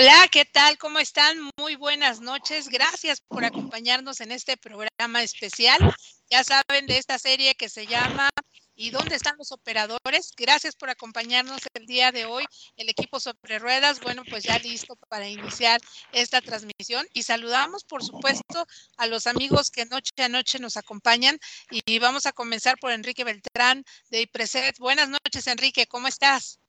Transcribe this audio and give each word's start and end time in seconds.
Hola, 0.00 0.28
¿qué 0.30 0.44
tal? 0.44 0.78
¿Cómo 0.78 1.00
están? 1.00 1.36
Muy 1.58 1.74
buenas 1.74 2.20
noches. 2.20 2.68
Gracias 2.68 3.20
por 3.20 3.44
acompañarnos 3.44 4.20
en 4.20 4.30
este 4.30 4.56
programa 4.56 5.24
especial. 5.24 5.92
Ya 6.30 6.44
saben 6.44 6.86
de 6.86 6.98
esta 6.98 7.18
serie 7.18 7.56
que 7.56 7.68
se 7.68 7.84
llama 7.84 8.28
¿Y 8.76 8.90
dónde 8.90 9.16
están 9.16 9.34
los 9.38 9.50
operadores? 9.50 10.30
Gracias 10.36 10.76
por 10.76 10.88
acompañarnos 10.88 11.62
el 11.74 11.86
día 11.86 12.12
de 12.12 12.26
hoy. 12.26 12.44
El 12.76 12.88
equipo 12.88 13.18
sobre 13.18 13.58
ruedas, 13.58 13.98
bueno, 13.98 14.22
pues 14.30 14.44
ya 14.44 14.56
listo 14.60 14.94
para 15.08 15.28
iniciar 15.28 15.80
esta 16.12 16.40
transmisión. 16.40 17.04
Y 17.12 17.24
saludamos, 17.24 17.82
por 17.82 18.04
supuesto, 18.04 18.68
a 18.98 19.08
los 19.08 19.26
amigos 19.26 19.72
que 19.72 19.84
noche 19.84 20.12
a 20.18 20.28
noche 20.28 20.60
nos 20.60 20.76
acompañan. 20.76 21.40
Y 21.72 21.98
vamos 21.98 22.24
a 22.26 22.32
comenzar 22.32 22.76
por 22.78 22.92
Enrique 22.92 23.24
Beltrán 23.24 23.82
de 24.10 24.20
IPRESET. 24.20 24.78
Buenas 24.78 25.08
noches, 25.08 25.48
Enrique, 25.48 25.88
¿cómo 25.88 26.06
estás? 26.06 26.60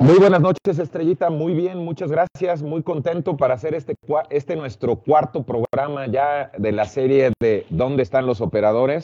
Muy 0.00 0.18
buenas 0.18 0.40
noches, 0.40 0.78
Estrellita. 0.78 1.28
Muy 1.28 1.52
bien, 1.52 1.76
muchas 1.76 2.10
gracias. 2.10 2.62
Muy 2.62 2.82
contento 2.82 3.36
para 3.36 3.52
hacer 3.52 3.74
este, 3.74 3.94
este 4.30 4.56
nuestro 4.56 4.96
cuarto 4.96 5.44
programa 5.44 6.06
ya 6.06 6.50
de 6.56 6.72
la 6.72 6.86
serie 6.86 7.32
de 7.38 7.66
¿Dónde 7.68 8.02
están 8.02 8.24
los 8.24 8.40
operadores? 8.40 9.02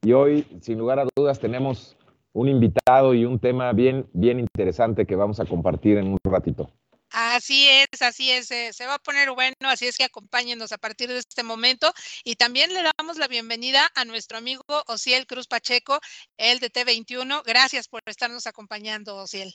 Y 0.00 0.12
hoy, 0.12 0.46
sin 0.60 0.78
lugar 0.78 1.00
a 1.00 1.08
dudas, 1.16 1.40
tenemos 1.40 1.96
un 2.32 2.48
invitado 2.48 3.14
y 3.14 3.24
un 3.24 3.40
tema 3.40 3.72
bien, 3.72 4.08
bien 4.12 4.38
interesante 4.38 5.06
que 5.06 5.16
vamos 5.16 5.40
a 5.40 5.44
compartir 5.44 5.98
en 5.98 6.06
un 6.06 6.18
ratito. 6.22 6.70
Así 7.10 7.66
es, 7.68 8.00
así 8.00 8.30
es, 8.30 8.46
se 8.46 8.86
va 8.86 8.94
a 8.94 8.98
poner 9.00 9.32
bueno, 9.32 9.54
así 9.62 9.88
es 9.88 9.96
que 9.96 10.04
acompáñenos 10.04 10.70
a 10.70 10.78
partir 10.78 11.08
de 11.08 11.18
este 11.18 11.42
momento 11.42 11.92
y 12.22 12.36
también 12.36 12.72
le 12.74 12.82
damos 12.96 13.18
la 13.18 13.26
bienvenida 13.26 13.90
a 13.96 14.04
nuestro 14.04 14.38
amigo 14.38 14.62
Ociel 14.86 15.26
Cruz 15.26 15.48
Pacheco, 15.48 15.98
el 16.36 16.60
de 16.60 16.70
T21. 16.70 17.42
Gracias 17.44 17.88
por 17.88 18.02
estarnos 18.06 18.46
acompañando, 18.46 19.16
Ociel. 19.16 19.52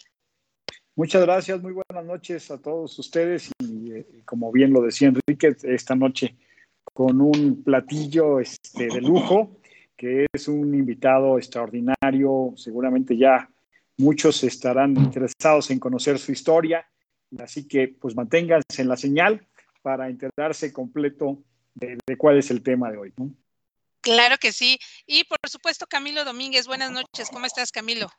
Muchas 0.96 1.24
gracias, 1.24 1.60
muy 1.60 1.74
buenas 1.74 2.06
noches 2.06 2.52
a 2.52 2.62
todos 2.62 3.00
ustedes 3.00 3.50
y 3.60 4.04
como 4.26 4.52
bien 4.52 4.72
lo 4.72 4.82
decía 4.84 5.08
Enrique, 5.08 5.56
esta 5.64 5.96
noche 5.96 6.36
con 6.84 7.20
un 7.20 7.64
platillo 7.64 8.40
este, 8.40 8.86
de 8.86 9.02
lujo, 9.02 9.58
que 9.98 10.28
es 10.32 10.48
un 10.48 10.76
invitado 10.76 11.40
extraordinario, 11.40 12.54
seguramente 12.56 13.18
ya 13.18 13.50
muchos 13.98 14.44
estarán 14.44 14.96
interesados 14.96 15.72
en 15.72 15.80
conocer 15.80 16.20
su 16.20 16.32
historia, 16.32 16.88
así 17.40 17.68
que 17.68 17.88
pues 17.88 18.16
manténganse 18.16 18.84
en 18.84 18.88
la 18.88 18.98
señal 18.98 19.48
para 19.82 20.10
enterarse 20.10 20.72
completo 20.72 21.40
de, 21.74 21.98
cuál 22.18 22.38
es 22.38 22.52
el 22.52 22.62
tema 22.62 22.92
de 22.92 22.98
hoy. 22.98 23.14
Claro 24.02 24.36
que 24.40 24.52
sí. 24.52 24.78
Y 25.08 25.24
por 25.24 25.40
supuesto, 25.50 25.88
Camilo 25.88 26.24
Domínguez, 26.24 26.68
buenas 26.68 26.92
noches. 26.92 27.30
¿Cómo 27.32 27.48
estás, 27.48 27.72
Camilo? 27.72 28.12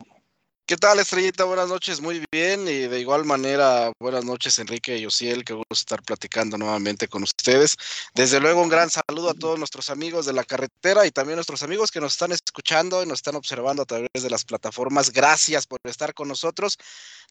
¿Qué 0.66 0.78
tal, 0.78 0.98
Estrellita? 0.98 1.44
Buenas 1.44 1.68
noches, 1.68 2.00
muy 2.00 2.24
bien. 2.32 2.66
Y 2.66 2.88
de 2.88 2.98
igual 2.98 3.26
manera, 3.26 3.92
buenas 4.00 4.24
noches, 4.24 4.58
Enrique 4.58 4.96
y 4.96 5.04
Osiel. 5.04 5.44
Qué 5.44 5.52
gusto 5.52 5.74
estar 5.74 6.02
platicando 6.02 6.56
nuevamente 6.56 7.06
con 7.06 7.22
ustedes. 7.22 7.76
Desde 8.14 8.40
luego, 8.40 8.62
un 8.62 8.70
gran 8.70 8.88
saludo 8.88 9.28
a 9.28 9.34
todos 9.34 9.58
nuestros 9.58 9.90
amigos 9.90 10.24
de 10.24 10.32
la 10.32 10.42
carretera 10.42 11.04
y 11.04 11.10
también 11.10 11.36
nuestros 11.36 11.62
amigos 11.62 11.90
que 11.90 12.00
nos 12.00 12.12
están 12.12 12.32
escuchando 12.32 13.02
y 13.02 13.06
nos 13.06 13.18
están 13.18 13.34
observando 13.34 13.82
a 13.82 13.84
través 13.84 14.08
de 14.14 14.30
las 14.30 14.46
plataformas. 14.46 15.12
Gracias 15.12 15.66
por 15.66 15.80
estar 15.84 16.14
con 16.14 16.28
nosotros. 16.28 16.78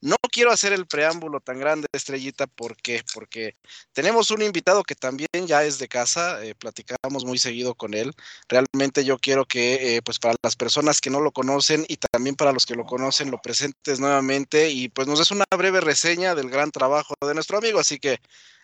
No 0.02 0.18
quiero 0.32 0.52
hacer 0.52 0.74
el 0.74 0.86
preámbulo 0.86 1.40
tan 1.40 1.60
grande, 1.60 1.88
Estrellita, 1.94 2.46
¿por 2.46 2.76
qué? 2.76 3.04
Porque 3.14 3.56
tenemos 3.94 4.32
un 4.32 4.42
invitado 4.42 4.84
que 4.84 4.96
también 4.96 5.30
ya 5.46 5.64
es 5.64 5.80
de 5.80 5.88
casa, 5.88 6.44
eh, 6.44 6.56
platicamos 6.56 7.24
muy 7.24 7.38
seguido 7.38 7.74
con 7.74 7.94
él. 7.94 8.12
Realmente 8.50 9.06
yo 9.06 9.18
quiero 9.18 9.46
que, 9.46 9.96
eh, 9.96 10.02
pues 10.02 10.20
para 10.20 10.36
las 10.44 10.58
personas 10.58 11.00
que 11.00 11.10
no 11.10 11.22
lo 11.22 11.32
conocen 11.32 11.86
y 11.88 11.96
también 11.96 12.36
para 12.36 12.52
los 12.52 12.66
que 12.66 12.76
lo 12.76 12.84
conocen, 12.84 13.23
lo 13.32 13.42
presentes 13.42 14.00
nuevamente 14.00 14.70
y 14.70 14.90
pues 14.90 15.08
nos 15.08 15.20
des 15.20 15.32
una 15.32 15.46
breve 15.58 15.82
reseña 15.82 16.36
del 16.36 16.50
gran 16.50 16.72
trabajo 16.72 17.16
de 17.22 17.34
nuestro 17.34 17.58
amigo, 17.58 17.80
así 17.80 18.00
que 18.00 18.20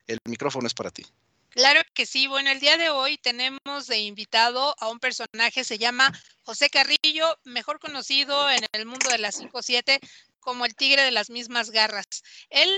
el 0.07 0.19
micrófono 0.25 0.67
es 0.67 0.73
para 0.73 0.91
ti. 0.91 1.05
Claro 1.49 1.81
que 1.93 2.05
sí. 2.05 2.27
Bueno, 2.27 2.51
el 2.51 2.59
día 2.59 2.77
de 2.77 2.89
hoy 2.89 3.17
tenemos 3.17 3.87
de 3.87 3.97
invitado 3.99 4.75
a 4.79 4.89
un 4.89 4.99
personaje, 4.99 5.63
se 5.63 5.77
llama 5.77 6.11
José 6.43 6.69
Carrillo, 6.69 7.37
mejor 7.43 7.79
conocido 7.79 8.49
en 8.51 8.63
el 8.71 8.85
mundo 8.85 9.09
de 9.09 9.17
las 9.17 9.41
5-7 9.41 9.99
como 10.49 10.65
el 10.65 10.73
tigre 10.73 11.03
de 11.03 11.11
las 11.11 11.29
mismas 11.29 11.69
garras. 11.69 12.23
Él 12.49 12.71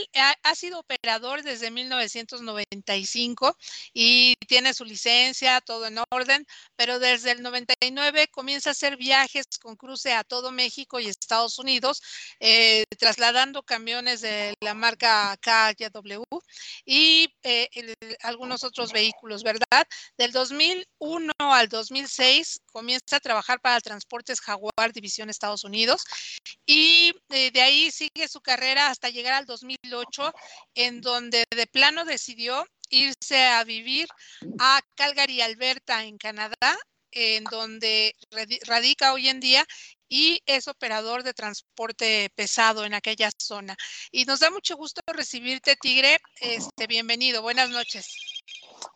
ha, 0.43 0.55
sido 0.55 0.79
operador 0.79 1.41
desde 1.41 1.71
1995 1.71 3.55
y 3.93 4.33
tiene 4.45 4.73
su 4.73 4.83
licencia, 4.83 5.61
todo 5.61 5.85
en 5.85 5.97
orden, 6.11 6.45
pero 6.75 6.99
desde 6.99 7.31
el 7.31 7.41
99 7.41 8.27
comienza 8.27 8.71
a 8.71 8.73
hacer 8.73 8.97
viajes 8.97 9.45
con 9.61 9.77
cruce 9.77 10.11
a 10.11 10.25
todo 10.25 10.51
México 10.51 10.99
y 10.99 11.07
Estados 11.07 11.59
Unidos, 11.59 12.01
eh, 12.41 12.83
trasladando 12.99 13.63
camiones 13.63 14.19
de 14.19 14.53
la 14.59 14.73
marca 14.73 15.37
KW 15.37 16.23
y 16.83 17.33
eh, 17.43 17.69
algunos 18.21 18.65
otros 18.65 18.91
vehículos, 18.91 19.43
¿verdad? 19.43 19.87
Del 20.17 20.33
2001 20.33 21.31
al 21.39 21.69
2006 21.69 22.59
comienza 22.65 23.15
a 23.15 23.19
trabajar 23.21 23.61
para 23.61 23.79
Transportes 23.79 24.41
Jaguar 24.41 24.91
División 24.91 25.29
Estados 25.29 25.63
Unidos 25.63 26.03
y 26.65 27.13
eh, 27.29 27.51
de 27.51 27.60
ahí 27.61 27.91
sigue 27.91 28.27
su 28.27 28.41
carrera 28.41 28.89
hasta 28.89 29.09
llegar 29.09 29.33
al 29.33 29.45
2008, 29.45 30.33
en 30.75 31.01
donde 31.01 31.43
de 31.55 31.67
plano 31.67 32.05
decidió 32.05 32.65
irse 32.89 33.45
a 33.45 33.63
vivir 33.63 34.07
a 34.59 34.81
Calgary, 34.95 35.41
Alberta, 35.41 36.03
en 36.03 36.17
Canadá, 36.17 36.77
en 37.11 37.43
donde 37.45 38.15
radica 38.65 39.13
hoy 39.13 39.29
en 39.29 39.39
día 39.39 39.65
y 40.07 40.41
es 40.45 40.67
operador 40.67 41.23
de 41.23 41.33
transporte 41.33 42.29
pesado 42.35 42.83
en 42.83 42.93
aquella 42.93 43.29
zona. 43.37 43.75
Y 44.11 44.25
nos 44.25 44.41
da 44.41 44.51
mucho 44.51 44.75
gusto 44.75 45.01
recibirte, 45.07 45.77
Tigre. 45.81 46.19
Este, 46.41 46.87
bienvenido, 46.87 47.41
buenas 47.41 47.69
noches. 47.69 48.07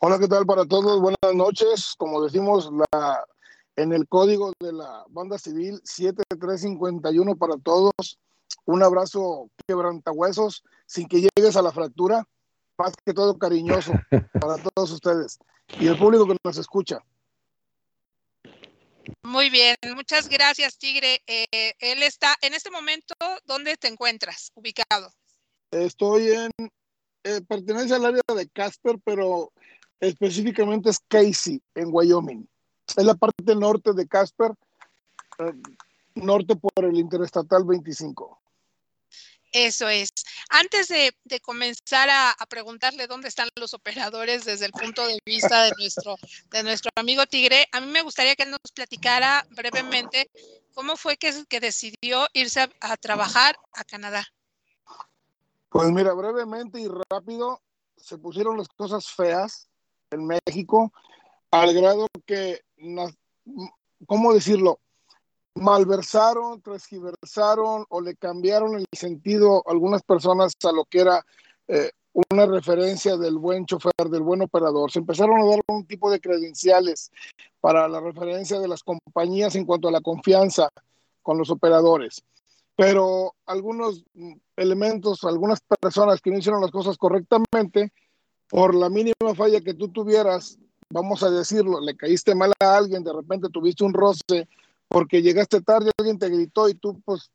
Hola, 0.00 0.18
¿qué 0.18 0.28
tal 0.28 0.44
para 0.44 0.66
todos? 0.66 1.00
Buenas 1.00 1.34
noches. 1.34 1.94
Como 1.96 2.22
decimos, 2.22 2.70
la, 2.92 3.24
en 3.76 3.92
el 3.92 4.06
código 4.08 4.52
de 4.60 4.72
la 4.72 5.04
banda 5.08 5.38
civil 5.38 5.80
7351 5.84 7.36
para 7.36 7.56
todos 7.58 7.92
un 8.64 8.82
abrazo 8.82 9.50
quebrantahuesos 9.66 10.64
sin 10.86 11.08
que 11.08 11.28
llegues 11.36 11.56
a 11.56 11.62
la 11.62 11.72
fractura, 11.72 12.26
más 12.78 12.92
que 13.04 13.14
todo 13.14 13.38
cariñoso 13.38 13.92
para 14.40 14.56
todos 14.58 14.90
ustedes 14.90 15.38
y 15.78 15.86
el 15.86 15.98
público 15.98 16.26
que 16.26 16.36
nos 16.44 16.58
escucha. 16.58 17.02
Muy 19.22 19.50
bien, 19.50 19.76
muchas 19.94 20.28
gracias, 20.28 20.78
Tigre. 20.78 21.22
Eh, 21.26 21.74
él 21.78 22.02
está 22.02 22.34
en 22.42 22.54
este 22.54 22.70
momento, 22.70 23.14
¿dónde 23.44 23.76
te 23.76 23.88
encuentras 23.88 24.50
ubicado? 24.54 25.12
Estoy 25.70 26.30
en, 26.30 26.50
eh, 27.24 27.40
pertenece 27.46 27.94
al 27.94 28.04
área 28.04 28.22
de 28.34 28.48
Casper, 28.48 28.96
pero 29.04 29.52
específicamente 30.00 30.90
es 30.90 30.98
Casey, 31.08 31.60
en 31.74 31.88
Wyoming. 31.90 32.48
Es 32.96 33.04
la 33.04 33.14
parte 33.14 33.54
norte 33.54 33.92
de 33.92 34.06
Casper, 34.06 34.52
eh, 35.38 35.52
norte 36.16 36.56
por 36.56 36.84
el 36.84 36.96
Interestatal 36.96 37.64
25. 37.64 38.40
Eso 39.52 39.88
es. 39.88 40.10
Antes 40.50 40.88
de, 40.88 41.14
comenzar 41.40 42.08
a, 42.10 42.34
preguntarle 42.48 43.06
dónde 43.06 43.28
están 43.28 43.48
los 43.56 43.74
operadores 43.74 44.44
desde 44.44 44.66
el 44.66 44.72
punto 44.72 45.06
de 45.06 45.18
vista 45.24 45.64
de 45.64 45.72
nuestro, 45.78 46.16
de 46.50 46.62
nuestro 46.62 46.90
amigo 46.96 47.24
Tigre, 47.26 47.66
a 47.72 47.80
mí 47.80 47.86
me 47.86 48.02
gustaría 48.02 48.34
que 48.36 48.42
él 48.42 48.50
nos 48.50 48.72
platicara 48.74 49.46
brevemente 49.50 50.30
cómo 50.74 50.96
fue 50.96 51.16
que, 51.16 51.32
que 51.48 51.60
decidió 51.60 52.26
irse 52.34 52.68
a, 52.80 52.96
trabajar 52.98 53.56
a 53.72 53.84
Canadá. 53.84 54.26
Pues 55.70 55.90
mira, 55.90 56.12
brevemente 56.12 56.80
y 56.80 56.88
rápido, 57.08 57.62
se 57.96 58.18
pusieron 58.18 58.58
las 58.58 58.68
cosas 58.68 59.08
feas 59.08 59.68
en 60.10 60.26
México 60.26 60.92
al 61.50 61.72
grado 61.72 62.08
que, 62.26 62.62
¿cómo 64.06 64.34
decirlo? 64.34 64.80
Malversaron, 65.56 66.60
transgiversaron 66.60 67.84
o 67.88 68.00
le 68.00 68.14
cambiaron 68.16 68.76
el 68.76 68.86
sentido 68.92 69.62
algunas 69.66 70.02
personas 70.02 70.52
a 70.64 70.72
lo 70.72 70.84
que 70.84 71.00
era 71.00 71.24
eh, 71.68 71.90
una 72.30 72.46
referencia 72.46 73.16
del 73.16 73.36
buen 73.38 73.66
chofer, 73.66 74.08
del 74.10 74.22
buen 74.22 74.42
operador. 74.42 74.90
Se 74.90 75.00
empezaron 75.00 75.40
a 75.40 75.46
dar 75.46 75.60
un 75.68 75.86
tipo 75.86 76.10
de 76.10 76.20
credenciales 76.20 77.10
para 77.60 77.88
la 77.88 78.00
referencia 78.00 78.58
de 78.58 78.68
las 78.68 78.82
compañías 78.82 79.54
en 79.56 79.64
cuanto 79.64 79.88
a 79.88 79.92
la 79.92 80.00
confianza 80.00 80.70
con 81.22 81.38
los 81.38 81.50
operadores. 81.50 82.22
Pero 82.76 83.34
algunos 83.46 84.04
elementos, 84.56 85.24
algunas 85.24 85.60
personas 85.80 86.20
que 86.20 86.30
no 86.30 86.38
hicieron 86.38 86.60
las 86.60 86.70
cosas 86.70 86.96
correctamente, 86.98 87.92
por 88.48 88.74
la 88.74 88.88
mínima 88.88 89.34
falla 89.34 89.60
que 89.60 89.74
tú 89.74 89.88
tuvieras, 89.88 90.58
vamos 90.90 91.22
a 91.22 91.30
decirlo, 91.30 91.80
le 91.80 91.96
caíste 91.96 92.34
mal 92.34 92.52
a 92.60 92.76
alguien, 92.76 93.02
de 93.02 93.12
repente 93.12 93.48
tuviste 93.48 93.84
un 93.84 93.92
roce 93.92 94.48
porque 94.96 95.20
llegaste 95.20 95.60
tarde, 95.60 95.90
alguien 95.98 96.18
te 96.18 96.30
gritó 96.30 96.70
y 96.70 96.74
tú 96.74 97.02
pues 97.04 97.30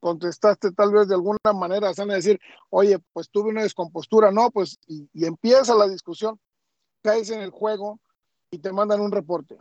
contestaste 0.00 0.72
tal 0.72 0.92
vez 0.92 1.06
de 1.06 1.14
alguna 1.14 1.38
manera, 1.54 1.92
van 1.96 2.10
a 2.10 2.14
decir, 2.14 2.36
oye, 2.68 2.98
pues 3.12 3.30
tuve 3.30 3.50
una 3.50 3.62
descompostura, 3.62 4.32
no, 4.32 4.50
pues, 4.50 4.76
y, 4.88 5.08
empieza 5.24 5.76
la 5.76 5.86
discusión, 5.86 6.40
caes 7.02 7.30
en 7.30 7.42
el 7.42 7.50
juego 7.50 8.00
y 8.50 8.58
te 8.58 8.72
mandan 8.72 9.00
un 9.00 9.12
reporte. 9.12 9.56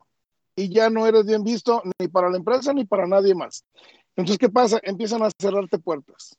Y 0.55 0.73
ya 0.73 0.89
no 0.89 1.05
eres 1.05 1.27
bien 1.27 1.43
visto 1.43 1.83
ni 1.99 2.07
para 2.07 2.31
la 2.31 2.37
empresa 2.37 2.73
ni 2.73 2.83
para 2.83 3.05
nadie 3.05 3.35
más. 3.35 3.63
Entonces, 4.15 4.39
¿qué 4.39 4.49
pasa? 4.49 4.79
Empiezan 4.81 5.21
a 5.21 5.29
cerrarte 5.39 5.77
puertas. 5.77 6.35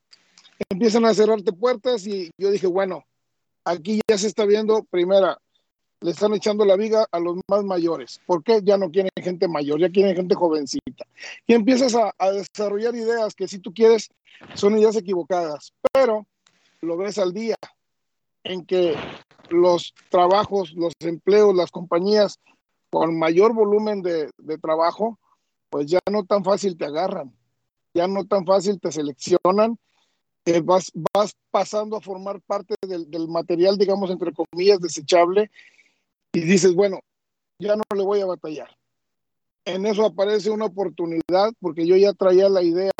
empiezan 0.69 1.05
a 1.05 1.15
cerrarte 1.15 1.53
puertas 1.53 2.05
y 2.09 2.33
yo 2.37 2.51
dije, 2.51 2.67
bueno, 2.67 3.05
aquí 3.65 4.01
ya 4.11 4.19
se 4.19 4.27
está 4.27 4.45
viendo, 4.45 4.83
primera, 4.83 5.39
le 6.07 6.13
están 6.13 6.33
echando 6.35 6.65
la 6.65 6.77
viga 6.77 7.05
a 7.11 7.19
los 7.19 7.37
más 7.49 7.65
mayores. 7.65 8.21
¿Por 8.27 8.45
qué? 8.45 8.61
Ya 8.63 8.79
no 8.79 8.93
quieren 8.93 9.11
gente 9.21 9.49
mayor, 9.49 9.81
ya 9.81 9.91
quieren 9.91 10.15
gente 10.15 10.37
jovencita. 10.37 11.05
Y 11.49 11.53
empiezas 11.53 11.97
a, 11.97 12.15
a, 12.17 12.31
desarrollar 12.31 12.95
ideas 12.95 13.35
que 13.35 13.49
si 13.49 13.59
tú 13.59 13.75
quieres 13.75 14.09
son 14.55 14.79
ideas 14.79 14.95
equivocadas, 14.95 15.73
pero 15.93 16.25
lo 16.81 16.97
ves 16.97 17.19
al 17.19 17.33
día 17.33 17.57
en 18.45 18.65
que 18.65 18.95
los 19.51 19.95
trabajos, 20.09 20.75
los 20.75 20.93
empleos, 21.01 21.57
las 21.57 21.73
compañías 21.73 22.39
con 22.89 23.19
mayor 23.19 23.53
volumen 23.53 24.01
de, 24.01 24.31
de 24.39 24.59
trabajo, 24.59 25.19
pues 25.71 25.87
ya 25.87 25.99
no 26.09 26.25
tan 26.25 26.45
fácil 26.45 26.77
te 26.77 26.85
agarran, 26.85 27.35
ya 27.95 28.07
no 28.07 28.25
tan 28.27 28.47
fácil 28.47 28.79
te 28.79 28.93
seleccionan 28.93 29.77
eh, 30.47 30.61
vas, 30.61 30.93
vas 31.13 31.35
pasando 31.51 31.97
a 31.97 32.01
formar 32.01 32.41
parte 32.41 32.77
del, 32.87 33.11
del, 33.11 33.27
material, 33.27 33.77
digamos, 33.77 34.13
entre 34.13 34.33
comillas, 34.33 34.79
desechable, 34.79 35.51
y 36.37 36.41
dices, 36.43 36.75
bueno, 36.75 37.01
ya 37.59 37.77
no 37.77 37.83
le 37.95 38.05
voy 38.05 38.21
a 38.21 38.27
batallar. 38.27 38.69
En 39.65 39.87
eso 39.87 40.05
aparece 40.05 40.51
una 40.51 40.67
oportunidad, 40.67 41.51
porque 41.61 41.87
yo 41.87 41.97
ya 41.97 42.13
traía 42.13 42.51
la 42.51 42.63
idea, 42.63 42.93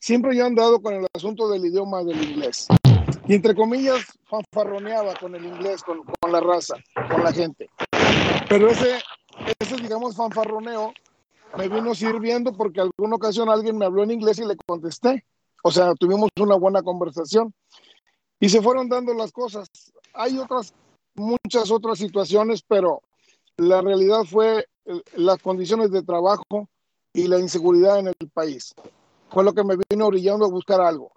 siempre 0.00 0.34
yo 0.34 0.42
he 0.42 0.46
andado 0.48 0.82
con 0.82 0.94
el 0.94 1.06
asunto 1.14 1.48
del 1.48 1.64
idioma 1.64 2.02
del 2.02 2.20
inglés, 2.20 2.66
y 3.28 3.34
entre 3.34 3.54
comillas, 3.54 4.04
fanfarroneaba 4.24 5.14
con 5.14 5.36
el 5.36 5.44
inglés, 5.44 5.84
con, 5.84 6.02
con 6.02 6.32
la 6.32 6.40
raza, 6.40 6.74
con 7.08 7.22
la 7.22 7.32
gente. 7.32 7.70
Pero 8.48 8.68
ese, 8.68 8.98
ese, 9.60 9.76
digamos, 9.76 10.16
fanfarroneo 10.16 10.92
me 11.56 11.68
vino 11.68 11.94
sirviendo 11.94 12.52
porque 12.52 12.80
alguna 12.80 13.14
ocasión 13.14 13.48
alguien 13.48 13.78
me 13.78 13.84
habló 13.84 14.02
en 14.02 14.10
inglés 14.10 14.40
y 14.40 14.44
le 14.44 14.56
contesté. 14.66 15.24
O 15.62 15.70
sea, 15.70 15.94
tuvimos 15.94 16.30
una 16.40 16.56
buena 16.56 16.82
conversación 16.82 17.54
y 18.40 18.48
se 18.48 18.60
fueron 18.60 18.88
dando 18.88 19.14
las 19.14 19.30
cosas. 19.30 19.68
Hay 20.14 20.36
otras, 20.36 20.74
muchas 21.14 21.70
otras 21.70 21.98
situaciones, 21.98 22.62
pero 22.66 23.02
la 23.56 23.80
realidad 23.80 24.24
fue 24.24 24.66
las 25.14 25.38
condiciones 25.38 25.90
de 25.90 26.02
trabajo 26.02 26.68
y 27.12 27.28
la 27.28 27.38
inseguridad 27.38 27.98
en 27.98 28.08
el 28.08 28.30
país. 28.32 28.74
Fue 29.30 29.44
lo 29.44 29.52
que 29.52 29.64
me 29.64 29.76
vino 29.90 30.06
orillando 30.06 30.46
a 30.46 30.50
buscar 30.50 30.80
algo. 30.80 31.12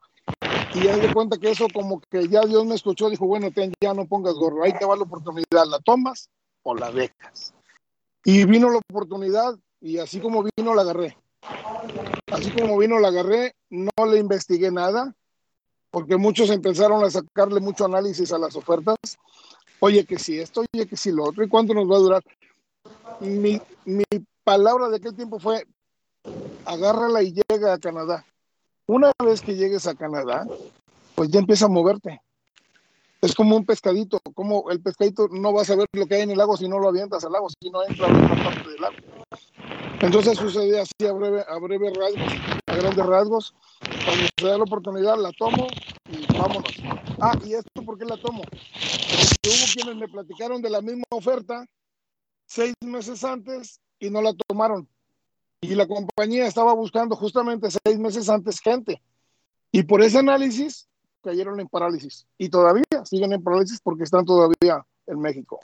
Y 0.74 0.84
ya 0.84 0.98
de 0.98 1.14
cuenta 1.14 1.38
que 1.38 1.52
eso 1.52 1.68
como 1.74 2.02
que 2.02 2.28
ya 2.28 2.42
Dios 2.42 2.66
me 2.66 2.76
escuchó, 2.76 3.10
dijo, 3.10 3.26
bueno, 3.26 3.52
ten, 3.52 3.74
ya 3.82 3.94
no 3.94 4.06
pongas 4.06 4.34
gorro, 4.36 4.64
ahí 4.64 4.74
te 4.74 4.86
va 4.86 4.96
la 4.96 5.04
oportunidad, 5.04 5.66
¿la 5.68 5.80
tomas 5.80 6.30
o 6.64 6.76
la 6.76 6.92
dejas? 6.92 7.54
Y 8.24 8.46
vino 8.46 8.70
la 8.70 8.80
oportunidad 8.90 9.56
y 9.80 10.00
así 10.00 10.20
como 10.20 10.44
vino 10.44 10.74
la 10.74 10.82
agarré. 10.82 11.18
Así 12.32 12.52
como 12.52 12.78
vino, 12.78 13.00
la 13.00 13.10
agarré, 13.10 13.56
no 13.70 14.06
le 14.06 14.18
investigué 14.20 14.72
nada, 14.72 15.16
porque 15.92 16.18
muchos 16.18 16.50
empezaron 16.50 17.04
a 17.04 17.10
sacarle 17.10 17.60
mucho 17.60 17.86
análisis 17.86 18.34
a 18.34 18.40
las 18.40 18.56
ofertas. 18.56 18.98
Oye, 19.80 20.06
que 20.06 20.18
si 20.18 20.40
esto, 20.40 20.64
oye, 20.74 20.88
que 20.88 20.98
si 20.98 21.12
lo 21.12 21.26
otro, 21.26 21.44
¿y 21.44 21.50
cuánto 21.50 21.74
nos 21.74 21.90
va 21.90 21.96
a 21.98 22.00
durar? 22.00 22.24
Mi, 23.20 23.60
mi 23.86 24.04
palabra 24.44 24.90
de 24.90 24.98
aquel 24.98 25.16
tiempo 25.16 25.40
fue, 25.40 25.66
agárrala 26.66 27.22
y 27.22 27.34
llega 27.34 27.74
a 27.74 27.80
Canadá. 27.80 28.26
Una 28.88 29.12
vez 29.24 29.42
que 29.42 29.56
llegues 29.56 29.88
a 29.88 29.96
Canadá, 29.96 30.46
pues 31.16 31.30
ya 31.30 31.40
empieza 31.40 31.66
a 31.66 31.70
moverte. 31.70 32.22
Es 33.22 33.34
como 33.34 33.56
un 33.56 33.66
pescadito, 33.66 34.20
como 34.36 34.70
el 34.70 34.82
pescadito 34.82 35.28
no 35.32 35.52
va 35.52 35.64
a 35.64 35.66
saber 35.66 35.88
lo 35.94 36.06
que 36.06 36.16
hay 36.16 36.22
en 36.22 36.32
el 36.32 36.38
lago 36.38 36.56
si 36.58 36.68
no 36.68 36.78
lo 36.78 36.90
avientas 36.90 37.24
al 37.26 37.32
lago, 37.32 37.48
si 37.50 37.70
no 37.70 37.84
entra 37.84 38.08
a 38.08 38.10
otra 38.12 38.44
parte 38.44 38.70
del 38.70 38.82
lago. 38.82 38.96
Entonces 40.02 40.38
sucede 40.38 40.80
así 40.80 41.08
a 41.08 41.12
breve, 41.14 41.44
a 41.48 41.58
breve 41.58 41.92
rasgos, 41.96 42.34
a 42.68 42.76
grandes 42.76 43.06
rasgos. 43.06 43.56
Cuando 44.06 44.28
se 44.40 44.46
da 44.46 44.58
la 44.58 44.64
oportunidad, 44.64 45.18
la 45.18 45.32
tomo 45.32 45.68
vámonos. 46.48 46.74
Ah, 47.20 47.38
¿y 47.44 47.54
esto 47.54 47.84
por 47.84 47.98
qué 47.98 48.06
la 48.06 48.18
tomo? 48.18 48.44
Porque 48.44 49.50
hubo 49.50 49.74
quienes 49.74 49.96
me 49.96 50.08
platicaron 50.08 50.62
de 50.62 50.70
la 50.70 50.82
misma 50.82 51.04
oferta 51.10 51.66
seis 52.46 52.74
meses 52.84 53.24
antes 53.24 53.80
y 54.00 54.10
no 54.10 54.22
la 54.22 54.34
tomaron. 54.34 54.88
Y 55.62 55.74
la 55.74 55.88
compañía 55.88 56.46
estaba 56.46 56.74
buscando 56.74 57.16
justamente 57.16 57.70
seis 57.86 57.98
meses 57.98 58.30
antes 58.30 58.60
gente. 58.60 59.02
Y 59.72 59.84
por 59.84 60.02
ese 60.02 60.20
análisis 60.20 60.88
cayeron 61.24 61.60
en 61.60 61.68
parálisis. 61.68 62.28
Y 62.38 62.50
todavía 62.50 62.84
siguen 63.06 63.34
en 63.34 63.44
parálisis 63.44 63.80
porque 63.82 64.04
están 64.04 64.26
todavía 64.26 64.86
en 65.08 65.20
México. 65.20 65.60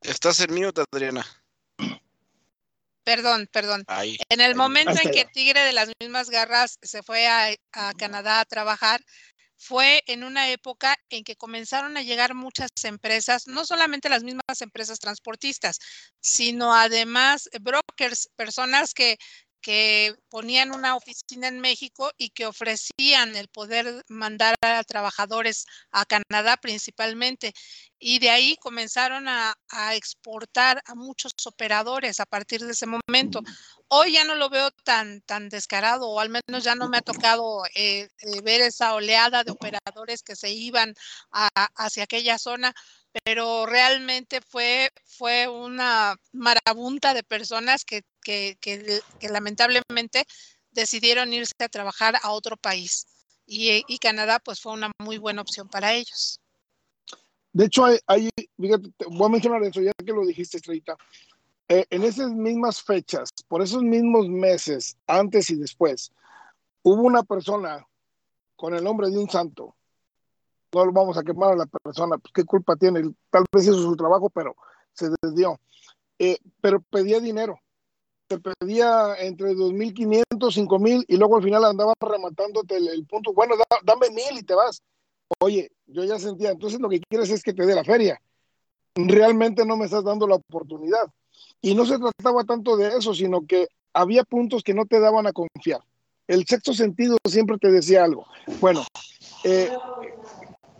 Estás 0.00 0.40
en 0.40 0.54
mute, 0.54 0.82
Adriana. 0.90 1.24
Perdón, 3.14 3.46
perdón. 3.52 3.84
Ahí. 3.88 4.16
En 4.30 4.40
el 4.40 4.54
momento 4.54 4.94
en 5.02 5.10
que 5.10 5.26
Tigre 5.26 5.60
de 5.60 5.74
las 5.74 5.90
mismas 6.00 6.30
garras 6.30 6.78
se 6.80 7.02
fue 7.02 7.26
a, 7.26 7.54
a, 7.72 7.92
Canadá 7.92 8.40
a 8.40 8.44
trabajar, 8.46 9.02
fue 9.58 10.02
en 10.06 10.24
una 10.24 10.48
época 10.48 10.96
en 11.10 11.22
que 11.22 11.36
comenzaron 11.36 11.98
a 11.98 12.02
llegar 12.02 12.34
muchas 12.34 12.70
empresas, 12.84 13.46
no 13.46 13.66
solamente 13.66 14.08
las 14.08 14.22
mismas 14.22 14.62
empresas 14.62 14.98
transportistas, 14.98 15.78
sino 16.20 16.74
además 16.74 17.50
brokers, 17.60 18.30
personas 18.34 18.94
que 18.94 19.18
que 19.62 20.14
ponían 20.28 20.72
una 20.74 20.96
oficina 20.96 21.48
en 21.48 21.60
México 21.60 22.10
y 22.18 22.30
que 22.30 22.46
ofrecían 22.46 23.36
el 23.36 23.48
poder 23.48 24.04
mandar 24.08 24.54
a 24.60 24.82
trabajadores 24.84 25.66
a 25.92 26.04
Canadá 26.04 26.56
principalmente. 26.56 27.54
Y 27.98 28.18
de 28.18 28.30
ahí 28.30 28.56
comenzaron 28.56 29.28
a, 29.28 29.54
a, 29.70 29.94
exportar 29.94 30.82
a 30.86 30.94
muchos 30.96 31.32
operadores 31.46 32.18
a 32.18 32.26
partir 32.26 32.60
de 32.64 32.72
ese 32.72 32.86
momento. 32.86 33.40
Hoy 33.88 34.12
ya 34.12 34.24
no 34.24 34.34
lo 34.34 34.50
veo 34.50 34.70
tan, 34.84 35.20
tan 35.22 35.48
descarado, 35.48 36.08
o 36.08 36.18
al 36.18 36.28
menos 36.28 36.64
ya 36.64 36.74
no 36.74 36.88
me 36.88 36.98
ha 36.98 37.02
tocado 37.02 37.64
eh, 37.74 38.08
eh, 38.18 38.40
ver 38.42 38.60
esa 38.62 38.94
oleada 38.94 39.44
de 39.44 39.52
operadores 39.52 40.22
que 40.22 40.34
se 40.34 40.50
iban 40.50 40.94
a, 41.30 41.48
hacia 41.76 42.04
aquella 42.04 42.38
zona, 42.38 42.74
pero 43.24 43.66
realmente 43.66 44.40
fue, 44.40 44.90
fue 45.04 45.48
una 45.48 46.16
marabunta 46.32 47.14
de 47.14 47.22
personas 47.22 47.84
que, 47.84 48.02
que, 48.22 48.56
lamentablemente 49.30 50.24
decidieron 50.70 51.32
irse 51.32 51.52
a 51.60 51.68
trabajar 51.68 52.16
a 52.22 52.32
otro 52.32 52.56
país. 52.56 53.06
Y, 53.46 53.98
Canadá 53.98 54.38
pues 54.38 54.60
fue 54.60 54.72
una 54.72 54.90
muy 54.98 55.18
buena 55.18 55.42
opción 55.42 55.68
para 55.68 55.92
ellos. 55.92 56.40
De 57.52 57.66
hecho, 57.66 57.84
hay 58.06 58.30
fíjate, 58.58 58.90
voy 59.08 59.26
a 59.26 59.28
mencionar 59.28 59.62
eso, 59.62 59.82
ya 59.82 59.92
que 59.92 60.12
lo 60.12 60.24
dijiste, 60.24 60.56
Estrellita. 60.56 60.96
Eh, 61.68 61.84
en 61.90 62.02
esas 62.02 62.30
mismas 62.30 62.82
fechas, 62.82 63.30
por 63.48 63.62
esos 63.62 63.82
mismos 63.82 64.28
meses, 64.28 64.96
antes 65.06 65.50
y 65.50 65.56
después, 65.56 66.12
hubo 66.82 67.02
una 67.02 67.22
persona 67.22 67.86
con 68.56 68.74
el 68.74 68.82
nombre 68.82 69.10
de 69.10 69.18
un 69.18 69.28
santo, 69.28 69.76
no 70.72 70.84
lo 70.84 70.92
vamos 70.92 71.16
a 71.18 71.22
quemar 71.22 71.52
a 71.52 71.56
la 71.56 71.66
persona, 71.66 72.18
pues 72.18 72.32
qué 72.32 72.44
culpa 72.44 72.76
tiene, 72.76 73.02
tal 73.30 73.44
vez 73.52 73.64
hizo 73.64 73.74
su 73.74 73.96
trabajo, 73.96 74.30
pero 74.30 74.54
se 74.92 75.08
desvió. 75.22 75.58
Eh, 76.18 76.38
pero 76.60 76.80
pedía 76.80 77.20
dinero, 77.20 77.58
te 78.28 78.38
pedía 78.38 79.16
entre 79.18 79.54
2.500, 79.54 80.24
5.000 80.38 81.04
y 81.08 81.16
luego 81.16 81.36
al 81.36 81.42
final 81.42 81.64
andaba 81.64 81.94
rematándote 82.00 82.76
el, 82.76 83.06
punto, 83.06 83.32
bueno, 83.32 83.56
da, 83.56 83.78
dame 83.84 84.10
mil 84.10 84.38
y 84.38 84.42
te 84.42 84.54
vas. 84.54 84.80
Oye, 85.40 85.70
yo 85.86 86.04
ya 86.04 86.18
sentía, 86.18 86.50
entonces 86.50 86.80
lo 86.80 86.88
que 86.88 87.00
quieres 87.00 87.30
es 87.30 87.42
que 87.42 87.52
te 87.52 87.66
dé 87.66 87.74
la 87.74 87.84
feria. 87.84 88.20
Realmente 88.94 89.64
no 89.64 89.76
me 89.76 89.86
estás 89.86 90.04
dando 90.04 90.26
la 90.26 90.36
oportunidad. 90.36 91.10
Y 91.60 91.74
no 91.74 91.86
se 91.86 91.98
trataba 91.98 92.44
tanto 92.44 92.76
de 92.76 92.96
eso, 92.96 93.14
sino 93.14 93.46
que 93.46 93.68
había 93.94 94.24
puntos 94.24 94.62
que 94.62 94.74
no 94.74 94.84
te 94.84 95.00
daban 95.00 95.26
a 95.26 95.32
confiar. 95.32 95.80
El 96.26 96.46
sexto 96.46 96.72
sentido 96.72 97.16
siempre 97.28 97.58
te 97.58 97.70
decía 97.70 98.04
algo. 98.04 98.26
Bueno, 98.60 98.84
eh, 99.44 99.70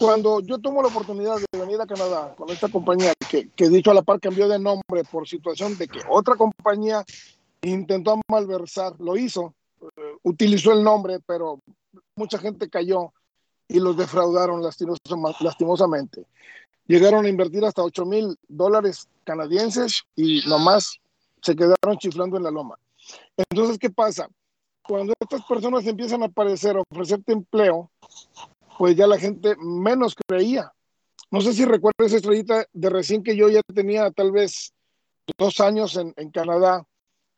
cuando 0.03 0.41
yo 0.41 0.59
tomo 0.59 0.83
la 0.83 0.89
oportunidad 0.89 1.37
de 1.37 1.59
venir 1.61 1.81
a 1.81 1.87
Canadá 1.87 2.35
con 2.37 2.51
esta 2.51 2.69
compañía, 2.69 3.13
que, 3.31 3.49
que 3.51 3.69
dicho 3.69 3.93
a 3.93 3.95
la 3.95 4.03
par 4.03 4.19
cambió 4.19 4.49
de 4.49 4.59
nombre 4.59 5.05
por 5.09 5.29
situación 5.29 5.79
de 5.79 5.87
que 5.87 6.01
otra 6.09 6.35
compañía 6.35 7.05
intentó 7.63 8.21
malversar, 8.29 8.95
lo 8.99 9.17
hizo, 9.17 9.55
uh, 9.81 9.87
utilizó 10.25 10.73
el 10.73 10.83
nombre, 10.83 11.21
pero 11.25 11.61
mucha 12.17 12.37
gente 12.39 12.69
cayó 12.69 13.13
y 13.69 13.79
los 13.79 13.97
defraudaron 13.97 14.61
lastimosamente. 15.41 16.27
Llegaron 16.89 17.25
a 17.25 17.29
invertir 17.29 17.65
hasta 17.65 17.85
8 17.85 18.05
mil 18.05 18.37
dólares 18.49 19.07
canadienses 19.23 20.03
y 20.17 20.43
nomás 20.49 20.99
se 21.43 21.55
quedaron 21.55 21.97
chiflando 21.99 22.37
en 22.37 22.43
la 22.43 22.51
loma. 22.51 22.75
Entonces, 23.37 23.79
¿qué 23.79 23.89
pasa? 23.89 24.29
Cuando 24.83 25.13
estas 25.21 25.45
personas 25.45 25.87
empiezan 25.87 26.25
a 26.25 26.27
aparecer, 26.27 26.77
a 26.77 26.83
ofrecerte 26.91 27.33
empleo, 27.33 27.89
pues 28.79 28.97
ya 28.97 29.07
la 29.07 29.19
gente 29.19 29.55
menos 29.59 30.15
creía. 30.27 30.73
No 31.31 31.41
sé 31.41 31.55
si 31.55 31.65
recuerdas 31.65 32.09
esa 32.09 32.17
estrellita 32.17 32.67
de 32.73 32.91
recién 32.91 33.23
que 33.23 33.37
yo 33.37 33.49
ya 33.49 33.63
tenía 33.63 34.11
tal 34.11 34.33
vez 34.33 34.75
dos 35.39 35.61
años 35.61 35.97
en, 35.97 36.31
Canadá, 36.31 36.87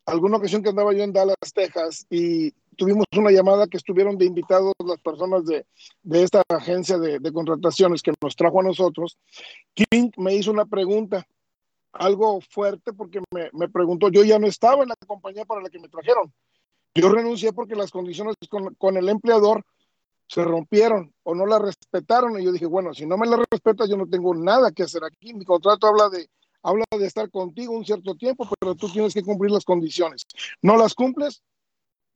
alguna 0.05 0.37
ocasión 0.37 0.61
que 0.61 0.69
andaba 0.69 0.93
yo 0.93 1.03
en 1.03 1.13
Dallas, 1.13 1.37
Texas, 1.53 2.05
y 2.09 2.51
tuvimos 2.75 3.05
una 3.15 3.31
llamada 3.31 3.67
que 3.67 3.77
estuvieron 3.77 4.17
de 4.17 4.25
invitados 4.25 4.73
las 4.85 4.99
personas 4.99 5.45
de, 5.45 5.65
de 6.03 6.23
esta 6.23 6.43
agencia 6.49 6.97
de, 6.97 7.19
de, 7.19 7.31
contrataciones 7.31 8.01
que 8.01 8.13
nos 8.21 8.35
trajo 8.35 8.59
a 8.59 8.63
nosotros. 8.63 9.17
King 9.73 10.11
me 10.17 10.35
hizo 10.35 10.51
una 10.51 10.65
pregunta 10.65 11.25
algo 11.93 12.41
fuerte 12.41 12.91
porque 12.91 13.21
me, 13.31 13.49
me, 13.53 13.69
preguntó, 13.69 14.09
yo 14.09 14.23
ya 14.23 14.39
no 14.39 14.47
estaba 14.47 14.83
en 14.83 14.89
la 14.89 14.95
compañía 15.07 15.45
para 15.45 15.61
la 15.61 15.69
que 15.69 15.79
me 15.79 15.87
trajeron. 15.87 16.33
Yo 16.93 17.09
renuncié 17.09 17.53
porque 17.53 17.75
las 17.75 17.91
condiciones 17.91 18.35
con, 18.49 18.73
con 18.75 18.97
el 18.97 19.09
empleador 19.09 19.65
se 20.27 20.43
rompieron 20.43 21.13
o 21.23 21.35
no 21.35 21.45
la 21.45 21.59
respetaron. 21.59 22.39
Y 22.39 22.45
yo 22.45 22.51
dije, 22.51 22.65
bueno, 22.65 22.93
si 22.93 23.05
no 23.05 23.17
me 23.17 23.27
la 23.27 23.37
respetas, 23.49 23.89
yo 23.89 23.97
no 23.97 24.07
tengo 24.07 24.33
nada 24.35 24.71
que 24.71 24.83
hacer 24.83 25.03
aquí. 25.03 25.33
Mi 25.33 25.45
contrato 25.45 25.87
habla 25.87 26.09
de, 26.09 26.29
habla 26.63 26.85
de 26.91 27.05
estar 27.05 27.29
contigo 27.29 27.73
un 27.73 27.85
cierto 27.85 28.15
tiempo, 28.15 28.47
pero 28.59 28.75
tú 28.75 28.89
tienes 28.89 29.13
que 29.13 29.23
cumplir 29.23 29.51
las 29.51 29.65
condiciones. 29.65 30.25
No 30.61 30.77
las 30.77 30.93
cumples, 30.93 31.41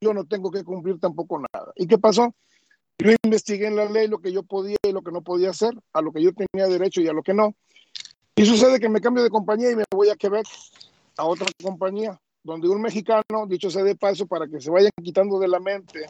yo 0.02 0.14
no 0.14 0.26
tengo 0.26 0.52
que 0.52 0.64
cumplir 0.64 1.00
tampoco 1.00 1.40
nada. 1.40 1.72
¿Y 1.76 1.88
qué 1.88 1.98
pasó? 1.98 2.34
Yo 2.98 3.12
investigué 3.24 3.68
en 3.68 3.78
la 3.78 3.86
ley 3.86 4.08
lo 4.08 4.20
que 4.20 4.32
yo 4.32 4.44
podía 4.44 4.78
y 4.84 4.92
lo 4.92 5.02
que 5.02 5.12
no 5.12 5.22
podía 5.22 5.52
hacer, 5.52 5.74
a 5.94 6.02
lo 6.02 6.12
que 6.12 6.22
yo 6.22 6.32
tenía 6.34 6.68
derecho 6.68 7.02
y 7.02 7.08
a 7.08 7.14
lo 7.14 7.24
que 7.24 7.34
no. 7.34 7.56
Y 8.36 8.46
sucede 8.46 8.80
que 8.80 8.90
me 8.90 9.02
cambio 9.02 9.24
de 9.24 9.30
compañía 9.30 9.72
y 9.72 9.76
me 9.76 9.84
voy 9.92 10.10
a 10.10 10.16
Quebec, 10.16 10.48
a 11.18 11.26
otra 11.26 11.48
compañía 11.64 12.20
donde 12.44 12.70
un 12.70 12.82
mexicano, 12.82 13.48
dicho 13.48 13.70
sea 13.70 13.84
de 13.84 13.96
paso, 13.96 14.26
para 14.28 14.48
que 14.48 14.60
se 14.62 14.72
vayan 14.72 14.92
quitando 15.04 15.40
de 15.40 15.48
la 15.48 15.60
mente 15.60 16.06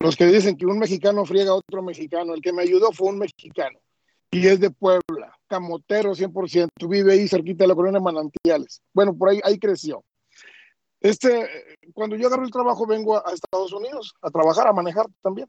los 0.00 0.16
que 0.16 0.26
dicen 0.26 0.56
que 0.56 0.66
un 0.66 0.78
mexicano 0.78 1.24
friega 1.24 1.50
a 1.52 1.54
otro 1.54 1.82
mexicano, 1.82 2.34
el 2.34 2.42
que 2.42 2.52
me 2.52 2.62
ayudó 2.62 2.92
fue 2.92 3.08
un 3.08 3.18
mexicano 3.18 3.78
y 4.32 4.46
es 4.46 4.58
de 4.60 4.70
Puebla, 4.70 5.38
camotero 5.46 6.14
100%, 6.14 6.68
vive 6.88 7.12
ahí 7.12 7.28
cerquita 7.28 7.64
de 7.64 7.68
la 7.68 7.74
colonia 7.74 8.00
Manantiales. 8.00 8.80
Bueno, 8.94 9.14
por 9.14 9.28
ahí, 9.28 9.40
ahí 9.44 9.58
creció. 9.58 10.02
Este, 11.00 11.46
cuando 11.92 12.16
yo 12.16 12.28
agarro 12.28 12.44
el 12.44 12.50
trabajo 12.50 12.86
vengo 12.86 13.16
a, 13.16 13.32
Estados 13.32 13.72
Unidos 13.72 14.14
a 14.22 14.30
trabajar, 14.30 14.66
a 14.68 14.72
manejar 14.72 15.06
también. 15.20 15.48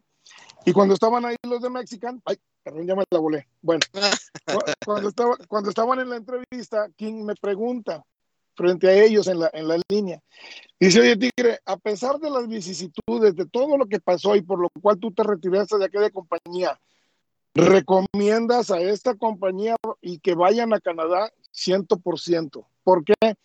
Y 0.66 0.74
cuando 0.74 0.96
estaban 0.96 1.24
ahí 1.26 1.36
los 1.44 1.62
de 1.62 1.70
Mexican, 1.70 2.22
ay, 2.26 2.38
perdón, 2.62 2.86
ya 2.86 2.96
me 2.96 3.04
la 3.10 3.20
volé. 3.20 3.48
Bueno, 3.62 3.82
cuando, 4.86 5.10
estaba, 5.10 5.38
cuando 5.48 5.70
estaban 5.70 6.00
en 6.00 6.10
la 6.10 6.18
entrevista, 6.18 6.90
King 6.98 7.24
me 7.24 7.36
pregunta, 7.36 8.04
frente 8.56 8.88
a 8.88 9.04
ellos 9.04 9.28
en 9.28 9.40
la, 9.40 9.50
en 9.54 9.68
la 9.68 9.80
línea. 9.90 10.22
Dice, 10.80 11.00
oye, 11.00 11.16
Tigre, 11.16 11.60
a 11.66 11.78
pesar 11.78 12.20
de 12.20 12.30
las 12.30 12.48
vicisitudes, 12.48 13.36
de 13.36 13.46
todo 13.46 13.78
lo 13.78 13.86
que 13.86 14.00
pasó 14.00 14.36
y 14.36 14.42
por 14.42 14.60
lo 14.60 14.70
cual 14.82 15.00
tú 15.00 15.12
te 15.12 15.24
retiraste 15.24 15.78
de 15.78 15.86
aquella 15.86 16.10
compañía, 16.10 16.80
¿recomiendas 17.54 18.72
a 18.72 18.82
esta 18.82 19.16
compañía 19.16 19.76
y 20.02 20.20
que 20.20 20.36
vayan 20.36 20.74
a 20.74 20.80
Canadá 20.80 21.32
100%? 21.54 22.66
¿Por 22.84 23.04
qué? 23.06 23.36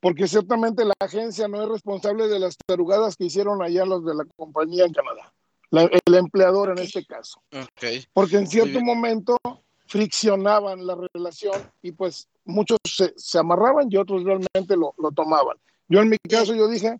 Porque 0.00 0.26
ciertamente 0.26 0.84
la 0.84 0.94
agencia 0.98 1.48
no 1.48 1.62
es 1.62 1.68
responsable 1.68 2.28
de 2.28 2.40
las 2.40 2.56
tarugadas 2.66 3.16
que 3.16 3.24
hicieron 3.24 3.62
allá 3.62 3.84
los 3.84 4.04
de 4.04 4.14
la 4.14 4.24
compañía 4.36 4.84
en 4.84 4.92
Canadá. 4.92 5.32
el 5.70 6.14
empleador 6.14 6.70
en 6.70 6.78
este 6.78 7.04
caso. 7.06 7.40
Okay. 7.76 8.04
Porque 8.12 8.36
en 8.36 8.46
cierto 8.46 8.80
momento 8.80 9.38
friccionaban 9.86 10.86
la 10.86 10.96
relación 11.14 11.54
y 11.82 11.92
pues 11.92 12.28
muchos 12.44 12.78
se, 12.84 13.12
se 13.16 13.38
amarraban 13.38 13.88
y 13.90 13.96
otros 13.96 14.24
realmente 14.24 14.76
lo, 14.76 14.94
lo, 14.98 15.10
tomaban. 15.12 15.56
Yo 15.88 16.00
en 16.00 16.08
mi 16.08 16.16
caso 16.18 16.54
yo 16.54 16.68
dije, 16.68 16.98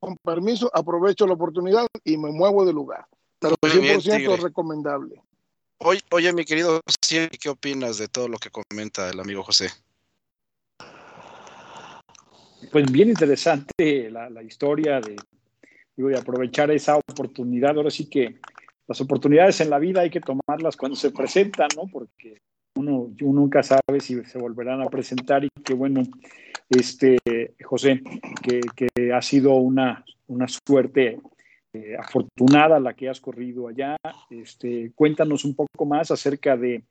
con 0.00 0.16
permiso, 0.16 0.70
aprovecho 0.72 1.26
la 1.26 1.34
oportunidad 1.34 1.86
y 2.04 2.16
me 2.16 2.30
muevo 2.30 2.64
de 2.64 2.72
lugar. 2.72 3.06
Pero 3.38 3.56
100% 3.62 4.40
recomendable. 4.40 5.22
Oye, 5.78 6.00
oye, 6.10 6.32
mi 6.32 6.44
querido 6.44 6.80
¿qué 7.40 7.48
opinas 7.48 7.98
de 7.98 8.08
todo 8.08 8.28
lo 8.28 8.38
que 8.38 8.50
comenta 8.50 9.10
el 9.10 9.18
amigo 9.18 9.42
José? 9.42 9.68
Pues 12.70 12.90
bien 12.90 13.08
interesante 13.08 14.08
la, 14.10 14.30
la 14.30 14.42
historia 14.42 15.00
de, 15.00 15.16
de 15.96 16.18
aprovechar 16.18 16.70
esa 16.70 16.96
oportunidad. 16.96 17.76
Ahora 17.76 17.90
sí 17.90 18.08
que 18.08 18.38
las 18.86 19.00
oportunidades 19.00 19.60
en 19.60 19.70
la 19.70 19.78
vida 19.78 20.02
hay 20.02 20.10
que 20.10 20.20
tomarlas 20.20 20.76
cuando 20.76 20.96
se 20.96 21.10
presentan, 21.10 21.68
¿no? 21.76 21.84
Porque 21.90 22.40
uno, 22.74 23.10
uno 23.20 23.40
nunca 23.40 23.62
sabe 23.62 24.00
si 24.00 24.22
se 24.24 24.38
volverán 24.38 24.82
a 24.82 24.88
presentar 24.88 25.44
y 25.44 25.48
que 25.62 25.74
bueno, 25.74 26.02
este, 26.68 27.18
José, 27.62 28.02
que, 28.42 28.60
que 28.74 29.12
ha 29.12 29.22
sido 29.22 29.54
una, 29.54 30.04
una 30.26 30.46
suerte 30.48 31.18
eh, 31.74 31.96
afortunada 31.98 32.78
la 32.80 32.94
que 32.94 33.08
has 33.08 33.20
corrido 33.20 33.68
allá. 33.68 33.96
Este, 34.30 34.92
cuéntanos 34.94 35.44
un 35.44 35.54
poco 35.54 35.86
más 35.86 36.10
acerca 36.10 36.56
de 36.56 36.84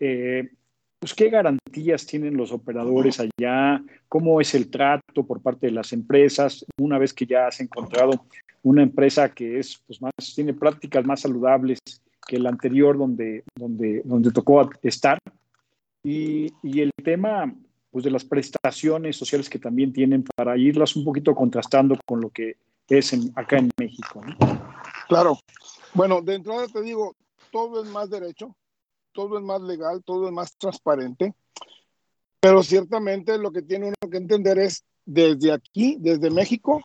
eh, 0.00 0.50
pues, 0.98 1.14
qué 1.14 1.28
garantías 1.28 2.06
tienen 2.06 2.36
los 2.36 2.50
operadores 2.50 3.20
allá, 3.20 3.82
cómo 4.08 4.40
es 4.40 4.54
el 4.54 4.70
trato 4.70 5.26
por 5.26 5.42
parte 5.42 5.66
de 5.66 5.72
las 5.72 5.92
empresas, 5.92 6.64
una 6.78 6.98
vez 6.98 7.12
que 7.12 7.26
ya 7.26 7.46
has 7.46 7.60
encontrado 7.60 8.24
una 8.62 8.82
empresa 8.82 9.28
que 9.28 9.58
es, 9.58 9.82
pues, 9.86 10.00
más, 10.00 10.12
tiene 10.34 10.54
prácticas 10.54 11.04
más 11.04 11.20
saludables 11.20 11.78
que 12.26 12.38
la 12.38 12.50
anterior 12.50 12.96
donde, 12.98 13.44
donde, 13.54 14.02
donde 14.04 14.30
tocó 14.32 14.68
estar. 14.82 15.18
Y, 16.02 16.52
y, 16.62 16.80
el 16.80 16.90
tema 17.02 17.54
pues, 17.90 18.04
de 18.04 18.10
las 18.10 18.24
prestaciones 18.24 19.16
sociales 19.16 19.48
que 19.48 19.58
también 19.58 19.92
tienen 19.92 20.24
para 20.36 20.56
irlas 20.58 20.96
un 20.96 21.04
poquito 21.04 21.34
contrastando 21.34 21.96
con 22.04 22.20
lo 22.20 22.30
que 22.30 22.56
es 22.88 23.12
en, 23.12 23.32
acá 23.34 23.58
en 23.58 23.70
México. 23.78 24.20
Claro. 25.08 25.38
Bueno, 25.94 26.20
de 26.20 26.34
entrada 26.34 26.66
te 26.66 26.82
digo, 26.82 27.14
todo 27.50 27.82
es 27.82 27.90
más 27.90 28.10
derecho, 28.10 28.54
todo 29.12 29.38
es 29.38 29.44
más 29.44 29.62
legal, 29.62 30.02
todo 30.04 30.26
es 30.26 30.32
más 30.32 30.56
transparente, 30.56 31.34
pero 32.40 32.62
ciertamente 32.62 33.38
lo 33.38 33.52
que 33.52 33.62
tiene 33.62 33.86
uno 33.86 34.10
que 34.10 34.16
entender 34.16 34.58
es 34.58 34.84
desde 35.06 35.52
aquí, 35.52 35.96
desde 36.00 36.30
México, 36.30 36.82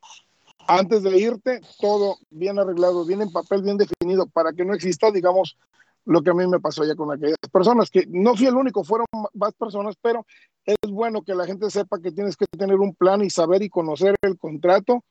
antes 0.70 1.02
de 1.02 1.18
irte, 1.18 1.62
todo 1.80 2.18
bien 2.30 2.60
arreglado, 2.60 3.04
bien 3.04 3.24
en 3.24 3.32
papel, 3.32 3.64
bien 3.64 3.78
definido, 3.78 4.28
para 4.28 4.54
que 4.54 4.64
no 4.64 4.76
exista, 4.76 5.10
digamos, 5.12 5.58
lo 6.06 6.22
que 6.22 6.30
a 6.30 6.34
mí 6.34 6.46
me 6.48 6.60
pasó 6.60 6.86
ya 6.86 6.96
con 6.96 7.12
aquellas 7.12 7.38
personas, 7.52 7.90
que 7.90 8.06
no 8.08 8.36
fui 8.36 8.46
el 8.46 8.56
único, 8.56 8.84
fueron 8.84 9.08
más 9.34 9.54
personas, 9.54 9.96
pero 10.00 10.26
es 10.66 10.92
bueno 10.92 11.24
que 11.24 11.34
la 11.34 11.48
gente 11.48 11.72
sepa 11.72 12.00
que 12.00 12.12
tienes 12.12 12.38
que 12.38 12.46
tener 12.46 12.76
un 12.76 12.94
plan 12.94 13.24
y 13.24 13.32
saber 13.32 13.64
y 13.64 13.70
conocer 13.70 14.16
el 14.22 14.38
contrato 14.38 15.04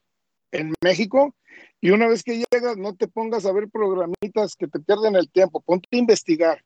en 0.53 0.73
México. 0.81 1.35
Y 1.81 1.91
una 1.91 2.07
vez 2.07 2.23
que 2.23 2.45
llegas, 2.51 2.77
no 2.77 2.95
te 2.95 3.09
pongas 3.09 3.45
a 3.45 3.53
ver 3.53 3.69
programitas 3.69 4.55
que 4.57 4.69
te 4.69 4.79
pierden 4.79 5.17
el 5.17 5.29
tiempo, 5.29 5.61
ponte 5.61 5.89
a 5.91 5.97
investigar, 5.97 6.63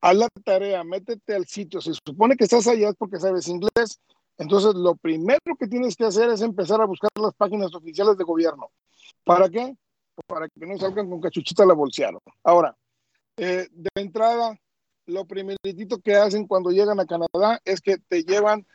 haz 0.00 0.16
la 0.16 0.28
tarea, 0.42 0.84
métete 0.84 1.34
al 1.34 1.46
sitio. 1.46 1.82
Se 1.82 1.92
supone 2.06 2.36
que 2.36 2.44
estás 2.44 2.66
allá 2.66 2.94
porque 2.94 3.18
sabes 3.18 3.46
inglés, 3.48 4.00
entonces, 4.38 4.74
lo 4.74 4.96
primero 4.96 5.40
que 5.58 5.66
tienes 5.68 5.96
que 5.96 6.04
hacer 6.04 6.30
es 6.30 6.40
empezar 6.40 6.80
a 6.80 6.86
buscar 6.86 7.10
las 7.20 7.34
páginas 7.34 7.74
oficiales 7.74 8.16
de 8.16 8.24
gobierno. 8.24 8.70
¿Para 9.24 9.48
qué? 9.48 9.76
Para 10.26 10.48
que 10.48 10.66
no 10.66 10.78
salgan 10.78 11.08
con 11.08 11.20
cachuchita 11.20 11.64
la 11.64 11.74
bolsearon. 11.74 12.20
Ahora, 12.42 12.76
eh, 13.36 13.68
de 13.70 13.90
entrada, 13.94 14.58
lo 15.06 15.24
primeritito 15.26 16.00
que 16.00 16.16
hacen 16.16 16.46
cuando 16.46 16.70
llegan 16.70 17.00
a 17.00 17.06
Canadá 17.06 17.60
es 17.64 17.80
que 17.80 17.98
te 17.98 18.24
llevan 18.24 18.66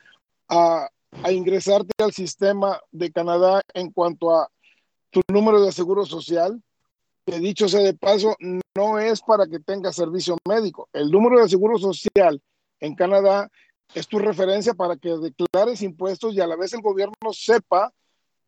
a, 0.47 0.89
a 1.23 1.31
ingresarte 1.31 1.91
al 1.99 2.13
sistema 2.13 2.79
de 2.91 3.11
Canadá 3.11 3.61
en 3.73 3.91
cuanto 3.91 4.35
a 4.35 4.49
tu 5.09 5.21
número 5.31 5.61
de 5.61 5.71
seguro 5.71 6.05
social, 6.05 6.61
que 7.25 7.39
dicho 7.39 7.67
sea 7.67 7.81
de 7.81 7.93
paso, 7.93 8.35
no 8.39 8.99
es 8.99 9.21
para 9.21 9.47
que 9.47 9.59
tengas 9.59 9.95
servicio 9.95 10.37
médico. 10.47 10.89
El 10.93 11.11
número 11.11 11.41
de 11.41 11.49
seguro 11.49 11.77
social 11.77 12.41
en 12.79 12.95
Canadá 12.95 13.49
es 13.94 14.08
tu 14.08 14.20
referencia 14.20 14.74
para 14.74 14.98
que 14.98 15.10
declares 15.10 15.82
impuestos 15.82 16.34
y 16.34 16.41
a 16.41 16.48
la 16.48 16.56
vez 16.56 16.74
el 16.74 16.82
gobierno 16.82 17.15
sepa 17.32 17.94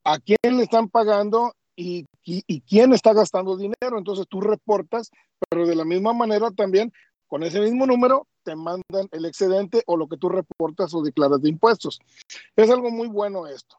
a 0.04 0.20
quién 0.20 0.58
le 0.58 0.64
están 0.64 0.90
pagando 0.90 1.54
y, 1.76 2.06
y, 2.26 2.62
quién 2.62 2.94
está 2.94 3.14
gastando 3.14 3.56
dinero. 3.56 3.98
Entonces 3.98 4.28
tú 4.28 4.42
reportas, 4.42 5.10
pero 5.50 5.66
de 5.66 5.76
la 5.76 5.86
misma 5.86 6.14
manera 6.14 6.52
también 6.52 6.92
con 7.28 7.44
ese 7.44 7.62
mismo 7.62 7.86
número 7.86 8.28
te 8.44 8.56
mandan 8.56 9.08
el 9.12 9.26
excedente 9.26 9.84
o 9.86 9.96
lo 9.96 10.08
que 10.08 10.18
tú 10.18 10.30
reportas 10.30 10.94
o 10.94 11.02
declaras 11.02 11.42
de 11.42 11.50
impuestos. 11.50 12.00
Es 12.56 12.70
algo 12.70 12.90
muy 12.90 13.08
bueno 13.08 13.48
esto, 13.48 13.78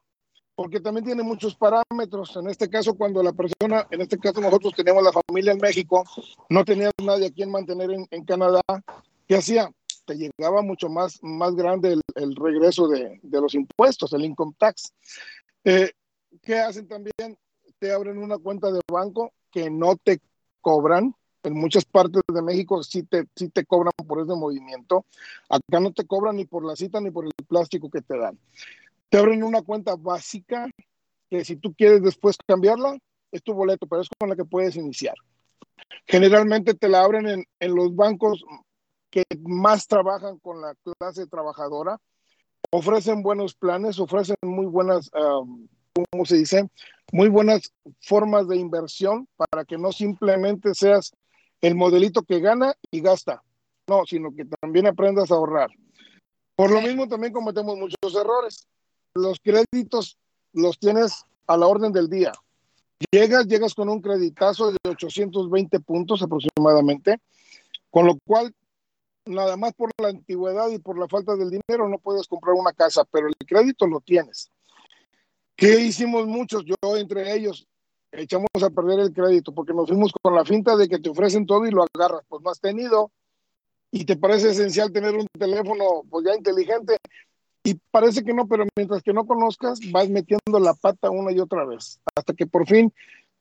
porque 0.55 0.81
también 0.81 1.05
tiene 1.05 1.23
muchos 1.23 1.57
parámetros. 1.57 2.35
En 2.37 2.49
este 2.49 2.71
caso, 2.71 2.95
cuando 2.95 3.23
la 3.23 3.33
persona, 3.33 3.87
en 3.91 4.01
este 4.01 4.19
caso 4.19 4.41
nosotros 4.41 4.73
teníamos 4.75 5.03
la 5.03 5.13
familia 5.13 5.53
en 5.53 5.59
México, 5.59 6.05
no 6.49 6.65
tenía 6.65 6.91
nadie 7.03 7.27
a 7.27 7.33
quien 7.33 7.51
mantener 7.51 7.91
en, 7.91 8.07
en 8.11 8.25
Canadá, 8.25 8.63
¿qué 9.27 9.37
hacía? 9.37 9.71
Llegaba 10.17 10.63
mucho 10.63 10.89
más, 10.89 11.19
más 11.23 11.55
grande 11.55 11.99
el, 12.15 12.37
regreso 12.37 12.89
de, 12.89 13.21
los 13.23 13.55
impuestos, 13.55 14.13
el 14.13 14.25
income 14.25 14.55
tax. 14.59 14.93
Eh, 15.65 15.93
¿Qué 16.43 16.59
hacen 16.59 16.89
también? 16.89 17.37
Te 17.79 17.93
abren 17.93 18.19
una 18.19 18.39
cuenta 18.39 18.71
de 18.71 18.81
banco 18.91 19.33
que 19.51 19.71
no 19.71 19.97
te 19.97 20.21
cobran. 20.61 21.15
En 21.43 21.55
muchas 21.55 21.87
partes 21.87 22.21
de 22.29 22.43
México 22.43 22.83
sí 22.83 23.03
te, 23.03 23.27
sí 23.35 23.49
te 23.49 23.65
cobran 23.65 23.93
por 24.07 24.21
ese 24.21 24.35
movimiento. 24.35 25.07
Acá 25.49 25.81
no 25.81 25.93
te 25.93 26.07
cobran 26.07 26.37
ni 26.37 26.45
por 26.45 26.65
la 26.65 26.77
cita 26.77 27.01
ni 27.01 27.11
por 27.11 27.25
el 27.25 27.33
plástico 27.49 27.91
que 27.91 28.03
te 28.03 28.19
dan. 28.19 28.39
Te 29.09 29.19
abren 29.19 29.43
una 29.43 29.63
cuenta 29.63 29.97
básica 29.97 30.69
que 31.31 31.45
si 31.45 31.57
tú 31.57 31.73
quieres 31.75 32.03
después 32.03 32.37
cambiarla, 32.47 32.99
es 33.33 33.43
tu 33.43 33.55
boleto, 33.55 33.87
pero 33.87 34.03
es 34.03 34.09
con 34.19 34.29
la 34.29 34.37
que 34.37 34.45
puedes 34.45 34.77
iniciar. 34.77 35.15
Generalmente 36.07 36.75
te 36.75 36.89
la 36.89 37.03
abren 37.03 37.27
en, 37.27 37.45
en 37.59 37.75
los 37.75 37.95
bancos 37.95 38.45
que 39.11 39.25
más 39.41 39.87
trabajan 39.87 40.39
con 40.39 40.61
la 40.61 40.75
clase 40.99 41.27
trabajadora, 41.27 41.99
ofrecen 42.71 43.23
buenos 43.23 43.55
planes, 43.55 43.99
ofrecen 43.99 44.37
muy 44.43 44.67
buenas, 44.67 45.11
um, 45.15 45.67
¿cómo 46.11 46.25
se 46.25 46.37
dice? 46.37 46.69
Muy 47.13 47.29
buenas 47.29 47.73
formas 48.01 48.47
de 48.49 48.57
inversión 48.57 49.29
para 49.37 49.65
que 49.65 49.77
no 49.77 49.93
simplemente 49.93 50.75
seas 50.75 51.13
el 51.61 51.75
modelito 51.75 52.23
que 52.23 52.41
gana 52.41 52.75
y 52.91 53.01
gasta, 53.01 53.43
no, 53.89 54.07
sino 54.07 54.35
que 54.35 54.45
también 54.61 54.87
aprendas 54.87 55.31
a 55.31 55.35
ahorrar. 55.35 55.71
Por 56.57 56.71
lo 56.71 56.81
mismo 56.81 57.09
también 57.09 57.33
cometemos 57.33 57.77
muchos 57.77 58.15
errores. 58.15 58.67
Los 59.15 59.41
créditos 59.41 60.19
los 60.53 60.79
tienes 60.79 61.25
a 61.47 61.57
la 61.57 61.67
orden 61.67 61.93
del 61.93 62.09
día. 62.09 62.33
Llegas, 63.11 63.47
llegas 63.47 63.75
con 63.75 63.89
un 63.89 64.01
creditazo 64.01 64.71
de 64.71 64.79
820 64.85 65.81
puntos 65.81 66.23
aproximadamente, 66.23 67.19
con 67.91 68.07
lo 68.07 68.19
cual 68.27 68.55
nada 69.27 69.57
más 69.57 69.73
por 69.75 69.91
la 70.01 70.09
antigüedad 70.09 70.69
y 70.71 70.79
por 70.79 70.99
la 70.99 71.09
falta 71.09 71.37
del 71.37 71.51
dinero 71.51 71.89
no 71.89 71.99
puedes 71.99 72.27
comprar 72.27 72.55
una 72.55 72.73
casa, 72.73 73.05
pero 73.11 73.29
el 73.29 73.35
crédito 73.47 73.87
lo 73.87 74.01
tienes. 74.01 74.51
¿Qué 75.57 75.81
hicimos 75.81 76.27
muchos? 76.27 76.65
Yo 76.65 76.97
entre 76.97 77.35
ellos 77.35 77.67
echamos 78.13 78.49
a 78.63 78.71
perder 78.71 79.01
el 79.01 79.13
crédito 79.13 79.53
porque 79.55 79.75
nos 79.75 79.89
fuimos 79.89 80.13
con 80.23 80.35
la 80.35 80.45
finta 80.45 80.77
de 80.77 80.89
que 80.89 80.99
te 80.99 81.11
ofrecen 81.11 81.47
todo 81.47 81.67
y 81.67 81.71
lo 81.71 81.85
agarras. 81.95 82.23
Pues 82.29 82.43
no 82.43 82.51
has 82.51 82.61
tenido 82.61 83.11
y 83.91 84.05
te 84.05 84.17
parece 84.17 84.51
esencial 84.51 84.93
tener 84.93 85.15
un 85.15 85.27
teléfono 85.39 86.03
pues 86.09 86.25
ya 86.27 86.35
inteligente 86.35 86.97
y 87.63 87.75
parece 87.91 88.25
que 88.25 88.33
no, 88.33 88.49
pero 88.49 88.65
mientras 88.75 89.03
que 89.03 89.13
no 89.13 89.27
conozcas 89.27 89.81
vas 89.91 90.09
metiendo 90.09 90.59
la 90.59 90.75
pata 90.75 91.11
una 91.11 91.31
y 91.33 91.41
otra 91.41 91.65
vez 91.65 92.01
hasta 92.15 92.33
que 92.33 92.47
por 92.47 92.67
fin 92.67 92.93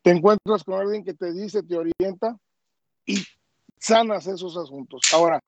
te 0.02 0.12
encuentras 0.12 0.64
con 0.64 0.80
alguien 0.80 1.04
que 1.04 1.14
te 1.14 1.32
dice, 1.32 1.64
te 1.64 1.78
orienta 1.78 2.38
y 3.06 3.24
sanas 3.78 4.28
esos 4.28 4.58
asuntos. 4.58 5.02
Ahora, 5.14 5.40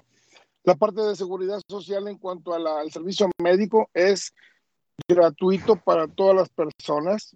la 0.63 0.75
parte 0.75 1.01
de 1.01 1.15
seguridad 1.15 1.62
social 1.68 2.08
en 2.08 2.18
cuanto 2.18 2.53
al 2.53 2.91
servicio 2.91 3.30
médico 3.41 3.89
es 3.94 4.34
gratuito 5.08 5.75
para 5.75 6.08
todas 6.08 6.36
las 6.36 6.50
personas. 6.50 7.36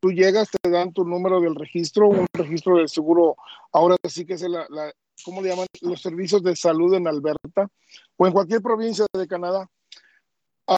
Tú 0.00 0.10
llegas, 0.10 0.48
te 0.50 0.70
dan 0.70 0.92
tu 0.92 1.04
número 1.04 1.40
del 1.40 1.54
registro, 1.54 2.08
un 2.08 2.26
registro 2.32 2.76
de 2.76 2.88
seguro, 2.88 3.36
ahora 3.72 3.96
sí 4.08 4.26
que 4.26 4.34
es 4.34 4.42
la, 4.42 4.66
la 4.68 4.92
¿cómo 5.24 5.40
le 5.40 5.48
llaman? 5.48 5.66
Los 5.80 6.02
servicios 6.02 6.42
de 6.42 6.54
salud 6.54 6.94
en 6.94 7.08
Alberta 7.08 7.68
o 8.16 8.26
en 8.26 8.32
cualquier 8.32 8.60
provincia 8.60 9.06
de 9.12 9.26
Canadá. 9.26 9.68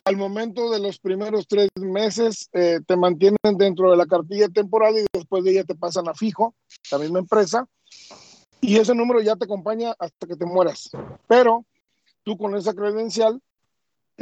Al 0.05 0.17
momento 0.17 0.71
de 0.71 0.81
los 0.81 0.99
primeros 0.99 1.49
tres 1.49 1.69
meses 1.77 2.49
eh, 2.53 2.81
te 2.87 2.97
mantienen 2.97 3.39
dentro 3.57 3.91
de 3.91 3.97
la 3.97 4.07
cartilla 4.07 4.49
temporal 4.49 4.99
y 4.99 5.07
después 5.13 5.43
de 5.45 5.53
ella 5.53 5.65
te 5.65 5.75
pasan 5.75 6.09
a 6.09 6.15
fijo, 6.15 6.55
la 6.93 6.99
misma 6.99 7.21
empresa, 7.21 7.67
y 8.61 8.77
ese 8.77 8.95
número 8.95 9.21
ya 9.21 9.35
te 9.37 9.47
acompaña 9.47 9.95
hasta 9.99 10.27
que 10.27 10.37
te 10.37 10.45
mueras. 10.45 10.91
Pero 11.27 11.65
tú 12.25 12.37
con 12.37 12.57
esa 12.57 12.75
credencial 12.75 13.41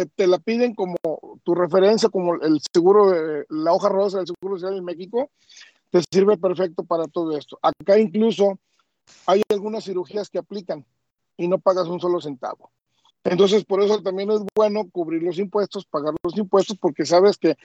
te, 0.05 0.27
la 0.27 0.39
piden 0.39 0.75
como 0.75 0.97
tu 1.43 1.55
referencia, 1.55 2.09
como 2.09 2.35
el 2.35 2.61
seguro, 2.73 3.11
de, 3.11 3.47
la 3.49 3.73
hoja 3.73 3.89
rosa 3.89 4.19
del 4.19 4.27
Seguro 4.27 4.59
Social 4.59 4.77
en 4.77 4.85
México, 4.85 5.31
te 5.91 6.03
sirve 6.11 6.37
perfecto 6.37 6.85
para 6.85 7.05
todo 7.07 7.37
esto. 7.37 7.59
Acá 7.63 7.99
incluso 7.99 8.59
hay 9.27 9.43
algunas 9.49 9.85
cirugías 9.85 10.29
que 10.29 10.39
aplican 10.39 10.85
y 11.37 11.49
no 11.49 11.59
pagas 11.59 11.89
un 11.89 12.01
solo 12.01 12.21
centavo. 12.21 12.71
Entonces, 13.25 13.65
por 13.65 13.83
eso 13.83 14.03
también 14.03 14.31
es 14.31 14.41
bueno 14.55 14.89
cubrir 14.91 15.23
los 15.23 15.39
impuestos, 15.39 15.87
pagar 15.87 16.15
los 16.23 16.37
impuestos, 16.37 16.77
porque 16.79 17.05
sabes 17.05 17.37
que 17.39 17.57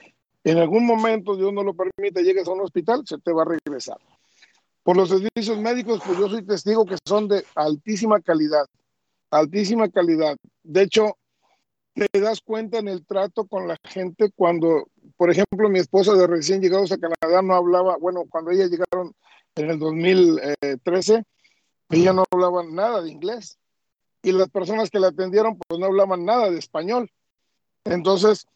en 0.44 0.58
algún 0.58 0.86
momento, 0.86 1.36
Dios 1.36 1.52
no 1.52 1.62
lo 1.62 1.74
permite, 1.74 2.24
llegues 2.24 2.48
a 2.48 2.52
un 2.52 2.62
hospital, 2.62 3.04
se 3.06 3.18
te 3.18 3.32
va 3.32 3.42
a 3.42 3.46
regresar. 3.46 3.98
Por 4.82 4.96
los 4.96 5.08
servicios 5.08 5.58
médicos, 5.58 6.00
pues 6.04 6.18
yo 6.18 6.28
soy 6.28 6.44
testigo 6.44 6.84
que 6.84 6.96
son 7.06 7.28
de 7.28 7.44
altísima 7.54 8.20
calidad, 8.20 8.66
altísima 9.32 9.88
calidad. 9.88 10.36
De 10.62 10.82
hecho, 10.82 11.16
te 11.94 12.20
das 12.20 12.40
cuenta 12.40 12.78
en 12.78 12.88
el 12.88 13.04
trato 13.04 13.46
con 13.46 13.66
la 13.66 13.76
gente 13.84 14.30
cuando, 14.34 14.88
por 15.16 15.30
ejemplo, 15.30 15.68
mi 15.68 15.78
esposa 15.78 16.14
de 16.14 16.26
recién 16.26 16.60
llegados 16.60 16.92
a 16.92 16.98
Canadá 16.98 17.42
no 17.42 17.54
hablaba, 17.54 17.96
bueno, 17.96 18.24
cuando 18.28 18.50
ellas 18.50 18.70
llegaron 18.70 19.14
en 19.56 19.70
el 19.70 19.78
2013, 19.78 21.24
ella 21.90 22.12
no 22.12 22.24
hablaba 22.30 22.62
nada 22.62 23.02
de 23.02 23.10
inglés. 23.10 23.58
Y 24.22 24.32
las 24.32 24.48
personas 24.50 24.88
que 24.90 25.00
la 25.00 25.08
atendieron, 25.08 25.58
pues 25.58 25.80
no 25.80 25.86
hablaban 25.86 26.24
nada 26.24 26.50
de 26.50 26.58
español. 26.58 27.10
Entonces, 27.84 28.46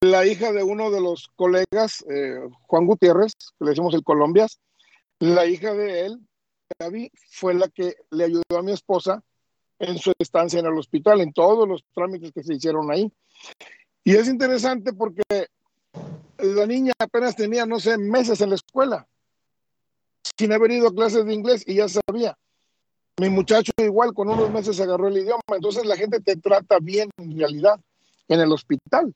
la 0.00 0.26
hija 0.26 0.52
de 0.52 0.62
uno 0.62 0.90
de 0.90 1.00
los 1.00 1.28
colegas, 1.36 2.04
eh, 2.10 2.40
Juan 2.62 2.86
Gutiérrez, 2.86 3.32
que 3.58 3.64
le 3.64 3.70
decimos 3.70 3.94
el 3.94 4.04
Colombias, 4.04 4.60
la 5.18 5.46
hija 5.46 5.72
de 5.72 6.06
él, 6.06 6.20
Gaby, 6.78 7.10
fue 7.30 7.54
la 7.54 7.68
que 7.68 7.94
le 8.10 8.24
ayudó 8.24 8.58
a 8.58 8.62
mi 8.62 8.72
esposa 8.72 9.22
en 9.78 9.98
su 9.98 10.12
estancia 10.18 10.60
en 10.60 10.66
el 10.66 10.78
hospital, 10.78 11.20
en 11.20 11.32
todos 11.32 11.68
los 11.68 11.84
trámites 11.94 12.32
que 12.32 12.42
se 12.42 12.54
hicieron 12.54 12.90
ahí. 12.90 13.12
Y 14.04 14.14
es 14.14 14.28
interesante 14.28 14.92
porque 14.92 15.22
la 16.38 16.66
niña 16.66 16.92
apenas 16.98 17.36
tenía, 17.36 17.66
no 17.66 17.80
sé, 17.80 17.98
meses 17.98 18.40
en 18.40 18.50
la 18.50 18.56
escuela 18.56 19.06
sin 20.38 20.52
haber 20.52 20.70
ido 20.72 20.88
a 20.88 20.94
clases 20.94 21.24
de 21.24 21.34
inglés 21.34 21.64
y 21.66 21.76
ya 21.76 21.86
sabía. 21.88 22.36
Mi 23.18 23.30
muchacho 23.30 23.72
igual 23.78 24.12
con 24.12 24.28
unos 24.28 24.50
meses 24.50 24.78
agarró 24.80 25.08
el 25.08 25.18
idioma, 25.18 25.40
entonces 25.54 25.86
la 25.86 25.96
gente 25.96 26.20
te 26.20 26.36
trata 26.36 26.78
bien 26.78 27.08
en 27.16 27.38
realidad 27.38 27.80
en 28.28 28.40
el 28.40 28.52
hospital. 28.52 29.14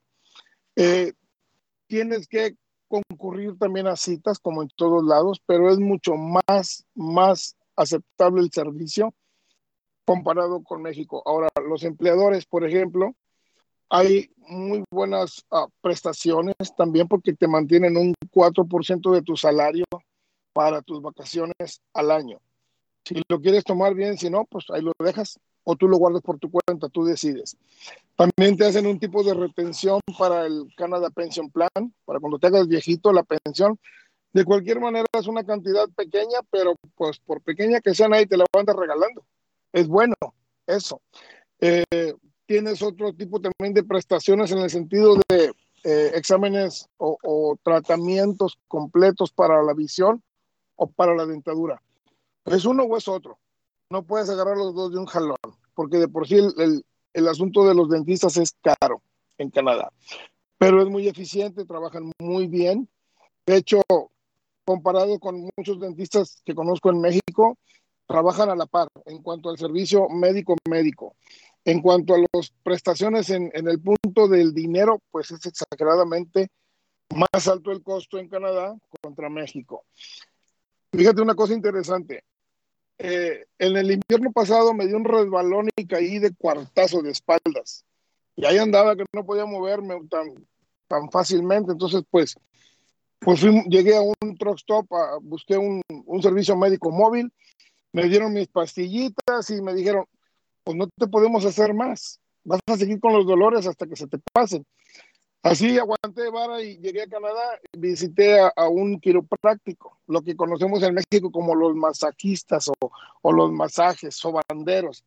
Eh, 0.77 1.13
tienes 1.87 2.27
que 2.27 2.57
concurrir 2.89 3.59
también 3.59 3.87
a 3.87 3.97
citas 3.97 4.39
como 4.39 4.63
en 4.63 4.69
todos 4.75 5.05
lados, 5.05 5.43
pero 5.45 5.71
es 5.71 5.79
mucho 5.79 6.15
más, 6.15 6.87
más 6.95 7.57
aceptable 7.77 8.41
el 8.41 8.51
servicio 8.51 9.13
comparado 10.11 10.65
con 10.65 10.83
México. 10.83 11.23
Ahora, 11.25 11.49
los 11.69 11.85
empleadores, 11.85 12.45
por 12.45 12.67
ejemplo, 12.67 13.15
hay 13.89 14.29
muy 14.39 14.83
buenas 14.91 15.45
ah, 15.53 15.69
prestaciones 15.81 16.57
también 16.77 17.07
porque 17.07 17.33
te 17.33 17.47
mantienen 17.47 17.97
un 17.97 18.15
4% 18.33 19.13
de 19.13 19.23
tu 19.23 19.37
salario 19.37 19.85
para 20.53 20.83
tus 20.83 21.01
vacaciones 21.01 21.81
al 21.95 22.11
año. 22.11 22.41
Si 23.05 23.23
lo 23.29 23.41
quieres 23.41 23.63
tomar 23.63 23.95
bien, 23.95 24.19
si 24.19 24.31
no, 24.31 24.47
pues 24.47 24.65
ahí 24.71 24.83
lo 24.83 24.91
dejas 24.99 25.39
o 25.63 25.77
tú 25.77 25.87
lo 25.87 25.97
guardas 25.97 26.23
por 26.23 26.41
tu 26.41 26.51
cuenta, 26.51 26.89
tú 26.89 27.05
decides. 27.05 27.57
También 28.17 28.57
te 28.57 28.67
hacen 28.67 28.89
un 28.89 28.99
tipo 28.99 29.23
de 29.23 29.35
retención 29.35 30.01
para 30.19 30.45
el 30.45 30.67
Canada 30.77 31.11
Pension 31.11 31.51
Plan, 31.51 31.95
para 32.05 32.19
cuando 32.19 32.41
te 32.41 32.49
hagas 32.49 32.67
viejito 32.67 33.13
la 33.13 33.23
pensión. 33.23 33.79
De 34.33 34.45
cualquier 34.45 34.81
manera 34.81 35.07
es 35.13 35.29
una 35.29 35.45
cantidad 35.45 35.89
pequeña, 35.91 36.41
pero 36.51 36.75
pues 36.97 37.21
por 37.21 37.43
pequeña 37.43 37.81
que 37.81 37.95
sea, 37.95 38.09
nadie 38.09 38.27
te 38.27 38.37
la 38.37 38.45
van 38.53 38.69
a 38.69 38.73
regalando. 38.73 39.25
Es 39.73 39.87
bueno 39.87 40.15
eso. 40.67 41.01
Eh, 41.61 42.15
tienes 42.47 42.83
otro 42.83 43.13
tipo 43.13 43.41
también 43.41 43.75
de 43.75 43.85
prestaciones 43.85 44.51
en 44.51 44.59
el 44.59 44.71
sentido 44.71 45.17
de 45.29 45.53
eh, 45.85 46.11
exámenes 46.15 46.89
o, 46.99 47.57
tratamientos 47.63 48.59
completos 48.69 49.31
para 49.33 49.63
la 49.63 49.73
visión 49.73 50.23
o 50.77 50.89
para 50.89 51.15
la 51.15 51.27
dentadura. 51.27 51.81
¿Es 52.45 52.65
uno 52.65 52.85
o 52.85 52.97
es 52.97 53.09
otro? 53.09 53.39
No 53.91 54.03
puedes 54.03 54.29
agarrar 54.29 54.57
los 54.57 54.75
dos 54.75 54.93
de 54.93 54.99
un 54.99 55.07
jalón, 55.07 55.37
porque 55.75 55.99
de 55.99 56.09
por 56.09 56.27
sí 56.27 56.37
el, 56.37 56.85
el, 57.13 57.29
asunto 57.29 57.67
de 57.67 57.75
los 57.75 57.89
dentistas 57.89 58.37
es 58.37 58.55
caro 58.61 59.03
en 59.39 59.51
Canadá, 59.51 59.91
pero 60.59 60.83
es 60.83 60.89
muy 60.89 61.09
eficiente, 61.09 61.65
trabajan 61.65 62.13
muy 62.19 62.47
bien. 62.47 62.89
De 63.47 63.57
hecho, 63.57 63.81
comparado 64.65 65.19
con 65.19 65.49
muchos 65.57 65.81
dentistas 65.81 66.43
que 66.45 66.55
conozco 66.55 66.91
en 66.91 67.01
México, 67.01 67.59
trabajan 68.11 68.51
a 68.51 68.57
la 68.57 68.67
par 68.67 68.89
en 69.07 69.23
cuanto 69.23 69.51
al 69.51 69.57
servicio 69.57 70.09
médico-médico. 70.09 71.15
En 71.65 71.81
cuanto 71.81 72.15
a 72.15 72.19
las 72.19 72.53
prestaciones 72.65 73.31
en, 73.31 73.53
en, 73.55 73.69
el 73.69 73.81
punto 73.81 74.27
del 74.27 74.53
dinero, 74.53 75.01
pues 75.13 75.31
es 75.31 75.47
exageradamente 75.47 76.49
más 77.15 77.47
alto 77.47 77.71
el 77.71 77.85
costo 77.85 78.19
en 78.19 78.29
Canadá 78.29 78.77
contra 79.01 79.31
México. 79.31 79.85
Fíjate 80.93 81.23
una 81.23 81.37
cosa 81.37 81.55
interesante. 81.55 82.25
Eh, 82.99 83.45
en 83.61 83.77
el 83.77 83.93
invierno 83.93 84.33
pasado 84.33 84.75
me 84.75 84.89
dio 84.89 84.97
un 84.97 85.05
resbalón 85.05 85.69
y 85.77 85.87
caí 85.87 86.19
de 86.19 86.35
cuartazo 86.35 87.03
de 87.03 87.13
espaldas. 87.13 87.85
Y 88.35 88.45
ahí 88.45 88.59
andaba 88.59 88.97
que 88.97 89.05
no 89.13 89.25
podía 89.25 89.47
moverme 89.47 89.95
tan, 90.11 90.35
tan 90.89 91.09
fácilmente. 91.13 91.71
Entonces, 91.71 92.03
pues, 92.11 92.35
pues 93.21 93.41
llegué 93.69 93.97
a 93.97 94.01
un 94.01 94.37
truck 94.37 94.59
stop, 94.59 94.89
busqué 95.23 95.57
un, 95.57 95.81
un 96.07 96.23
servicio 96.23 96.57
médico 96.57 96.91
móvil, 96.91 97.33
me 97.93 98.05
dieron 98.09 98.33
mis 98.33 98.49
pastillitas 98.49 99.51
y 99.51 99.61
me 99.63 99.75
dijeron, 99.75 100.05
pues 100.65 100.77
no 100.77 100.87
te 100.89 101.07
podemos 101.07 101.45
hacer 101.45 101.75
más. 101.75 102.21
Vas 102.45 102.61
a 102.67 102.77
seguir 102.77 103.01
con 103.01 103.13
los 103.13 103.27
dolores 103.27 103.67
hasta 103.67 103.87
que 103.87 103.97
se 103.97 104.07
te 104.07 104.19
pasen. 104.33 104.65
Así 105.43 105.79
aguanté 105.79 106.31
vara 106.31 106.61
y 106.63 106.77
llegué 106.79 107.03
a 107.03 107.09
Canadá, 107.09 107.59
visité 107.73 108.41
a, 108.41 108.69
un 108.69 109.01
quiropráctico, 109.01 109.99
lo 110.07 110.21
que 110.21 110.37
conocemos 110.37 110.83
en 110.83 110.95
México 110.95 111.33
como 111.33 111.55
los 111.55 111.75
masajistas 111.75 112.69
o, 112.69 112.93
o, 113.23 113.33
los 113.33 113.51
masajes 113.51 114.23
o 114.23 114.33
banderos. 114.33 115.03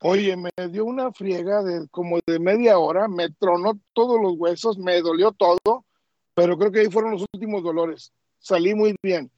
Oye, 0.00 0.36
me 0.36 0.50
dio 0.70 0.84
una 0.84 1.12
friega 1.12 1.62
de 1.62 1.86
como 1.90 2.18
de 2.26 2.40
media 2.40 2.78
hora, 2.78 3.06
me 3.06 3.30
tronó 3.30 3.78
todos 3.92 4.20
los 4.20 4.34
huesos, 4.36 4.78
me 4.78 5.00
dolió 5.00 5.30
todo, 5.30 5.84
pero 6.34 6.58
creo 6.58 6.72
que 6.72 6.80
ahí 6.80 6.90
fueron 6.90 7.12
los 7.12 7.24
últimos 7.32 7.62
dolores. 7.62 8.12
Salí 8.40 8.74
muy 8.74 8.96
bien. 9.00 9.30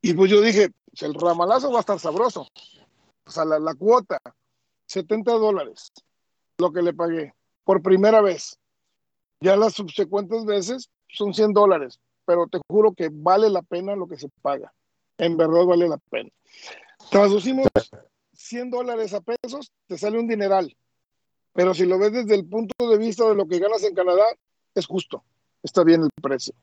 Y 0.00 0.14
pues 0.14 0.30
yo 0.30 0.40
dije, 0.40 0.70
el 1.00 1.14
ramalazo 1.14 1.70
va 1.70 1.78
a 1.78 1.80
estar 1.80 1.98
sabroso. 1.98 2.48
O 3.24 3.30
sea, 3.30 3.44
la, 3.44 3.74
cuota, 3.74 4.18
70 4.86 5.32
dólares, 5.32 5.92
lo 6.58 6.72
que 6.72 6.82
le 6.82 6.92
pagué, 6.92 7.34
por 7.64 7.82
primera 7.82 8.20
vez 8.20 8.58
ya 9.40 9.56
las 9.56 9.74
subsecuentes 9.74 10.44
veces 10.44 10.90
son 11.08 11.34
100 11.34 11.52
dólares, 11.52 11.98
pero 12.24 12.46
te 12.46 12.60
juro 12.68 12.92
que 12.92 13.10
vale 13.10 13.50
la 13.50 13.62
pena 13.62 13.96
lo 13.96 14.06
que 14.06 14.16
se 14.16 14.28
paga. 14.40 14.72
En 15.18 15.36
verdad 15.36 15.64
vale 15.64 15.88
la 15.88 15.98
pena. 15.98 16.30
Traducimos 17.10 17.66
100 18.34 18.70
dólares 18.70 19.14
a 19.14 19.20
pesos, 19.20 19.72
te 19.86 19.98
sale 19.98 20.18
un 20.18 20.28
dineral. 20.28 20.76
pero 21.54 21.74
si 21.74 21.84
lo 21.84 21.98
ves 21.98 22.12
desde 22.12 22.34
el 22.34 22.46
punto 22.46 22.88
de 22.88 22.98
vista 22.98 23.28
de 23.28 23.34
lo 23.34 23.46
que 23.46 23.58
ganas 23.58 23.82
en 23.82 23.94
Canadá, 23.94 24.24
es 24.74 24.86
justo, 24.86 25.22
está 25.62 25.84
bien 25.84 26.02
el 26.02 26.10
precio. 26.22 26.54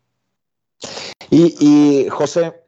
Y, 1.29 1.55
y 1.59 2.09
José, 2.09 2.63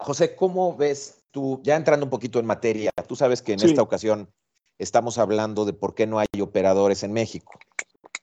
José, 0.00 0.34
¿cómo 0.34 0.76
ves 0.76 1.22
tú, 1.30 1.60
ya 1.62 1.76
entrando 1.76 2.06
un 2.06 2.10
poquito 2.10 2.38
en 2.38 2.46
materia, 2.46 2.90
tú 3.06 3.16
sabes 3.16 3.42
que 3.42 3.52
en 3.52 3.60
Sí. 3.60 3.66
esta 3.66 3.82
ocasión 3.82 4.30
estamos 4.78 5.18
hablando 5.18 5.64
de 5.64 5.72
por 5.74 5.94
qué 5.94 6.06
no 6.06 6.18
hay 6.18 6.26
operadores 6.40 7.02
en 7.02 7.12
México, 7.12 7.52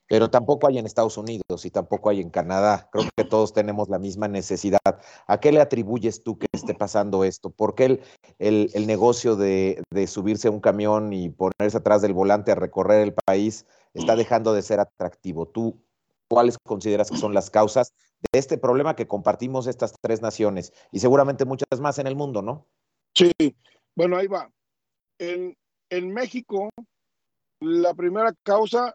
pero 0.08 0.28
tampoco 0.28 0.66
hay 0.66 0.78
en 0.78 0.86
Estados 0.86 1.16
Unidos 1.16 1.64
y 1.64 1.70
tampoco 1.70 2.10
hay 2.10 2.20
en 2.20 2.30
Canadá. 2.30 2.88
Creo 2.90 3.06
que 3.16 3.24
todos 3.24 3.52
tenemos 3.52 3.88
la 3.88 3.98
misma 3.98 4.26
necesidad. 4.26 4.80
¿A 5.26 5.38
qué 5.38 5.52
le 5.52 5.60
atribuyes 5.60 6.22
tú 6.24 6.36
que 6.36 6.46
esté 6.52 6.74
pasando 6.74 7.22
esto? 7.24 7.50
¿Por 7.50 7.74
qué 7.74 7.84
el, 7.84 8.00
el- 8.38 8.70
el 8.74 8.86
negocio 8.86 9.36
de, 9.36 9.82
de 9.90 10.06
subirse 10.06 10.48
a 10.48 10.50
un 10.50 10.60
camión 10.60 11.12
y 11.12 11.28
ponerse 11.28 11.76
atrás 11.76 12.02
del 12.02 12.12
volante 12.12 12.50
a 12.52 12.56
recorrer 12.56 13.02
el 13.02 13.14
país 13.14 13.66
está 13.94 14.16
dejando 14.16 14.52
de 14.52 14.62
ser 14.62 14.80
atractivo? 14.80 15.46
¿Tú 15.46 15.80
cuáles 16.28 16.58
consideras 16.58 17.10
que 17.10 17.16
son 17.16 17.34
las 17.34 17.50
causas 17.50 17.92
de 18.20 18.38
este 18.38 18.58
problema 18.58 18.94
que 18.94 19.08
compartimos 19.08 19.66
estas 19.66 19.94
tres 20.00 20.22
naciones 20.22 20.72
y 20.92 21.00
seguramente 21.00 21.44
muchas 21.44 21.80
más 21.80 21.98
en 21.98 22.06
el 22.06 22.16
mundo, 22.16 22.42
¿no? 22.42 22.66
Sí, 23.14 23.32
bueno, 23.96 24.16
ahí 24.16 24.26
va. 24.26 24.50
En, 25.18 25.56
en 25.90 26.12
México, 26.12 26.70
la 27.60 27.94
primera 27.94 28.32
causa 28.42 28.94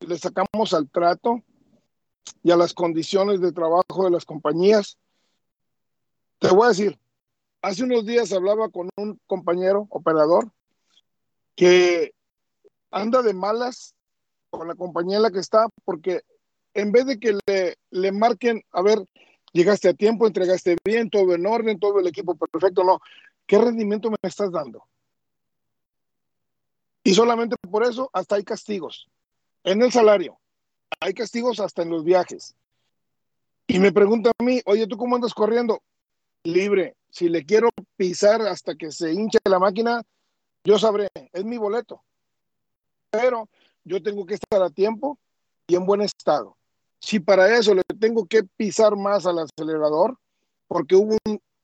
le 0.00 0.18
sacamos 0.18 0.74
al 0.74 0.90
trato 0.90 1.42
y 2.42 2.50
a 2.50 2.56
las 2.56 2.74
condiciones 2.74 3.40
de 3.40 3.52
trabajo 3.52 4.04
de 4.04 4.10
las 4.10 4.24
compañías. 4.24 4.98
Te 6.38 6.48
voy 6.48 6.66
a 6.66 6.68
decir, 6.68 6.98
hace 7.62 7.84
unos 7.84 8.04
días 8.04 8.32
hablaba 8.32 8.68
con 8.68 8.90
un 8.96 9.18
compañero 9.26 9.86
operador 9.90 10.52
que 11.54 12.12
anda 12.90 13.22
de 13.22 13.32
malas 13.32 13.94
con 14.50 14.68
la 14.68 14.74
compañía 14.74 15.16
en 15.16 15.22
la 15.22 15.30
que 15.30 15.38
está 15.38 15.68
porque 15.84 16.22
en 16.76 16.92
vez 16.92 17.06
de 17.06 17.18
que 17.18 17.38
le, 17.90 18.12
marquen, 18.12 18.62
a 18.70 18.82
ver, 18.82 18.98
llegaste 19.52 19.88
a 19.88 19.94
tiempo, 19.94 20.26
entregaste 20.26 20.76
bien, 20.84 21.08
todo 21.08 21.34
en 21.34 21.46
orden, 21.46 21.80
todo 21.80 21.98
el 21.98 22.06
equipo 22.06 22.36
perfecto, 22.36 22.84
no, 22.84 23.00
¿qué 23.46 23.58
rendimiento 23.58 24.10
me 24.10 24.16
estás 24.22 24.52
dando? 24.52 24.84
Y 27.02 27.14
solamente 27.14 27.56
por 27.70 27.82
eso 27.82 28.10
hasta 28.12 28.36
hay 28.36 28.44
castigos. 28.44 29.08
En 29.64 29.80
el 29.80 29.90
salario, 29.90 30.38
hay 31.00 31.14
castigos 31.14 31.60
hasta 31.60 31.82
en 31.82 31.90
los 31.90 32.04
viajes. 32.04 32.54
Y 33.66 33.78
me 33.78 33.90
pregunta 33.90 34.30
a 34.38 34.42
mí, 34.42 34.60
oye, 34.66 34.86
¿tú 34.86 34.98
cómo 34.98 35.16
andas 35.16 35.32
corriendo? 35.32 35.82
Libre. 36.44 36.94
Si 37.10 37.30
le 37.30 37.46
quiero 37.46 37.70
pisar 37.96 38.42
hasta 38.42 38.74
que 38.74 38.90
se 38.92 39.12
hinche 39.12 39.38
la 39.44 39.58
máquina, 39.58 40.02
yo 40.62 40.78
sabré, 40.78 41.08
es 41.32 41.44
mi 41.44 41.56
boleto. 41.56 42.02
Pero 43.10 43.48
yo 43.82 44.02
tengo 44.02 44.26
que 44.26 44.34
estar 44.34 44.62
a 44.62 44.68
tiempo 44.68 45.18
y 45.66 45.74
en 45.74 45.86
buen 45.86 46.02
estado. 46.02 46.56
Si 47.00 47.20
para 47.20 47.56
eso 47.56 47.74
le 47.74 47.82
tengo 48.00 48.26
que 48.26 48.42
pisar 48.56 48.96
más 48.96 49.26
al 49.26 49.38
acelerador, 49.38 50.18
porque 50.66 50.96
hubo 50.96 51.16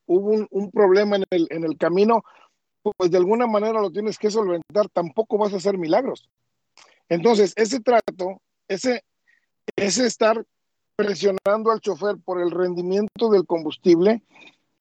un, 0.07 0.71
problema 0.71 1.17
en 1.17 1.25
el, 1.31 1.47
en 1.51 1.65
el 1.65 1.77
camino, 1.77 2.23
pues 2.97 3.11
de 3.11 3.19
alguna 3.19 3.47
manera 3.47 3.81
lo 3.81 3.91
tienes 3.91 4.19
que 4.19 4.31
solventar, 4.31 4.89
tampoco 4.93 5.39
vas 5.39 5.53
a 5.53 5.57
hacer 5.57 5.79
milagros. 5.79 6.29
Entonces, 7.09 7.53
ese 7.57 7.81
trato, 7.81 8.41
ese, 8.69 9.05
ese 9.77 10.07
estar 10.07 10.45
presionando 10.97 11.71
al 11.71 11.81
chofer 11.81 12.17
por 12.25 12.41
el 12.41 12.51
rendimiento 12.51 13.31
del 13.31 13.47
combustible, 13.47 14.23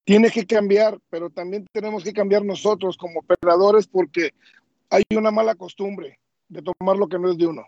tiene 0.03 0.31
que 0.31 0.45
cambiar, 0.45 0.99
pero 1.09 1.29
también 1.29 1.67
tenemos 1.71 2.03
que 2.03 2.13
cambiar 2.13 2.43
nosotros 2.43 2.97
como 2.97 3.19
operadores 3.19 3.87
porque 3.87 4.31
hay 4.89 5.03
una 5.15 5.31
mala 5.31 5.55
costumbre 5.55 6.19
de 6.49 6.61
tomar 6.61 6.97
lo 6.97 7.07
que 7.07 7.19
no 7.19 7.31
es 7.31 7.37
de 7.37 7.47
uno. 7.47 7.65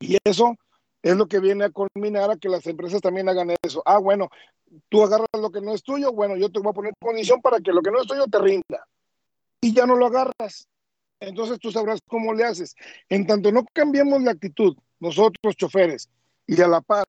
Y 0.00 0.18
eso 0.24 0.54
es 1.02 1.16
lo 1.16 1.26
que 1.26 1.40
viene 1.40 1.64
a 1.64 1.70
culminar 1.70 2.30
a 2.30 2.36
que 2.36 2.48
las 2.48 2.66
empresas 2.66 3.00
también 3.00 3.28
hagan 3.28 3.54
eso. 3.62 3.82
Ah, 3.84 3.98
bueno, 3.98 4.28
tú 4.88 5.02
agarras 5.02 5.28
lo 5.40 5.50
que 5.50 5.60
no 5.60 5.74
es 5.74 5.82
tuyo, 5.82 6.12
bueno, 6.12 6.36
yo 6.36 6.50
te 6.50 6.60
voy 6.60 6.70
a 6.70 6.74
poner 6.74 6.92
condición 7.00 7.40
para 7.40 7.60
que 7.60 7.72
lo 7.72 7.82
que 7.82 7.90
no 7.90 8.00
es 8.00 8.06
tuyo 8.06 8.26
te 8.26 8.38
rinda. 8.38 8.86
Y 9.60 9.72
ya 9.72 9.86
no 9.86 9.96
lo 9.96 10.06
agarras. 10.06 10.68
Entonces 11.20 11.58
tú 11.58 11.72
sabrás 11.72 12.00
cómo 12.06 12.32
le 12.32 12.44
haces. 12.44 12.74
En 13.08 13.26
tanto 13.26 13.50
no 13.52 13.64
cambiemos 13.72 14.22
la 14.22 14.32
actitud, 14.32 14.76
nosotros 15.00 15.56
choferes, 15.56 16.08
y 16.46 16.60
a 16.60 16.68
la 16.68 16.80
par 16.80 17.06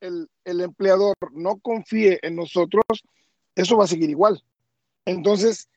el, 0.00 0.28
el 0.44 0.60
empleador 0.60 1.14
no 1.32 1.58
confíe 1.58 2.18
en 2.22 2.36
nosotros, 2.36 2.84
eso 3.54 3.76
va 3.76 3.84
a 3.84 3.88
seguir 3.88 4.10
igual. 4.10 4.42
Entonces, 5.04 5.68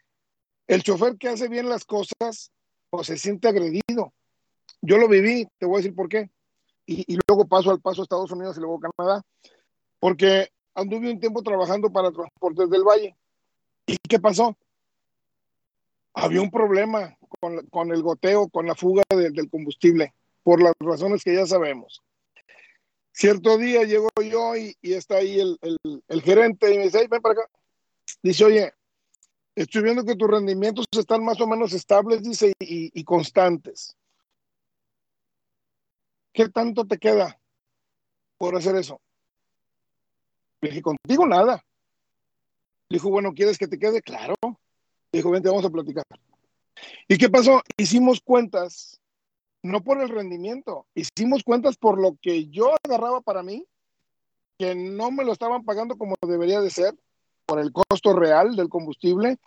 el 0.67 0.83
chofer 0.83 1.17
que 1.17 1.29
hace 1.29 1.47
bien 1.47 1.69
las 1.69 1.85
cosas, 1.85 2.51
pues 2.89 3.07
se 3.07 3.17
siente 3.17 3.47
agredido. 3.47 4.13
Yo 4.81 4.97
lo 4.97 5.07
viví, 5.07 5.47
te 5.57 5.65
voy 5.65 5.75
a 5.75 5.77
decir 5.77 5.95
por 5.95 6.09
qué. 6.09 6.29
Y, 6.85 7.17
luego 7.27 7.47
paso 7.47 7.71
al 7.71 7.81
paso 7.81 8.01
a 8.01 8.03
Estados 8.03 8.31
Unidos 8.31 8.57
y 8.57 8.59
luego 8.59 8.79
Canadá, 8.79 9.23
porque 9.99 10.49
anduve 10.75 11.11
un 11.11 11.19
tiempo 11.19 11.41
trabajando 11.41 11.91
para 11.91 12.11
Transportes 12.11 12.69
del 12.69 12.83
Valle. 12.83 13.15
¿Y 13.87 13.97
qué 13.97 14.19
pasó? 14.19 14.55
Había 16.13 16.41
un 16.41 16.51
problema 16.51 17.17
con, 17.39 17.65
con 17.67 17.91
el 17.91 18.01
goteo, 18.01 18.49
con 18.49 18.67
la 18.67 18.75
fuga 18.75 19.03
de, 19.09 19.31
del 19.31 19.49
combustible, 19.49 20.13
por 20.43 20.61
las 20.61 20.73
razones 20.79 21.23
que 21.23 21.33
ya 21.33 21.45
sabemos. 21.45 22.01
Cierto 23.11 23.57
día 23.57 23.83
llego 23.83 24.09
yo 24.21 24.55
y, 24.55 24.75
está 24.81 25.17
ahí 25.17 25.39
el, 25.39 25.57
el, 26.07 26.21
gerente 26.21 26.73
y 26.73 26.77
me 26.77 26.83
dice, 26.83 27.07
ven 27.07 27.21
para 27.21 27.41
acá. 27.41 27.49
Dice, 28.21 28.45
oye, 28.45 28.73
estoy 29.55 29.83
viendo 29.83 30.03
que 30.03 30.15
tus 30.15 30.29
rendimientos 30.29 30.85
están 30.91 31.23
más 31.23 31.39
o 31.41 31.47
menos 31.47 31.73
estables, 31.73 32.21
dice, 32.21 32.53
y 32.59 33.03
constantes. 33.03 33.95
¿Qué 36.35 36.49
tanto 36.49 36.85
te 36.85 36.97
queda 36.97 37.39
por 38.37 38.57
hacer 38.57 38.75
eso? 38.75 38.99
Le 40.59 40.69
dije, 40.69 40.81
contigo 40.81 41.25
nada. 41.25 41.63
Dijo, 42.89 43.09
bueno, 43.09 43.33
¿quieres 43.33 43.57
que 43.57 43.69
te 43.69 43.79
quede? 43.79 44.01
Claro. 44.01 44.35
Dijo, 45.13 45.31
vente, 45.31 45.47
vamos 45.47 45.63
a 45.63 45.69
platicar. 45.69 46.03
¿Y 47.07 47.17
qué 47.17 47.29
pasó? 47.29 47.61
Hicimos 47.77 48.19
cuentas, 48.19 48.99
no 49.63 49.81
por 49.81 50.01
el 50.01 50.09
rendimiento, 50.09 50.85
hicimos 50.93 51.41
cuentas 51.41 51.77
por 51.77 52.01
lo 52.01 52.17
que 52.21 52.47
yo 52.47 52.75
agarraba 52.83 53.21
para 53.21 53.41
mí, 53.41 53.65
que 54.59 54.75
no 54.75 55.11
me 55.11 55.23
lo 55.23 55.31
estaban 55.31 55.63
pagando 55.63 55.97
como 55.97 56.15
debería 56.27 56.59
de 56.59 56.69
ser, 56.69 56.93
por 57.45 57.59
el 57.59 57.71
costo 57.71 58.13
real 58.13 58.55
del 58.55 58.69
combustible, 58.69 59.37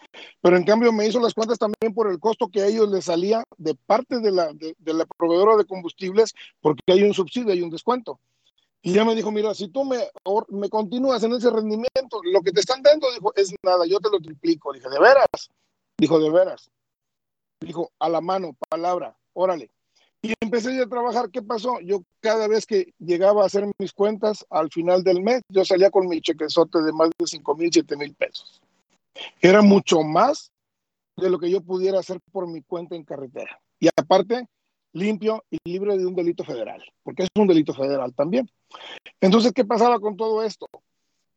pero 0.41 0.57
en 0.57 0.65
cambio 0.65 0.93
me 0.93 1.07
hizo 1.07 1.21
las 1.21 1.35
cuentas 1.35 1.59
también 1.59 1.95
por 1.95 2.11
el 2.11 2.19
costo 2.19 2.49
que 2.49 2.63
a 2.63 2.67
ellos 2.67 2.89
les 2.91 3.05
salía 3.05 3.45
de 3.57 3.75
parte 3.75 4.21
de 4.21 4.31
la, 4.31 4.53
de, 4.53 4.75
la 4.95 5.05
proveedora 5.05 5.57
de 5.57 5.65
combustibles, 5.65 6.35
porque 6.61 6.83
hay 6.89 7.03
un 7.03 7.15
subsidio, 7.15 7.53
hay 7.53 7.63
un 7.63 7.71
descuento. 7.71 8.21
Y 8.81 8.93
ya 8.93 9.05
me 9.05 9.15
dijo, 9.15 9.33
mira, 9.33 9.55
si 9.55 9.69
tú 9.69 9.85
me, 9.85 9.99
me 10.49 10.69
continúas 10.69 11.23
en 11.25 11.33
ese 11.33 11.51
rendimiento, 11.51 12.21
lo 12.23 12.41
que 12.43 12.53
te 12.53 12.61
están 12.61 12.81
dando, 12.83 13.11
dijo, 13.13 13.33
es 13.35 13.53
nada, 13.65 13.85
yo 13.87 13.99
te 13.99 14.09
lo 14.09 14.21
triplico. 14.21 14.73
Dije, 14.73 14.89
¿de 14.89 15.01
veras? 15.01 15.51
Dijo, 15.99 16.21
¿de 16.21 16.31
veras? 16.31 16.71
Dijo, 17.61 17.91
a 17.99 18.09
la 18.09 18.21
mano, 18.21 18.57
palabra, 18.71 19.19
órale. 19.33 19.71
Y 20.21 20.35
empecé 20.41 20.81
a 20.83 20.89
trabajar, 20.89 21.31
¿qué 21.31 21.43
pasó? 21.43 21.79
Yo 21.81 22.03
cada 22.21 22.49
vez 22.49 22.67
que 22.67 22.93
llegaba 22.99 23.43
a 23.43 23.47
hacer 23.47 23.67
mis 23.79 23.93
cuentas, 23.93 24.45
al 24.51 24.69
final 24.71 25.05
del 25.05 25.23
mes, 25.23 25.43
yo 25.49 25.65
salía 25.65 25.91
con 25.91 26.09
mi 26.09 26.21
chequezote 26.21 26.83
de 26.83 26.93
más 26.93 27.11
de 27.17 27.27
5 27.27 27.55
mil, 27.55 27.71
7 27.73 27.97
mil 27.97 28.15
pesos. 28.15 28.61
Era 29.41 29.63
mucho 29.63 30.03
más 30.03 30.51
de 31.17 31.31
lo 31.31 31.39
que 31.39 31.51
yo 31.51 31.61
pudiera 31.61 32.01
hacer 32.01 32.19
por 32.33 32.49
mi 32.49 32.63
cuenta 32.63 32.97
en 32.97 33.05
carretera. 33.05 33.61
Y 33.79 33.89
aparte, 33.97 34.47
limpio 34.93 35.45
y 35.51 35.59
libre 35.65 35.97
de 35.97 36.07
un 36.07 36.15
delito 36.15 36.45
federal, 36.45 36.83
porque 37.03 37.25
es 37.25 37.29
un 37.37 37.47
delito 37.47 37.73
federal 37.75 38.13
también. 38.15 38.51
Entonces, 39.21 39.53
¿qué 39.53 39.65
pasaba 39.65 40.01
con 40.01 40.17
todo 40.17 40.43
esto? 40.43 40.67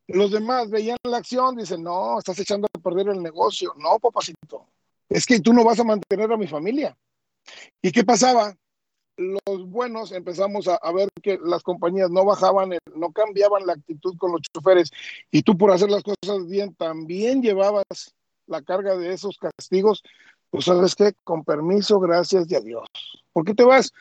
Los 0.08 0.32
demás 0.32 0.70
veían 0.70 0.98
la 1.04 1.18
acción, 1.18 1.56
dicen, 1.56 1.84
no, 1.84 2.18
estás 2.18 2.40
echando 2.40 2.68
a 2.74 2.80
perder 2.80 3.10
el 3.10 3.22
negocio. 3.22 3.74
No, 3.78 4.00
papacito, 4.00 4.68
es 5.08 5.26
que 5.26 5.40
tú 5.40 5.54
no 5.54 5.64
vas 5.64 5.80
a 5.80 5.84
mantener 5.84 6.32
a 6.32 6.38
mi 6.38 6.48
familia. 6.48 6.98
¿Y 7.82 7.92
qué 7.92 8.04
pasaba? 8.04 8.56
Los 9.22 9.70
buenos 9.70 10.12
empezamos 10.12 10.68
a, 10.68 10.92
ver 10.92 11.10
que 11.22 11.40
las 11.44 11.62
compañías 11.62 12.10
no 12.10 12.26
bajaban, 12.26 12.72
no 12.96 13.12
cambiaban 13.12 13.68
la 13.68 13.74
actitud 13.74 14.18
con 14.18 14.32
los 14.32 14.42
choferes 14.42 14.92
y 15.30 15.44
tú 15.44 15.58
por 15.58 15.72
hacer 15.72 15.92
las 15.92 16.02
cosas 16.02 16.48
bien 16.48 16.74
también 16.74 17.44
llevabas 17.44 18.16
la 18.48 18.62
carga 18.64 18.98
de 18.98 19.14
esos 19.14 19.38
castigos. 19.38 20.02
Pues 20.50 20.66
sabes 20.66 20.96
qué, 20.96 21.14
con 21.24 21.44
permiso, 21.44 22.00
gracias 22.00 22.50
y 22.50 22.56
adiós. 22.56 22.88
¿Por 23.32 23.46
qué 23.46 23.54
te 23.54 23.64
vas? 23.64 23.94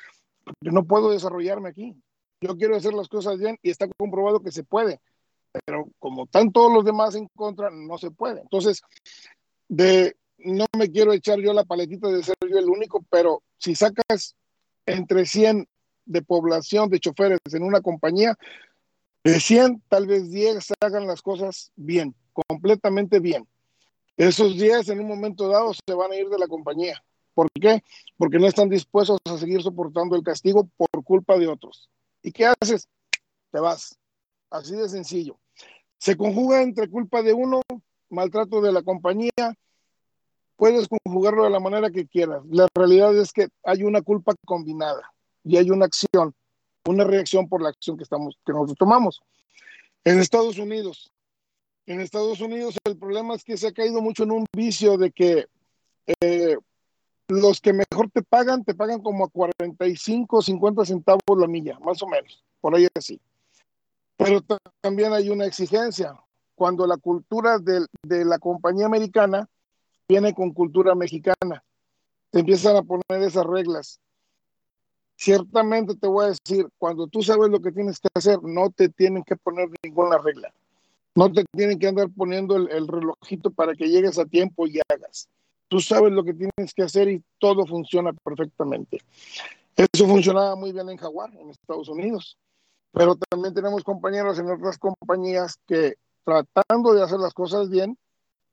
Porque 0.43 0.73
no 0.73 0.85
puedo 0.85 1.11
desarrollarme 1.11 1.69
aquí. 1.69 1.95
Yo 2.41 2.57
quiero 2.57 2.77
hacer 2.77 2.95
las 2.95 3.09
cosas 3.09 3.39
bien 3.39 3.59
y 3.63 3.71
está 3.71 3.87
comprobado 3.99 4.41
que 4.41 4.51
se 4.51 4.65
puede, 4.65 5.01
pero 5.67 5.87
como 5.99 6.25
están 6.25 6.51
todos 6.51 6.73
los 6.73 6.85
demás 6.85 7.15
en 7.15 7.29
contra, 7.37 7.71
no 7.71 7.99
se 7.99 8.11
puede. 8.11 8.41
Entonces, 8.41 8.81
de, 9.69 10.17
no 10.39 10.65
me 10.77 10.91
quiero 10.91 11.13
echar 11.13 11.39
yo 11.39 11.53
la 11.53 11.65
paletita 11.65 12.09
de 12.09 12.23
ser 12.23 12.37
yo 12.49 12.59
el 12.59 12.71
único, 12.71 13.05
pero 13.11 13.43
si 13.59 13.75
sacas 13.75 14.35
entre 14.87 15.27
100 15.27 15.69
de 16.07 16.23
población 16.23 16.89
de 16.91 17.01
choferes 17.01 17.39
en 17.53 17.63
una 17.63 17.81
compañía, 17.81 18.37
de 19.23 19.39
100, 19.39 19.83
tal 19.89 20.07
vez 20.07 20.31
10 20.31 20.73
hagan 20.81 21.07
las 21.07 21.23
cosas 21.23 21.73
bien, 21.77 22.15
completamente 22.33 23.21
bien. 23.21 23.47
Esos 24.17 24.57
10 24.57 24.89
en 24.89 25.01
un 25.01 25.09
momento 25.09 25.49
dado 25.49 25.73
se 25.75 25.95
van 25.95 26.13
a 26.13 26.17
ir 26.17 26.29
de 26.29 26.39
la 26.39 26.47
compañía 26.47 27.03
¿Por 27.35 27.51
qué? 27.53 27.83
Porque 28.17 28.39
no 28.39 28.47
están 28.47 28.69
dispuestos 28.69 29.19
a 29.25 29.39
seguir 29.39 29.63
soportando 29.63 30.17
el 30.17 30.23
castigo 30.23 30.69
por 30.77 31.05
culpa 31.05 31.39
de 31.39 31.47
otros. 31.47 31.89
¿Y 32.23 32.33
qué 32.33 32.47
haces? 32.47 32.87
Te 33.51 33.61
vas. 33.61 33.99
Así 34.51 34.75
de 34.75 34.89
sencillo. 34.89 35.39
Se 35.97 36.17
conjuga 36.17 36.63
entre 36.63 36.91
culpa 36.91 37.23
de 37.23 37.33
uno, 37.33 37.63
maltrato 38.11 38.61
de 38.61 38.73
la 38.73 38.83
compañía. 38.83 39.31
Puedes 40.61 40.89
conjugarlo 40.89 41.45
de 41.45 41.51
la 41.51 41.59
manera 41.59 41.91
que 41.91 42.07
quieras. 42.07 42.43
La 42.51 42.69
realidad 42.75 43.17
es 43.17 43.33
que 43.33 43.49
hay 43.65 43.83
una 43.83 44.03
culpa 44.03 44.35
combinada 44.45 45.11
y 45.43 45.57
hay 45.57 45.71
una 45.71 45.87
acción, 45.87 46.35
una 46.87 47.05
reacción 47.05 47.49
por 47.49 47.63
la 47.63 47.71
acción 47.71 47.97
que, 47.97 48.03
estamos, 48.03 48.39
que 48.45 48.53
nosotros 48.53 48.77
tomamos. 48.77 49.23
En 50.05 50.19
Estados 50.19 50.59
Unidos, 50.59 51.11
en 51.87 52.01
Estados 52.01 52.43
Unidos 52.43 52.77
el 52.85 52.99
problema 52.99 53.37
es 53.37 53.43
que 53.43 53.57
se 53.57 53.69
ha 53.69 53.73
caído 53.73 54.03
mucho 54.03 54.25
en 54.25 54.33
un 54.33 54.45
vicio 54.55 54.99
de 54.99 55.11
que 55.13 55.47
eh, 56.21 56.59
los 57.29 57.63
que 57.63 57.73
mejor 57.73 58.11
te 58.13 58.23
pagan, 58.23 58.63
te 58.63 58.75
pagan 58.75 59.01
como 59.01 59.25
a 59.25 59.29
45, 59.31 60.43
50 60.43 60.85
centavos 60.85 61.23
la 61.39 61.47
milla, 61.47 61.79
más 61.79 62.03
o 62.03 62.07
menos, 62.07 62.45
por 62.61 62.77
ahí 62.77 62.87
así. 62.95 63.19
Pero 64.19 64.43
también 64.83 65.15
hay 65.15 65.31
una 65.31 65.47
exigencia. 65.47 66.15
Cuando 66.55 66.87
la 66.87 66.99
cultura 66.99 67.59
de, 67.59 67.87
de 68.03 68.27
la 68.27 68.39
compañía 68.39 68.85
americana 68.85 69.49
viene 70.11 70.35
con 70.35 70.53
cultura 70.53 70.97
mexicana, 70.97 71.63
te 72.31 72.41
empiezan 72.41 72.75
a 72.75 72.83
poner 72.83 73.23
esas 73.23 73.47
reglas. 73.47 74.01
Ciertamente 75.15 75.95
te 75.95 76.09
voy 76.09 76.25
a 76.25 76.29
decir, 76.31 76.67
cuando 76.79 77.07
tú 77.07 77.23
sabes 77.23 77.49
lo 77.49 77.61
que 77.61 77.71
tienes 77.71 78.01
que 78.01 78.09
hacer, 78.15 78.43
no 78.43 78.71
te 78.71 78.89
tienen 78.89 79.23
que 79.23 79.37
poner 79.37 79.69
ninguna 79.85 80.19
regla. 80.19 80.53
No 81.15 81.31
te 81.31 81.45
tienen 81.53 81.79
que 81.79 81.87
andar 81.87 82.09
poniendo 82.17 82.57
el, 82.57 82.69
el 82.71 82.89
relojito 82.89 83.51
para 83.51 83.75
que 83.75 83.89
llegues 83.89 84.19
a 84.19 84.25
tiempo 84.25 84.67
y 84.67 84.81
hagas. 84.89 85.29
Tú 85.69 85.79
sabes 85.79 86.13
lo 86.13 86.25
que 86.25 86.35
tienes 86.35 86.75
que 86.75 86.83
hacer 86.83 87.09
y 87.09 87.23
todo 87.39 87.65
funciona 87.65 88.13
perfectamente. 88.13 88.99
Eso 89.77 90.09
funcionaba 90.09 90.57
muy 90.57 90.73
bien 90.73 90.89
en 90.89 90.97
Jaguar, 90.97 91.31
en 91.37 91.51
Estados 91.51 91.89
Unidos. 91.89 92.37
Pero 92.93 93.15
también 93.15 93.55
tenemos 93.55 93.85
compañeros 93.85 94.41
en 94.41 94.51
otras 94.51 94.77
compañías 94.79 95.57
que 95.69 95.95
tratando 96.25 96.95
de 96.95 97.05
hacer 97.05 97.21
las 97.21 97.33
cosas 97.33 97.71
bien, 97.71 97.97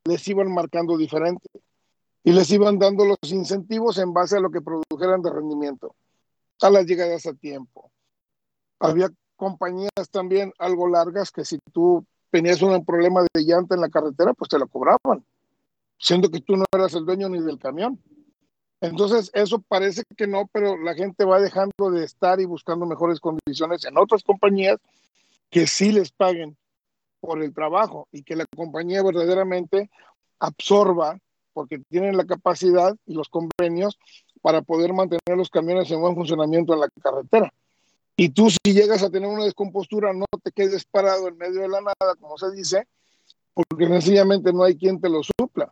les 0.08 0.28
iban 0.28 0.52
marcando 0.52 0.98
diferente 0.98 1.50
y 2.24 2.32
les 2.32 2.50
iban 2.52 2.80
dando 2.80 3.06
los 3.06 3.32
incentivos 3.32 3.98
en 3.98 4.14
base 4.14 4.38
a 4.38 4.40
lo 4.40 4.50
que 4.50 4.62
produjeran 4.62 5.22
de 5.22 5.32
rendimiento, 5.32 5.96
a 6.62 6.70
las 6.70 6.86
llegadas 6.86 7.26
a 7.26 7.34
tiempo. 7.34 7.92
Había 8.80 9.10
compañías 9.36 10.10
también 10.12 10.54
algo 10.58 10.88
largas 10.88 11.32
que 11.32 11.46
si 11.46 11.60
tú 11.72 12.06
tenías 12.32 12.62
un 12.62 12.84
problema 12.86 13.22
de 13.22 13.44
llanta 13.44 13.76
en 13.76 13.82
la 13.82 13.90
carretera, 13.90 14.34
pues 14.34 14.50
te 14.50 14.60
lo 14.60 14.68
cobraban, 14.68 15.24
siendo 15.98 16.30
que 16.30 16.42
tú 16.42 16.56
no 16.56 16.66
eras 16.74 16.94
el 16.94 17.06
dueño 17.06 17.30
ni 17.30 17.42
del 17.42 17.60
camión. 17.60 18.02
Entonces, 18.80 19.32
eso 19.34 19.60
parece 19.60 20.04
que 20.16 20.28
no, 20.28 20.48
pero 20.52 20.78
la 20.78 20.94
gente 20.94 21.26
va 21.26 21.40
dejando 21.40 21.90
de 21.92 22.06
estar 22.06 22.40
y 22.40 22.46
buscando 22.46 22.86
mejores 22.86 23.20
condiciones 23.20 23.86
en 23.86 23.98
otras 23.98 24.24
compañías 24.24 24.78
que 25.50 25.66
sí 25.66 25.92
les 25.92 26.12
paguen 26.12 26.58
por 27.20 27.42
el 27.42 27.54
trabajo 27.54 28.08
y 28.12 28.24
que 28.24 28.36
la 28.36 28.46
compañía 28.56 29.04
verdaderamente 29.04 29.90
absorba, 30.40 31.18
porque 31.54 31.80
tienen 31.90 32.18
la 32.18 32.26
capacidad 32.26 32.96
y 33.06 33.14
los 33.14 33.30
convenios 33.30 33.98
para 34.42 34.62
poder 34.62 34.94
mantener 34.94 35.36
los 35.36 35.50
camiones 35.50 35.90
en 35.92 36.02
buen 36.02 36.16
funcionamiento 36.16 36.74
en 36.74 36.82
la 36.82 36.90
carretera. 37.02 37.52
Y 38.16 38.30
tú 38.30 38.50
si 38.50 38.74
llegas 38.74 39.04
a 39.04 39.10
tener 39.10 39.30
una 39.30 39.44
descompostura, 39.44 40.14
no 40.14 40.26
te 40.44 40.52
quedes 40.52 40.86
parado 40.86 41.28
en 41.28 41.38
medio 41.38 41.62
de 41.62 41.70
la 41.70 41.82
nada, 41.82 42.16
como 42.20 42.38
se 42.38 42.52
dice, 42.52 42.88
porque 43.54 43.88
sencillamente 43.88 44.54
no 44.54 44.64
hay 44.64 44.76
quien 44.76 45.00
te 45.00 45.10
lo 45.10 45.22
supla. 45.24 45.72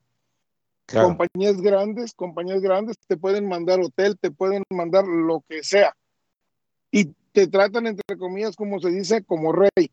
Claro. 0.85 1.07
Compañías 1.07 1.59
grandes, 1.61 2.13
compañías 2.13 2.61
grandes 2.61 2.95
te 3.07 3.17
pueden 3.17 3.47
mandar 3.47 3.79
hotel, 3.79 4.17
te 4.19 4.29
pueden 4.29 4.63
mandar 4.69 5.05
lo 5.07 5.43
que 5.47 5.63
sea. 5.63 5.95
Y 6.91 7.05
te 7.31 7.47
tratan, 7.47 7.87
entre 7.87 8.17
comillas, 8.17 8.55
como 8.55 8.79
se 8.79 8.89
dice, 8.89 9.23
como 9.23 9.51
rey. 9.51 9.91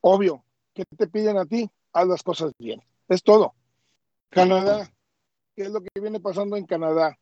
Obvio, 0.00 0.44
¿qué 0.84 0.96
te 0.96 1.06
piden 1.06 1.36
a 1.38 1.46
ti? 1.46 1.70
Haz 1.92 2.06
las 2.06 2.22
cosas 2.22 2.52
bien. 2.58 2.82
Es 3.08 3.22
todo. 3.22 3.54
Canadá, 4.30 4.90
¿qué 5.56 5.62
es 5.62 5.70
lo 5.70 5.80
que 5.80 5.88
viene 6.00 6.20
pasando 6.20 6.56
en 6.56 6.66
Canadá? 6.66 7.18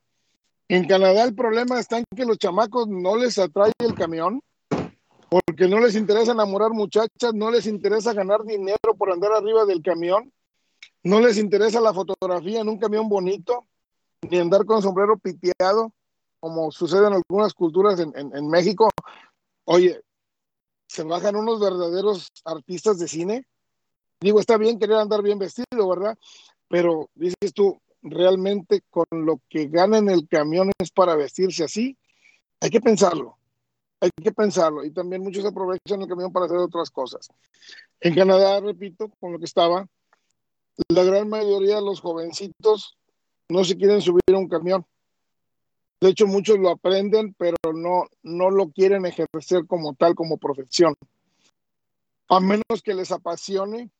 En 0.68 0.86
Canadá 0.86 1.24
el 1.24 1.34
problema 1.34 1.80
está 1.80 1.98
en 1.98 2.04
que 2.14 2.26
los 2.26 2.36
chamacos 2.36 2.86
no 2.88 3.16
les 3.16 3.38
atrae 3.38 3.72
el 3.78 3.94
camión 3.94 4.42
porque 5.30 5.68
no 5.68 5.80
les 5.80 5.94
interesa 5.94 6.32
enamorar 6.32 6.70
muchachas, 6.70 7.34
no 7.34 7.50
les 7.50 7.66
interesa 7.66 8.12
ganar 8.12 8.44
dinero 8.44 8.94
por 8.96 9.10
andar 9.10 9.32
arriba 9.32 9.64
del 9.64 9.82
camión, 9.82 10.32
no 11.02 11.20
les 11.20 11.38
interesa 11.38 11.80
la 11.80 11.92
fotografía 11.92 12.60
en 12.60 12.68
un 12.68 12.78
camión 12.78 13.08
bonito, 13.08 13.66
ni 14.22 14.38
andar 14.38 14.64
con 14.64 14.80
sombrero 14.82 15.18
piteado, 15.18 15.92
como 16.40 16.70
sucede 16.70 17.06
en 17.08 17.14
algunas 17.14 17.52
culturas 17.52 18.00
en, 18.00 18.12
en, 18.16 18.34
en 18.34 18.48
México. 18.48 18.88
Oye, 19.64 20.00
se 20.88 21.04
bajan 21.04 21.36
unos 21.36 21.60
verdaderos 21.60 22.32
artistas 22.44 22.98
de 22.98 23.06
cine. 23.06 23.46
Digo, 24.20 24.40
está 24.40 24.56
bien 24.56 24.78
querer 24.78 24.96
andar 24.96 25.22
bien 25.22 25.38
vestido, 25.38 25.88
¿verdad? 25.88 26.18
Pero 26.68 27.08
dices 27.14 27.52
tú, 27.54 27.80
realmente 28.02 28.82
con 28.90 29.06
lo 29.10 29.40
que 29.48 29.66
gana 29.66 29.98
en 29.98 30.08
el 30.08 30.26
camión 30.26 30.72
es 30.78 30.90
para 30.90 31.14
vestirse 31.14 31.64
así. 31.64 31.96
Hay 32.60 32.70
que 32.70 32.80
pensarlo, 32.80 33.36
hay 34.00 34.10
que 34.22 34.32
pensarlo. 34.32 34.84
Y 34.84 34.90
también 34.90 35.22
muchos 35.22 35.44
aprovechan 35.44 36.02
el 36.02 36.08
camión 36.08 36.32
para 36.32 36.46
hacer 36.46 36.58
otras 36.58 36.90
cosas. 36.90 37.28
En 38.00 38.14
Canadá, 38.14 38.60
repito, 38.60 39.10
con 39.20 39.32
lo 39.32 39.38
que 39.38 39.44
estaba, 39.44 39.86
la 40.88 41.04
gran 41.04 41.28
mayoría 41.28 41.76
de 41.76 41.82
los 41.82 42.00
jovencitos 42.00 42.96
no 43.48 43.64
se 43.64 43.76
quieren 43.76 44.00
subir 44.00 44.22
a 44.32 44.38
un 44.38 44.48
camión. 44.48 44.84
De 46.00 46.10
hecho, 46.10 46.28
muchos 46.28 46.58
lo 46.58 46.70
aprenden, 46.70 47.34
pero 47.36 47.56
no, 47.74 48.04
no 48.22 48.50
lo 48.50 48.70
quieren 48.70 49.04
ejercer 49.04 49.66
como 49.66 49.94
tal, 49.94 50.14
como 50.14 50.38
profesión. 50.38 50.94
A 52.28 52.38
menos 52.38 52.82
que 52.84 52.94
les 52.94 53.10
apasione, 53.10 53.90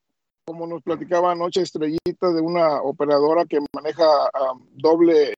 como 0.45 0.67
nos 0.69 0.83
platicaba 0.83 1.33
anoche 1.33 1.63
Estrellita 1.63 2.33
de 2.33 2.41
una 2.41 2.83
operadora 2.83 3.47
que 3.47 3.59
maneja 3.75 4.07
um, 4.53 4.65
doble, 4.77 5.35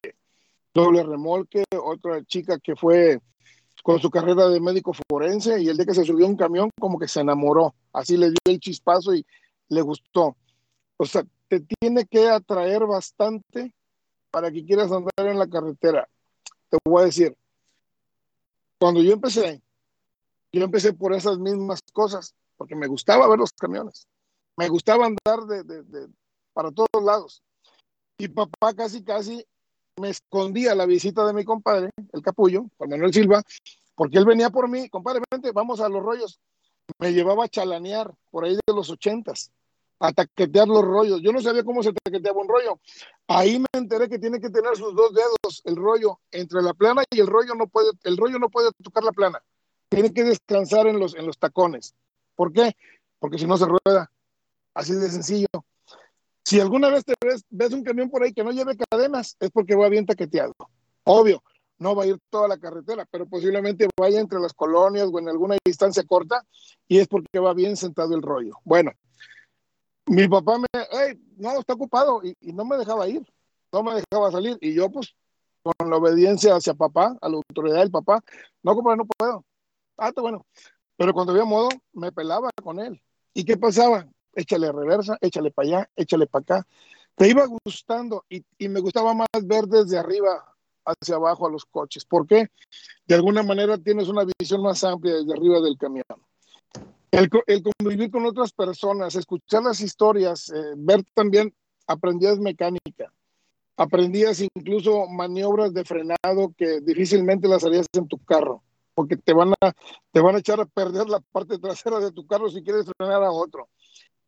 doble 0.74 1.02
remolque, 1.02 1.64
otra 1.82 2.22
chica 2.24 2.58
que 2.58 2.76
fue 2.76 3.20
con 3.82 3.98
su 3.98 4.10
carrera 4.10 4.48
de 4.48 4.60
médico 4.60 4.92
forense 5.08 5.62
y 5.62 5.68
el 5.68 5.76
día 5.78 5.86
que 5.86 5.94
se 5.94 6.04
subió 6.04 6.26
a 6.26 6.28
un 6.28 6.36
camión 6.36 6.68
como 6.78 6.98
que 6.98 7.08
se 7.08 7.20
enamoró, 7.20 7.74
así 7.94 8.18
le 8.18 8.28
dio 8.28 8.38
el 8.44 8.60
chispazo 8.60 9.14
y 9.14 9.24
le 9.68 9.80
gustó. 9.80 10.36
O 10.98 11.06
sea, 11.06 11.24
te 11.48 11.60
tiene 11.60 12.04
que 12.04 12.28
atraer 12.28 12.84
bastante 12.84 13.72
para 14.30 14.50
que 14.52 14.64
quieras 14.66 14.92
andar 14.92 15.26
en 15.26 15.38
la 15.38 15.48
carretera 15.48 16.06
te 16.70 16.78
voy 16.84 17.02
a 17.02 17.06
decir, 17.06 17.36
cuando 18.78 19.02
yo 19.02 19.12
empecé, 19.12 19.60
yo 20.52 20.64
empecé 20.64 20.92
por 20.92 21.12
esas 21.12 21.38
mismas 21.38 21.80
cosas, 21.92 22.34
porque 22.56 22.76
me 22.76 22.86
gustaba 22.86 23.28
ver 23.28 23.38
los 23.38 23.52
camiones, 23.52 24.06
me 24.56 24.68
gustaba 24.68 25.06
andar 25.06 25.46
de, 25.46 25.64
de, 25.64 26.08
para 26.52 26.70
todos 26.70 26.88
lados. 27.04 27.42
Y 28.18 28.28
papá 28.28 28.74
casi, 28.74 29.02
casi 29.02 29.44
me 29.96 30.10
escondía 30.10 30.74
la 30.74 30.86
visita 30.86 31.26
de 31.26 31.32
mi 31.32 31.44
compadre, 31.44 31.90
el 32.12 32.22
capullo, 32.22 32.66
Juan 32.78 32.90
Manuel 32.90 33.12
Silva, 33.12 33.42
porque 33.94 34.18
él 34.18 34.24
venía 34.24 34.50
por 34.50 34.68
mí, 34.68 34.88
compadre, 34.88 35.22
vente, 35.30 35.52
vamos 35.52 35.80
a 35.80 35.88
los 35.88 36.02
rollos. 36.02 36.40
Me 36.98 37.12
llevaba 37.12 37.44
a 37.44 37.48
chalanear 37.48 38.12
por 38.30 38.44
ahí 38.44 38.54
de 38.54 38.74
los 38.74 38.90
ochentas 38.90 39.52
a 40.00 40.12
taquetear 40.12 40.66
los 40.66 40.82
rollos. 40.82 41.20
Yo 41.22 41.32
no 41.32 41.40
sabía 41.40 41.62
cómo 41.62 41.82
se 41.82 41.92
taqueteaba 41.92 42.40
un 42.40 42.48
rollo. 42.48 42.80
Ahí 43.28 43.58
me 43.58 43.66
enteré 43.72 44.08
que 44.08 44.18
tiene 44.18 44.40
que 44.40 44.50
tener 44.50 44.74
sus 44.76 44.94
dos 44.94 45.12
dedos, 45.14 45.62
el 45.64 45.76
rollo, 45.76 46.18
entre 46.32 46.62
la 46.62 46.74
plana 46.74 47.04
y 47.10 47.20
el 47.20 47.26
rollo 47.26 47.54
no 47.54 47.68
puede, 47.68 47.90
el 48.04 48.16
rollo 48.16 48.38
no 48.38 48.48
puede 48.48 48.70
tocar 48.82 49.04
la 49.04 49.12
plana. 49.12 49.42
Tiene 49.88 50.12
que 50.12 50.24
descansar 50.24 50.86
en 50.86 50.98
los, 50.98 51.14
en 51.14 51.26
los 51.26 51.38
tacones. 51.38 51.94
¿Por 52.34 52.52
qué? 52.52 52.74
Porque 53.18 53.38
si 53.38 53.46
no 53.46 53.56
se 53.56 53.66
rueda. 53.66 54.10
Así 54.72 54.94
de 54.94 55.10
sencillo. 55.10 55.48
Si 56.44 56.58
alguna 56.58 56.88
vez 56.88 57.04
ves, 57.20 57.44
ves 57.50 57.72
un 57.72 57.84
camión 57.84 58.08
por 58.08 58.22
ahí 58.22 58.32
que 58.32 58.42
no 58.42 58.50
lleve 58.50 58.76
cadenas, 58.90 59.36
es 59.38 59.50
porque 59.50 59.74
va 59.76 59.88
bien 59.88 60.06
taqueteado. 60.06 60.54
Obvio, 61.04 61.42
no 61.78 61.94
va 61.94 62.04
a 62.04 62.06
ir 62.06 62.18
toda 62.30 62.48
la 62.48 62.58
carretera, 62.58 63.06
pero 63.10 63.26
posiblemente 63.26 63.88
vaya 63.98 64.20
entre 64.20 64.38
las 64.38 64.52
colonias 64.54 65.08
o 65.12 65.18
en 65.18 65.28
alguna 65.28 65.56
distancia 65.64 66.04
corta 66.04 66.44
y 66.88 66.98
es 66.98 67.08
porque 67.08 67.38
va 67.38 67.52
bien 67.52 67.76
sentado 67.76 68.14
el 68.14 68.22
rollo. 68.22 68.58
Bueno, 68.64 68.92
mi 70.10 70.26
papá 70.26 70.58
me, 70.58 70.66
hey, 70.72 71.20
no, 71.36 71.60
está 71.60 71.74
ocupado 71.74 72.20
y, 72.24 72.34
no 72.52 72.64
me 72.64 72.76
dejaba 72.76 73.06
ir, 73.08 73.22
no 73.72 73.82
me 73.84 73.92
dejaba 73.94 74.32
salir. 74.32 74.58
Y 74.60 74.74
yo, 74.74 74.90
pues, 74.90 75.14
con 75.62 75.88
la 75.88 75.98
obediencia 75.98 76.56
hacia 76.56 76.74
papá, 76.74 77.16
a 77.20 77.28
la 77.28 77.36
autoridad 77.36 77.78
del 77.78 77.92
papá, 77.92 78.20
no, 78.64 78.74
compadre, 78.74 78.98
no 78.98 79.06
puedo. 79.06 79.44
Ah, 79.96 80.10
bueno. 80.16 80.44
Pero 80.96 81.14
cuando 81.14 81.32
había 81.32 81.44
modo, 81.44 81.68
me 81.92 82.10
pelaba 82.10 82.50
con 82.60 82.80
él. 82.80 83.00
¿Y 83.32 83.44
qué 83.44 83.56
pasaba? 83.56 84.06
Échale 84.34 84.72
reversa, 84.72 85.16
échale 85.20 85.52
para 85.52 85.68
allá, 85.68 85.90
échale 85.94 86.26
para 86.26 86.42
acá. 86.42 86.66
Te 87.14 87.28
iba 87.28 87.46
gustando 87.46 88.24
y, 88.28 88.44
y 88.58 88.68
me 88.68 88.80
gustaba 88.80 89.14
más 89.14 89.28
ver 89.44 89.66
desde 89.66 89.96
arriba 89.96 90.44
hacia 90.84 91.14
abajo 91.14 91.46
a 91.46 91.50
los 91.50 91.64
coches. 91.66 92.04
¿Por 92.04 92.26
qué? 92.26 92.48
De 93.06 93.14
alguna 93.14 93.44
manera 93.44 93.78
tienes 93.78 94.08
una 94.08 94.24
visión 94.24 94.62
más 94.62 94.82
amplia 94.82 95.14
desde 95.14 95.32
arriba 95.32 95.60
del 95.60 95.78
camión. 95.78 96.04
El, 97.10 97.28
convivir 97.28 98.10
con 98.10 98.24
otras 98.24 98.52
personas, 98.52 99.16
escuchar 99.16 99.64
las 99.64 99.80
historias, 99.80 100.48
eh, 100.50 100.74
ver 100.76 101.02
también, 101.12 101.52
aprendías 101.86 102.38
mecánica, 102.38 103.12
aprendías 103.76 104.40
incluso 104.54 105.06
maniobras 105.08 105.74
de 105.74 105.84
frenado 105.84 106.54
que 106.56 106.80
difícilmente 106.80 107.48
las 107.48 107.64
harías 107.64 107.86
en 107.94 108.06
tu 108.06 108.18
carro, 108.18 108.62
porque 108.94 109.16
te 109.16 109.32
van 109.32 109.54
a, 109.60 109.72
te 110.12 110.20
van 110.20 110.36
a 110.36 110.38
echar 110.38 110.60
a 110.60 110.66
perder 110.66 111.08
la 111.08 111.18
parte 111.18 111.58
trasera 111.58 111.98
de 111.98 112.12
tu 112.12 112.26
carro 112.28 112.48
si 112.48 112.62
quieres 112.62 112.86
frenar 112.96 113.24
a 113.24 113.32
otro. 113.32 113.68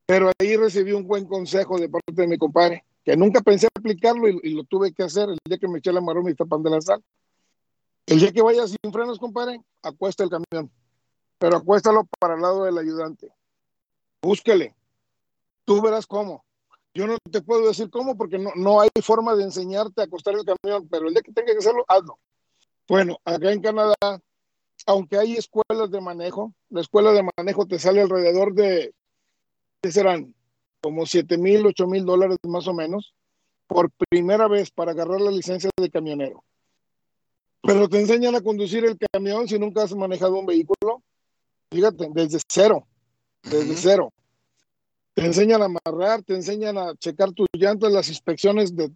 Pero 0.04 0.32
ahí 0.40 0.56
recibí 0.56 0.92
un 0.92 1.06
buen 1.06 1.26
consejo 1.26 1.78
de 1.78 1.88
parte 1.88 2.12
de 2.12 2.26
mi 2.26 2.36
compadre, 2.36 2.84
que 3.04 3.16
nunca 3.16 3.42
pensé 3.42 3.68
aplicarlo 3.76 4.28
y, 4.28 4.54
lo 4.54 4.64
tuve 4.64 4.92
que 4.92 5.04
hacer 5.04 5.28
el 5.28 5.38
día 5.44 5.58
que 5.58 5.68
me 5.68 5.78
eché 5.78 5.92
la 5.92 6.00
maroma 6.00 6.30
y 6.30 6.34
tapan 6.34 6.64
la 6.64 6.80
sal. 6.80 7.00
El 8.06 8.18
día 8.18 8.32
que 8.32 8.42
vayas 8.42 8.70
sin 8.70 8.92
frenos, 8.92 9.20
compadre, 9.20 9.60
acuesta 9.82 10.24
el 10.24 10.30
camión, 10.30 10.72
pero 11.42 11.56
acuéstalo 11.56 12.06
para 12.20 12.36
el 12.36 12.40
lado 12.40 12.62
del 12.62 12.78
ayudante. 12.78 13.28
Búsquele. 14.22 14.76
Tú 15.64 15.82
verás 15.82 16.06
cómo. 16.06 16.44
Yo 16.94 17.08
no 17.08 17.18
te 17.32 17.42
puedo 17.42 17.66
decir 17.66 17.90
cómo 17.90 18.16
porque 18.16 18.38
no, 18.38 18.52
no 18.54 18.80
hay 18.80 18.90
forma 19.02 19.34
de 19.34 19.42
enseñarte 19.42 20.00
a 20.02 20.04
acostar 20.04 20.34
el 20.34 20.44
camión, 20.44 20.86
pero 20.88 21.08
el 21.08 21.14
día 21.14 21.22
que 21.22 21.32
tenga 21.32 21.50
que 21.50 21.58
hacerlo, 21.58 21.84
hazlo. 21.88 22.20
Bueno, 22.88 23.18
acá 23.24 23.50
en 23.50 23.60
Canadá, 23.60 24.22
aunque 24.86 25.18
hay 25.18 25.32
escuelas 25.32 25.90
de 25.90 26.00
manejo, 26.00 26.54
la 26.70 26.80
escuela 26.80 27.10
de 27.10 27.28
manejo 27.36 27.66
te 27.66 27.80
sale 27.80 28.02
alrededor 28.02 28.54
de, 28.54 28.94
¿qué 29.82 29.90
serán? 29.90 30.36
Como 30.80 31.06
7 31.06 31.38
mil, 31.38 31.66
8 31.66 31.88
mil 31.88 32.04
dólares 32.04 32.38
más 32.46 32.68
o 32.68 32.72
menos, 32.72 33.14
por 33.66 33.90
primera 34.08 34.46
vez 34.46 34.70
para 34.70 34.92
agarrar 34.92 35.20
la 35.20 35.32
licencia 35.32 35.70
de 35.76 35.90
camionero. 35.90 36.44
Pero 37.62 37.88
te 37.88 37.98
enseñan 37.98 38.36
a 38.36 38.42
conducir 38.42 38.84
el 38.84 38.96
camión 38.96 39.48
si 39.48 39.58
nunca 39.58 39.82
has 39.82 39.92
manejado 39.92 40.38
un 40.38 40.46
vehículo. 40.46 41.02
Fíjate, 41.72 42.08
desde 42.12 42.38
cero, 42.48 42.86
desde 43.42 43.74
cero. 43.76 44.12
Te 45.14 45.24
enseñan 45.24 45.62
a 45.62 45.66
amarrar, 45.66 46.22
te 46.22 46.34
enseñan 46.34 46.76
a 46.76 46.94
checar 46.96 47.32
tus 47.32 47.46
llantas, 47.54 47.92
las 47.92 48.08
inspecciones 48.08 48.76
de, 48.76 48.90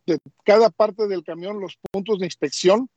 cada 0.44 0.68
parte 0.70 1.08
del 1.08 1.24
camión, 1.24 1.60
los 1.60 1.78
puntos 1.90 2.18
de 2.18 2.26
inspección. 2.26 2.88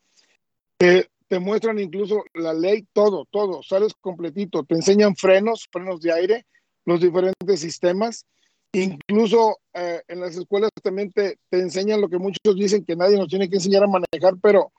Te, 0.77 1.09
te 1.27 1.39
muestran 1.39 1.79
incluso 1.79 2.23
la 2.33 2.53
ley, 2.53 2.87
todo, 2.91 3.25
todo, 3.31 3.63
sales 3.63 3.93
completito. 4.01 4.63
Te 4.63 4.75
enseñan 4.75 5.15
frenos, 5.15 5.67
frenos 5.71 6.01
de 6.01 6.11
aire, 6.11 6.45
los 6.85 6.99
diferentes 6.99 7.59
sistemas. 7.59 8.25
Incluso 8.73 9.59
eh, 9.73 10.01
en 10.07 10.19
las 10.19 10.35
escuelas 10.35 10.71
también 10.83 11.11
te, 11.11 11.37
te, 11.49 11.59
enseñan 11.59 12.01
lo 12.01 12.09
que 12.09 12.19
muchos 12.19 12.55
dicen 12.55 12.83
que 12.85 12.95
nadie 12.95 13.17
nos 13.17 13.29
tiene 13.29 13.49
que 13.49 13.55
enseñar 13.55 13.83
a 13.83 13.87
manejar, 13.87 14.35
pero 14.41 14.71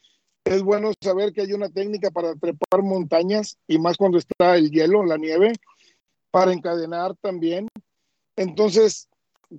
es 0.44 0.62
bueno 0.62 0.92
saber 1.03 1.33
que 1.33 1.42
hay 1.42 1.53
una 1.53 1.68
técnica 1.68 2.11
para 2.11 2.35
trepar 2.35 2.83
montañas 2.83 3.57
y 3.68 3.79
más 3.79 3.96
cuando 3.96 4.18
está 4.18 4.57
el 4.57 4.70
hielo, 4.70 5.05
la 5.05 5.16
nieve, 5.16 5.53
para 6.31 6.53
encadenar 6.53 7.14
también. 7.20 7.68
Entonces, 8.37 9.09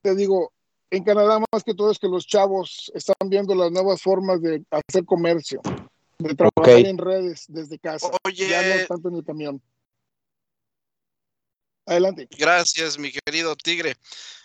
te 0.02 0.16
digo, 0.16 0.52
en 0.90 1.04
Canadá 1.04 1.40
más 1.40 1.64
que 1.64 1.74
todo 1.74 1.92
es 1.92 2.00
que 2.00 2.08
los 2.08 2.26
chavos 2.26 2.92
están 2.94 3.30
viendo 3.30 3.56
las 3.56 3.72
nuevas 3.72 4.02
formas 4.02 4.42
de 4.42 4.64
hacer 4.72 5.06
comercio, 5.06 5.62
de 6.20 6.36
trabajar 6.36 6.86
en 6.86 6.98
redes 6.98 7.46
desde 7.48 7.80
casa, 7.80 8.10
Oye, 8.26 8.50
ya 8.50 8.62
no 8.62 8.86
tanto 8.88 9.10
en 9.10 9.16
el 9.16 9.24
camión. 9.24 9.62
Adelante. 11.86 12.28
Gracias, 12.38 12.98
mi 12.98 13.12
querido 13.12 13.56
Tigre. 13.56 13.96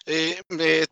Eh, 0.08 0.40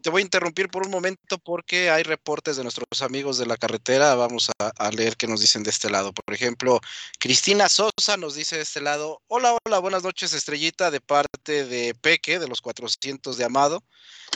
te 0.02 0.10
voy 0.10 0.22
a 0.22 0.24
interrumpir 0.24 0.68
por 0.68 0.84
un 0.84 0.90
momento 0.90 1.38
porque 1.38 1.88
hay 1.88 2.02
reportes 2.02 2.56
de 2.56 2.64
nuestros 2.64 3.00
amigos 3.00 3.38
de 3.38 3.46
la 3.46 3.56
carretera. 3.56 4.14
Vamos 4.16 4.50
a, 4.58 4.90
leer 4.90 5.16
qué 5.16 5.26
nos 5.26 5.40
dicen 5.40 5.62
de 5.62 5.70
este 5.70 5.88
lado. 5.88 6.12
Por 6.12 6.34
ejemplo, 6.34 6.80
Cristina 7.20 7.68
Sosa 7.68 8.16
nos 8.18 8.34
dice 8.34 8.56
de 8.56 8.62
este 8.62 8.80
lado, 8.80 9.22
hola, 9.28 9.56
hola, 9.64 9.78
buenas 9.78 10.02
noches, 10.02 10.32
estrellita, 10.34 10.90
de 10.90 11.00
parte 11.00 11.64
de 11.64 11.94
Peque, 11.94 12.38
de 12.38 12.48
los 12.48 12.60
400 12.60 13.36
de 13.36 13.44
Amado. 13.44 13.84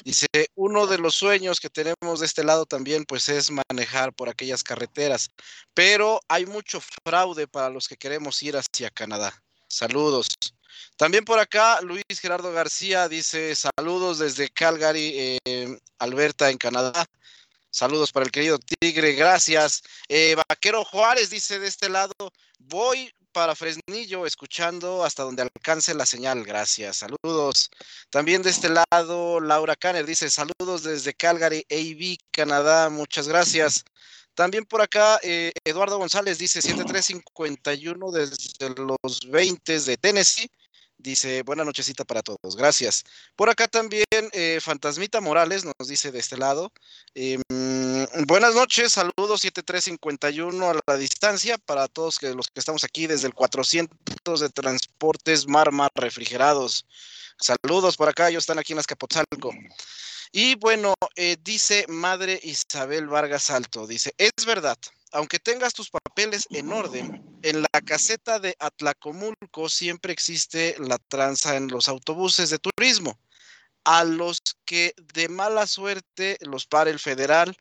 Dice, 0.04 0.26
uno 0.54 0.86
de 0.86 0.98
los 0.98 1.16
sueños 1.16 1.58
que 1.60 1.70
tenemos 1.70 2.20
de 2.20 2.26
este 2.26 2.44
lado 2.44 2.64
también, 2.64 3.04
pues 3.04 3.28
es 3.28 3.50
manejar 3.50 4.12
por 4.12 4.28
aquellas 4.28 4.62
carreteras, 4.62 5.30
pero 5.74 6.20
hay 6.28 6.46
mucho 6.46 6.80
fraude 7.04 7.48
para 7.48 7.68
los 7.68 7.88
que 7.88 7.96
queremos 7.96 8.40
ir 8.42 8.56
hacia 8.56 8.90
Canadá. 8.90 9.42
Saludos. 9.66 10.28
También 10.96 11.24
por 11.24 11.38
acá, 11.38 11.80
Luis 11.82 12.04
Gerardo 12.20 12.52
García 12.52 13.08
dice 13.08 13.54
saludos 13.54 14.18
desde 14.18 14.48
Calgary, 14.48 15.38
eh, 15.44 15.78
Alberta, 15.98 16.50
en 16.50 16.58
Canadá. 16.58 17.06
Saludos 17.70 18.12
para 18.12 18.24
el 18.24 18.32
querido 18.32 18.58
Tigre, 18.58 19.12
gracias. 19.12 19.82
Eh, 20.08 20.36
Vaquero 20.48 20.84
Juárez 20.84 21.30
dice 21.30 21.58
de 21.58 21.68
este 21.68 21.88
lado, 21.88 22.12
voy 22.58 23.12
para 23.32 23.54
Fresnillo 23.54 24.26
escuchando 24.26 25.04
hasta 25.04 25.22
donde 25.22 25.42
alcance 25.42 25.94
la 25.94 26.06
señal, 26.06 26.44
gracias. 26.44 26.96
Saludos. 26.96 27.70
También 28.10 28.42
de 28.42 28.50
este 28.50 28.68
lado, 28.68 29.40
Laura 29.40 29.76
Canner 29.76 30.06
dice 30.06 30.30
saludos 30.30 30.82
desde 30.82 31.14
Calgary, 31.14 31.64
AB, 31.70 32.16
Canadá, 32.32 32.88
muchas 32.88 33.28
gracias. 33.28 33.84
También 34.34 34.64
por 34.64 34.80
acá, 34.80 35.18
eh, 35.22 35.52
Eduardo 35.64 35.98
González 35.98 36.38
dice 36.38 36.62
7351 36.62 38.10
desde 38.12 38.74
los 38.76 39.20
20 39.28 39.80
de 39.80 39.96
Tennessee. 39.96 40.50
Dice, 41.00 41.42
buena 41.44 41.64
nochecita 41.64 42.04
para 42.04 42.22
todos, 42.22 42.56
gracias. 42.56 43.04
Por 43.36 43.48
acá 43.48 43.68
también 43.68 44.04
eh, 44.32 44.58
Fantasmita 44.60 45.20
Morales 45.20 45.64
nos 45.64 45.86
dice 45.86 46.10
de 46.10 46.18
este 46.18 46.36
lado, 46.36 46.72
em, 47.14 47.40
buenas 48.26 48.56
noches, 48.56 48.94
saludos 48.94 49.42
7351 49.42 50.70
a 50.70 50.80
la 50.84 50.96
distancia 50.96 51.56
para 51.56 51.86
todos 51.86 52.18
que, 52.18 52.34
los 52.34 52.48
que 52.48 52.58
estamos 52.58 52.82
aquí 52.82 53.06
desde 53.06 53.28
el 53.28 53.34
400 53.34 54.40
de 54.40 54.48
transportes 54.48 55.46
Marmar 55.46 55.90
refrigerados. 55.94 56.84
Saludos 57.40 57.96
por 57.96 58.08
acá, 58.08 58.28
ellos 58.28 58.42
están 58.42 58.58
aquí 58.58 58.72
en 58.72 58.80
Azcapotzalco. 58.80 59.52
Y 60.32 60.56
bueno, 60.56 60.94
eh, 61.14 61.36
dice 61.44 61.86
Madre 61.88 62.40
Isabel 62.42 63.06
Vargas 63.06 63.50
Alto, 63.50 63.86
dice, 63.86 64.12
es 64.18 64.44
verdad, 64.44 64.76
aunque 65.12 65.38
tengas 65.38 65.74
tus 65.74 65.90
papeles 65.90 66.46
en 66.50 66.72
orden, 66.72 67.22
en 67.42 67.62
la 67.62 67.80
caseta 67.84 68.38
de 68.38 68.54
Atlacomulco 68.58 69.68
siempre 69.68 70.12
existe 70.12 70.76
la 70.78 70.98
tranza 70.98 71.56
en 71.56 71.68
los 71.68 71.88
autobuses 71.88 72.50
de 72.50 72.58
turismo, 72.58 73.18
a 73.84 74.04
los 74.04 74.38
que 74.64 74.94
de 75.14 75.28
mala 75.28 75.66
suerte 75.66 76.36
los 76.40 76.66
para 76.66 76.90
el 76.90 76.98
federal 76.98 77.56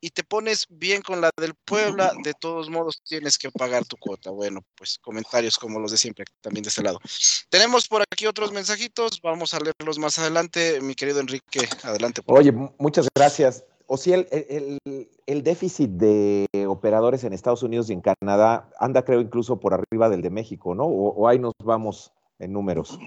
y 0.00 0.10
te 0.10 0.22
pones 0.22 0.66
bien 0.68 1.02
con 1.02 1.20
la 1.20 1.30
del 1.36 1.54
Puebla, 1.54 2.12
de 2.22 2.34
todos 2.34 2.70
modos 2.70 3.02
tienes 3.04 3.36
que 3.36 3.50
pagar 3.50 3.84
tu 3.84 3.96
cuota. 3.96 4.30
Bueno, 4.30 4.64
pues 4.76 4.98
comentarios 4.98 5.58
como 5.58 5.80
los 5.80 5.90
de 5.90 5.96
siempre, 5.96 6.24
también 6.40 6.62
de 6.62 6.68
este 6.68 6.82
lado. 6.82 7.00
Tenemos 7.48 7.88
por 7.88 8.02
aquí 8.02 8.26
otros 8.26 8.52
mensajitos, 8.52 9.20
vamos 9.20 9.54
a 9.54 9.60
leerlos 9.60 9.98
más 9.98 10.18
adelante. 10.18 10.80
Mi 10.80 10.94
querido 10.94 11.20
Enrique, 11.20 11.68
adelante. 11.82 12.22
Oye, 12.26 12.52
muchas 12.78 13.08
gracias. 13.14 13.64
O 13.90 13.96
si 13.96 14.12
el, 14.12 14.26
el, 14.30 15.42
déficit 15.42 15.88
de 15.92 16.46
operadores 16.68 17.24
en 17.24 17.32
Estados 17.32 17.62
Unidos 17.62 17.88
y 17.88 17.94
en 17.94 18.02
Canadá 18.02 18.68
anda, 18.78 19.02
creo, 19.02 19.22
incluso 19.22 19.60
por 19.60 19.72
arriba 19.72 20.10
del 20.10 20.20
de 20.20 20.28
México, 20.28 20.74
¿no? 20.74 20.84
O, 20.84 21.26
ahí 21.26 21.38
nos 21.38 21.54
vamos 21.64 22.12
en 22.38 22.52
números. 22.52 22.98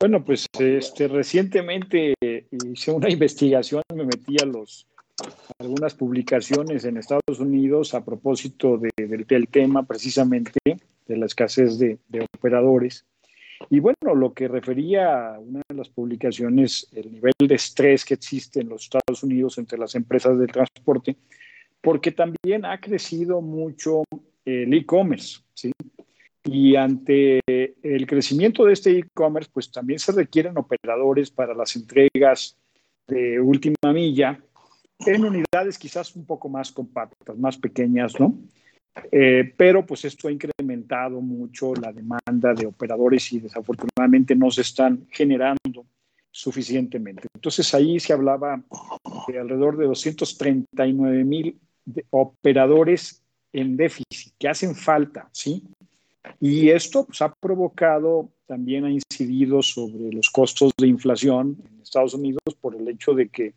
Bueno, 0.00 0.24
pues 0.24 0.46
este, 0.58 1.08
recientemente 1.08 2.14
hice 2.50 2.90
una 2.90 3.10
investigación, 3.10 3.82
me 3.94 4.04
metí 4.04 4.36
a 4.42 4.46
los 4.46 4.86
algunas 5.58 5.94
publicaciones 5.94 6.86
en 6.86 6.96
Estados 6.96 7.38
Unidos 7.38 7.94
a 7.94 8.02
propósito 8.04 8.78
del 8.78 9.48
tema 9.48 9.84
precisamente 9.84 10.58
de 10.64 11.16
la 11.16 11.26
escasez 11.26 11.78
de, 11.78 11.98
de 12.08 12.26
operadores. 12.34 13.04
Y 13.70 13.80
bueno, 13.80 14.14
lo 14.14 14.32
que 14.32 14.48
refería 14.48 15.34
a 15.34 15.38
una 15.38 15.62
de 15.68 15.74
las 15.74 15.88
publicaciones, 15.88 16.88
el 16.92 17.12
nivel 17.12 17.32
de 17.38 17.54
estrés 17.54 18.04
que 18.04 18.14
existe 18.14 18.60
en 18.60 18.68
los 18.68 18.84
Estados 18.84 19.22
Unidos 19.22 19.58
entre 19.58 19.78
las 19.78 19.94
empresas 19.94 20.38
de 20.38 20.46
transporte, 20.46 21.16
porque 21.80 22.12
también 22.12 22.64
ha 22.64 22.80
crecido 22.80 23.40
mucho 23.40 24.04
el 24.44 24.72
e-commerce, 24.72 25.40
¿sí? 25.54 25.72
Y 26.44 26.76
ante 26.76 27.40
el 27.46 28.06
crecimiento 28.06 28.66
de 28.66 28.74
este 28.74 28.98
e-commerce, 28.98 29.50
pues 29.52 29.70
también 29.70 29.98
se 29.98 30.12
requieren 30.12 30.58
operadores 30.58 31.30
para 31.30 31.54
las 31.54 31.74
entregas 31.74 32.58
de 33.06 33.40
última 33.40 33.92
milla 33.92 34.38
en 35.06 35.24
unidades 35.24 35.78
quizás 35.78 36.14
un 36.16 36.24
poco 36.24 36.48
más 36.48 36.70
compactas, 36.72 37.36
más 37.36 37.56
pequeñas, 37.56 38.18
¿no? 38.18 38.34
Eh, 39.10 39.52
pero 39.56 39.84
pues 39.84 40.04
esto 40.04 40.28
ha 40.28 40.32
incrementado 40.32 41.20
mucho 41.20 41.74
la 41.74 41.92
demanda 41.92 42.54
de 42.54 42.66
operadores 42.66 43.32
y 43.32 43.40
desafortunadamente 43.40 44.36
no 44.36 44.50
se 44.50 44.62
están 44.62 45.06
generando 45.10 45.84
suficientemente. 46.30 47.28
Entonces 47.34 47.74
ahí 47.74 47.98
se 48.00 48.12
hablaba 48.12 48.62
de 49.28 49.38
alrededor 49.38 49.76
de 49.76 49.86
239 49.86 51.24
mil 51.24 51.58
operadores 52.10 53.22
en 53.52 53.76
déficit 53.76 54.32
que 54.38 54.48
hacen 54.48 54.74
falta, 54.74 55.28
¿sí? 55.32 55.62
Y 56.40 56.70
esto 56.70 57.04
pues, 57.04 57.22
ha 57.22 57.32
provocado, 57.32 58.30
también 58.46 58.84
ha 58.84 58.90
incidido 58.90 59.62
sobre 59.62 60.12
los 60.12 60.30
costos 60.30 60.72
de 60.76 60.88
inflación 60.88 61.56
en 61.64 61.82
Estados 61.82 62.14
Unidos 62.14 62.42
por 62.60 62.74
el 62.74 62.88
hecho 62.88 63.12
de 63.14 63.28
que, 63.28 63.54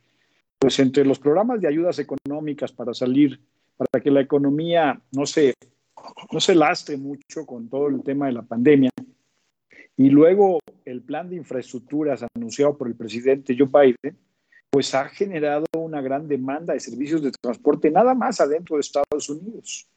pues 0.60 0.80
entre 0.80 1.06
los 1.06 1.20
programas 1.20 1.62
de 1.62 1.68
ayudas 1.68 2.00
económicas 2.00 2.72
para 2.72 2.94
salir 2.94 3.40
para 3.78 4.04
que 4.04 4.12
la 4.12 4.22
economía 4.22 5.00
no 5.12 5.26
se, 5.26 5.54
no 6.32 6.40
se 6.40 6.56
lastre 6.56 6.98
mucho 6.98 7.46
con 7.46 7.70
todo 7.70 7.88
el 7.88 8.04
tema 8.04 8.28
de 8.28 8.34
la 8.34 8.42
pandemia. 8.42 8.90
Y 9.96 10.10
luego 10.10 10.60
el 10.86 11.02
plan 11.02 11.30
de 11.30 11.36
infraestructuras 11.38 12.24
anunciado 12.36 12.78
por 12.78 12.88
el 12.88 12.96
presidente 12.96 13.56
Joe 13.58 13.68
Biden, 13.68 14.18
pues 14.70 14.94
ha 14.94 15.08
generado 15.10 15.66
una 15.78 16.02
gran 16.02 16.28
demanda 16.28 16.74
de 16.74 16.80
servicios 16.80 17.22
de 17.22 17.32
transporte 17.32 17.90
nada 17.90 18.14
más 18.14 18.40
adentro 18.40 18.76
de 18.76 18.82
Estados 18.82 19.30
Unidos. 19.30 19.88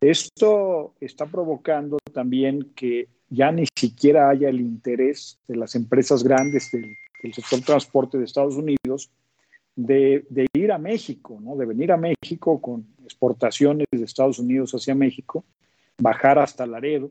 Esto 0.00 0.94
está 1.00 1.26
provocando 1.26 1.98
también 2.12 2.72
que 2.74 3.08
ya 3.30 3.50
ni 3.52 3.64
siquiera 3.74 4.28
haya 4.28 4.48
el 4.48 4.60
interés 4.60 5.38
de 5.48 5.56
las 5.56 5.74
empresas 5.74 6.22
grandes 6.22 6.70
del, 6.72 6.96
sector 7.32 7.60
transporte 7.62 8.18
de 8.18 8.24
Estados 8.24 8.56
Unidos 8.56 9.10
de, 9.76 10.24
ir 10.52 10.72
a 10.72 10.78
México, 10.78 11.38
¿no? 11.40 11.56
de 11.56 11.66
venir 11.66 11.92
a 11.92 11.96
México 11.96 12.60
con 12.60 12.86
exportaciones 13.04 13.86
de 13.90 14.04
Estados 14.04 14.38
Unidos 14.38 14.72
hacia 14.72 14.94
México, 14.94 15.44
bajar 15.98 16.38
hasta 16.38 16.66
Laredo, 16.66 17.10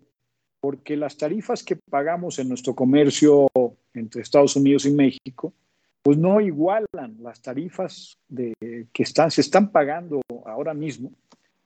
porque 0.60 0.96
las 0.96 1.18
tarifas 1.18 1.64
que 1.64 1.76
pagamos 1.76 2.40
en 2.40 2.50
nuestro 2.50 2.74
comercio 2.74 3.48
entre 3.94 4.22
Estados 4.22 4.56
Unidos 4.56 4.86
y 4.86 4.92
México, 4.92 5.54
pues 6.02 6.18
no 6.18 6.42
igualan 6.42 7.18
las 7.22 7.42
tarifas 7.42 8.18
que 8.30 9.06
se 9.06 9.42
están 9.42 9.72
pagando 9.72 10.22
ahora 10.46 10.74
mismo 10.74 11.12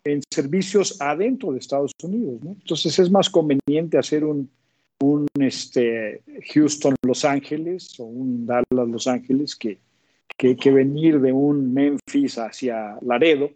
en 0.04 0.22
servicios 0.32 1.02
adentro 1.02 1.52
de 1.52 1.60
Estados 1.60 1.92
Unidos. 2.02 2.40
Entonces 2.44 2.98
es 3.00 3.12
más 3.12 3.30
conveniente 3.30 3.98
hacer 3.98 4.24
un, 4.24 4.50
un 5.00 5.28
este, 5.40 6.22
Houston-Los 6.54 7.26
Ángeles 7.26 8.00
o 8.00 8.06
un 8.06 8.46
Dallas-Los 8.46 9.08
Ángeles 9.08 9.56
que, 9.56 9.80
que, 10.38 10.56
que, 10.56 10.72
venir 10.72 11.20
de 11.20 11.32
un 11.32 11.74
Memphis 11.74 12.38
hacia 12.38 12.98
Laredo, 13.02 13.50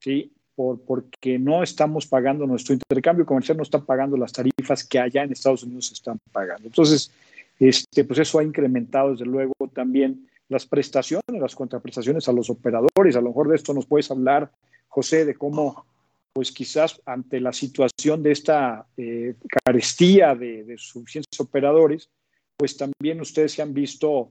¿sí? 0.00 0.32
Por, 0.54 0.80
porque 0.80 1.38
no 1.38 1.62
estamos 1.62 2.06
pagando 2.06 2.46
nuestro 2.46 2.74
intercambio 2.74 3.26
comercial, 3.26 3.58
no 3.58 3.62
está 3.62 3.84
pagando 3.84 4.16
las 4.16 4.32
tarifas 4.32 4.82
que 4.84 4.98
allá 4.98 5.22
en 5.22 5.32
Estados 5.32 5.64
Unidos 5.64 5.92
están 5.92 6.18
pagando. 6.32 6.66
Entonces, 6.66 7.12
este, 7.58 8.04
pues 8.04 8.18
eso 8.20 8.38
ha 8.38 8.44
incrementado 8.44 9.10
desde 9.10 9.26
luego 9.26 9.52
también 9.74 10.26
las 10.48 10.64
prestaciones, 10.64 11.24
las 11.28 11.54
contraprestaciones 11.54 12.28
a 12.28 12.32
los 12.32 12.48
operadores. 12.48 13.16
A 13.16 13.20
lo 13.20 13.28
mejor 13.28 13.48
de 13.48 13.56
esto 13.56 13.74
nos 13.74 13.86
puedes 13.86 14.10
hablar 14.10 14.50
José, 14.88 15.26
de 15.26 15.34
cómo, 15.34 15.84
pues 16.32 16.52
quizás 16.52 17.02
ante 17.04 17.38
la 17.38 17.52
situación 17.52 18.22
de 18.22 18.32
esta 18.32 18.86
eh, 18.96 19.34
carestía 19.64 20.34
de, 20.34 20.74
suficientes 20.78 21.38
operadores, 21.38 22.08
pues 22.56 22.78
también 22.78 23.20
ustedes 23.20 23.52
se 23.52 23.60
han 23.60 23.74
visto 23.74 24.30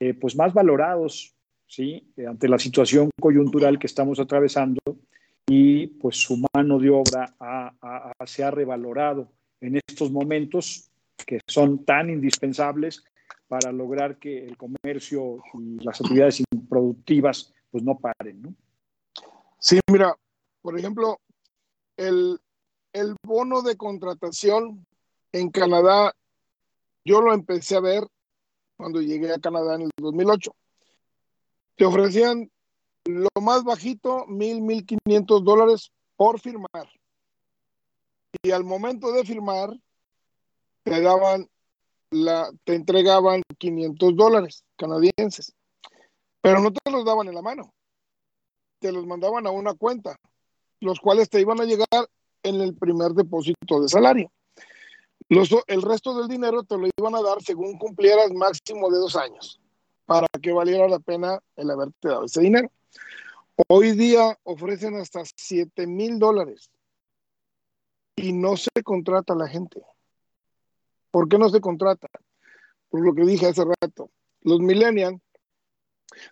eh, 0.00 0.14
pues 0.14 0.34
más 0.34 0.52
valorados, 0.52 1.34
¿sí? 1.66 2.12
Eh, 2.16 2.26
ante 2.26 2.48
la 2.48 2.58
situación 2.58 3.10
coyuntural 3.20 3.78
que 3.78 3.86
estamos 3.86 4.18
atravesando 4.18 4.80
y 5.46 5.86
pues 5.86 6.16
su 6.16 6.42
mano 6.52 6.78
de 6.78 6.90
obra 6.90 7.34
se 8.24 8.44
ha 8.44 8.50
revalorado 8.50 9.30
en 9.60 9.76
estos 9.76 10.10
momentos 10.10 10.90
que 11.26 11.40
son 11.46 11.84
tan 11.84 12.08
indispensables 12.10 13.04
para 13.48 13.72
lograr 13.72 14.16
que 14.18 14.46
el 14.46 14.56
comercio 14.56 15.42
y 15.54 15.84
las 15.84 16.00
actividades 16.00 16.42
improductivas 16.52 17.52
pues 17.70 17.84
no 17.84 17.98
paren, 17.98 18.42
¿no? 18.42 18.54
Sí, 19.58 19.78
mira, 19.90 20.16
por 20.62 20.78
ejemplo, 20.78 21.20
el, 21.96 22.38
bono 23.22 23.62
de 23.62 23.76
contratación 23.76 24.86
en 25.32 25.50
Canadá, 25.50 26.14
yo 27.04 27.20
lo 27.20 27.34
empecé 27.34 27.76
a 27.76 27.80
ver 27.80 28.06
cuando 28.80 29.00
llegué 29.00 29.32
a 29.32 29.38
Canadá 29.38 29.76
en 29.76 29.82
el 29.82 29.90
2008. 29.96 30.50
Te 31.76 31.84
ofrecían 31.84 32.50
lo 33.04 33.28
más 33.40 33.64
bajito, 33.64 34.26
mil, 34.26 34.60
mil 34.60 34.84
quinientos 34.84 35.44
dólares 35.44 35.92
por 36.16 36.40
firmar. 36.40 36.88
Y 38.42 38.50
al 38.50 38.64
momento 38.64 39.12
de 39.12 39.24
firmar, 39.24 39.70
te 40.82 41.00
daban 41.00 41.48
la, 42.10 42.50
te 42.64 42.74
entregaban 42.74 43.42
500 43.58 44.16
dólares 44.16 44.64
canadienses, 44.76 45.54
pero 46.40 46.60
no 46.60 46.72
te 46.72 46.90
los 46.90 47.04
daban 47.04 47.28
en 47.28 47.34
la 47.34 47.42
mano 47.42 47.72
te 48.80 48.90
los 48.90 49.06
mandaban 49.06 49.46
a 49.46 49.50
una 49.50 49.74
cuenta, 49.74 50.16
los 50.80 50.98
cuales 50.98 51.28
te 51.28 51.40
iban 51.40 51.60
a 51.60 51.64
llegar 51.64 52.08
en 52.42 52.60
el 52.60 52.74
primer 52.74 53.12
depósito 53.12 53.80
de 53.80 53.88
salario. 53.88 54.32
Los, 55.30 55.48
el 55.68 55.82
resto 55.82 56.12
del 56.18 56.26
dinero 56.26 56.64
te 56.64 56.76
lo 56.76 56.88
iban 56.98 57.14
a 57.14 57.22
dar 57.22 57.40
según 57.40 57.78
cumplieras 57.78 58.32
máximo 58.32 58.90
de 58.90 58.98
dos 58.98 59.14
años, 59.14 59.60
para 60.04 60.26
que 60.42 60.52
valiera 60.52 60.88
la 60.88 60.98
pena 60.98 61.40
el 61.54 61.70
haberte 61.70 62.08
dado 62.08 62.24
ese 62.24 62.40
dinero. 62.40 62.70
Hoy 63.68 63.92
día 63.92 64.36
ofrecen 64.42 64.96
hasta 64.96 65.22
7 65.24 65.86
mil 65.86 66.18
dólares 66.18 66.68
y 68.16 68.32
no 68.32 68.56
se 68.56 68.70
contrata 68.82 69.34
a 69.34 69.36
la 69.36 69.46
gente. 69.46 69.80
¿Por 71.12 71.28
qué 71.28 71.38
no 71.38 71.48
se 71.48 71.60
contrata? 71.60 72.08
Por 72.88 73.04
lo 73.04 73.14
que 73.14 73.22
dije 73.22 73.46
hace 73.46 73.64
rato. 73.80 74.10
Los 74.42 74.58
millennials 74.58 75.20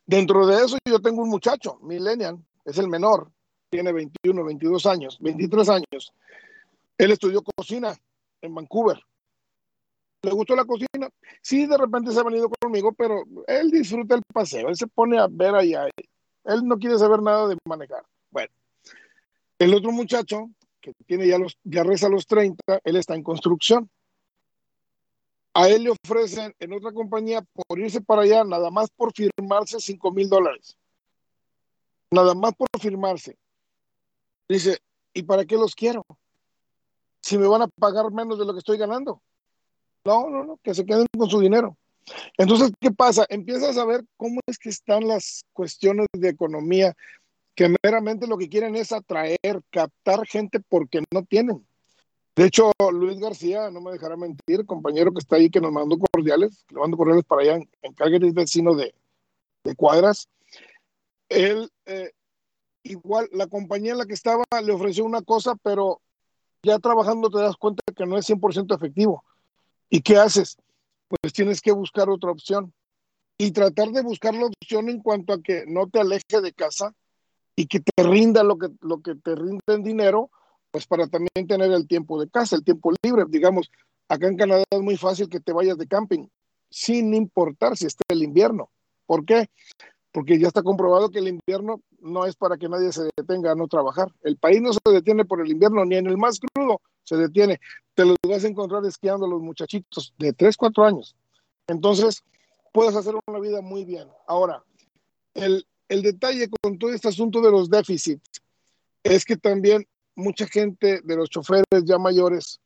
Dentro 0.07 0.45
de 0.45 0.65
eso 0.65 0.77
yo 0.85 1.01
tengo 1.01 1.23
un 1.23 1.29
muchacho, 1.29 1.79
millennial, 1.83 2.45
es 2.65 2.79
el 2.79 2.89
menor, 2.89 3.31
tiene 3.71 3.93
21, 3.93 4.45
22 4.45 4.87
años, 4.87 5.19
23 5.21 5.69
años. 5.69 6.13
Él 6.97 7.13
estudió 7.13 7.43
cocina 7.43 7.97
en 8.43 8.55
Vancouver. 8.55 9.01
¿Le 10.23 10.33
gustó 10.33 10.57
la 10.57 10.65
cocina? 10.65 11.09
Sí, 11.43 11.67
de 11.67 11.79
repente 11.79 12.11
se 12.13 12.19
ha 12.19 12.25
venido 12.25 12.51
conmigo, 12.61 12.93
pero 12.93 13.23
él 13.47 13.71
disfruta 13.71 14.17
el 14.17 14.23
paseo, 14.33 14.69
él 14.69 14.77
se 14.77 14.87
pone 14.87 15.19
a 15.19 15.29
ver 15.31 15.55
allá. 15.55 15.87
Él 16.45 16.65
no 16.65 16.79
quiere 16.79 16.99
saber 16.99 17.23
nada 17.23 17.47
de 17.49 17.57
manejar. 17.65 18.05
Bueno, 18.31 18.53
el 19.59 19.75
otro 19.75 19.93
muchacho, 19.93 20.51
que 20.81 20.93
tiene 21.07 21.29
ya, 21.29 21.39
los, 21.39 21.57
ya 21.63 21.85
reza 21.85 22.09
los 22.09 22.27
30, 22.27 22.81
él 22.83 22.97
está 22.97 23.15
en 23.15 23.23
construcción. 23.23 23.89
A 25.55 25.69
él 25.69 25.85
le 25.85 25.91
ofrecen 25.91 26.55
en 26.59 26.73
otra 26.73 26.93
compañía 26.93 27.43
por 27.43 27.79
irse 27.79 28.01
para 28.01 28.23
allá, 28.23 28.45
nada 28.45 28.71
más 28.71 28.91
por 28.91 29.13
firmarse 29.13 29.81
5 29.81 30.13
mil 30.13 30.29
dólares. 30.29 30.77
Nada 32.11 32.35
más 32.35 32.55
por 32.55 32.69
firmarse. 32.81 33.37
Dice, 34.49 34.79
¿y 35.13 35.23
para 35.23 35.45
qué 35.45 35.57
los 35.57 35.75
quiero? 35.75 36.05
Si 37.29 37.37
me 37.37 37.47
van 37.47 37.61
a 37.61 37.69
pagar 37.69 38.11
menos 38.11 38.39
de 38.39 38.47
lo 38.47 38.55
que 38.55 38.61
estoy 38.61 38.79
ganando. 38.79 39.21
No, 40.03 40.31
no, 40.31 40.45
no, 40.45 40.59
que 40.63 40.73
se 40.73 40.87
queden 40.87 41.05
con 41.15 41.29
su 41.29 41.41
dinero. 41.41 41.77
Entonces, 42.39 42.73
¿qué 42.81 42.91
pasa? 42.91 43.27
Empiezas 43.29 43.77
a 43.77 43.85
ver 43.85 44.03
cómo 44.17 44.41
es 44.47 44.57
que 44.57 44.71
están 44.71 45.07
las 45.07 45.45
cuestiones 45.53 46.07
de 46.15 46.31
economía, 46.31 46.97
que 47.55 47.75
meramente 47.85 48.27
lo 48.27 48.39
que 48.39 48.49
quieren 48.49 48.77
es 48.77 48.93
atraer, 48.93 49.61
captar 49.69 50.27
gente 50.27 50.59
porque 50.71 51.03
no 51.13 51.23
tienen. 51.23 51.67
De 52.35 52.47
hecho, 52.47 52.73
Luis 52.91 53.19
García, 53.19 53.71
no 53.71 53.83
me 53.83 53.93
dejará 53.93 54.17
mentir, 54.17 54.65
compañero 54.65 55.13
que 55.13 55.19
está 55.19 55.37
ahí, 55.37 55.51
que 55.51 55.61
nos 55.61 55.71
mandó 55.71 55.99
cordiales, 55.99 56.65
le 56.71 56.81
mando 56.81 56.97
cordiales 56.97 57.27
para 57.27 57.43
allá 57.43 57.57
en, 57.57 57.69
en 57.83 58.35
vecino 58.35 58.75
de, 58.75 58.95
de, 59.65 59.75
Cuadras. 59.75 60.31
Él, 61.29 61.71
eh, 61.85 62.11
igual, 62.85 63.29
la 63.33 63.49
compañía 63.49 63.93
en 63.93 63.99
la 63.99 64.07
que 64.07 64.15
estaba 64.15 64.45
le 64.65 64.73
ofreció 64.73 65.05
una 65.05 65.21
cosa, 65.21 65.57
pero 65.63 66.01
ya 66.63 66.79
trabajando 66.79 67.31
te 67.31 67.39
das 67.39 67.57
cuenta 67.57 67.83
que 67.95 68.07
no 68.07 68.17
es 68.17 68.29
100% 68.29 68.75
efectivo. 68.75 69.25
¿Y 69.91 70.01
qué 70.03 70.17
haces? 70.17 70.57
Pues 71.09 71.33
tienes 71.33 71.61
que 71.61 71.73
buscar 71.73 72.11
otra 72.11 72.31
opción 72.31 72.73
y 73.39 73.53
tratar 73.53 73.89
de 73.91 74.03
buscar 74.03 74.35
la 74.35 74.47
opción 74.47 74.89
en 74.89 75.01
cuanto 75.01 75.33
a 75.33 75.43
que 75.43 75.65
no 75.67 75.89
te 75.89 76.01
aleje 76.01 76.41
de 76.43 76.53
casa 76.53 76.95
y 77.57 77.67
que 77.67 77.81
te 77.81 78.03
rinda 78.03 78.43
lo 78.43 78.59
que, 78.59 78.69
lo 78.81 79.01
que 79.01 79.15
te 79.15 79.35
rinde 79.35 79.61
en 79.69 79.83
dinero 79.83 80.31
pues 80.71 80.87
para 80.87 81.07
también 81.07 81.47
tener 81.47 81.73
el 81.73 81.87
tiempo 81.87 82.21
de 82.21 82.29
casa, 82.29 82.57
el 82.57 82.65
tiempo 82.65 82.93
libre. 83.03 83.25
Digamos, 83.29 83.71
acá 84.09 84.29
en 84.29 84.37
Canadá 84.37 84.65
es 84.71 84.81
muy 84.81 84.97
fácil 84.97 85.29
que 85.29 85.41
te 85.41 85.53
vayas 85.53 85.79
de 85.79 85.87
camping, 85.87 86.27
sin 86.71 87.15
importar 87.15 87.77
si 87.77 87.87
está 87.87 88.05
el 88.09 88.23
invierno. 88.23 88.71
¿Por 89.07 89.25
qué? 89.25 89.49
Porque 90.19 90.37
ya 90.37 90.49
está 90.49 90.65
comprobado 90.65 91.11
que 91.11 91.21
el 91.21 91.29
invierno 91.29 91.81
no 92.01 92.27
es 92.27 92.35
para 92.35 92.57
que 92.57 92.69
nadie 92.69 92.91
se 92.91 93.09
detenga 93.17 93.53
a 93.53 93.55
no 93.55 93.69
trabajar. 93.69 94.13
El 94.25 94.37
país 94.37 94.61
no 94.61 94.73
se 94.73 94.81
detiene 94.87 95.25
por 95.25 95.41
el 95.41 95.49
invierno, 95.49 95.85
ni 95.85 95.95
en 95.95 96.09
el 96.09 96.19
más 96.19 96.41
crudo 96.41 96.81
se 97.05 97.17
detiene. 97.17 97.61
Te 97.95 98.05
los 98.05 98.17
vas 98.29 98.43
a 98.43 98.49
encontrar 98.49 98.85
esquiando 98.85 99.29
los 99.29 99.41
muchachitos 99.41 100.13
de 100.19 100.33
3, 100.33 100.57
4 100.57 100.85
años. 100.85 101.15
Entonces, 101.69 102.25
puedes 102.73 102.97
hacer 102.97 103.15
una 103.29 103.39
vida 103.39 103.61
muy 103.61 103.85
bien. 103.85 104.09
Ahora, 104.27 104.65
el, 105.35 105.65
el 105.89 106.03
detalle 106.03 106.49
con 106.63 106.81
todo 106.81 106.93
este 106.93 107.07
asunto 107.07 107.41
de 107.41 107.53
los 107.53 107.71
déficits 107.71 108.43
es 109.05 109.25
que 109.25 109.37
también 109.37 109.87
mucha 110.17 110.49
gente 110.49 111.01
de 111.05 111.17
los 111.17 111.31
choferes 111.31 111.85
ya 111.85 111.97
mayores, 111.97 112.59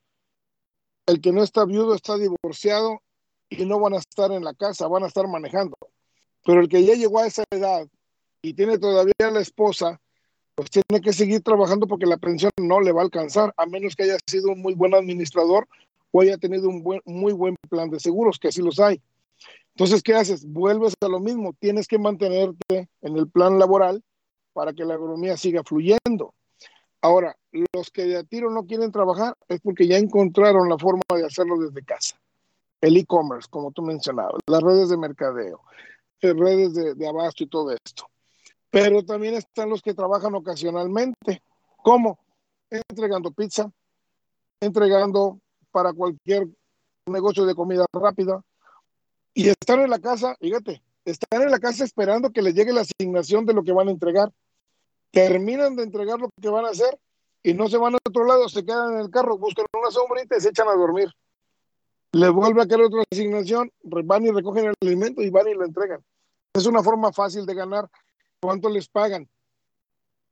el 1.05 1.21
que 1.21 1.33
no 1.33 1.43
está 1.43 1.67
viudo 1.67 1.95
está 1.95 2.17
divorciado 2.17 3.03
y 3.51 3.67
no 3.67 3.79
van 3.79 3.93
a 3.93 3.99
estar 3.99 4.33
en 4.33 4.43
la 4.43 4.55
casa, 4.55 4.89
van 4.89 5.03
a 5.03 5.09
estar 5.09 5.29
manejando. 5.29 5.77
Pero 6.45 6.61
el 6.61 6.69
que 6.69 6.85
ya 6.85 6.95
llegó 6.95 7.21
a 7.21 7.27
esa 7.27 7.45
edad 7.51 7.87
y 8.43 8.55
tiene 8.55 8.79
todavía 8.79 9.31
la 9.33 9.41
esposa, 9.41 10.01
pues 10.55 10.71
tiene 10.71 11.01
que 11.01 11.13
seguir 11.13 11.43
trabajando 11.43 11.87
porque 11.87 12.07
la 12.07 12.17
pensión 12.17 12.51
no 12.61 12.81
le 12.81 12.93
va 12.93 13.01
a 13.01 13.05
alcanzar, 13.05 13.55
a 13.57 13.67
menos 13.67 13.97
que 13.97 14.05
haya 14.05 14.19
sido 14.27 14.53
un 14.53 14.61
muy 14.61 14.75
buen 14.75 14.95
administrador 14.95 15.69
o 16.11 16.21
haya 16.21 16.37
tenido 16.37 16.69
un 16.69 17.01
muy 17.05 17.33
buen 17.33 17.57
plan 17.69 17.91
de 17.91 18.01
seguros, 18.01 18.39
que 18.39 18.49
así 18.49 18.61
los 18.61 18.79
hay. 18.81 19.01
Entonces, 19.75 20.03
¿qué 20.03 20.15
haces? 20.15 20.45
Vuelves 20.47 20.95
a 21.01 21.09
lo 21.09 21.21
mismo, 21.21 21.55
tienes 21.59 21.87
que 21.87 21.99
mantenerte 21.99 22.89
en 23.01 23.17
el 23.17 23.29
plan 23.29 23.59
laboral 23.59 24.03
para 24.53 24.75
que 24.75 24.85
la 24.85 24.95
economía 24.95 25.37
siga 25.37 25.63
fluyendo. 25.65 26.35
Ahora, 27.01 27.37
los 27.73 27.91
que 27.91 28.05
de 28.05 28.19
a 28.19 28.23
tiro 28.23 28.51
no 28.51 28.67
quieren 28.67 28.93
trabajar 28.93 29.35
es 29.49 29.61
porque 29.61 29.87
ya 29.87 29.97
encontraron 29.97 30.69
la 30.69 30.79
forma 30.79 31.03
de 31.15 31.27
hacerlo 31.27 31.59
desde 31.59 31.83
casa. 31.83 32.17
El 32.81 32.97
e-commerce, 32.97 33.49
como 33.51 33.73
tú 33.73 33.83
mencionabas, 33.83 34.41
las 34.47 34.63
redes 34.63 34.89
de 34.91 34.99
mercadeo, 34.99 35.63
redes 36.23 36.75
de, 36.97 37.09
abasto 37.09 37.45
y 37.45 37.49
todo 37.49 37.71
esto. 37.73 38.09
Pero 38.71 39.05
también 39.05 39.35
están 39.35 39.69
los 39.69 39.83
que 39.83 39.95
trabajan 39.95 40.35
ocasionalmente. 40.35 41.43
¿Cómo? 41.79 42.19
Entregando 42.71 43.33
pizza, 43.33 43.71
entregando 44.61 45.41
para 45.71 45.93
cualquier 45.93 46.49
negocio 47.07 47.45
de 47.45 47.55
comida 47.55 47.85
rápida. 47.93 48.43
Y 49.35 49.49
están 49.49 49.81
en 49.81 49.91
la 49.91 49.99
casa, 49.99 50.37
fíjate, 50.41 50.83
están 51.05 51.43
en 51.43 51.51
la 51.51 51.59
casa 51.59 51.85
esperando 51.85 52.31
que 52.31 52.43
les 52.43 52.55
llegue 52.55 52.73
la 52.73 52.83
asignación 52.83 53.45
de 53.45 53.55
lo 53.55 53.65
que 53.65 53.73
van 53.73 53.89
a 53.89 53.93
entregar. 53.93 54.33
Terminan 55.11 55.77
de 55.77 55.83
entregar 55.83 56.21
lo 56.21 56.31
que 56.41 56.49
van 56.49 56.65
a 56.65 56.71
hacer 56.71 56.99
y 57.43 57.55
no 57.55 57.69
se 57.69 57.77
van 57.77 57.95
a 57.95 57.99
otro 58.07 58.25
lado, 58.25 58.49
se 58.49 58.65
quedan 58.65 58.95
en 58.95 59.01
el 59.01 59.11
carro, 59.11 59.37
buscan 59.37 59.67
una 59.77 59.91
sombrita 59.91 60.37
y 60.37 60.41
se 60.41 60.51
echan 60.51 60.69
a 60.69 60.75
dormir. 60.75 61.11
Les 62.13 62.31
vuelve 62.31 62.63
a 62.63 62.67
caer 62.67 62.83
otra 62.83 63.03
asignación, 63.11 63.71
van 63.83 64.25
y 64.25 64.31
recogen 64.31 64.67
el 64.67 64.75
alimento 64.81 65.23
y 65.23 65.31
van 65.31 65.49
y 65.49 65.55
lo 65.55 65.65
entregan. 65.65 66.03
Es 66.55 66.67
una 66.67 66.83
forma 66.83 67.13
fácil 67.13 67.47
de 67.47 67.55
ganar. 67.55 67.89
¿Cuánto 68.41 68.69
les 68.69 68.89
pagan? 68.89 69.29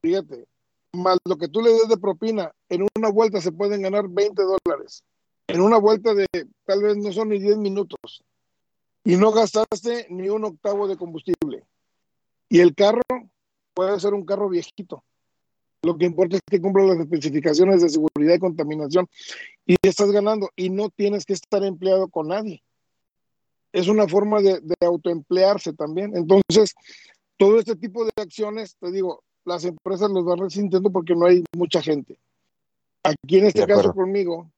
Fíjate, 0.02 0.46
más 0.92 1.18
lo 1.24 1.36
que 1.36 1.48
tú 1.48 1.62
le 1.62 1.72
des 1.72 1.88
de 1.88 1.96
propina, 1.96 2.52
en 2.68 2.86
una 2.96 3.10
vuelta 3.10 3.40
se 3.40 3.52
pueden 3.52 3.82
ganar 3.82 4.08
20 4.08 4.42
dólares. 4.42 5.02
En 5.46 5.60
una 5.60 5.78
vuelta 5.78 6.14
de 6.14 6.26
tal 6.64 6.82
vez 6.82 6.96
no 6.96 7.12
son 7.12 7.30
ni 7.30 7.38
10 7.38 7.58
minutos. 7.58 8.22
Y 9.04 9.16
no 9.16 9.32
gastaste 9.32 10.06
ni 10.10 10.28
un 10.28 10.44
octavo 10.44 10.86
de 10.86 10.96
combustible. 10.96 11.64
Y 12.48 12.60
el 12.60 12.74
carro 12.74 13.02
puede 13.74 13.98
ser 13.98 14.12
un 14.12 14.24
carro 14.24 14.48
viejito. 14.48 15.02
Lo 15.82 15.96
que 15.96 16.04
importa 16.04 16.36
es 16.36 16.42
que 16.48 16.60
cumpla 16.60 16.84
las 16.84 16.98
especificaciones 16.98 17.80
de 17.80 17.88
seguridad 17.88 18.34
y 18.34 18.38
contaminación 18.38 19.08
y 19.64 19.76
estás 19.82 20.10
ganando 20.10 20.50
y 20.54 20.68
no 20.68 20.90
tienes 20.90 21.24
que 21.24 21.32
estar 21.32 21.64
empleado 21.64 22.08
con 22.08 22.28
nadie. 22.28 22.62
Es 23.72 23.88
una 23.88 24.08
forma 24.08 24.40
de, 24.40 24.60
de 24.60 24.74
autoemplearse 24.86 25.72
también. 25.72 26.16
Entonces, 26.16 26.74
todo 27.36 27.58
este 27.58 27.76
tipo 27.76 28.04
de 28.04 28.10
acciones, 28.16 28.76
te 28.80 28.90
digo, 28.90 29.22
las 29.44 29.64
empresas 29.64 30.10
los 30.10 30.24
van 30.24 30.38
resintiendo 30.38 30.90
porque 30.90 31.14
no 31.14 31.26
hay 31.26 31.44
mucha 31.56 31.80
gente. 31.80 32.18
Aquí 33.02 33.38
en 33.38 33.46
este 33.46 33.66
caso 33.66 33.92
conmigo, 33.92 34.50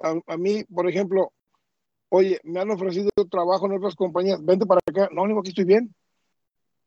a, 0.00 0.14
a, 0.26 0.36
mí, 0.36 0.64
por 0.64 0.88
ejemplo, 0.88 1.32
oye, 2.08 2.40
me 2.42 2.60
han 2.60 2.70
ofrecido 2.70 3.10
trabajo 3.30 3.66
en 3.66 3.76
otras 3.76 3.94
compañías, 3.94 4.44
vente 4.44 4.66
para 4.66 4.80
acá. 4.86 5.08
No, 5.12 5.26
digo, 5.26 5.40
aquí 5.40 5.50
estoy 5.50 5.64
bien. 5.64 5.94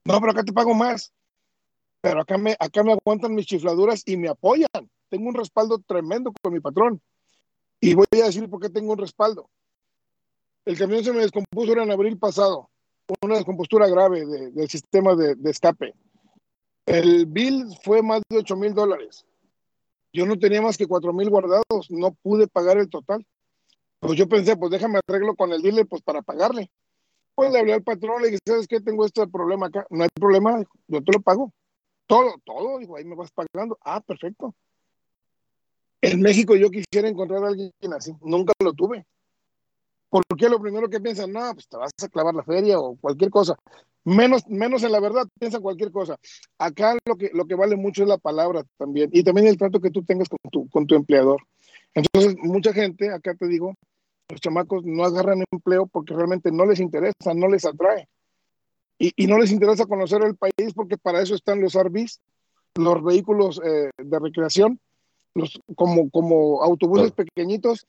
No, 0.06 0.20
pero 0.20 0.32
acá 0.32 0.44
te 0.44 0.52
pago 0.52 0.74
más 0.74 1.14
pero 2.02 2.22
acá 2.22 2.38
me, 2.38 2.56
acá 2.60 2.84
me 2.84 2.94
aguantan 2.94 3.36
mis 3.36 3.46
chifladuras 3.46 4.04
y 4.06 4.18
me 4.18 4.30
apoyan. 4.30 4.68
Tengo 5.10 5.30
un 5.30 5.36
respaldo 5.36 5.80
tremendo 5.80 6.32
con 6.42 6.54
mi 6.54 6.60
patrón. 6.60 7.02
Y 7.82 7.94
voy 7.94 8.06
a 8.22 8.26
decir 8.26 8.50
por 8.50 8.62
qué 8.62 8.70
tengo 8.70 8.94
un 8.94 8.98
respaldo. 8.98 9.50
El 10.70 10.78
camión 10.78 11.04
se 11.04 11.12
me 11.12 11.22
descompuso 11.22 11.72
en 11.72 11.90
abril 11.90 12.20
pasado, 12.20 12.70
una 13.24 13.38
descompostura 13.38 13.88
grave 13.88 14.24
de, 14.24 14.52
del 14.52 14.70
sistema 14.70 15.16
de, 15.16 15.34
de, 15.34 15.50
escape. 15.50 15.96
El 16.86 17.26
bill 17.26 17.66
fue 17.84 18.04
más 18.04 18.22
de 18.30 18.38
8 18.38 18.56
mil 18.56 18.76
dólares. 18.76 19.26
Yo 20.14 20.28
no 20.28 20.38
tenía 20.38 20.62
más 20.62 20.78
que 20.78 20.86
4 20.86 21.12
mil 21.12 21.28
guardados, 21.32 21.90
no 21.90 22.12
pude 22.22 22.48
pagar 22.48 22.78
el 22.78 22.88
total. 22.88 23.26
Pues 24.00 24.16
yo 24.16 24.30
pensé, 24.30 24.58
pues 24.58 24.70
déjame 24.70 25.00
arreglo 25.08 25.36
con 25.36 25.52
el 25.52 25.64
dealer 25.64 25.88
pues 25.88 26.04
para 26.04 26.22
pagarle. 26.22 26.70
Pues 27.34 27.52
le 27.52 27.62
hablé 27.62 27.74
al 27.74 27.82
patrón, 27.82 28.22
le 28.22 28.28
dije, 28.28 28.40
¿sabes 28.46 28.68
qué? 28.68 28.80
Tengo 28.80 29.08
este 29.08 29.28
problema 29.28 29.66
acá. 29.66 29.88
No 29.90 30.04
hay 30.04 30.10
problema, 30.14 30.64
yo 30.88 31.04
te 31.04 31.12
lo 31.12 31.20
pago. 31.20 31.52
Todo, 32.06 32.36
todo, 32.46 32.78
digo, 32.78 32.96
ahí 32.96 33.06
me 33.06 33.16
vas 33.16 33.32
pagando. 33.32 33.76
Ah, 33.82 34.02
perfecto. 34.02 34.54
En 36.00 36.22
México 36.22 36.56
yo 36.56 36.70
quisiera 36.70 37.10
encontrar 37.10 37.44
a 37.44 37.48
alguien 37.48 37.72
así, 37.98 38.14
nunca 38.22 38.54
lo 38.64 38.74
tuve. 38.74 39.08
Porque 40.10 40.50
lo 40.50 40.60
primero 40.60 40.90
que 40.90 41.00
piensan, 41.00 41.32
no, 41.32 41.54
pues 41.54 41.68
te 41.68 41.78
vas 41.78 41.92
a 42.02 42.10
clavar 42.10 42.34
la 42.34 42.44
feria 42.44 42.80
o 42.80 42.96
cualquier 42.98 43.30
cosa. 43.30 43.56
Menos, 44.04 44.48
menos 44.48 44.84
en 44.84 44.92
la 44.92 45.00
verdad, 45.00 45.28
piensan 45.40 45.62
cualquier 45.62 45.92
cosa. 45.92 46.18
Acá 46.58 46.98
lo 47.06 47.16
que, 47.16 47.30
lo 47.34 47.46
que 47.46 47.56
vale 47.56 47.76
mucho 47.76 48.04
es 48.04 48.10
la 48.10 48.18
palabra 48.18 48.64
también 48.78 49.10
y 49.14 49.24
también 49.24 49.48
el 49.48 49.58
trato 49.58 49.80
que 49.80 49.92
tú 49.92 50.04
tengas 50.04 50.30
con 50.30 50.40
tu, 50.52 50.68
con 50.70 50.88
tu 50.88 50.96
empleador. 50.96 51.42
Entonces, 51.94 52.36
mucha 52.42 52.74
gente, 52.74 53.12
acá 53.12 53.36
te 53.36 53.48
digo, 53.48 53.76
los 54.30 54.42
chamacos 54.42 54.84
no 54.84 55.04
agarran 55.04 55.44
empleo 55.52 55.86
porque 55.88 56.14
realmente 56.14 56.52
no 56.52 56.66
les 56.66 56.80
interesa, 56.80 57.34
no 57.36 57.48
les 57.48 57.66
atrae 57.66 58.08
y, 59.00 59.14
y, 59.16 59.28
no 59.28 59.40
les 59.40 59.52
interesa 59.52 59.86
conocer 59.86 60.22
el 60.24 60.36
país 60.36 60.74
porque 60.76 60.98
para 60.98 61.22
eso 61.22 61.34
están 61.34 61.62
los 61.62 61.74
RVs, 61.74 62.20
los 62.76 63.04
vehículos 63.04 63.62
eh, 63.64 63.90
de 63.98 64.20
recreación, 64.20 64.80
los, 65.34 65.60
como, 65.76 66.10
como 66.10 66.62
autobuses 66.62 67.14
pequeñitos. 67.14 67.88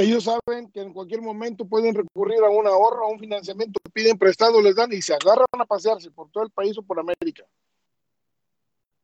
Ellos 0.00 0.24
saben 0.24 0.70
que 0.72 0.80
en 0.80 0.94
cualquier 0.94 1.20
momento 1.20 1.66
pueden 1.66 1.94
recurrir 1.94 2.42
a 2.42 2.48
un 2.48 2.66
ahorro, 2.66 3.04
a 3.04 3.08
un 3.10 3.18
financiamiento, 3.18 3.78
piden 3.92 4.16
prestado, 4.16 4.62
les 4.62 4.74
dan 4.74 4.90
y 4.94 5.02
se 5.02 5.12
agarran 5.12 5.44
a 5.58 5.66
pasearse 5.66 6.10
por 6.10 6.30
todo 6.30 6.42
el 6.42 6.50
país 6.50 6.78
o 6.78 6.82
por 6.82 6.98
América. 6.98 7.44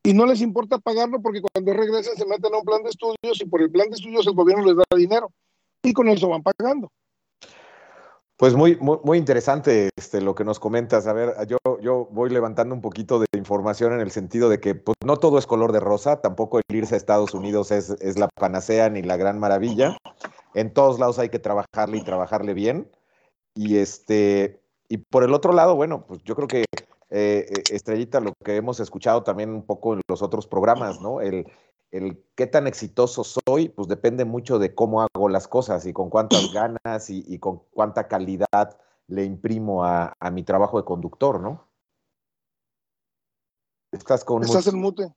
Y 0.02 0.14
no 0.14 0.24
les 0.24 0.40
importa 0.40 0.78
pagarlo 0.78 1.20
porque 1.20 1.42
cuando 1.42 1.74
regresen 1.74 2.16
se 2.16 2.24
meten 2.24 2.54
a 2.54 2.58
un 2.58 2.64
plan 2.64 2.82
de 2.82 2.88
estudios 2.88 3.38
y 3.38 3.44
por 3.44 3.60
el 3.60 3.70
plan 3.70 3.90
de 3.90 3.96
estudios 3.96 4.26
el 4.26 4.32
gobierno 4.32 4.64
les 4.64 4.76
da 4.76 4.84
dinero 4.96 5.30
y 5.82 5.92
con 5.92 6.08
eso 6.08 6.30
van 6.30 6.42
pagando. 6.42 6.88
Pues 8.38 8.54
muy, 8.54 8.76
muy, 8.76 8.98
muy, 9.02 9.18
interesante 9.18 9.90
este, 9.96 10.22
lo 10.22 10.34
que 10.34 10.44
nos 10.44 10.58
comentas. 10.58 11.06
A 11.06 11.12
ver, 11.12 11.34
yo, 11.46 11.58
yo 11.82 12.08
voy 12.10 12.30
levantando 12.30 12.74
un 12.74 12.80
poquito 12.80 13.18
de 13.18 13.26
información 13.36 13.92
en 13.92 14.00
el 14.00 14.10
sentido 14.10 14.48
de 14.48 14.60
que 14.60 14.74
pues, 14.74 14.96
no 15.04 15.18
todo 15.18 15.38
es 15.38 15.46
color 15.46 15.72
de 15.72 15.80
rosa, 15.80 16.22
tampoco 16.22 16.58
el 16.58 16.76
irse 16.76 16.94
a 16.94 16.98
Estados 16.98 17.34
Unidos 17.34 17.70
es, 17.70 17.90
es, 17.90 18.18
la 18.18 18.28
panacea 18.28 18.88
ni 18.88 19.02
la 19.02 19.16
gran 19.16 19.38
maravilla. 19.38 19.96
En 20.56 20.72
todos 20.72 20.98
lados 20.98 21.18
hay 21.18 21.28
que 21.28 21.38
trabajarle 21.38 21.98
y 21.98 22.02
trabajarle 22.02 22.54
bien. 22.54 22.90
Y, 23.54 23.76
este, 23.76 24.62
y 24.88 24.96
por 24.96 25.22
el 25.22 25.34
otro 25.34 25.52
lado, 25.52 25.76
bueno, 25.76 26.06
pues 26.06 26.22
yo 26.24 26.34
creo 26.34 26.48
que 26.48 26.64
eh, 27.10 27.62
Estrellita, 27.70 28.20
lo 28.20 28.32
que 28.42 28.56
hemos 28.56 28.80
escuchado 28.80 29.22
también 29.22 29.50
un 29.50 29.66
poco 29.66 29.92
en 29.92 30.00
los 30.08 30.22
otros 30.22 30.46
programas, 30.46 30.98
¿no? 31.02 31.20
El, 31.20 31.46
el 31.90 32.24
qué 32.34 32.46
tan 32.46 32.66
exitoso 32.66 33.22
soy, 33.22 33.68
pues 33.68 33.86
depende 33.86 34.24
mucho 34.24 34.58
de 34.58 34.74
cómo 34.74 35.02
hago 35.02 35.28
las 35.28 35.46
cosas 35.46 35.84
y 35.84 35.92
con 35.92 36.08
cuántas 36.08 36.50
ganas 36.54 37.10
y, 37.10 37.22
y 37.28 37.38
con 37.38 37.60
cuánta 37.70 38.08
calidad 38.08 38.80
le 39.08 39.24
imprimo 39.24 39.84
a, 39.84 40.14
a, 40.18 40.30
mi 40.30 40.42
trabajo 40.42 40.78
de 40.78 40.86
conductor, 40.86 41.38
¿no? 41.38 41.68
Estás 43.92 44.24
con 44.24 44.42
Estás 44.42 44.68
en 44.68 44.80
mute. 44.80 45.12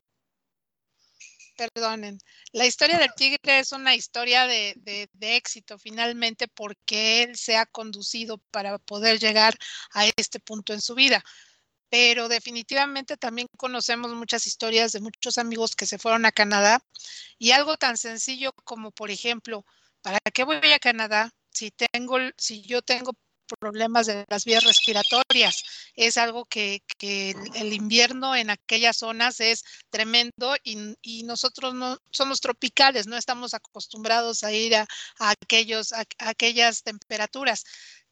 Perdonen. 1.60 2.20
La 2.54 2.66
historia 2.66 2.98
del 2.98 3.14
tigre 3.16 3.60
es 3.60 3.74
una 3.74 3.94
historia 3.94 4.48
de, 4.48 4.76
de, 4.78 5.10
de, 5.14 5.36
éxito 5.36 5.78
finalmente 5.78 6.48
porque 6.48 7.24
él 7.24 7.36
se 7.36 7.58
ha 7.58 7.66
conducido 7.66 8.38
para 8.52 8.78
poder 8.78 9.20
llegar 9.20 9.58
a 9.94 10.06
este 10.18 10.40
punto 10.40 10.74
en 10.74 10.80
su 10.82 10.96
vida 10.96 11.22
pero 11.90 12.30
definitivamente 12.30 13.18
también 13.18 13.48
conocemos 13.58 14.14
muchas 14.14 14.46
historias 14.48 14.92
de 14.92 15.02
muchos 15.02 15.38
amigos 15.38 15.76
que 15.76 15.88
se 15.88 15.98
fueron 15.98 16.26
a 16.26 16.32
Canadá 16.32 16.84
y 17.38 17.52
algo 17.52 17.78
tan 17.78 17.98
sencillo 17.98 18.54
como, 18.64 18.92
por 18.92 19.10
ejemplo, 19.10 19.66
¿para 20.02 20.20
qué 20.34 20.44
voy 20.44 20.60
a 20.72 20.80
Canadá 20.80 21.32
si 21.52 21.72
tengo, 21.72 22.18
si 22.38 22.62
yo 22.62 22.82
tengo 22.82 23.14
problemas 23.58 24.06
de 24.06 24.26
las 24.30 24.46
vías 24.46 24.64
respiratorias? 24.64 25.64
Es 25.96 26.18
algo 26.18 26.46
que, 26.46 26.84
que 26.98 27.36
el 27.56 27.74
invierno 27.74 28.36
en 28.36 28.50
aquellas 28.50 28.98
zonas 28.98 29.40
es 29.40 29.64
tremendo 29.90 30.56
y, 30.64 31.24
nosotros 31.24 31.74
no 31.76 31.98
somos 32.12 32.42
tropicales, 32.42 33.06
no 33.06 33.18
estamos 33.18 33.54
acostumbrados 33.54 34.44
a 34.44 34.52
ir 34.52 34.76
a, 34.76 34.88
aquellos, 35.20 35.94
a 35.94 36.06
aquellas 36.20 36.82
temperaturas 36.84 37.66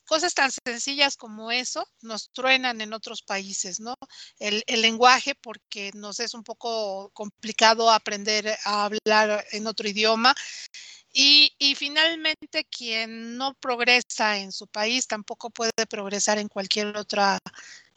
cosas 0.08 0.34
tan 0.34 0.50
sencillas 0.66 1.16
como 1.18 1.52
eso 1.52 1.88
nos 2.02 2.32
truenan 2.32 2.82
en 2.82 2.94
otros 2.94 3.22
países, 3.22 3.80
¿no? 3.80 3.94
El, 4.40 4.64
el, 4.68 4.82
lenguaje, 4.82 5.36
porque 5.36 5.92
nos 5.94 6.20
es 6.20 6.34
un 6.34 6.44
poco 6.44 7.12
complicado 7.14 7.92
aprender 7.92 8.58
a 8.64 8.86
hablar 8.86 9.46
en 9.52 9.68
otro 9.68 9.88
idioma. 9.88 10.34
Y, 11.14 11.54
y, 11.58 11.76
finalmente, 11.76 12.66
quien 12.70 13.38
no 13.38 13.54
progresa 13.56 14.38
en 14.38 14.52
su 14.52 14.68
país 14.68 15.08
tampoco 15.08 15.50
puede 15.50 15.72
progresar 15.90 16.38
en 16.38 16.48
cualquier 16.48 16.96
otra 16.98 17.40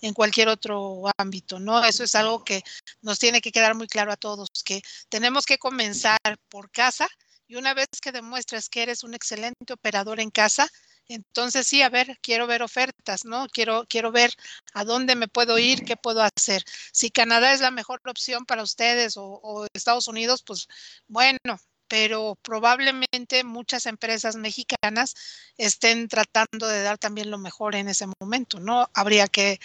en 0.02 0.14
cualquier 0.14 0.48
otro 0.48 1.02
ámbito, 1.18 1.60
¿no? 1.60 1.84
Eso 1.84 2.04
es 2.04 2.14
algo 2.14 2.42
que 2.44 2.62
nos 3.02 3.18
tiene 3.18 3.40
que 3.40 3.52
quedar 3.52 3.74
muy 3.74 3.86
claro 3.86 4.12
a 4.12 4.16
todos, 4.16 4.48
que 4.64 4.80
tenemos 5.08 5.44
que 5.44 5.58
comenzar 5.58 6.18
por 6.48 6.70
casa 6.70 7.08
y 7.46 7.56
una 7.56 7.74
vez 7.74 7.88
que 8.00 8.12
demuestres 8.12 8.68
que 8.68 8.82
eres 8.82 9.02
un 9.02 9.12
excelente 9.12 9.72
operador 9.72 10.20
en 10.20 10.30
casa, 10.30 10.68
entonces, 11.14 11.66
sí, 11.66 11.82
a 11.82 11.88
ver, 11.88 12.18
quiero 12.22 12.46
ver 12.46 12.62
ofertas, 12.62 13.24
¿no? 13.24 13.46
Quiero, 13.48 13.84
quiero 13.88 14.12
ver 14.12 14.32
a 14.74 14.84
dónde 14.84 15.16
me 15.16 15.28
puedo 15.28 15.58
ir, 15.58 15.84
qué 15.84 15.96
puedo 15.96 16.22
hacer. 16.22 16.64
Si 16.92 17.10
Canadá 17.10 17.52
es 17.52 17.60
la 17.60 17.70
mejor 17.70 18.00
opción 18.06 18.44
para 18.46 18.62
ustedes 18.62 19.16
o, 19.16 19.40
o 19.42 19.66
Estados 19.74 20.08
Unidos, 20.08 20.42
pues 20.42 20.68
bueno, 21.08 21.58
pero 21.90 22.36
probablemente 22.42 23.42
muchas 23.42 23.86
empresas 23.86 24.36
mexicanas 24.36 25.16
estén 25.56 26.06
tratando 26.06 26.68
de 26.68 26.84
dar 26.84 26.98
también 26.98 27.32
lo 27.32 27.38
mejor 27.38 27.74
en 27.74 27.88
ese 27.88 28.06
momento, 28.20 28.60
¿no? 28.60 28.88
Habría 28.94 29.26
que 29.26 29.58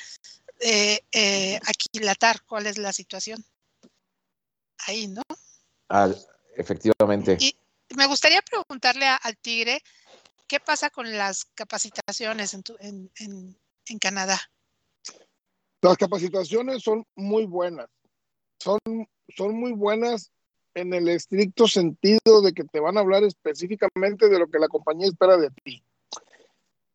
eh, 0.59 1.01
eh, 1.11 1.59
aquilatar 1.67 2.41
cuál 2.41 2.65
es 2.65 2.79
la 2.79 2.93
situación. 2.93 3.45
Ahí, 4.87 5.07
¿no? 5.07 5.21
Ah, 5.89 6.09
efectivamente. 6.57 7.37
Y 7.39 7.55
me 7.95 8.07
gustaría 8.07 8.41
preguntarle 8.41 9.05
a, 9.05 9.17
al 9.17 9.37
Tigre, 9.37 9.83
¿Qué 10.55 10.61
pasa 10.61 10.89
con 10.89 11.11
las 11.17 11.43
capacitaciones 11.53 12.53
en, 12.53 12.63
en, 12.79 13.11
en, 13.19 13.59
en 13.87 13.99
Canadá? 13.99 14.39
Las 15.81 15.97
capacitaciones 15.97 16.81
son 16.81 17.05
muy 17.13 17.45
buenas. 17.45 17.89
Son, 18.59 18.79
son 19.35 19.59
muy 19.59 19.73
buenas 19.73 20.31
en 20.73 20.93
el 20.93 21.09
estricto 21.09 21.67
sentido 21.67 22.41
de 22.41 22.53
que 22.53 22.63
te 22.63 22.79
van 22.79 22.95
a 22.95 23.01
hablar 23.01 23.25
específicamente 23.25 24.29
de 24.29 24.39
lo 24.39 24.47
que 24.47 24.59
la 24.59 24.69
compañía 24.69 25.07
espera 25.07 25.35
de 25.35 25.49
ti. 25.61 25.83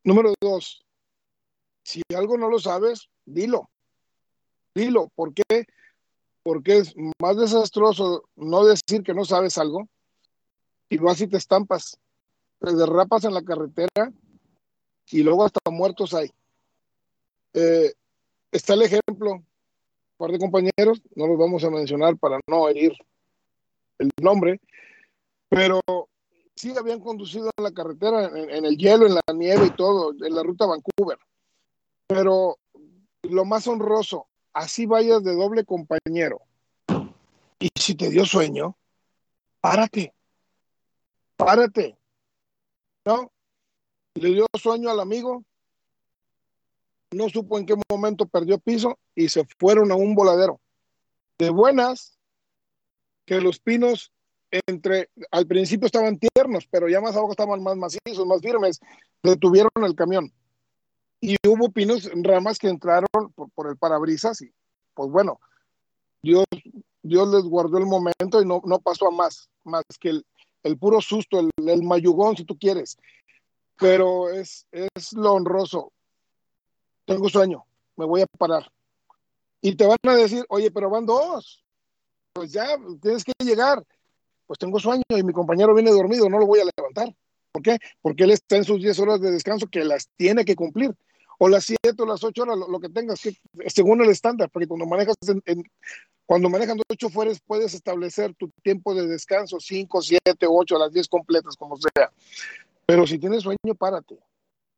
Número 0.03 0.33
dos, 0.41 0.83
si 1.83 2.01
algo 2.15 2.39
no 2.39 2.49
lo 2.49 2.57
sabes, 2.57 3.09
dilo. 3.25 3.69
Dilo. 4.73 5.09
¿Por 5.13 5.35
qué? 5.35 5.67
Porque 6.41 6.79
es 6.79 6.95
más 7.21 7.37
desastroso 7.37 8.27
no 8.35 8.65
decir 8.65 9.03
que 9.03 9.13
no 9.13 9.23
sabes 9.23 9.59
algo 9.59 9.87
y 10.89 10.97
vas 10.97 11.21
y 11.21 11.27
te 11.27 11.37
estampas, 11.37 11.99
te 12.61 12.75
derrapas 12.75 13.23
en 13.25 13.33
la 13.33 13.41
carretera 13.41 14.13
y 15.09 15.23
luego 15.23 15.45
hasta 15.45 15.59
muertos 15.71 16.13
hay. 16.13 16.31
Eh, 17.53 17.93
está 18.51 18.75
el 18.75 18.83
ejemplo, 18.83 19.31
un 19.33 19.45
par 20.17 20.31
de 20.31 20.39
compañeros, 20.39 21.01
no 21.15 21.27
los 21.27 21.37
vamos 21.37 21.63
a 21.63 21.71
mencionar 21.71 22.17
para 22.17 22.39
no 22.47 22.69
herir 22.69 22.93
el 23.97 24.09
nombre, 24.21 24.61
pero 25.49 25.81
sí 26.55 26.73
habían 26.77 26.99
conducido 26.99 27.49
en 27.57 27.63
la 27.63 27.71
carretera, 27.71 28.25
en, 28.25 28.65
el 28.65 28.77
hielo, 28.77 29.07
en 29.07 29.15
la 29.15 29.21
nieve 29.33 29.67
y 29.67 29.71
todo, 29.71 30.13
en 30.23 30.35
la 30.35 30.43
ruta 30.43 30.67
Vancouver. 30.67 31.17
Pero 32.07 32.57
lo 33.23 33.45
más 33.45 33.67
honroso, 33.67 34.27
así 34.53 34.85
vayas 34.85 35.23
de 35.23 35.33
doble 35.35 35.65
compañero. 35.65 36.41
Y 37.59 37.69
si 37.75 37.95
te 37.95 38.09
dio 38.09 38.25
sueño, 38.25 38.77
párate. 39.59 40.13
Párate. 41.35 41.97
¿No? 43.05 43.31
Le 44.15 44.29
dio 44.29 44.45
sueño 44.59 44.89
al 44.89 44.99
amigo, 44.99 45.43
no 47.11 47.29
supo 47.29 47.57
en 47.57 47.65
qué 47.65 47.75
momento 47.89 48.25
perdió 48.25 48.57
piso 48.59 48.97
y 49.15 49.29
se 49.29 49.45
fueron 49.57 49.91
a 49.91 49.95
un 49.95 50.15
voladero. 50.15 50.59
De 51.37 51.49
buenas, 51.49 52.17
que 53.25 53.41
los 53.41 53.59
pinos 53.59 54.11
entre, 54.51 55.09
al 55.31 55.47
principio 55.47 55.85
estaban 55.85 56.19
tiernos, 56.19 56.67
pero 56.69 56.89
ya 56.89 57.01
más 57.01 57.15
abajo 57.15 57.31
estaban 57.31 57.63
más 57.63 57.77
macizos, 57.77 58.25
más 58.25 58.41
firmes, 58.41 58.79
detuvieron 59.23 59.71
el 59.83 59.95
camión. 59.95 60.31
Y 61.19 61.35
hubo 61.47 61.71
pinos, 61.71 62.09
ramas 62.23 62.57
que 62.57 62.67
entraron 62.67 63.07
por, 63.55 63.69
el 63.69 63.77
parabrisas 63.77 64.41
y 64.41 64.51
pues 64.93 65.09
bueno, 65.09 65.39
Dios, 66.21 66.45
Dios 67.01 67.29
les 67.29 67.43
guardó 67.43 67.77
el 67.77 67.85
momento 67.85 68.41
y 68.41 68.45
no, 68.45 68.61
no 68.65 68.79
pasó 68.79 69.07
a 69.07 69.11
más, 69.11 69.49
más 69.63 69.83
que 69.99 70.09
el, 70.09 70.25
el 70.63 70.77
puro 70.77 71.01
susto, 71.01 71.39
el, 71.39 71.49
el, 71.67 71.83
mayugón 71.83 72.37
si 72.37 72.45
tú 72.45 72.57
quieres. 72.57 72.97
Pero 73.77 74.29
es, 74.29 74.67
es 74.71 75.13
lo 75.13 75.33
honroso. 75.33 75.91
Tengo 77.05 77.29
sueño, 77.29 77.65
me 77.97 78.05
voy 78.05 78.21
a 78.21 78.27
parar. 78.37 78.71
Y 79.61 79.75
te 79.75 79.85
van 79.85 79.97
a 80.03 80.15
decir, 80.15 80.45
oye, 80.49 80.71
pero 80.71 80.89
van 80.89 81.05
dos 81.05 81.61
pues 82.33 82.51
ya 82.51 82.77
tienes 83.01 83.23
que 83.23 83.33
llegar. 83.43 83.83
Pues 84.47 84.59
tengo 84.59 84.79
sueño 84.79 85.03
y 85.09 85.23
mi 85.23 85.33
compañero 85.33 85.73
viene 85.73 85.91
dormido, 85.91 86.29
no 86.29 86.39
lo 86.39 86.45
voy 86.45 86.59
a 86.59 86.65
levantar. 86.75 87.13
¿Por 87.51 87.61
qué? 87.61 87.77
Porque 88.01 88.23
él 88.23 88.31
está 88.31 88.57
en 88.57 88.63
sus 88.63 88.81
10 88.81 88.99
horas 88.99 89.21
de 89.21 89.31
descanso 89.31 89.67
que 89.67 89.83
las 89.83 90.09
tiene 90.17 90.45
que 90.45 90.55
cumplir. 90.55 90.93
O 91.37 91.49
las 91.49 91.65
7 91.65 91.95
o 91.97 92.05
las 92.05 92.23
8 92.23 92.43
horas, 92.43 92.57
lo, 92.57 92.79
que 92.79 92.89
tengas, 92.89 93.19
que, 93.21 93.35
según 93.67 94.01
el 94.01 94.09
estándar, 94.09 94.49
porque 94.51 94.67
cuando 94.67 94.85
manejas 94.85 95.15
en, 95.45 95.63
cuando 96.31 96.49
manejan 96.49 96.79
8 96.89 97.09
fueres 97.09 97.41
puedes 97.45 97.73
establecer 97.73 98.33
tu 98.35 98.47
tiempo 98.63 98.95
de 98.95 99.05
descanso, 99.05 99.59
5, 99.59 100.01
7, 100.01 100.47
8, 100.47 100.79
las 100.79 100.93
10 100.93 101.09
completas, 101.09 101.57
como 101.57 101.75
sea. 101.75 102.09
Pero 102.85 103.05
si 103.05 103.19
tienes 103.19 103.43
sueño, 103.43 103.75
párate. 103.77 104.17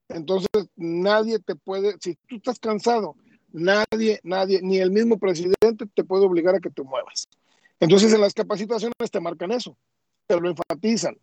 Entonces, 0.09 0.49
nadie 0.75 1.37
te 1.37 1.53
puede, 1.53 1.95
si 2.01 2.17
tú 2.27 2.37
estás 2.37 2.57
cansado, 2.57 3.15
nadie, 3.51 4.19
nadie, 4.23 4.61
ni 4.63 4.79
el 4.79 4.89
mismo 4.89 5.19
presidente 5.19 5.85
te 5.93 6.03
puede 6.03 6.25
obligar 6.25 6.55
a 6.55 6.59
que 6.59 6.71
te 6.71 6.81
muevas. 6.81 7.27
Entonces 7.79 8.11
en 8.13 8.21
las 8.21 8.33
capacitaciones 8.33 9.11
te 9.11 9.19
marcan 9.19 9.51
eso, 9.51 9.77
te 10.25 10.41
lo 10.41 10.49
enfatizan. 10.49 11.19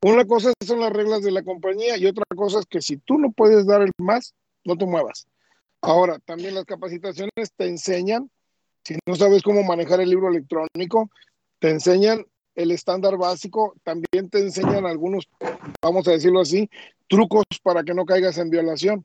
Una 0.00 0.24
cosa 0.24 0.54
son 0.64 0.80
las 0.80 0.90
reglas 0.90 1.20
de 1.20 1.32
la 1.32 1.42
compañía 1.42 1.98
y 1.98 2.06
otra 2.06 2.24
cosa 2.34 2.60
es 2.60 2.64
que 2.64 2.80
si 2.80 2.96
tú 2.96 3.18
no 3.18 3.30
puedes 3.30 3.66
dar 3.66 3.82
el 3.82 3.92
más, 3.98 4.32
no 4.64 4.78
te 4.78 4.86
muevas. 4.86 5.26
Ahora, 5.82 6.18
también 6.20 6.54
las 6.54 6.64
capacitaciones 6.64 7.52
te 7.54 7.66
enseñan, 7.66 8.30
si 8.86 8.96
no 9.04 9.16
sabes 9.16 9.42
cómo 9.42 9.64
manejar 9.64 10.00
el 10.00 10.10
libro 10.10 10.28
electrónico, 10.28 11.10
te 11.58 11.70
enseñan 11.70 12.24
el 12.54 12.70
estándar 12.70 13.16
básico, 13.16 13.74
también 13.82 14.30
te 14.30 14.38
enseñan 14.38 14.86
algunos, 14.86 15.28
vamos 15.82 16.06
a 16.06 16.12
decirlo 16.12 16.40
así, 16.40 16.70
trucos 17.08 17.42
para 17.64 17.82
que 17.82 17.94
no 17.94 18.04
caigas 18.04 18.38
en 18.38 18.48
violación 18.48 19.04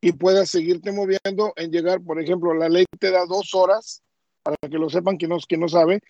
y 0.00 0.10
puedas 0.10 0.50
seguirte 0.50 0.90
moviendo 0.90 1.52
en 1.54 1.70
llegar, 1.70 2.02
por 2.02 2.20
ejemplo, 2.20 2.52
la 2.52 2.68
ley 2.68 2.84
te 2.98 3.12
da 3.12 3.24
dos 3.24 3.54
horas, 3.54 4.02
para 4.42 4.56
que 4.68 4.76
lo 4.76 4.90
sepan 4.90 5.16
que 5.16 5.28
no, 5.28 5.38
que 5.48 5.56
no 5.56 5.68
sabe, 5.68 6.00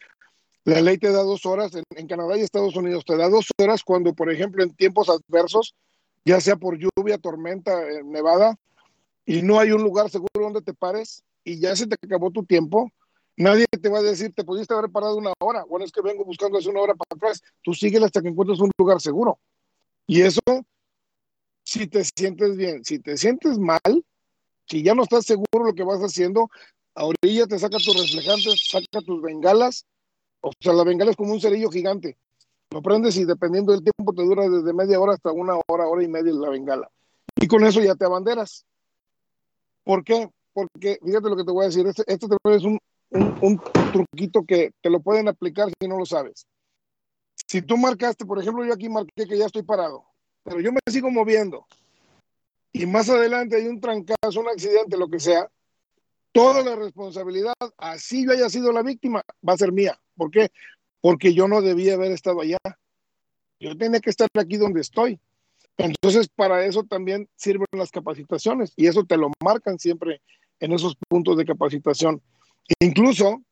la 0.64 0.80
ley 0.80 0.96
te 0.96 1.12
da 1.12 1.22
dos 1.22 1.44
horas, 1.44 1.72
en, 1.74 2.06
Canadá 2.06 2.38
y 2.38 2.40
Estados 2.40 2.74
Unidos 2.76 3.04
te 3.04 3.18
da 3.18 3.28
dos 3.28 3.48
horas 3.60 3.82
cuando, 3.84 4.14
por 4.14 4.32
ejemplo, 4.32 4.64
en 4.64 4.74
tiempos 4.74 5.10
adversos, 5.10 5.74
ya 6.24 6.40
sea 6.40 6.56
por 6.56 6.78
lluvia, 6.78 7.18
tormenta, 7.18 7.78
eh, 7.82 8.02
nevada, 8.04 8.56
y 9.26 9.42
no 9.42 9.60
hay 9.60 9.72
un 9.72 9.82
lugar 9.82 10.08
seguro 10.08 10.30
donde 10.34 10.62
te 10.62 10.72
pares 10.72 11.22
y 11.44 11.60
ya 11.60 11.76
se 11.76 11.86
te 11.86 11.96
acabó 12.02 12.30
tu 12.30 12.44
tiempo, 12.46 12.90
nadie 13.36 13.66
te 13.70 13.88
va 13.88 13.98
a 13.98 14.02
decir, 14.02 14.32
te 14.34 14.44
pudiste 14.44 14.74
haber 14.74 14.90
parado 14.90 15.16
una 15.16 15.32
hora, 15.40 15.64
bueno, 15.64 15.84
es 15.84 15.92
que 15.92 16.02
vengo 16.02 16.24
buscando 16.24 16.58
hace 16.58 16.68
una 16.68 16.80
hora 16.80 16.94
para 16.94 17.16
atrás, 17.16 17.42
tú 17.62 17.74
sigues 17.74 18.02
hasta 18.02 18.20
que 18.20 18.28
encuentres 18.28 18.60
un 18.60 18.70
lugar 18.78 19.00
seguro. 19.00 19.38
Y 20.06 20.22
eso, 20.22 20.40
si 21.64 21.86
te 21.86 22.04
sientes 22.04 22.56
bien, 22.56 22.84
si 22.84 22.98
te 22.98 23.16
sientes 23.16 23.58
mal, 23.58 24.04
si 24.68 24.82
ya 24.82 24.94
no 24.94 25.04
estás 25.04 25.24
seguro 25.24 25.64
lo 25.66 25.74
que 25.74 25.84
vas 25.84 26.00
haciendo, 26.00 26.50
ahorita 26.94 27.46
te 27.48 27.58
saca 27.58 27.78
tus 27.78 27.96
reflejantes, 27.98 28.68
saca 28.68 29.00
tus 29.04 29.22
bengalas 29.22 29.86
o 30.42 30.50
sea, 30.60 30.72
la 30.72 30.84
bengala 30.84 31.12
es 31.12 31.16
como 31.16 31.32
un 31.32 31.40
cerillo 31.40 31.70
gigante. 31.70 32.18
Lo 32.70 32.82
prendes 32.82 33.16
y 33.16 33.24
dependiendo 33.24 33.72
del 33.72 33.82
tiempo 33.82 34.12
te 34.12 34.22
dura 34.22 34.48
desde 34.48 34.72
media 34.72 34.98
hora 35.00 35.14
hasta 35.14 35.30
una 35.30 35.54
hora, 35.68 35.86
hora 35.86 36.02
y 36.02 36.08
media 36.08 36.32
la 36.32 36.50
bengala. 36.50 36.90
Y 37.36 37.46
con 37.46 37.64
eso 37.64 37.80
ya 37.80 37.94
te 37.94 38.04
abanderas. 38.04 38.66
¿Por 39.84 40.04
qué? 40.04 40.28
Porque 40.52 40.98
fíjate 41.04 41.28
lo 41.28 41.36
que 41.36 41.44
te 41.44 41.52
voy 41.52 41.64
a 41.64 41.68
decir. 41.68 41.86
Este, 41.86 42.02
este 42.06 42.26
es 42.44 42.64
un, 42.64 42.78
un, 43.12 43.60
truquito 43.92 44.44
que 44.44 44.72
te 44.80 44.90
lo 44.90 45.00
pueden 45.00 45.28
aplicar 45.28 45.68
si 45.80 45.88
no 45.88 45.98
lo 45.98 46.06
sabes. 46.06 46.46
Si 47.46 47.62
tú 47.62 47.76
marcaste, 47.76 48.24
por 48.24 48.40
ejemplo, 48.40 48.64
yo 48.64 48.72
aquí 48.72 48.88
marqué 48.88 49.26
que 49.26 49.36
ya 49.36 49.46
estoy 49.46 49.62
parado, 49.62 50.04
pero 50.42 50.60
yo 50.60 50.72
me 50.72 50.80
sigo 50.90 51.10
moviendo 51.10 51.66
y 52.72 52.86
más 52.86 53.10
adelante 53.10 53.56
hay 53.56 53.66
un 53.66 53.80
trancazo, 53.80 54.40
un 54.40 54.48
accidente, 54.48 54.96
lo 54.96 55.08
que 55.08 55.20
sea, 55.20 55.50
toda 56.32 56.62
la 56.62 56.74
responsabilidad, 56.74 57.54
así 57.76 58.24
yo 58.24 58.32
haya 58.32 58.48
sido 58.48 58.72
la 58.72 58.82
víctima, 58.82 59.22
va 59.46 59.52
a 59.52 59.58
ser 59.58 59.72
mía. 59.72 60.00
¿Por 60.16 60.30
qué? 60.30 60.50
Porque 61.00 61.34
yo 61.34 61.48
no 61.48 61.60
debía 61.60 61.94
haber 61.94 62.12
estado 62.12 62.40
allá. 62.40 62.58
Yo 63.60 63.76
tenía 63.76 64.00
que 64.00 64.10
estar 64.10 64.28
aquí 64.38 64.56
donde 64.56 64.80
estoy. 64.80 65.20
Entonces, 65.76 66.28
para 66.28 66.64
eso 66.64 66.84
también 66.84 67.28
sirven 67.36 67.66
las 67.72 67.90
capacitaciones 67.90 68.72
y 68.76 68.86
eso 68.86 69.04
te 69.04 69.16
lo 69.16 69.30
marcan 69.42 69.78
siempre 69.78 70.22
en 70.60 70.72
esos 70.72 70.96
puntos 71.08 71.36
de 71.36 71.44
capacitación. 71.44 72.22
Incluso 72.80 73.42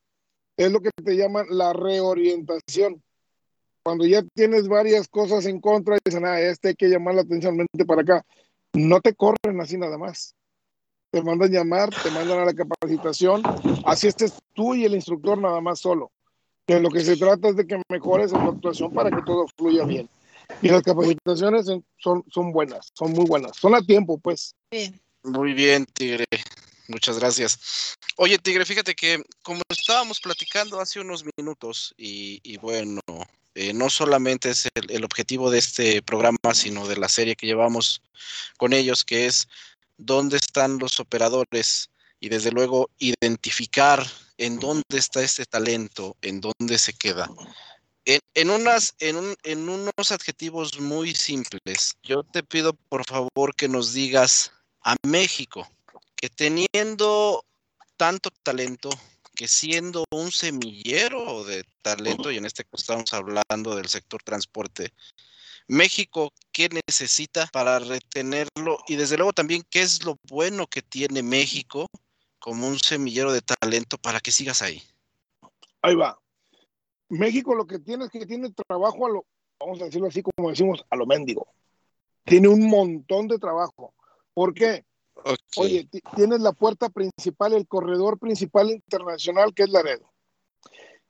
es 0.57 0.71
lo 0.71 0.81
que 0.81 0.89
te 1.03 1.15
llaman 1.15 1.45
la 1.49 1.73
reorientación. 1.73 3.01
Cuando 3.83 4.05
ya 4.05 4.23
tienes 4.35 4.67
varias 4.67 5.07
cosas 5.07 5.45
en 5.45 5.59
contra 5.59 5.95
y 5.95 5.99
dicen, 6.05 6.25
ah, 6.25 6.39
este 6.39 6.69
hay 6.69 6.75
que 6.75 6.87
llamar 6.87 7.15
la 7.15 7.21
atención, 7.21 7.57
mente 7.57 7.85
para 7.85 8.01
acá. 8.01 8.25
No 8.73 9.01
te 9.01 9.15
corren 9.15 9.59
así 9.59 9.77
nada 9.77 9.97
más 9.97 10.35
te 11.11 11.21
mandan 11.21 11.51
llamar, 11.51 11.89
te 11.89 12.09
mandan 12.09 12.39
a 12.39 12.45
la 12.45 12.53
capacitación, 12.53 13.43
así 13.85 14.07
estés 14.07 14.39
tú 14.53 14.73
y 14.73 14.85
el 14.85 14.95
instructor 14.95 15.37
nada 15.37 15.59
más 15.59 15.79
solo. 15.79 16.11
Que 16.65 16.79
lo 16.79 16.89
que 16.89 17.01
se 17.01 17.17
trata 17.17 17.49
es 17.49 17.57
de 17.57 17.67
que 17.67 17.81
mejores 17.89 18.31
en 18.31 18.43
tu 18.43 18.51
actuación 18.51 18.93
para 18.93 19.09
que 19.09 19.21
todo 19.23 19.45
fluya 19.57 19.83
bien. 19.83 20.09
Y 20.61 20.69
las 20.69 20.83
capacitaciones 20.83 21.65
son, 21.97 22.23
son 22.29 22.51
buenas, 22.53 22.91
son 22.93 23.11
muy 23.11 23.25
buenas. 23.25 23.57
Son 23.57 23.75
a 23.75 23.81
tiempo, 23.81 24.17
pues. 24.19 24.55
Muy 25.23 25.53
bien, 25.53 25.85
Tigre. 25.85 26.25
Muchas 26.91 27.17
gracias. 27.17 27.95
Oye, 28.17 28.37
Tigre, 28.37 28.65
fíjate 28.65 28.95
que 28.95 29.23
como 29.41 29.61
estábamos 29.69 30.19
platicando 30.19 30.79
hace 30.79 30.99
unos 30.99 31.23
minutos, 31.37 31.93
y, 31.97 32.57
bueno, 32.57 33.01
eh, 33.55 33.73
no 33.73 33.89
solamente 33.89 34.49
es 34.49 34.67
el, 34.75 34.91
el, 34.91 35.05
objetivo 35.05 35.49
de 35.49 35.59
este 35.59 36.01
programa, 36.01 36.53
sino 36.53 36.87
de 36.87 36.97
la 36.97 37.07
serie 37.07 37.37
que 37.37 37.47
llevamos 37.47 38.01
con 38.57 38.73
ellos, 38.73 39.05
que 39.05 39.25
es 39.25 39.47
dónde 39.97 40.35
están 40.37 40.79
los 40.79 40.99
operadores 40.99 41.89
y 42.19 42.29
desde 42.29 42.51
luego 42.51 42.89
identificar 42.99 44.05
en 44.37 44.59
dónde 44.59 44.97
está 44.97 45.21
este 45.21 45.45
talento, 45.45 46.17
en 46.21 46.41
dónde 46.41 46.77
se 46.77 46.93
queda. 46.93 47.29
En, 48.33 48.49
unas, 48.49 48.95
en, 48.99 49.35
en 49.43 49.69
unos 49.69 50.11
adjetivos 50.11 50.79
muy 50.79 51.13
simples, 51.15 51.93
yo 52.03 52.23
te 52.23 52.43
pido 52.43 52.73
por 52.73 53.05
favor 53.05 53.55
que 53.55 53.67
nos 53.67 53.93
digas 53.93 54.51
a 54.83 54.95
México 55.03 55.67
que 56.21 56.29
teniendo 56.29 57.43
tanto 57.97 58.29
talento, 58.43 58.89
que 59.35 59.47
siendo 59.47 60.05
un 60.11 60.31
semillero 60.31 61.43
de 61.43 61.65
talento, 61.81 62.31
y 62.31 62.37
en 62.37 62.45
este 62.45 62.63
caso 62.63 62.77
estamos 62.77 63.13
hablando 63.13 63.75
del 63.75 63.87
sector 63.87 64.21
transporte, 64.21 64.93
México, 65.67 66.31
¿qué 66.51 66.69
necesita 66.87 67.47
para 67.47 67.79
retenerlo? 67.79 68.77
Y 68.87 68.97
desde 68.97 69.17
luego 69.17 69.33
también, 69.33 69.63
¿qué 69.69 69.81
es 69.81 70.05
lo 70.05 70.17
bueno 70.29 70.67
que 70.67 70.83
tiene 70.83 71.23
México 71.23 71.87
como 72.39 72.67
un 72.67 72.77
semillero 72.77 73.33
de 73.33 73.41
talento 73.41 73.97
para 73.97 74.19
que 74.19 74.31
sigas 74.31 74.61
ahí? 74.61 74.83
Ahí 75.81 75.95
va. 75.95 76.19
México 77.09 77.55
lo 77.55 77.65
que 77.65 77.79
tiene 77.79 78.05
es 78.05 78.11
que 78.11 78.27
tiene 78.27 78.51
trabajo 78.67 79.07
a 79.07 79.09
lo, 79.09 79.25
vamos 79.59 79.81
a 79.81 79.85
decirlo 79.85 80.07
así 80.07 80.21
como 80.21 80.49
decimos, 80.49 80.85
a 80.87 80.95
lo 80.95 81.07
mendigo. 81.07 81.47
Tiene 82.25 82.47
un 82.47 82.67
montón 82.67 83.27
de 83.27 83.39
trabajo. 83.39 83.95
¿Por 84.33 84.53
qué? 84.53 84.85
Oye, 85.57 85.87
tienes 86.15 86.41
la 86.41 86.53
puerta 86.53 86.89
principal, 86.89 87.53
el 87.53 87.67
corredor 87.67 88.17
principal 88.17 88.69
internacional 88.71 89.53
que 89.53 89.63
es 89.63 89.69
Laredo. 89.69 90.09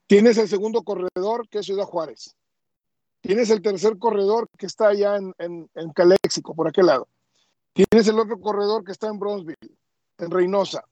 Tienes 0.07 0.38
el 0.38 0.47
segundo 0.47 0.84
corredor 0.84 1.47
que 1.49 1.59
es 1.59 1.66
Ciudad 1.66 1.86
Juárez. 1.86 2.36
Tienes 3.22 3.49
el 3.49 3.62
tercer 3.62 3.97
corredor 3.97 4.49
que 4.57 4.66
está 4.66 4.89
allá 4.89 5.18
en, 5.18 5.34
en, 5.38 5.70
en 5.76 5.91
Caléxico, 5.91 6.55
por 6.55 6.68
aquel 6.68 6.88
lado. 6.88 7.07
Tienes 7.74 8.07
el 8.07 8.20
otro 8.20 8.39
corredor 8.39 8.84
que 8.84 8.91
está 8.91 9.07
en 9.07 9.20
Bronzeville, 9.20 9.78
en 10.18 10.32
Reynosa. 10.32 10.84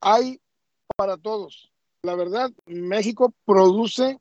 Hay 0.00 0.40
para 0.96 1.16
todos. 1.16 1.70
La 2.02 2.14
verdad, 2.14 2.50
México 2.66 3.32
produce, 3.44 4.18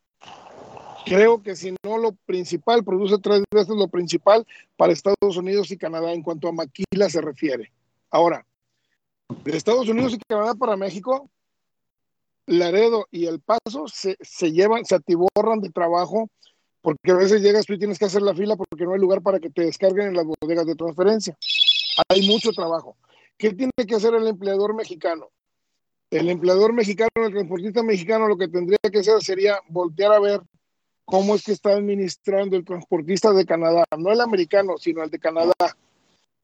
creo 1.06 1.42
que 1.42 1.56
si 1.56 1.74
no 1.84 1.98
lo 1.98 2.12
principal, 2.26 2.84
produce 2.84 3.18
tres 3.18 3.44
veces 3.52 3.76
lo 3.76 3.88
principal 3.88 4.46
para 4.78 4.94
Estados 4.94 5.38
Unidos 5.38 5.72
y 5.72 5.78
Canadá 5.78 6.12
en 6.12 6.22
cuanto 6.22 6.50
a 6.50 6.52
maquila 6.52 7.10
se 7.10 7.22
refiere. 7.22 7.72
Ahora, 8.12 8.46
de 9.44 9.58
Estados 9.58 9.88
Unidos 9.88 10.14
y 10.14 10.20
Canadá 10.28 10.56
para 10.56 10.76
México, 10.76 11.30
Laredo 12.46 13.08
y 13.12 13.28
El 13.28 13.40
Paso 13.42 13.88
se, 13.88 14.18
se 14.22 14.52
llevan, 14.52 14.84
se 14.86 14.96
atiborran 14.96 15.62
de 15.62 15.70
trabajo 15.70 16.30
porque 16.82 17.12
a 17.12 17.16
veces 17.16 17.42
llegas 17.42 17.66
tú 17.66 17.74
y 17.74 17.80
tienes 17.80 18.00
que 18.00 18.06
hacer 18.06 18.22
la 18.22 18.34
fila 18.34 18.56
porque 18.56 18.86
no 18.86 18.94
hay 18.94 19.00
lugar 19.00 19.22
para 19.22 19.40
que 19.40 19.50
te 19.50 19.64
descarguen 19.64 20.08
en 20.08 20.16
las 20.16 20.26
bodegas 20.26 20.66
de 20.66 20.76
transferencia. 20.76 21.38
Hay 22.08 22.28
mucho 22.28 22.52
trabajo. 22.52 22.96
¿Qué 23.38 23.54
tiene 23.54 23.72
que 23.88 23.96
hacer 23.96 24.14
el 24.16 24.28
empleador 24.28 24.74
mexicano? 24.74 25.30
El 26.10 26.30
empleador 26.30 26.74
mexicano, 26.74 27.10
el 27.16 27.32
transportista 27.32 27.84
mexicano, 27.84 28.28
lo 28.28 28.38
que 28.38 28.48
tendría 28.48 28.80
que 28.92 29.00
hacer 29.00 29.22
sería 29.22 29.60
voltear 29.68 30.14
a 30.14 30.20
ver 30.20 30.42
cómo 31.06 31.36
es 31.36 31.44
que 31.44 31.52
está 31.52 31.72
administrando 31.72 32.56
el 32.56 32.66
transportista 32.66 33.32
de 33.32 33.46
Canadá, 33.46 33.86
no 33.98 34.12
el 34.12 34.22
americano, 34.22 34.78
sino 34.78 35.04
el 35.04 35.10
de 35.10 35.20
Canadá, 35.20 35.54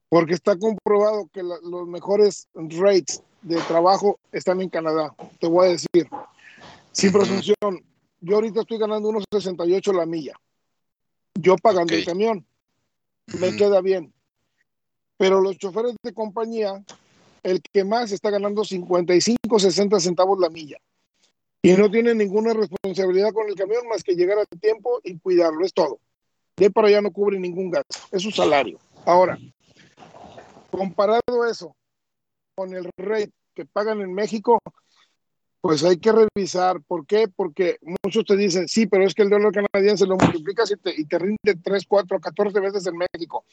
porque 0.09 0.33
está 0.33 0.57
comprobado 0.57 1.29
que 1.33 1.43
la, 1.43 1.55
los 1.63 1.87
mejores 1.87 2.47
rates 2.53 3.21
de 3.41 3.57
trabajo 3.61 4.19
están 4.31 4.61
en 4.61 4.69
Canadá. 4.69 5.13
Te 5.39 5.47
voy 5.47 5.67
a 5.67 5.71
decir, 5.71 6.09
sin 6.91 7.11
presunción, 7.11 7.83
yo 8.21 8.35
ahorita 8.35 8.61
estoy 8.61 8.77
ganando 8.77 9.09
unos 9.09 9.23
68 9.31 9.93
la 9.93 10.05
milla. 10.05 10.33
Yo 11.35 11.55
pagando 11.57 11.93
okay. 11.93 11.99
el 11.99 12.05
camión. 12.05 12.45
Me 13.39 13.55
queda 13.55 13.81
bien. 13.81 14.13
Pero 15.17 15.41
los 15.41 15.57
choferes 15.57 15.95
de 16.01 16.13
compañía, 16.13 16.83
el 17.43 17.61
que 17.61 17.83
más 17.83 18.11
está 18.11 18.29
ganando 18.29 18.63
55, 18.63 19.59
60 19.59 19.99
centavos 19.99 20.39
la 20.39 20.49
milla. 20.49 20.77
Y 21.61 21.73
no 21.73 21.89
tiene 21.89 22.13
ninguna 22.13 22.53
responsabilidad 22.53 23.33
con 23.33 23.47
el 23.47 23.55
camión 23.55 23.87
más 23.87 24.03
que 24.03 24.15
llegar 24.15 24.37
a 24.39 24.45
tiempo 24.45 24.99
y 25.03 25.17
cuidarlo, 25.17 25.65
es 25.65 25.73
todo. 25.73 25.99
De 26.57 26.69
para 26.69 26.87
allá 26.87 27.01
no 27.01 27.11
cubre 27.11 27.39
ningún 27.39 27.71
gasto, 27.71 27.97
es 28.11 28.21
su 28.21 28.31
salario. 28.31 28.79
Ahora, 29.05 29.37
comparado 30.77 31.45
eso 31.49 31.75
con 32.55 32.73
el 32.73 32.89
rate 32.97 33.31
que 33.53 33.65
pagan 33.65 34.01
en 34.01 34.13
México, 34.13 34.59
pues 35.61 35.83
hay 35.83 35.97
que 35.97 36.11
revisar. 36.11 36.81
¿Por 36.81 37.05
qué? 37.05 37.27
Porque 37.27 37.77
muchos 38.03 38.25
te 38.25 38.35
dicen, 38.35 38.67
sí, 38.67 38.87
pero 38.87 39.05
es 39.05 39.13
que 39.13 39.23
el 39.23 39.29
dólar 39.29 39.51
canadiense 39.51 40.05
lo 40.05 40.17
multiplicas 40.17 40.71
y 40.71 40.77
te, 40.77 40.93
y 40.95 41.05
te 41.05 41.19
rinde 41.19 41.55
3, 41.63 41.85
4, 41.87 42.19
14 42.19 42.59
veces 42.59 42.87
en 42.87 42.97
México. 42.97 43.45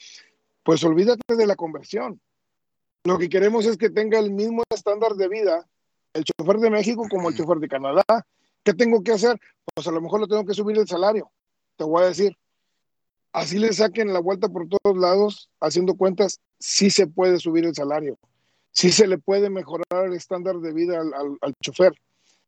Pues 0.62 0.82
olvídate 0.84 1.36
de 1.36 1.46
la 1.46 1.56
conversión. 1.56 2.20
Lo 3.04 3.18
que 3.18 3.28
queremos 3.28 3.66
es 3.66 3.76
que 3.76 3.90
tenga 3.90 4.18
el 4.18 4.30
mismo 4.30 4.62
estándar 4.70 5.14
de 5.14 5.28
vida 5.28 5.66
el 6.14 6.24
chofer 6.24 6.58
de 6.58 6.70
México 6.70 7.06
como 7.08 7.28
el 7.28 7.36
chofer 7.36 7.58
de 7.58 7.68
Canadá. 7.68 8.04
¿Qué 8.64 8.74
tengo 8.74 9.02
que 9.02 9.12
hacer? 9.12 9.40
Pues 9.74 9.86
a 9.86 9.92
lo 9.92 10.00
mejor 10.00 10.20
le 10.20 10.28
tengo 10.28 10.44
que 10.44 10.54
subir 10.54 10.78
el 10.78 10.86
salario. 10.86 11.30
Te 11.76 11.84
voy 11.84 12.02
a 12.02 12.06
decir. 12.06 12.36
Así 13.32 13.58
le 13.58 13.72
saquen 13.72 14.12
la 14.12 14.20
vuelta 14.20 14.48
por 14.48 14.68
todos 14.68 14.96
lados, 14.96 15.48
haciendo 15.58 15.94
cuentas, 15.94 16.40
sí 16.62 16.90
se 16.90 17.06
puede 17.06 17.38
subir 17.38 17.64
el 17.64 17.74
salario 17.74 18.18
sí 18.72 18.90
se 18.90 19.06
le 19.06 19.18
puede 19.18 19.50
mejorar 19.50 20.06
el 20.06 20.14
estándar 20.14 20.56
de 20.56 20.72
vida 20.72 21.00
al, 21.00 21.14
al, 21.14 21.38
al, 21.40 21.54
chofer. 21.62 21.92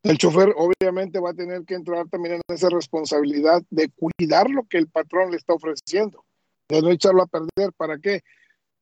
El 0.03 0.19
chofer 0.19 0.55
obviamente 0.57 1.21
va 1.21 1.31
a 1.31 1.35
tener 1.35 1.65
que 1.65 1.75
entrar 1.75 2.09
también 2.09 2.35
en 2.37 2.55
esa 2.55 2.69
responsabilidad 2.69 3.63
de 3.71 3.91
cuidar 3.91 4.51
lo 4.51 4.65
que 4.65 4.79
el 4.79 4.89
patrón 4.89 5.31
le 5.31 5.37
está 5.37 5.55
ofreciendo, 5.55 6.25
de 6.69 6.83
no 6.83 6.91
echarlo 6.91 7.23
a 7.23 7.27
perder. 7.27 7.73
¿Para 7.77 7.99
qué? 7.99 8.23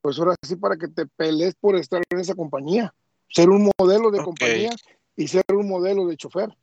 Pues 0.00 0.18
ahora 0.18 0.34
sí 0.42 0.56
para 0.56 0.76
que 0.76 0.88
te 0.88 1.06
pelees 1.06 1.54
por 1.54 1.76
estar 1.76 2.02
en 2.10 2.18
esa 2.18 2.34
compañía, 2.34 2.92
ser 3.28 3.50
un 3.50 3.70
modelo 3.78 4.10
de 4.10 4.18
okay. 4.18 4.24
compañía 4.24 4.70
y 5.14 5.28
ser 5.28 5.44
un 5.52 5.68
modelo 5.68 6.06
de 6.06 6.16
chofer. 6.16 6.56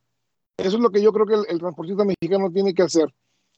Eso 0.58 0.76
es 0.76 0.82
lo 0.82 0.90
que 0.90 1.02
yo 1.02 1.14
creo 1.14 1.26
que 1.26 1.36
el, 1.36 1.46
el 1.48 1.60
transportista 1.60 2.04
mexicano 2.04 2.52
tiene 2.52 2.74
que 2.74 2.84
hacer, 2.84 3.14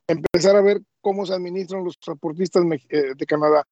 empezar 0.07 0.55
a 0.55 0.61
ver 0.61 0.81
cómo 1.01 1.25
se 1.25 1.33
administran 1.33 1.83
los 1.83 1.97
transportistas 1.97 2.63
eh, 2.89 3.13
de 3.17 3.25
Canadá 3.25 3.65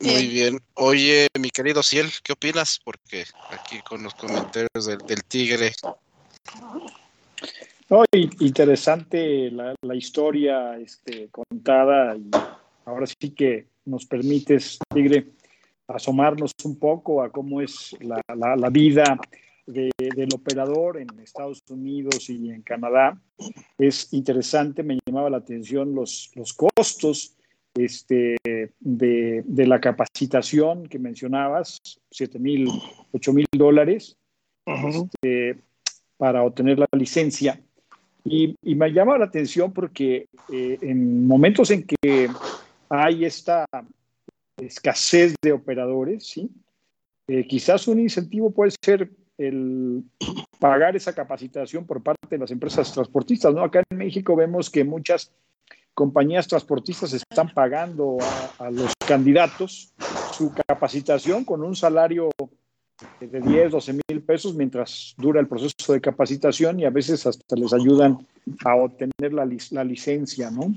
muy 0.00 0.26
bien. 0.26 0.60
Oye, 0.74 1.28
mi 1.38 1.50
querido 1.50 1.82
Ciel, 1.82 2.10
¿qué 2.22 2.32
opinas? 2.32 2.80
Porque 2.84 3.24
aquí 3.50 3.80
con 3.80 4.02
los 4.02 4.14
comentarios 4.14 4.86
del, 4.86 4.98
del 4.98 5.24
Tigre. 5.24 5.72
No, 7.88 8.04
interesante 8.40 9.50
la, 9.50 9.74
la, 9.80 9.94
historia 9.94 10.76
este, 10.78 11.28
contada 11.28 12.16
y 12.16 12.30
ahora 12.84 13.06
sí 13.06 13.30
que 13.30 13.68
nos 13.84 14.06
permites, 14.06 14.78
Tigre, 14.92 15.28
asomarnos 15.86 16.52
un 16.64 16.78
poco 16.78 17.22
a 17.22 17.30
cómo 17.30 17.60
es 17.60 17.96
la, 18.00 18.20
la, 18.34 18.56
la 18.56 18.70
vida 18.70 19.18
de, 19.66 19.90
del 19.98 20.28
operador 20.34 20.98
en 20.98 21.08
Estados 21.20 21.62
Unidos 21.68 22.28
y 22.28 22.50
en 22.50 22.62
Canadá. 22.62 23.20
Es 23.78 24.12
interesante, 24.12 24.82
me 24.82 24.98
llamaba 25.06 25.30
la 25.30 25.38
atención 25.38 25.94
los, 25.94 26.30
los 26.34 26.54
costos 26.54 27.35
este, 27.76 28.36
de, 28.80 29.42
de, 29.44 29.66
la 29.66 29.80
capacitación 29.80 30.88
que 30.88 30.98
mencionabas, 30.98 31.80
7 32.10 32.38
mil, 32.38 32.68
8 33.12 33.32
mil 33.32 33.46
dólares 33.52 34.16
uh 34.66 34.72
-huh. 34.72 35.04
este, 35.04 35.58
para 36.16 36.42
obtener 36.42 36.78
la 36.78 36.88
licencia. 36.92 37.60
Y, 38.24 38.56
y, 38.62 38.74
me 38.74 38.92
llama 38.92 39.18
la 39.18 39.26
atención 39.26 39.72
porque 39.72 40.28
eh, 40.52 40.78
en 40.80 41.26
momentos 41.26 41.70
en 41.70 41.84
que 41.84 42.28
hay 42.88 43.24
esta 43.24 43.66
escasez 44.56 45.34
de 45.42 45.52
operadores, 45.52 46.26
¿sí? 46.26 46.50
Eh, 47.28 47.46
quizás 47.46 47.88
un 47.88 48.00
incentivo 48.00 48.50
puede 48.50 48.72
ser 48.80 49.10
el 49.38 50.04
pagar 50.58 50.96
esa 50.96 51.14
capacitación 51.14 51.84
por 51.84 52.02
parte 52.02 52.26
de 52.30 52.38
las 52.38 52.50
empresas 52.50 52.92
transportistas. 52.92 53.54
¿no? 53.54 53.62
Acá 53.62 53.82
en 53.90 53.98
México 53.98 54.36
vemos 54.36 54.70
que 54.70 54.84
muchas 54.84 55.32
compañías 55.96 56.46
transportistas 56.46 57.14
están 57.14 57.48
pagando 57.54 58.18
a, 58.58 58.70
los 58.70 58.92
candidatos 59.08 59.94
su 60.32 60.52
capacitación 60.68 61.42
con 61.46 61.64
un 61.64 61.74
salario 61.74 62.28
de 63.18 63.40
10, 63.40 63.72
12 63.72 63.92
mil 64.06 64.22
pesos 64.22 64.54
mientras 64.54 65.14
dura 65.16 65.40
el 65.40 65.48
proceso 65.48 65.94
de 65.94 66.00
capacitación 66.02 66.78
y 66.80 66.84
a 66.84 66.90
veces 66.90 67.26
hasta 67.26 67.56
les 67.56 67.72
ayudan 67.72 68.26
a 68.62 68.76
obtener 68.76 69.32
la, 69.32 69.48
la 69.70 69.84
licencia, 69.84 70.50
¿no? 70.50 70.74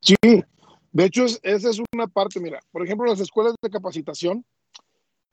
Sí, 0.00 0.16
de 0.22 1.04
hecho 1.04 1.26
esa 1.26 1.68
es 1.70 1.82
una 1.92 2.06
parte, 2.06 2.40
mira, 2.40 2.60
por 2.72 2.82
ejemplo, 2.82 3.06
las 3.06 3.20
escuelas 3.20 3.54
de 3.60 3.68
capacitación, 3.68 4.42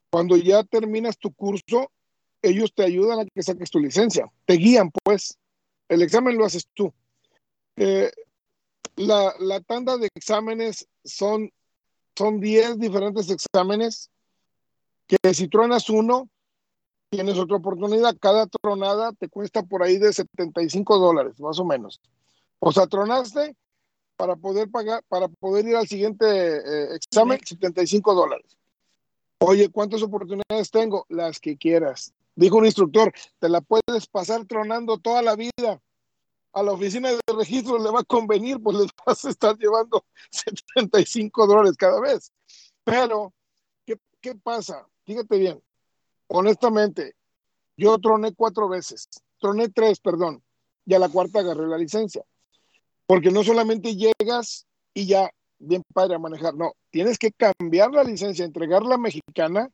cuando 0.10 0.36
ya 0.36 0.66
terminas 0.66 1.18
tu 1.18 1.32
curso, 1.32 1.90
ellos 2.42 2.74
te 2.74 2.84
ayudan 2.84 3.20
a 3.20 3.26
que 3.26 3.42
saques 3.42 3.72
tu 3.72 3.80
licencia, 3.80 4.30
te 4.46 4.56
guían, 4.56 4.92
pues, 5.04 5.38
el 5.88 6.02
examen 6.02 6.38
lo 6.38 6.44
haces 6.44 6.68
tú 6.74 6.92
eh, 7.78 8.12
la, 8.96 9.34
la, 9.40 9.62
tanda 9.62 9.98
de 9.98 10.10
exámenes 10.16 10.88
son, 11.04 11.52
son 12.16 12.40
10 12.40 12.80
diferentes 12.80 13.30
exámenes 13.30 14.10
que 15.08 15.34
si 15.34 15.48
truenas 15.48 15.90
uno, 15.90 16.30
tienes 17.10 17.38
otra 17.38 17.58
oportunidad. 17.58 18.18
Cada 18.20 18.48
tronada 18.48 19.14
te 19.14 19.30
cuesta 19.30 19.64
por 19.64 19.84
ahí 19.84 19.98
de 19.98 20.12
75 20.12 20.98
dólares, 20.98 21.40
más 21.40 21.60
o 21.60 21.66
menos. 21.66 22.02
O 22.60 22.72
sea, 22.72 22.88
tronaste 22.88 23.56
para 24.18 24.36
poder 24.36 24.70
pagar, 24.70 25.04
para 25.08 25.28
poder 25.28 25.68
ir 25.68 25.76
al 25.76 25.88
siguiente 25.88 26.26
eh, 26.26 26.96
examen, 26.96 27.40
75 27.44 28.16
dólares. 28.16 28.58
Oye, 29.40 29.70
¿cuántas 29.70 30.02
oportunidades 30.02 30.72
tengo? 30.72 31.06
Las 31.10 31.40
que 31.40 31.56
quieras. 31.58 32.14
Dijo 32.36 32.58
un 32.58 32.66
instructor, 32.66 33.14
te 33.40 33.50
la 33.50 33.62
puedes 33.62 34.08
pasar 34.08 34.46
tronando 34.46 34.98
toda 34.98 35.22
la 35.22 35.36
vida 35.36 35.80
a 36.54 36.64
la 36.64 36.72
oficina 36.72 37.12
de 37.12 37.20
registro 37.36 37.78
le 37.78 37.92
va 37.92 38.02
a 38.02 38.04
convenir, 38.04 38.62
pues 38.62 38.78
les 38.78 38.92
vas 39.06 39.26
a 39.26 39.30
estar 39.30 39.58
llevando 39.58 40.06
75 40.32 41.48
dólares 41.48 41.76
cada 41.78 42.00
vez. 42.00 42.32
Pero, 42.84 43.34
¿qué, 43.86 43.98
qué 44.22 44.36
pasa? 44.36 44.88
Fíjate 45.06 45.38
bien, 45.38 45.62
honestamente, 46.28 47.16
yo 47.76 47.98
troné 48.00 48.34
cuatro 48.34 48.68
veces, 48.68 49.08
troné 49.40 49.70
tres, 49.70 50.00
perdón, 50.00 50.44
y 50.86 50.94
a 50.94 51.00
la 51.00 51.10
cuarta 51.10 51.40
agarré 51.40 51.68
la 51.68 51.78
licencia. 51.78 52.24
Porque 53.06 53.32
no 53.32 53.44
solamente 53.44 53.96
llegas 53.96 54.66
y 54.94 55.08
ya, 55.08 55.30
bien 55.60 55.84
padre 55.94 56.16
a 56.16 56.20
manejar, 56.20 56.56
no, 56.56 56.74
tienes 56.90 57.18
que 57.18 57.32
cambiar 57.32 57.92
la 57.92 58.04
licencia, 58.04 58.44
entregar 58.44 58.84
la 58.84 58.98
mexicana 58.98 59.72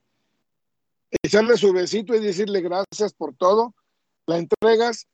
echarle 1.21 1.57
su 1.57 1.71
besito 1.73 2.15
y 2.15 2.19
decirle 2.19 2.61
gracias 2.61 3.13
por 3.13 3.35
todo, 3.35 3.75
la 4.25 4.37
entregas 4.37 5.07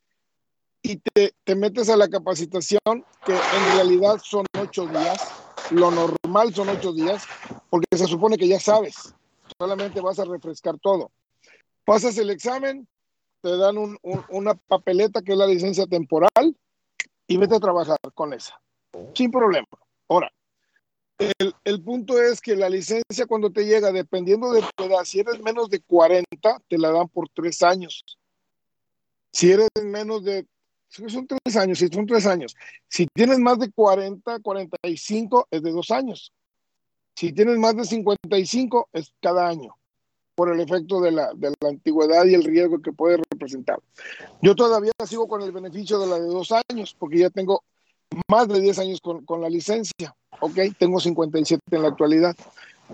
y 0.82 0.98
te, 0.98 1.34
te 1.44 1.56
metes 1.56 1.90
a 1.90 1.98
la 1.98 2.08
capacitación, 2.08 2.80
que 3.26 3.34
en 3.34 3.76
realidad 3.76 4.20
son 4.24 4.46
ocho 4.60 4.88
días, 4.88 5.20
lo 5.72 5.92
normal 5.92 6.54
son 6.54 6.70
ocho 6.70 6.94
días, 6.94 7.26
porque 7.70 7.98
se 7.98 8.08
supone 8.08 8.38
que 8.38 8.48
ya 8.48 8.60
sabes, 8.60 9.14
solamente 9.58 10.02
vas 10.02 10.20
a 10.20 10.26
refrescar 10.26 10.78
todo. 10.80 11.12
Pasas 11.86 12.18
el 12.18 12.30
examen, 12.30 12.88
te 13.42 13.58
dan 13.58 13.78
un, 13.78 13.98
un, 14.02 14.24
una 14.30 14.56
papeleta 14.56 15.22
que 15.22 15.34
es 15.34 15.38
la 15.38 15.48
licencia 15.48 15.86
temporal 15.86 16.56
y 17.28 17.38
vete 17.38 17.56
a 17.56 17.60
trabajar 17.60 17.98
con 18.14 18.34
esa, 18.34 18.60
sin 19.14 19.32
problema. 19.32 19.68
Ahora, 20.08 20.32
el, 21.18 21.54
el, 21.66 21.84
punto 21.84 22.20
es 22.22 22.40
que 22.40 22.56
la 22.56 22.70
licencia 22.70 23.26
cuando 23.28 23.52
te 23.52 23.66
llega, 23.66 23.92
dependiendo 23.92 24.52
de 24.54 24.64
tu 24.76 24.86
edad, 24.86 25.04
si 25.04 25.20
eres 25.20 25.42
menos 25.42 25.70
de 25.70 25.82
40, 25.82 26.26
te 26.68 26.78
la 26.78 26.92
dan 26.92 27.10
por 27.10 27.28
tres 27.30 27.62
años. 27.62 28.04
Si 29.32 29.52
eres 29.52 29.68
menos 29.84 30.24
de, 30.24 30.48
son 30.90 31.28
tres 31.28 31.56
años, 31.56 31.80
si 31.80 31.88
son 31.88 32.06
tres 32.06 32.26
años. 32.26 32.56
Si 32.88 33.08
tienes 33.14 33.40
más 33.40 33.60
de 33.60 33.72
40, 33.72 34.40
45, 34.40 35.48
es 35.52 35.62
de 35.62 35.72
dos 35.72 35.92
años. 35.92 36.34
Si 37.16 37.34
tienes 37.34 37.58
más 37.58 37.76
de 37.76 37.86
55, 37.86 38.90
es 38.94 39.12
cada 39.22 39.48
año, 39.48 39.76
por 40.36 40.54
el 40.54 40.62
efecto 40.62 41.02
de 41.02 41.12
la, 41.12 41.34
de 41.34 41.54
la 41.60 41.70
antigüedad 41.70 42.26
y 42.26 42.34
el 42.34 42.44
riesgo 42.44 42.82
que 42.82 42.94
puede 42.94 43.18
representar. 43.30 43.80
Yo 44.42 44.56
todavía 44.56 44.94
sigo 45.06 45.28
con 45.28 45.42
el 45.42 45.52
beneficio 45.52 46.00
de 46.00 46.08
la 46.08 46.20
de 46.20 46.28
dos 46.28 46.52
años, 46.70 46.96
porque 46.98 47.20
ya 47.20 47.30
tengo 47.30 47.64
más 48.28 48.48
de 48.48 48.60
10 48.60 48.80
años 48.80 49.02
con, 49.02 49.26
con, 49.26 49.42
la 49.42 49.50
licencia, 49.50 50.16
¿ok? 50.40 50.58
Tengo 50.78 51.00
57 51.00 51.62
en 51.72 51.82
la 51.82 51.90
actualidad. 51.90 52.36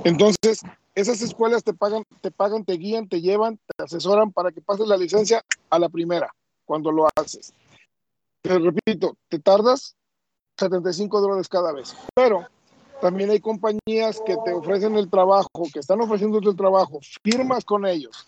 Entonces, 0.03 0.61
esas 0.95 1.21
escuelas 1.21 1.63
te 1.63 1.73
pagan, 1.73 2.03
te 2.21 2.31
pagan, 2.31 2.65
te 2.65 2.73
guían, 2.73 3.07
te 3.07 3.21
llevan, 3.21 3.57
te 3.57 3.83
asesoran 3.83 4.31
para 4.31 4.51
que 4.51 4.61
pases 4.61 4.87
la 4.87 4.97
licencia 4.97 5.43
a 5.69 5.79
la 5.79 5.89
primera, 5.89 6.33
cuando 6.65 6.91
lo 6.91 7.07
haces. 7.15 7.53
Te 8.45 8.59
repito, 8.59 9.17
te 9.27 9.39
tardas 9.39 9.95
75 10.59 11.19
dólares 11.19 11.49
cada 11.49 11.73
vez, 11.73 11.95
pero 12.13 12.47
también 13.01 13.31
hay 13.31 13.39
compañías 13.39 14.21
que 14.23 14.37
te 14.45 14.53
ofrecen 14.53 14.95
el 14.97 15.09
trabajo, 15.09 15.49
que 15.73 15.79
están 15.79 15.99
ofreciendo 16.01 16.37
el 16.37 16.55
trabajo, 16.55 16.99
firmas 17.23 17.65
con 17.65 17.87
ellos. 17.87 18.27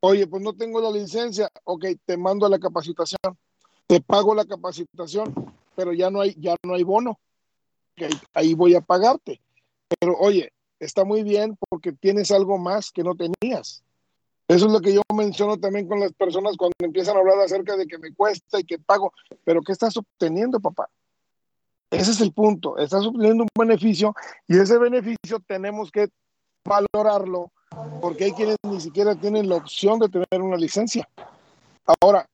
Oye, 0.00 0.26
pues 0.26 0.42
no 0.42 0.54
tengo 0.54 0.80
la 0.80 0.90
licencia, 0.90 1.48
ok, 1.62 1.84
te 2.04 2.16
mando 2.16 2.46
a 2.46 2.48
la 2.48 2.58
capacitación, 2.58 3.38
te 3.86 4.00
pago 4.00 4.34
la 4.34 4.44
capacitación, 4.44 5.32
pero 5.76 5.92
ya 5.92 6.10
no 6.10 6.20
hay, 6.20 6.34
ya 6.36 6.56
no 6.66 6.74
hay 6.74 6.82
bono. 6.82 7.20
Okay, 7.92 8.10
ahí 8.34 8.54
voy 8.54 8.74
a 8.74 8.80
pagarte. 8.80 9.40
Pero 10.00 10.16
oye, 10.18 10.52
está 10.80 11.04
muy 11.04 11.22
bien 11.22 11.56
porque 11.70 11.92
tienes 11.92 12.32
algo 12.32 12.58
más 12.58 12.90
que 12.90 13.04
no 13.04 13.14
tenías. 13.14 13.84
Eso 14.48 14.66
es 14.66 14.72
lo 14.72 14.80
que 14.80 14.94
yo 14.94 15.02
menciono 15.14 15.58
también 15.58 15.86
con 15.86 16.00
las 16.00 16.12
personas 16.14 16.56
cuando 16.56 16.74
empiezan 16.80 17.16
a 17.16 17.20
hablar 17.20 17.38
acerca 17.40 17.76
de 17.76 17.86
que 17.86 17.98
me 17.98 18.14
cuesta 18.14 18.58
y 18.58 18.64
que 18.64 18.78
pago. 18.78 19.12
Pero 19.44 19.60
¿qué 19.60 19.72
estás 19.72 19.96
obteniendo, 19.98 20.58
papá? 20.58 20.88
Ese 21.90 22.12
es 22.12 22.20
el 22.22 22.32
punto. 22.32 22.78
Estás 22.78 23.04
obteniendo 23.04 23.44
un 23.44 23.48
beneficio 23.58 24.14
y 24.46 24.58
ese 24.58 24.78
beneficio 24.78 25.40
tenemos 25.46 25.90
que 25.90 26.08
valorarlo 26.64 27.52
porque 28.00 28.24
hay 28.24 28.32
quienes 28.32 28.56
ni 28.62 28.80
siquiera 28.80 29.14
tienen 29.14 29.48
la 29.48 29.56
opción 29.56 29.98
de 29.98 30.08
tener 30.08 30.42
una 30.42 30.56
licencia. 30.56 31.06
Ahora, 32.00 32.26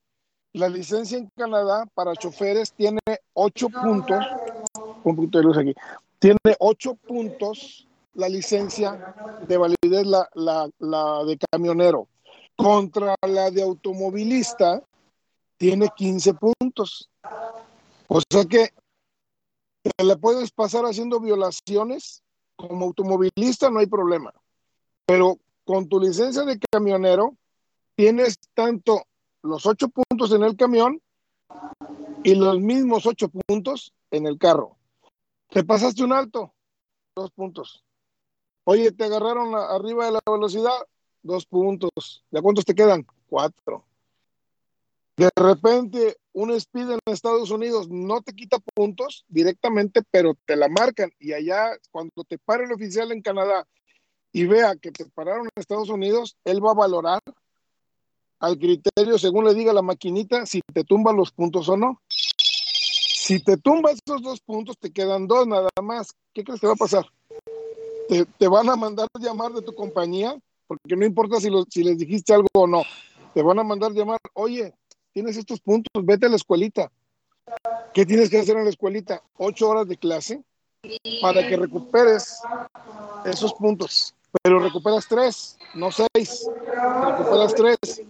la 0.53 0.69
licencia 0.69 1.17
en 1.17 1.29
Canadá 1.35 1.85
para 1.93 2.15
choferes 2.15 2.71
tiene 2.71 2.99
ocho 3.33 3.67
puntos, 3.69 4.25
un 5.03 5.15
punto 5.15 5.37
de 5.37 5.43
luz 5.43 5.57
aquí, 5.57 5.73
tiene 6.19 6.39
ocho 6.59 6.95
puntos 6.95 7.84
la 8.15 8.29
licencia 8.29 9.15
de 9.47 9.57
validez, 9.57 10.05
la, 10.05 10.29
la, 10.33 10.69
la 10.79 11.23
de 11.23 11.37
camionero. 11.51 12.07
Contra 12.55 13.15
la 13.21 13.51
de 13.51 13.61
automovilista 13.61 14.81
tiene 15.57 15.89
15 15.95 16.33
puntos. 16.33 17.09
O 18.07 18.21
sea 18.29 18.45
que 18.45 18.69
te 19.83 20.03
la 20.03 20.15
puedes 20.15 20.51
pasar 20.51 20.85
haciendo 20.85 21.19
violaciones 21.19 22.23
como 22.55 22.85
automovilista, 22.85 23.69
no 23.69 23.79
hay 23.79 23.87
problema. 23.87 24.33
Pero 25.05 25.37
con 25.65 25.87
tu 25.89 25.99
licencia 25.99 26.43
de 26.43 26.59
camionero 26.71 27.35
tienes 27.95 28.37
tanto 28.53 29.03
los 29.43 29.65
ocho 29.65 29.89
puntos 29.89 30.31
en 30.31 30.43
el 30.43 30.55
camión 30.55 31.01
y 32.23 32.35
los 32.35 32.59
mismos 32.59 33.05
ocho 33.05 33.29
puntos 33.29 33.93
en 34.11 34.25
el 34.25 34.37
carro. 34.37 34.77
Te 35.49 35.63
pasaste 35.63 36.03
un 36.03 36.13
alto, 36.13 36.53
dos 37.15 37.31
puntos. 37.31 37.83
Oye, 38.65 38.91
te 38.91 39.03
agarraron 39.05 39.53
arriba 39.55 40.07
de 40.07 40.13
la 40.13 40.21
velocidad, 40.29 40.73
dos 41.21 41.45
puntos. 41.45 42.25
¿De 42.31 42.41
cuántos 42.41 42.65
te 42.65 42.73
quedan? 42.73 43.05
Cuatro. 43.29 43.85
De 45.17 45.29
repente, 45.35 46.17
un 46.33 46.51
speed 46.51 46.91
en 46.91 46.99
Estados 47.05 47.51
Unidos 47.51 47.87
no 47.89 48.21
te 48.21 48.33
quita 48.33 48.57
puntos 48.73 49.23
directamente, 49.27 50.01
pero 50.09 50.35
te 50.45 50.55
la 50.55 50.67
marcan. 50.67 51.11
Y 51.19 51.33
allá, 51.33 51.77
cuando 51.91 52.23
te 52.27 52.39
pare 52.39 52.65
el 52.65 52.73
oficial 52.73 53.11
en 53.11 53.21
Canadá 53.21 53.67
y 54.33 54.45
vea 54.45 54.75
que 54.75 54.91
te 54.91 55.05
pararon 55.05 55.45
en 55.45 55.61
Estados 55.61 55.89
Unidos, 55.89 56.35
él 56.43 56.65
va 56.65 56.71
a 56.71 56.75
valorar 56.75 57.21
al 58.39 58.57
criterio, 58.57 59.17
según 59.19 59.45
le 59.45 59.53
diga 59.53 59.73
la 59.73 59.83
maquinita, 59.83 60.45
si 60.45 60.61
te 60.73 60.83
tumba 60.83 61.13
los 61.13 61.31
puntos 61.31 61.69
o 61.69 61.77
no. 61.77 62.01
Si 62.09 63.39
te 63.43 63.57
tumba 63.57 63.91
esos 63.91 64.21
dos 64.23 64.41
puntos, 64.41 64.75
te 64.79 64.91
quedan 64.91 65.27
dos 65.27 65.47
nada 65.47 65.69
más. 65.81 66.13
¿Qué 66.33 66.43
crees 66.43 66.59
que 66.59 66.67
va 66.67 66.73
a 66.73 66.77
pasar? 66.77 67.05
Te, 68.07 68.47
van 68.47 68.69
a 68.69 68.75
mandar 68.75 69.07
llamar 69.19 69.51
de 69.53 69.61
tu 69.61 69.73
compañía, 69.73 70.37
porque 70.67 70.95
no 70.95 71.05
importa 71.05 71.39
si, 71.39 71.49
lo, 71.49 71.63
si 71.69 71.83
les 71.83 71.97
dijiste 71.97 72.33
algo 72.33 72.47
o 72.53 72.67
no. 72.67 72.83
Te 73.33 73.41
van 73.41 73.59
a 73.59 73.63
mandar 73.63 73.91
llamar, 73.91 74.19
oye, 74.33 74.73
tienes 75.13 75.37
estos 75.37 75.59
puntos, 75.59 76.05
vete 76.05 76.27
a 76.27 76.29
la 76.29 76.35
escuelita. 76.35 76.91
¿Qué 77.93 78.05
tienes 78.05 78.29
que 78.29 78.39
hacer 78.39 78.57
en 78.57 78.63
la 78.63 78.69
escuelita? 78.69 79.21
Ocho 79.37 79.69
horas 79.69 79.87
de 79.87 79.97
clase 79.97 80.43
para 81.21 81.47
que 81.47 81.57
recuperes 81.57 82.39
esos 83.25 83.53
puntos 83.53 84.13
pero 84.41 84.59
recuperas 84.59 85.07
tres, 85.07 85.57
no 85.73 85.89
seis, 85.91 86.47
recuperas 87.03 87.55
tres. 87.55 88.01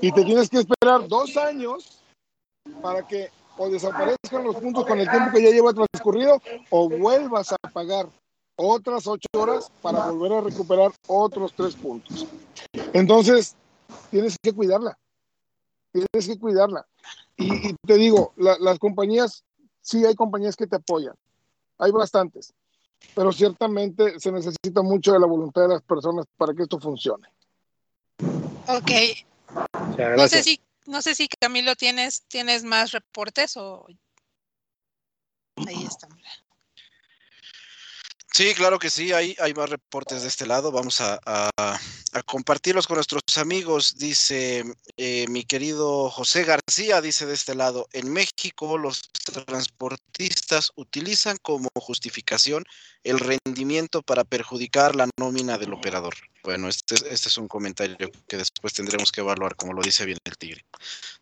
Y 0.00 0.12
te 0.12 0.24
tienes 0.24 0.48
que 0.48 0.58
esperar 0.58 1.06
dos 1.08 1.36
años 1.36 2.00
para 2.82 3.06
que 3.06 3.30
o 3.56 3.68
desaparezcan 3.68 4.42
los 4.42 4.56
puntos 4.56 4.84
con 4.84 4.98
el 4.98 5.08
tiempo 5.08 5.30
que 5.32 5.42
ya 5.42 5.50
lleva 5.50 5.72
transcurrido 5.72 6.40
o 6.70 6.88
vuelvas 6.88 7.52
a 7.52 7.56
pagar 7.72 8.08
otras 8.56 9.06
ocho 9.06 9.26
horas 9.36 9.70
para 9.82 10.10
volver 10.10 10.32
a 10.32 10.40
recuperar 10.40 10.92
otros 11.06 11.52
tres 11.56 11.74
puntos. 11.74 12.26
Entonces, 12.92 13.56
tienes 14.10 14.36
que 14.40 14.52
cuidarla. 14.52 14.98
Tienes 15.92 16.26
que 16.26 16.38
cuidarla. 16.38 16.86
Y, 17.36 17.70
y 17.70 17.76
te 17.86 17.94
digo, 17.94 18.32
la, 18.36 18.56
las 18.58 18.78
compañías, 18.78 19.44
sí 19.80 20.04
hay 20.04 20.14
compañías 20.14 20.56
que 20.56 20.66
te 20.66 20.76
apoyan. 20.76 21.14
Hay 21.78 21.90
bastantes 21.90 22.54
pero 23.14 23.32
ciertamente 23.32 24.18
se 24.18 24.32
necesita 24.32 24.82
mucho 24.82 25.12
de 25.12 25.20
la 25.20 25.26
voluntad 25.26 25.62
de 25.62 25.68
las 25.68 25.82
personas 25.82 26.26
para 26.36 26.54
que 26.54 26.62
esto 26.62 26.78
funcione. 26.78 27.28
Ok. 28.68 28.90
No 30.16 30.28
sé 30.28 30.42
si, 30.42 30.60
no 30.86 31.02
sé 31.02 31.14
si 31.14 31.28
Camilo 31.28 31.76
tienes, 31.76 32.22
tienes 32.28 32.64
más 32.64 32.92
reportes 32.92 33.56
o 33.56 33.86
ahí 35.66 35.84
está. 35.84 36.08
Sí, 38.36 38.52
claro 38.52 38.80
que 38.80 38.90
sí, 38.90 39.12
hay, 39.12 39.36
hay 39.38 39.54
más 39.54 39.70
reportes 39.70 40.22
de 40.22 40.28
este 40.28 40.44
lado. 40.44 40.72
Vamos 40.72 41.00
a, 41.00 41.20
a, 41.24 41.78
compartirlos 42.26 42.88
con 42.88 42.96
nuestros 42.96 43.22
amigos. 43.38 43.94
Dice 43.96 44.64
eh, 44.96 45.26
mi 45.28 45.44
querido 45.44 46.10
José 46.10 46.42
García, 46.42 47.00
dice 47.00 47.26
de 47.26 47.34
este 47.34 47.54
lado, 47.54 47.86
en 47.92 48.12
México 48.12 48.76
los 48.76 49.02
transportistas 49.46 50.72
utilizan 50.74 51.36
como 51.42 51.68
justificación 51.76 52.64
el 53.04 53.20
rendimiento 53.20 54.02
para 54.02 54.24
perjudicar 54.24 54.96
la 54.96 55.08
nómina 55.16 55.56
del 55.56 55.72
operador. 55.72 56.14
Bueno, 56.42 56.68
este, 56.68 56.96
este 56.96 57.28
es 57.28 57.38
un 57.38 57.46
comentario 57.46 58.10
que 58.26 58.36
después 58.36 58.72
tendremos 58.72 59.12
que 59.12 59.20
evaluar, 59.20 59.54
como 59.54 59.74
lo 59.74 59.82
dice 59.82 60.06
bien 60.06 60.18
el 60.24 60.36
tigre. 60.36 60.66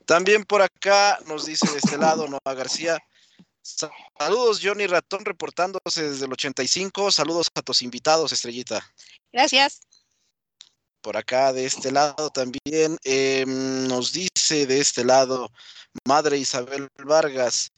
También 0.07 0.45
por 0.45 0.63
acá 0.63 1.19
nos 1.27 1.45
dice 1.45 1.71
de 1.73 1.77
este 1.77 1.99
lado 1.99 2.27
Noah 2.27 2.55
García, 2.55 2.99
Saludos, 3.63 4.61
Johnny 4.63 4.87
Ratón, 4.87 5.25
reportándose 5.25 6.11
desde 6.11 6.27
el 6.27 6.33
85. 6.33 7.13
Saludos 7.13 7.49
a 7.55 7.63
tus 7.63 7.83
invitados, 7.83 8.33
Estrellita. 8.33 8.85
Gracias. 9.33 9.81
Por 11.01 11.17
acá, 11.17 11.53
de 11.53 11.67
este 11.67 11.91
lado 11.91 12.31
también, 12.31 12.99
eh, 13.05 13.45
nos 13.47 14.13
dice 14.13 14.67
de 14.67 14.81
este 14.81 15.05
lado, 15.05 15.51
Madre 16.07 16.39
Isabel 16.39 16.89
Vargas. 17.05 17.73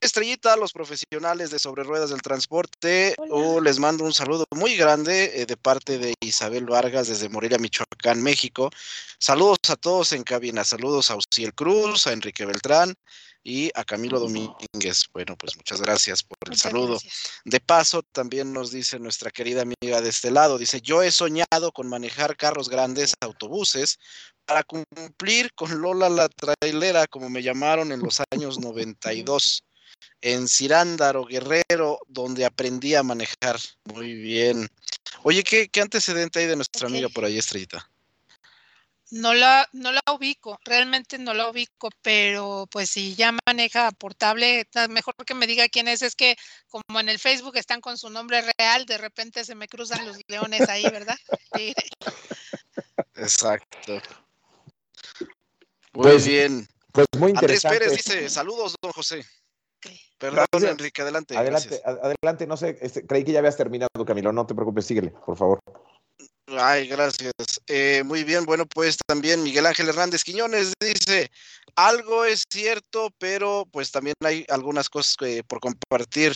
Estrellita, 0.00 0.56
los 0.56 0.72
profesionales 0.72 1.50
de 1.50 1.58
sobre 1.58 1.84
ruedas 1.84 2.08
del 2.10 2.22
transporte. 2.22 3.14
Uh, 3.18 3.60
les 3.60 3.78
mando 3.78 4.04
un 4.04 4.14
saludo 4.14 4.46
muy 4.50 4.74
grande 4.74 5.42
eh, 5.42 5.46
de 5.46 5.56
parte 5.58 5.98
de 5.98 6.14
Isabel 6.20 6.64
Vargas 6.64 7.08
desde 7.08 7.28
Morelia, 7.28 7.58
Michoacán, 7.58 8.22
México. 8.22 8.70
Saludos 9.18 9.58
a 9.68 9.76
todos 9.76 10.12
en 10.12 10.22
cabina. 10.22 10.64
Saludos 10.64 11.10
a 11.10 11.16
Uciel 11.16 11.54
Cruz, 11.54 12.06
a 12.06 12.12
Enrique 12.12 12.46
Beltrán 12.46 12.94
y 13.42 13.70
a 13.74 13.84
Camilo 13.84 14.20
Domínguez. 14.20 15.06
Bueno, 15.12 15.36
pues 15.36 15.56
muchas 15.56 15.82
gracias 15.82 16.22
por 16.22 16.38
el 16.50 16.56
saludo. 16.56 16.98
De 17.44 17.60
paso, 17.60 18.02
también 18.02 18.52
nos 18.52 18.70
dice 18.70 18.98
nuestra 18.98 19.30
querida 19.30 19.62
amiga 19.62 20.00
de 20.00 20.08
este 20.08 20.30
lado, 20.30 20.58
dice, 20.58 20.80
yo 20.80 21.02
he 21.02 21.10
soñado 21.10 21.72
con 21.72 21.88
manejar 21.88 22.36
carros 22.36 22.68
grandes, 22.68 23.14
autobuses, 23.20 23.98
para 24.44 24.62
cumplir 24.64 25.52
con 25.54 25.80
Lola 25.80 26.08
la 26.08 26.28
trailera, 26.28 27.06
como 27.06 27.30
me 27.30 27.42
llamaron 27.42 27.92
en 27.92 28.00
los 28.00 28.20
años 28.32 28.58
92, 28.58 29.62
en 30.20 30.48
Cirándaro, 30.48 31.24
Guerrero, 31.24 31.98
donde 32.08 32.44
aprendí 32.44 32.94
a 32.94 33.02
manejar. 33.02 33.58
Muy 33.84 34.14
bien. 34.14 34.68
Oye, 35.22 35.42
¿qué, 35.42 35.68
qué 35.68 35.80
antecedente 35.80 36.40
hay 36.40 36.46
de 36.46 36.56
nuestra 36.56 36.88
amiga 36.88 37.08
por 37.08 37.24
ahí, 37.24 37.38
Estrellita? 37.38 37.88
No 39.10 39.34
la, 39.34 39.68
no 39.72 39.90
la 39.90 40.02
ubico, 40.12 40.60
realmente 40.64 41.18
no 41.18 41.34
la 41.34 41.50
ubico, 41.50 41.90
pero 42.00 42.68
pues 42.70 42.90
si 42.90 43.16
ya 43.16 43.34
maneja 43.44 43.90
portable, 43.90 44.68
mejor 44.88 45.16
que 45.26 45.34
me 45.34 45.48
diga 45.48 45.68
quién 45.68 45.88
es. 45.88 46.02
Es 46.02 46.14
que 46.14 46.36
como 46.68 47.00
en 47.00 47.08
el 47.08 47.18
Facebook 47.18 47.56
están 47.56 47.80
con 47.80 47.98
su 47.98 48.08
nombre 48.08 48.40
real, 48.56 48.86
de 48.86 48.98
repente 48.98 49.44
se 49.44 49.56
me 49.56 49.66
cruzan 49.66 50.06
los 50.06 50.18
leones 50.28 50.68
ahí, 50.68 50.84
¿verdad? 50.84 51.18
Exacto. 53.16 54.00
Muy 55.92 56.02
pues, 56.02 56.26
bien. 56.26 56.68
Pues 56.92 57.06
muy 57.18 57.30
interesante. 57.30 57.76
Andrés 57.76 57.90
Pérez 57.90 58.04
dice, 58.04 58.30
saludos, 58.30 58.76
don 58.80 58.92
José. 58.92 59.24
Perdón, 60.20 60.46
Enrique, 60.52 61.00
adelante. 61.00 61.34
Adelante, 61.34 61.80
adelante, 61.82 62.46
no 62.46 62.58
sé, 62.58 62.76
este, 62.82 63.06
creí 63.06 63.24
que 63.24 63.32
ya 63.32 63.38
habías 63.38 63.56
terminado, 63.56 63.88
Camilo, 64.06 64.32
no 64.32 64.46
te 64.46 64.54
preocupes, 64.54 64.84
síguele, 64.84 65.14
por 65.24 65.34
favor. 65.34 65.60
Ay, 66.46 66.88
gracias. 66.88 67.32
Eh, 67.66 68.02
muy 68.04 68.22
bien, 68.24 68.44
bueno, 68.44 68.66
pues 68.66 68.98
también 69.06 69.42
Miguel 69.42 69.64
Ángel 69.64 69.88
Hernández 69.88 70.22
Quiñones 70.22 70.74
dice, 70.78 71.30
algo 71.74 72.26
es 72.26 72.44
cierto, 72.50 73.08
pero 73.18 73.66
pues 73.72 73.90
también 73.92 74.14
hay 74.22 74.44
algunas 74.50 74.90
cosas 74.90 75.16
por 75.46 75.60
compartir. 75.60 76.34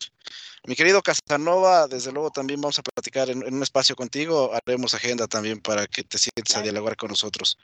Mi 0.67 0.77
querido 0.77 1.03
Casanova, 1.03 1.87
desde 1.87 2.11
luego 2.11 2.31
también 2.31 2.63
vamos 2.63 2.79
a 2.79 2.83
platicar 2.83 3.29
en, 3.29 3.45
un 3.55 3.63
espacio 3.63 3.97
contigo, 3.97 4.51
haremos 4.55 4.95
agenda 4.95 5.27
también 5.27 5.61
para 5.61 5.87
que 5.87 6.05
te 6.05 6.17
sientes 6.17 6.57
a 6.57 6.63
dialogar 6.63 6.97
con 6.97 7.11
nosotros. 7.11 7.59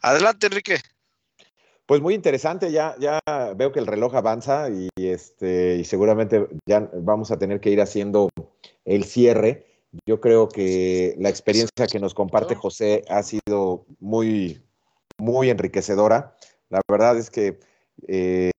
Adelante, 0.00 0.48
Enrique. 0.48 0.80
Pues 1.86 2.00
muy 2.00 2.14
interesante, 2.14 2.70
ya, 2.70 2.94
ya 2.98 3.20
veo 3.56 3.72
que 3.72 3.80
el 3.80 3.86
reloj 3.86 4.14
avanza 4.14 4.68
y, 4.70 4.88
este, 4.96 5.76
y 5.76 5.84
seguramente 5.84 6.46
ya 6.66 6.88
vamos 6.94 7.30
a 7.30 7.38
tener 7.38 7.60
que 7.60 7.70
ir 7.70 7.80
haciendo 7.80 8.30
el 8.84 9.04
cierre. 9.04 9.66
Yo 10.06 10.20
creo 10.20 10.48
que 10.48 11.14
la 11.18 11.28
experiencia 11.28 11.86
que 11.86 11.98
nos 11.98 12.14
comparte 12.14 12.54
José 12.54 13.04
ha 13.08 13.22
sido 13.22 13.84
muy, 14.00 14.62
muy 15.18 15.50
enriquecedora. 15.50 16.34
La 16.70 16.80
verdad 16.88 17.18
es 17.18 17.30
que 17.30 17.58
eh, 18.08 18.50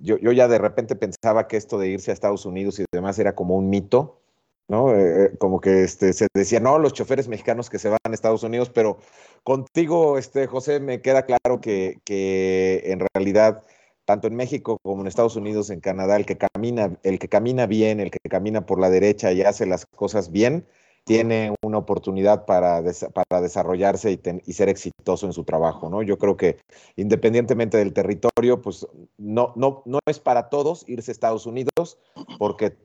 yo, 0.00 0.16
ya 0.32 0.48
de 0.48 0.58
repente 0.58 0.96
pensaba 0.96 1.48
que 1.48 1.56
esto 1.56 1.78
de 1.78 1.88
irse 1.88 2.10
a 2.10 2.14
Estados 2.14 2.46
Unidos 2.46 2.78
y 2.78 2.84
demás 2.92 3.18
era 3.18 3.34
como 3.34 3.56
un 3.56 3.68
mito, 3.68 4.20
¿no? 4.68 4.94
Eh, 4.94 5.24
eh, 5.26 5.38
como 5.38 5.60
que 5.60 5.84
este, 5.84 6.12
se 6.12 6.28
decía, 6.34 6.60
no, 6.60 6.78
los 6.78 6.92
choferes 6.92 7.28
mexicanos 7.28 7.70
que 7.70 7.78
se 7.78 7.88
van 7.88 7.98
a 8.04 8.12
Estados 8.12 8.42
Unidos, 8.42 8.70
pero 8.70 8.98
contigo, 9.44 10.18
este, 10.18 10.46
José, 10.46 10.80
me 10.80 11.00
queda 11.00 11.24
claro 11.24 11.60
que, 11.60 12.00
que 12.04 12.82
en 12.86 13.00
realidad 13.14 13.62
tanto 14.06 14.28
en 14.28 14.36
México 14.36 14.78
como 14.82 15.02
en 15.02 15.08
Estados 15.08 15.36
Unidos, 15.36 15.70
en 15.70 15.80
Canadá, 15.80 16.16
el 16.16 16.26
que 16.26 16.38
camina, 16.38 16.96
el 17.02 17.18
que 17.18 17.28
camina 17.28 17.66
bien, 17.66 18.00
el 18.00 18.10
que 18.10 18.20
camina 18.30 18.64
por 18.64 18.80
la 18.80 18.88
derecha 18.88 19.32
y 19.32 19.42
hace 19.42 19.66
las 19.66 19.84
cosas 19.86 20.30
bien, 20.30 20.66
tiene 21.04 21.54
una 21.62 21.78
oportunidad 21.78 22.46
para, 22.46 22.82
para 23.12 23.40
desarrollarse 23.40 24.12
y, 24.12 24.20
y, 24.44 24.52
ser 24.54 24.68
exitoso 24.68 25.26
en 25.26 25.32
su 25.32 25.44
trabajo, 25.44 25.88
¿no? 25.88 26.02
Yo 26.02 26.18
creo 26.18 26.36
que 26.36 26.58
independientemente 26.96 27.78
del 27.78 27.92
territorio, 27.92 28.60
pues 28.60 28.86
no, 29.16 29.52
no, 29.54 29.82
no 29.86 30.00
es 30.06 30.18
para 30.18 30.48
todos 30.48 30.84
irse 30.88 31.10
a 31.10 31.12
Estados 31.12 31.46
Unidos, 31.46 31.98
porque 32.38 32.76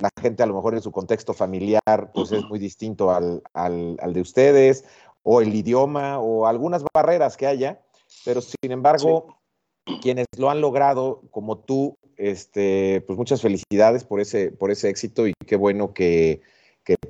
la 0.00 0.10
gente 0.20 0.42
a 0.42 0.46
lo 0.46 0.54
mejor 0.54 0.74
en 0.74 0.82
su 0.82 0.92
contexto 0.92 1.34
familiar, 1.34 2.10
pues 2.14 2.32
es 2.32 2.44
muy 2.44 2.58
distinto 2.58 3.10
al, 3.10 3.42
al, 3.52 3.96
al 4.00 4.12
de 4.12 4.20
ustedes, 4.20 4.84
o 5.22 5.40
el 5.40 5.54
idioma, 5.54 6.18
o 6.18 6.46
algunas 6.46 6.84
barreras 6.94 7.36
que 7.36 7.46
haya, 7.46 7.80
pero 8.24 8.40
sin 8.40 8.72
embargo 8.72 9.38
quienes 10.00 10.26
lo 10.36 10.50
han 10.50 10.60
logrado, 10.60 11.22
como 11.30 11.58
tú, 11.58 11.96
este, 12.16 13.02
pues 13.06 13.16
muchas 13.18 13.40
felicidades 13.40 14.04
por 14.04 14.20
ese, 14.20 14.50
por 14.50 14.70
ese 14.70 14.88
éxito 14.88 15.26
y 15.26 15.34
qué 15.46 15.56
bueno 15.56 15.92
que, 15.92 16.42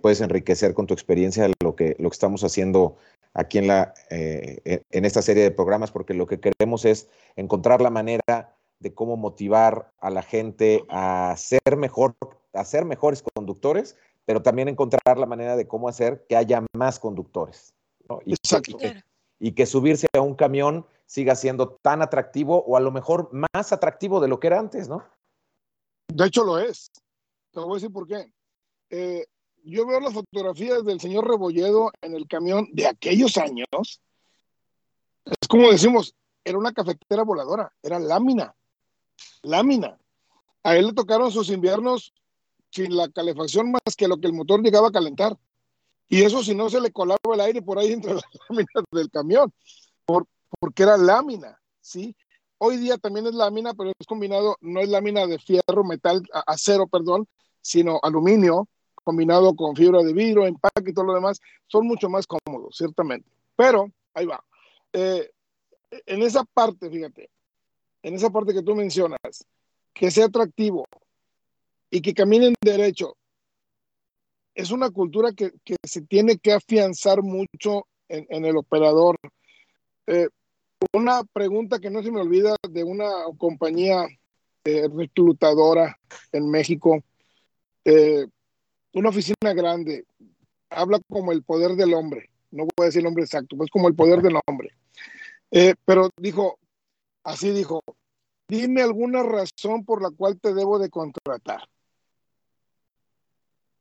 puedes 0.02 0.20
enriquecer 0.20 0.74
con 0.74 0.88
tu 0.88 0.94
experiencia 0.94 1.48
lo 1.62 1.76
que, 1.76 1.94
lo 2.00 2.10
que 2.10 2.14
estamos 2.14 2.42
haciendo 2.42 2.96
aquí 3.32 3.58
en, 3.58 3.68
la, 3.68 3.94
eh, 4.10 4.82
en 4.90 5.04
esta 5.04 5.22
serie 5.22 5.44
de 5.44 5.52
programas, 5.52 5.92
porque 5.92 6.14
lo 6.14 6.26
que 6.26 6.40
queremos 6.40 6.84
es 6.84 7.08
encontrar 7.36 7.80
la 7.80 7.90
manera 7.90 8.56
de 8.80 8.92
cómo 8.92 9.16
motivar 9.16 9.92
a 10.00 10.10
la 10.10 10.22
gente 10.22 10.84
a 10.88 11.32
ser 11.36 11.76
mejor, 11.76 12.16
a 12.60 12.64
ser 12.64 12.84
mejores 12.84 13.22
conductores, 13.34 13.96
pero 14.24 14.42
también 14.42 14.68
encontrar 14.68 15.18
la 15.18 15.26
manera 15.26 15.56
de 15.56 15.66
cómo 15.66 15.88
hacer 15.88 16.26
que 16.28 16.36
haya 16.36 16.64
más 16.76 16.98
conductores. 16.98 17.74
Exacto. 18.26 18.78
y 19.38 19.52
que 19.52 19.66
subirse 19.66 20.06
a 20.14 20.20
un 20.20 20.34
camión 20.34 20.86
siga 21.04 21.34
siendo 21.34 21.76
tan 21.82 22.02
atractivo 22.02 22.64
o 22.66 22.76
a 22.76 22.80
lo 22.80 22.90
mejor 22.90 23.30
más 23.32 23.72
atractivo 23.72 24.20
de 24.20 24.28
lo 24.28 24.40
que 24.40 24.46
era 24.46 24.58
antes, 24.58 24.88
¿no? 24.88 25.04
De 26.08 26.26
hecho 26.26 26.44
lo 26.44 26.58
es. 26.58 26.90
Te 27.52 27.60
voy 27.60 27.72
a 27.72 27.74
decir 27.74 27.92
por 27.92 28.06
qué. 28.06 28.32
Eh, 28.90 29.26
yo 29.64 29.86
veo 29.86 30.00
las 30.00 30.14
fotografías 30.14 30.84
del 30.84 31.00
señor 31.00 31.28
Rebolledo 31.28 31.90
en 32.00 32.14
el 32.14 32.26
camión 32.26 32.68
de 32.72 32.86
aquellos 32.86 33.36
años. 33.36 34.00
Es 35.24 35.48
como 35.48 35.70
decimos, 35.70 36.14
era 36.44 36.58
una 36.58 36.72
cafetera 36.72 37.22
voladora, 37.22 37.72
era 37.82 37.98
lámina, 37.98 38.54
lámina. 39.42 39.98
A 40.62 40.76
él 40.76 40.88
le 40.88 40.92
tocaron 40.92 41.30
sus 41.30 41.50
inviernos 41.50 42.12
sin 42.70 42.96
la 42.96 43.08
calefacción 43.08 43.70
más 43.70 43.96
que 43.96 44.08
lo 44.08 44.18
que 44.18 44.26
el 44.26 44.32
motor 44.32 44.62
llegaba 44.62 44.88
a 44.88 44.92
calentar. 44.92 45.36
Y 46.08 46.22
eso 46.22 46.42
si 46.42 46.54
no 46.54 46.70
se 46.70 46.80
le 46.80 46.90
colaba 46.90 47.18
el 47.34 47.40
aire 47.40 47.62
por 47.62 47.78
ahí 47.78 47.92
entre 47.92 48.14
las 48.14 48.24
láminas 48.48 48.84
del 48.90 49.10
camión. 49.10 49.52
Por, 50.04 50.26
porque 50.58 50.82
era 50.82 50.96
lámina, 50.96 51.60
¿sí? 51.80 52.16
Hoy 52.58 52.76
día 52.78 52.98
también 52.98 53.26
es 53.26 53.34
lámina, 53.34 53.74
pero 53.74 53.90
es 53.90 54.06
combinado, 54.06 54.56
no 54.60 54.80
es 54.80 54.88
lámina 54.88 55.26
de 55.26 55.38
fierro, 55.38 55.84
metal, 55.84 56.22
acero, 56.46 56.88
perdón, 56.88 57.28
sino 57.60 58.00
aluminio, 58.02 58.68
combinado 59.04 59.54
con 59.54 59.76
fibra 59.76 60.02
de 60.02 60.12
vidrio, 60.12 60.44
empaque 60.44 60.90
y 60.90 60.92
todo 60.92 61.04
lo 61.04 61.14
demás, 61.14 61.40
son 61.68 61.86
mucho 61.86 62.08
más 62.08 62.26
cómodos, 62.26 62.76
ciertamente. 62.76 63.28
Pero, 63.54 63.92
ahí 64.12 64.26
va. 64.26 64.42
Eh, 64.92 65.30
en 66.06 66.22
esa 66.22 66.42
parte, 66.44 66.90
fíjate, 66.90 67.30
en 68.02 68.14
esa 68.14 68.30
parte 68.30 68.52
que 68.52 68.62
tú 68.62 68.74
mencionas, 68.74 69.18
que 69.92 70.10
sea 70.10 70.26
atractivo 70.26 70.84
y 71.90 72.00
que 72.00 72.14
caminen 72.14 72.54
derecho, 72.62 73.16
es 74.54 74.70
una 74.70 74.90
cultura 74.90 75.32
que, 75.32 75.52
que 75.64 75.76
se 75.86 76.02
tiene 76.02 76.38
que 76.38 76.52
afianzar 76.52 77.22
mucho 77.22 77.86
en, 78.08 78.44
el 78.44 78.56
operador. 78.56 79.16
Eh, 80.06 80.28
una 80.92 81.22
pregunta 81.24 81.78
que 81.78 81.90
no 81.90 82.02
se 82.02 82.10
me 82.10 82.20
olvida 82.20 82.56
de 82.68 82.84
una 82.84 83.08
compañía 83.36 84.06
reclutadora 84.64 85.98
en 86.32 86.50
México, 86.50 87.02
eh, 87.84 88.26
una 88.92 89.08
oficina 89.10 89.54
grande, 89.54 90.04
habla 90.70 91.00
como 91.08 91.32
el 91.32 91.42
poder 91.42 91.72
del 91.72 91.94
hombre, 91.94 92.30
no 92.50 92.64
voy 92.64 92.84
a 92.84 92.84
decir 92.86 93.00
el 93.00 93.04
nombre 93.04 93.24
exacto, 93.24 93.56
pues 93.56 93.70
como 93.70 93.88
el 93.88 93.94
poder 93.94 94.20
del 94.20 94.38
hombre. 94.46 94.70
Eh, 95.50 95.74
pero 95.84 96.10
dijo, 96.16 96.58
así 97.24 97.50
dijo, 97.50 97.80
dime 98.48 98.82
alguna 98.82 99.22
razón 99.22 99.84
por 99.84 100.02
la 100.02 100.10
cual 100.10 100.38
te 100.40 100.52
debo 100.52 100.78
de 100.78 100.90
contratar. 100.90 101.62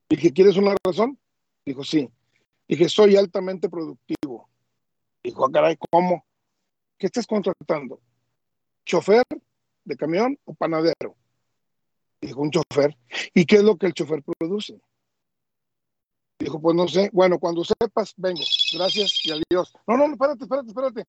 Dije, 0.09 0.31
¿quieres 0.31 0.57
una 0.57 0.75
razón? 0.83 1.19
Dijo, 1.65 1.83
sí. 1.83 2.09
Dije, 2.67 2.89
soy 2.89 3.15
altamente 3.15 3.69
productivo. 3.69 4.49
Dijo, 5.23 5.45
ah, 5.45 5.49
caray, 5.51 5.77
¿cómo? 5.89 6.27
¿qué 6.97 7.07
estás 7.07 7.27
contratando? 7.27 8.01
¿Chofer 8.85 9.23
de 9.85 9.95
camión 9.95 10.37
o 10.45 10.53
panadero? 10.53 11.15
Dijo 12.21 12.41
un 12.41 12.51
chofer. 12.51 12.97
¿Y 13.33 13.45
qué 13.45 13.57
es 13.57 13.63
lo 13.63 13.77
que 13.77 13.87
el 13.87 13.93
chofer 13.93 14.23
produce? 14.23 14.79
Dijo, 16.39 16.59
pues 16.59 16.75
no 16.75 16.87
sé. 16.87 17.09
Bueno, 17.13 17.39
cuando 17.39 17.63
sepas, 17.63 18.13
vengo. 18.17 18.41
Gracias 18.73 19.25
y 19.25 19.31
adiós. 19.31 19.73
No, 19.87 19.97
no, 19.97 20.05
espérate, 20.05 20.43
espérate, 20.43 20.67
espérate. 20.69 21.05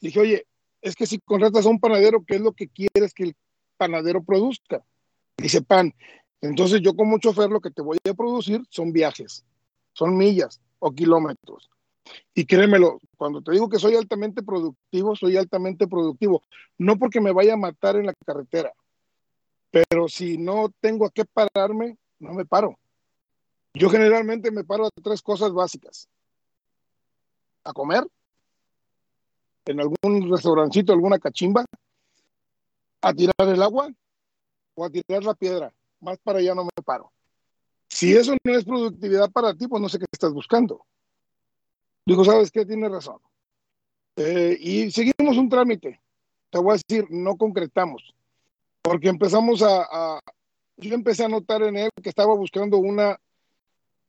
Dije, 0.00 0.20
oye, 0.20 0.46
es 0.80 0.94
que 0.94 1.06
si 1.06 1.18
contratas 1.20 1.66
a 1.66 1.68
un 1.68 1.80
panadero, 1.80 2.24
¿qué 2.24 2.36
es 2.36 2.40
lo 2.40 2.52
que 2.52 2.68
quieres 2.68 3.14
que 3.14 3.24
el 3.24 3.36
panadero 3.76 4.22
produzca? 4.22 4.84
Dice 5.36 5.62
pan. 5.62 5.92
Entonces 6.42 6.80
yo 6.82 6.94
como 6.94 7.18
chofer 7.18 7.50
lo 7.50 7.60
que 7.60 7.70
te 7.70 7.82
voy 7.82 7.98
a 8.08 8.14
producir 8.14 8.62
son 8.68 8.92
viajes, 8.92 9.44
son 9.92 10.16
millas 10.16 10.60
o 10.80 10.90
kilómetros. 10.90 11.70
Y 12.34 12.44
créemelo, 12.44 12.98
cuando 13.16 13.40
te 13.42 13.52
digo 13.52 13.68
que 13.68 13.78
soy 13.78 13.94
altamente 13.94 14.42
productivo, 14.42 15.14
soy 15.14 15.36
altamente 15.36 15.86
productivo. 15.86 16.42
No 16.78 16.98
porque 16.98 17.20
me 17.20 17.30
vaya 17.30 17.54
a 17.54 17.56
matar 17.56 17.94
en 17.94 18.06
la 18.06 18.14
carretera, 18.26 18.72
pero 19.70 20.08
si 20.08 20.36
no 20.36 20.68
tengo 20.80 21.06
a 21.06 21.10
qué 21.10 21.24
pararme, 21.24 21.96
no 22.18 22.34
me 22.34 22.44
paro. 22.44 22.76
Yo 23.74 23.88
generalmente 23.88 24.50
me 24.50 24.64
paro 24.64 24.86
a 24.86 24.90
tres 25.02 25.22
cosas 25.22 25.52
básicas. 25.52 26.08
A 27.62 27.72
comer, 27.72 28.04
en 29.66 29.80
algún 29.80 30.28
restaurancito, 30.28 30.92
alguna 30.92 31.20
cachimba, 31.20 31.64
a 33.00 33.14
tirar 33.14 33.48
el 33.48 33.62
agua 33.62 33.88
o 34.74 34.84
a 34.84 34.90
tirar 34.90 35.22
la 35.22 35.34
piedra. 35.34 35.72
Más 36.02 36.18
para 36.18 36.40
allá 36.40 36.54
no 36.54 36.64
me 36.64 36.82
paro. 36.84 37.12
Si 37.88 38.12
eso 38.12 38.34
no 38.44 38.54
es 38.54 38.64
productividad 38.64 39.30
para 39.30 39.54
ti, 39.54 39.68
pues 39.68 39.80
no 39.80 39.88
sé 39.88 39.98
qué 39.98 40.06
estás 40.10 40.32
buscando. 40.32 40.84
Digo, 42.04 42.24
¿sabes 42.24 42.50
qué? 42.50 42.66
Tienes 42.66 42.90
razón. 42.90 43.18
Eh, 44.16 44.56
y 44.60 44.90
seguimos 44.90 45.36
un 45.38 45.48
trámite. 45.48 46.00
Te 46.50 46.58
voy 46.58 46.72
a 46.72 46.80
decir, 46.86 47.06
no 47.10 47.36
concretamos. 47.36 48.14
Porque 48.82 49.08
empezamos 49.08 49.62
a, 49.62 49.86
a, 49.90 50.20
Yo 50.76 50.94
empecé 50.94 51.24
a 51.24 51.28
notar 51.28 51.62
en 51.62 51.76
él 51.76 51.90
que 52.02 52.08
estaba 52.08 52.34
buscando 52.34 52.78
una. 52.78 53.18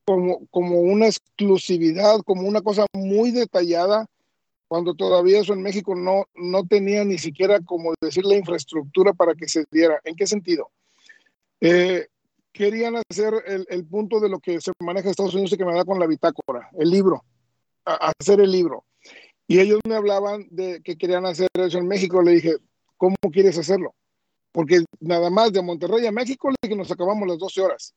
Como, 0.05 0.45
como 0.47 0.81
una 0.81 1.05
exclusividad, 1.05 2.19
como 2.25 2.45
una 2.45 2.61
cosa 2.61 2.85
muy 2.91 3.31
detallada, 3.31 4.05
cuando 4.67 4.95
todavía 4.95 5.39
eso 5.39 5.53
en 5.53 5.61
México 5.61 5.95
no, 5.95 6.25
no 6.35 6.65
tenía 6.65 7.05
ni 7.05 7.17
siquiera, 7.17 7.61
como 7.61 7.93
decir, 8.01 8.25
la 8.25 8.35
infraestructura 8.35 9.13
para 9.13 9.33
que 9.33 9.47
se 9.47 9.63
diera. 9.71 10.01
¿En 10.03 10.15
qué 10.17 10.27
sentido? 10.27 10.71
Eh, 11.65 12.07
querían 12.51 12.97
hacer 13.09 13.33
el, 13.45 13.85
punto 13.85 14.19
de 14.19 14.27
lo 14.27 14.39
que 14.39 14.59
se 14.59 14.73
maneja 14.81 15.07
en 15.07 15.11
Estados 15.11 15.33
Unidos 15.33 15.53
y 15.53 15.55
da 15.55 15.85
con 15.85 15.97
la 15.97 16.07
bitácora, 16.07 16.69
el 16.77 16.89
libro, 16.89 17.23
hacer 17.85 18.41
el 18.41 18.51
libro. 18.51 18.83
Y 19.47 19.61
ellos 19.61 19.79
me 19.87 19.95
hablaban 19.95 20.45
de 20.51 20.81
que 20.83 20.97
querían 20.97 21.25
hacer 21.25 21.47
eso 21.53 21.77
en 21.77 21.87
México. 21.87 22.21
Le 22.21 22.31
dije, 22.33 22.57
¿cómo 22.97 23.15
quieres 23.31 23.57
hacerlo? 23.57 23.95
Porque 24.51 24.83
nada 24.99 25.29
más 25.29 25.53
de 25.53 25.61
Monterrey 25.61 26.05
a 26.05 26.11
México 26.11 26.49
le 26.49 26.57
dije, 26.61 26.75
nos 26.75 26.91
acabamos 26.91 27.25
las 27.29 27.37
12 27.37 27.61
horas. 27.61 27.95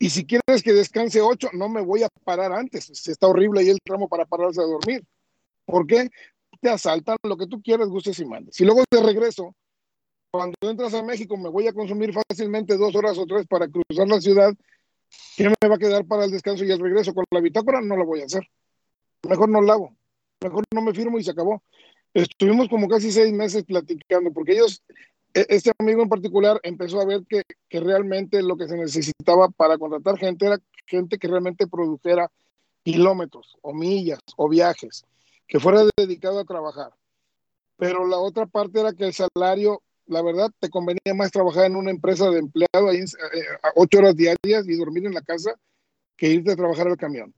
Y 0.00 0.10
si 0.10 0.26
quieres 0.26 0.60
que 0.64 0.72
descanse 0.72 1.20
8, 1.20 1.50
no 1.52 1.68
me 1.68 1.82
voy 1.82 2.02
a 2.02 2.08
parar 2.24 2.52
antes. 2.52 2.90
Está 3.06 3.28
horrible 3.28 3.60
ahí 3.60 3.68
el 3.68 3.78
tramo 3.84 4.08
para 4.08 4.24
pararse 4.24 4.60
a 4.60 4.64
dormir. 4.64 5.04
¿Por 5.64 5.86
qué? 5.86 6.08
Te 6.60 6.70
asaltan 6.70 7.18
lo 7.22 7.36
que 7.36 7.46
tú 7.46 7.62
quieras, 7.62 7.88
gustes 7.88 8.18
y 8.18 8.24
mandes. 8.24 8.60
Y 8.60 8.64
luego 8.64 8.82
de 8.90 9.00
regreso, 9.00 9.54
cuando 10.30 10.54
entras 10.62 10.94
a 10.94 11.02
México, 11.02 11.36
me 11.36 11.48
voy 11.48 11.66
a 11.66 11.72
consumir 11.72 12.12
fácilmente 12.12 12.76
dos 12.76 12.94
horas 12.94 13.18
o 13.18 13.26
tres 13.26 13.46
para 13.46 13.68
cruzar 13.68 14.08
la 14.08 14.20
ciudad. 14.20 14.54
¿Qué 15.36 15.48
me 15.48 15.68
va 15.68 15.74
a 15.74 15.78
quedar 15.78 16.06
para 16.06 16.24
el 16.24 16.30
descanso 16.30 16.64
y 16.64 16.70
el 16.70 16.78
regreso? 16.78 17.12
Con 17.12 17.24
la 17.30 17.40
bitácora 17.40 17.80
no 17.80 17.96
lo 17.96 18.06
voy 18.06 18.20
a 18.20 18.26
hacer. 18.26 18.48
Mejor 19.28 19.48
no 19.48 19.60
lo 19.60 19.72
hago. 19.72 19.96
Mejor 20.42 20.64
no 20.72 20.82
me 20.82 20.94
firmo 20.94 21.18
y 21.18 21.24
se 21.24 21.32
acabó. 21.32 21.62
Estuvimos 22.14 22.68
como 22.68 22.88
casi 22.88 23.10
seis 23.10 23.32
meses 23.32 23.64
platicando, 23.64 24.32
porque 24.32 24.52
ellos, 24.52 24.82
este 25.34 25.72
amigo 25.78 26.02
en 26.02 26.08
particular, 26.08 26.60
empezó 26.62 27.00
a 27.00 27.04
ver 27.04 27.22
que, 27.28 27.42
que 27.68 27.80
realmente 27.80 28.42
lo 28.42 28.56
que 28.56 28.68
se 28.68 28.76
necesitaba 28.76 29.48
para 29.48 29.78
contratar 29.78 30.16
gente 30.18 30.46
era 30.46 30.58
gente 30.86 31.18
que 31.18 31.28
realmente 31.28 31.66
produjera 31.66 32.30
kilómetros 32.82 33.56
o 33.62 33.74
millas 33.74 34.20
o 34.36 34.48
viajes, 34.48 35.04
que 35.46 35.60
fuera 35.60 35.84
dedicado 35.96 36.40
a 36.40 36.44
trabajar. 36.44 36.92
Pero 37.76 38.06
la 38.06 38.18
otra 38.18 38.46
parte 38.46 38.80
era 38.80 38.92
que 38.92 39.04
el 39.04 39.14
salario, 39.14 39.82
la 40.10 40.22
verdad, 40.22 40.50
te 40.58 40.68
convenía 40.68 41.14
más 41.14 41.30
trabajar 41.30 41.66
en 41.66 41.76
una 41.76 41.90
empresa 41.90 42.28
de 42.30 42.40
empleado 42.40 42.88
ahí 42.88 42.98
eh, 42.98 43.44
ocho 43.76 43.98
horas 43.98 44.16
diarias 44.16 44.66
y 44.66 44.76
dormir 44.76 45.06
en 45.06 45.14
la 45.14 45.22
casa 45.22 45.54
que 46.16 46.28
irte 46.28 46.52
a 46.52 46.56
trabajar 46.56 46.88
al 46.88 46.96
camión. 46.96 47.32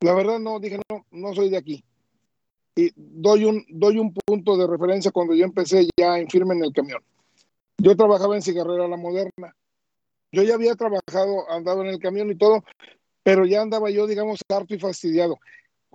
La 0.00 0.12
verdad 0.12 0.40
no, 0.40 0.58
dije, 0.58 0.80
no, 0.90 1.06
no 1.12 1.34
soy 1.34 1.48
de 1.48 1.56
aquí. 1.56 1.84
Y 2.74 2.92
doy 2.96 3.44
un, 3.44 3.64
doy 3.68 3.98
un 3.98 4.12
punto 4.12 4.56
de 4.56 4.66
referencia 4.66 5.12
cuando 5.12 5.34
yo 5.34 5.44
empecé 5.44 5.88
ya 5.96 6.18
en 6.18 6.28
firme 6.28 6.54
en 6.54 6.64
el 6.64 6.72
camión. 6.72 7.02
Yo 7.78 7.96
trabajaba 7.96 8.34
en 8.34 8.42
Cigarrera 8.42 8.88
La 8.88 8.96
Moderna. 8.96 9.54
Yo 10.32 10.42
ya 10.42 10.54
había 10.54 10.74
trabajado, 10.74 11.48
andaba 11.50 11.82
en 11.82 11.88
el 11.88 12.00
camión 12.00 12.28
y 12.30 12.36
todo, 12.36 12.64
pero 13.22 13.46
ya 13.46 13.62
andaba 13.62 13.88
yo, 13.90 14.06
digamos, 14.06 14.40
harto 14.48 14.74
y 14.74 14.80
fastidiado. 14.80 15.38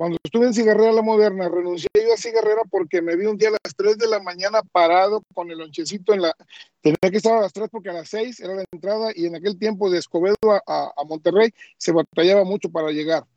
Cuando 0.02 0.18
estuve 0.24 0.48
en 0.48 0.54
Cigarrera 0.56 0.92
La 0.92 1.04
Moderna, 1.04 1.48
renuncié 1.48 1.88
yo 1.94 2.12
a 2.12 2.18
Cigarrera 2.18 2.64
porque 2.72 3.04
me 3.04 3.16
vi 3.16 3.28
un 3.28 3.38
día 3.38 3.50
a 3.50 3.52
las 3.52 3.76
3 3.76 4.00
de 4.00 4.08
la 4.08 4.20
mañana 4.20 4.64
parado 4.64 5.22
con 5.32 5.52
el 5.52 5.60
lonchecito 5.60 6.12
en 6.16 6.24
la... 6.24 6.36
Tenía 6.82 6.98
que 7.12 7.18
estar 7.18 7.38
a 7.38 7.42
las 7.42 7.54
3 7.54 7.70
porque 7.72 7.92
a 7.92 7.94
las 7.94 8.10
6 8.10 8.40
era 8.40 8.56
la 8.56 8.66
entrada 8.72 9.12
y 9.16 9.28
en 9.28 9.36
aquel 9.36 9.60
tiempo 9.60 9.92
de 9.92 10.00
Escobedo 10.00 10.36
a, 10.50 10.60
a, 10.66 10.92
a 10.98 11.04
Monterrey 11.04 11.54
se 11.78 11.92
batallaba 11.92 12.44
mucho 12.46 12.72
para 12.72 12.90
llegar. 12.90 13.28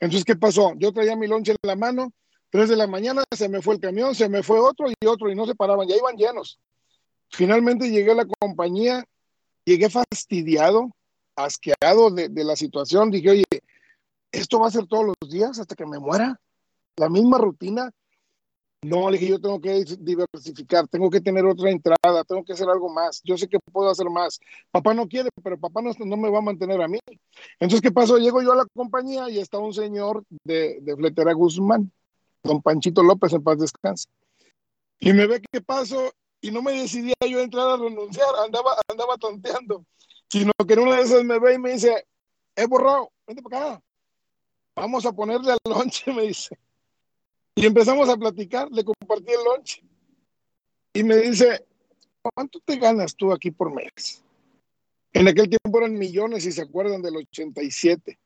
Entonces, 0.00 0.26
¿qué 0.26 0.36
pasó? 0.36 0.74
Yo 0.76 0.92
traía 0.92 1.16
mi 1.16 1.28
lonche 1.28 1.52
en 1.52 1.56
la 1.62 1.76
mano, 1.76 2.12
3 2.50 2.68
de 2.68 2.76
la 2.76 2.86
mañana 2.86 3.24
se 3.34 3.48
me 3.48 3.62
fue 3.62 3.76
el 3.76 3.80
camión, 3.80 4.14
se 4.14 4.28
me 4.28 4.42
fue 4.42 4.60
otro 4.60 4.90
y 4.90 5.06
otro 5.06 5.30
y 5.30 5.34
no 5.34 5.46
se 5.46 5.54
paraban, 5.54 5.88
ya 5.88 5.96
iban 5.96 6.18
llenos. 6.18 6.60
Finalmente 7.30 7.88
llegué 7.88 8.10
a 8.10 8.16
la 8.16 8.26
compañía, 8.38 9.02
llegué 9.64 9.88
fastidiado, 9.88 10.90
asqueado 11.36 12.10
de, 12.10 12.28
de 12.28 12.44
la 12.44 12.54
situación. 12.54 13.10
Dije, 13.10 13.30
oye, 13.30 13.44
¿esto 14.32 14.58
va 14.58 14.68
a 14.68 14.70
ser 14.70 14.86
todos 14.86 15.06
los 15.06 15.30
días 15.30 15.58
hasta 15.58 15.74
que 15.74 15.86
me 15.86 15.98
muera? 15.98 16.40
¿La 16.96 17.08
misma 17.08 17.38
rutina? 17.38 17.90
No, 18.84 19.08
le 19.08 19.16
dije, 19.16 19.30
yo 19.30 19.40
tengo 19.40 19.60
que 19.60 19.84
diversificar, 20.00 20.88
tengo 20.88 21.08
que 21.08 21.20
tener 21.20 21.46
otra 21.46 21.70
entrada, 21.70 22.24
tengo 22.24 22.44
que 22.44 22.52
hacer 22.52 22.68
algo 22.68 22.88
más. 22.88 23.20
Yo 23.22 23.38
sé 23.38 23.48
que 23.48 23.60
puedo 23.60 23.88
hacer 23.88 24.10
más. 24.10 24.40
Papá 24.72 24.92
no 24.92 25.06
quiere, 25.06 25.28
pero 25.40 25.56
papá 25.56 25.80
no, 25.82 25.92
no 26.04 26.16
me 26.16 26.28
va 26.28 26.38
a 26.38 26.42
mantener 26.42 26.82
a 26.82 26.88
mí. 26.88 26.98
Entonces, 27.60 27.80
¿qué 27.80 27.92
pasó? 27.92 28.18
Llego 28.18 28.42
yo 28.42 28.52
a 28.52 28.56
la 28.56 28.66
compañía 28.74 29.30
y 29.30 29.38
está 29.38 29.58
un 29.58 29.72
señor 29.72 30.24
de, 30.42 30.78
de 30.80 30.96
Fletera 30.96 31.32
Guzmán, 31.32 31.92
don 32.42 32.60
Panchito 32.60 33.04
López, 33.04 33.32
en 33.32 33.44
paz 33.44 33.58
descanse. 33.60 34.08
Y 34.98 35.12
me 35.12 35.28
ve 35.28 35.40
qué 35.52 35.60
pasó 35.60 36.12
y 36.40 36.50
no 36.50 36.60
me 36.60 36.72
decidía 36.72 37.14
yo 37.28 37.38
entrar 37.38 37.68
a 37.68 37.76
renunciar, 37.76 38.28
andaba, 38.44 38.74
andaba 38.88 39.16
tonteando, 39.16 39.84
sino 40.28 40.50
que 40.66 40.74
en 40.74 40.80
una 40.80 40.96
de 40.96 41.02
esas 41.02 41.22
me 41.22 41.38
ve 41.38 41.54
y 41.54 41.58
me 41.58 41.72
dice, 41.72 42.04
he 42.56 42.66
borrado, 42.66 43.12
vente 43.28 43.42
para 43.42 43.74
acá, 43.74 43.82
vamos 44.74 45.06
a 45.06 45.12
ponerle 45.12 45.52
al 45.52 45.58
lonche, 45.64 46.12
me 46.12 46.22
dice. 46.22 46.58
Y 47.54 47.66
empezamos 47.66 48.08
a 48.08 48.16
platicar, 48.16 48.70
le 48.70 48.84
compartí 48.84 49.32
el 49.32 49.44
lunch. 49.44 49.82
Y 50.94 51.02
me 51.04 51.16
dice, 51.16 51.66
¿cuánto 52.22 52.60
te 52.60 52.76
ganas 52.76 53.14
tú 53.14 53.32
aquí 53.32 53.50
por 53.50 53.72
mes? 53.72 54.22
En 55.12 55.28
aquel 55.28 55.48
tiempo 55.48 55.78
eran 55.78 55.94
millones, 55.94 56.44
si 56.44 56.52
se 56.52 56.62
acuerdan, 56.62 57.02
del 57.02 57.16
87. 57.16 58.18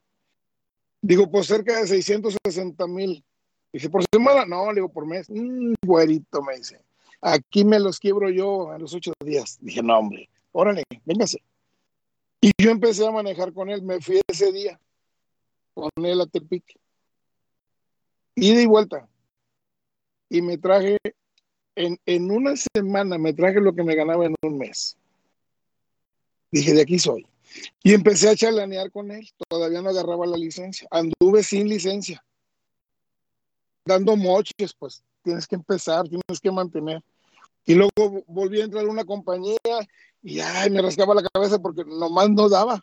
Digo, 1.02 1.30
pues 1.30 1.46
cerca 1.46 1.80
de 1.80 1.86
660 1.86 2.86
mil. 2.86 3.24
Dice, 3.72 3.90
¿por 3.90 4.04
semana? 4.12 4.46
No, 4.46 4.68
le 4.68 4.76
digo, 4.76 4.88
por 4.88 5.06
mes. 5.06 5.28
Mm, 5.28 5.74
güerito, 5.84 6.42
me 6.42 6.56
dice. 6.56 6.80
Aquí 7.20 7.64
me 7.64 7.80
los 7.80 7.98
quiebro 7.98 8.30
yo 8.30 8.70
a 8.70 8.78
los 8.78 8.94
ocho 8.94 9.12
días. 9.24 9.58
Dije, 9.60 9.82
no, 9.82 9.98
hombre, 9.98 10.28
órale, 10.52 10.84
véngase. 11.04 11.42
Y 12.40 12.52
yo 12.58 12.70
empecé 12.70 13.06
a 13.06 13.10
manejar 13.10 13.52
con 13.52 13.68
él. 13.68 13.82
Me 13.82 14.00
fui 14.00 14.20
ese 14.28 14.52
día 14.52 14.78
con 15.76 15.90
él 16.06 16.20
a 16.22 16.26
Tepic. 16.26 16.64
Ida 18.34 18.62
y 18.62 18.66
vuelta 18.66 19.08
y 20.28 20.42
me 20.42 20.58
traje, 20.58 20.98
en, 21.74 21.98
en, 22.06 22.30
una 22.30 22.54
semana 22.56 23.18
me 23.18 23.32
traje 23.34 23.60
lo 23.60 23.74
que 23.74 23.84
me 23.84 23.94
ganaba 23.94 24.24
en 24.24 24.34
un 24.42 24.58
mes. 24.58 24.96
Dije, 26.50 26.72
de 26.72 26.82
aquí 26.82 26.98
soy. 26.98 27.26
Y 27.82 27.92
empecé 27.92 28.30
a 28.30 28.36
chalanear 28.36 28.90
con 28.90 29.10
él. 29.10 29.28
Todavía 29.48 29.82
no 29.82 29.90
agarraba 29.90 30.26
la 30.26 30.36
licencia. 30.36 30.88
Anduve 30.90 31.42
sin 31.42 31.68
licencia. 31.68 32.24
Dando 33.84 34.16
moches, 34.16 34.74
pues 34.78 35.02
tienes 35.22 35.46
que 35.46 35.56
empezar, 35.56 36.08
tienes 36.08 36.40
que 36.42 36.50
mantener. 36.50 37.02
Y 37.66 37.74
luego 37.74 38.24
volví 38.26 38.60
a 38.60 38.64
entrar 38.64 38.84
a 38.84 38.90
una 38.90 39.04
compañía 39.04 39.58
y 40.22 40.40
ay, 40.40 40.70
me 40.70 40.82
rascaba 40.82 41.14
la 41.14 41.22
cabeza 41.22 41.58
porque 41.58 41.84
nomás 41.84 42.30
no 42.30 42.48
daba 42.48 42.82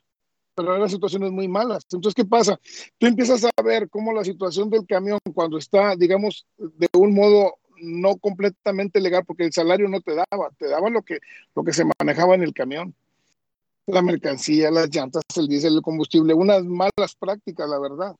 pero 0.55 0.75
eran 0.75 0.89
situaciones 0.89 1.31
muy 1.31 1.47
malas. 1.47 1.83
Entonces, 1.91 2.13
¿qué 2.13 2.25
pasa? 2.25 2.59
Tú 2.97 3.07
empiezas 3.07 3.43
a 3.45 3.61
ver 3.61 3.89
cómo 3.89 4.13
la 4.13 4.23
situación 4.23 4.69
del 4.69 4.85
camión, 4.85 5.19
cuando 5.33 5.57
está, 5.57 5.95
digamos, 5.95 6.45
de 6.57 6.87
un 6.93 7.13
modo 7.13 7.55
no 7.81 8.15
completamente 8.17 9.01
legal, 9.01 9.23
porque 9.25 9.43
el 9.45 9.53
salario 9.53 9.87
no 9.89 10.01
te 10.01 10.15
daba, 10.15 10.49
te 10.57 10.67
daba 10.67 10.89
lo 10.89 11.01
que, 11.01 11.19
lo 11.55 11.63
que 11.63 11.73
se 11.73 11.85
manejaba 11.99 12.35
en 12.35 12.43
el 12.43 12.53
camión. 12.53 12.95
La 13.85 14.01
mercancía, 14.01 14.71
las 14.71 14.89
llantas, 14.89 15.23
el 15.35 15.47
diésel, 15.47 15.75
el 15.75 15.81
combustible, 15.81 16.33
unas 16.33 16.63
malas 16.63 17.15
prácticas, 17.19 17.69
la 17.69 17.79
verdad. 17.79 18.15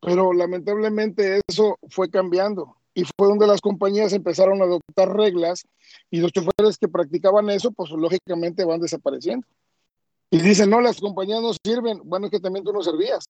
Pero 0.00 0.32
lamentablemente 0.32 1.40
eso 1.48 1.78
fue 1.88 2.10
cambiando 2.10 2.76
y 2.94 3.04
fue 3.04 3.26
donde 3.26 3.46
las 3.46 3.60
compañías 3.60 4.12
empezaron 4.12 4.60
a 4.60 4.64
adoptar 4.64 5.16
reglas 5.16 5.66
y 6.10 6.20
los 6.20 6.30
choferes 6.30 6.78
que 6.78 6.88
practicaban 6.88 7.50
eso, 7.50 7.72
pues 7.72 7.90
lógicamente 7.90 8.64
van 8.64 8.80
desapareciendo. 8.80 9.46
Y 10.30 10.38
dicen, 10.40 10.70
no, 10.70 10.80
las 10.80 11.00
compañías 11.00 11.42
no 11.42 11.52
sirven. 11.64 12.00
Bueno, 12.04 12.26
es 12.26 12.32
que 12.32 12.40
también 12.40 12.64
tú 12.64 12.72
no 12.72 12.82
servías. 12.82 13.24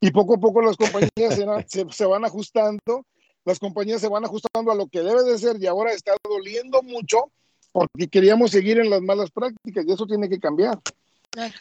Y 0.00 0.10
poco 0.10 0.34
a 0.34 0.38
poco 0.38 0.62
las 0.62 0.76
compañías 0.76 1.10
se, 1.68 1.86
se, 1.90 2.06
van 2.06 2.24
ajustando, 2.24 3.04
las 3.44 3.58
compañías 3.58 4.00
se 4.00 4.08
van 4.08 4.24
ajustando 4.24 4.72
a 4.72 4.74
lo 4.74 4.86
que 4.86 5.02
debe 5.02 5.24
de 5.24 5.38
ser 5.38 5.56
y 5.60 5.66
ahora 5.66 5.92
está 5.92 6.12
doliendo 6.22 6.82
mucho 6.82 7.30
porque 7.72 8.08
queríamos 8.08 8.50
seguir 8.50 8.78
en 8.78 8.90
las 8.90 9.02
malas 9.02 9.30
prácticas 9.30 9.84
y 9.86 9.92
eso 9.92 10.06
tiene 10.06 10.28
que 10.28 10.38
cambiar. 10.38 10.78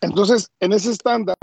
Entonces, 0.01 0.49
en 0.59 0.73
ese 0.73 0.91
estándar, 0.91 1.35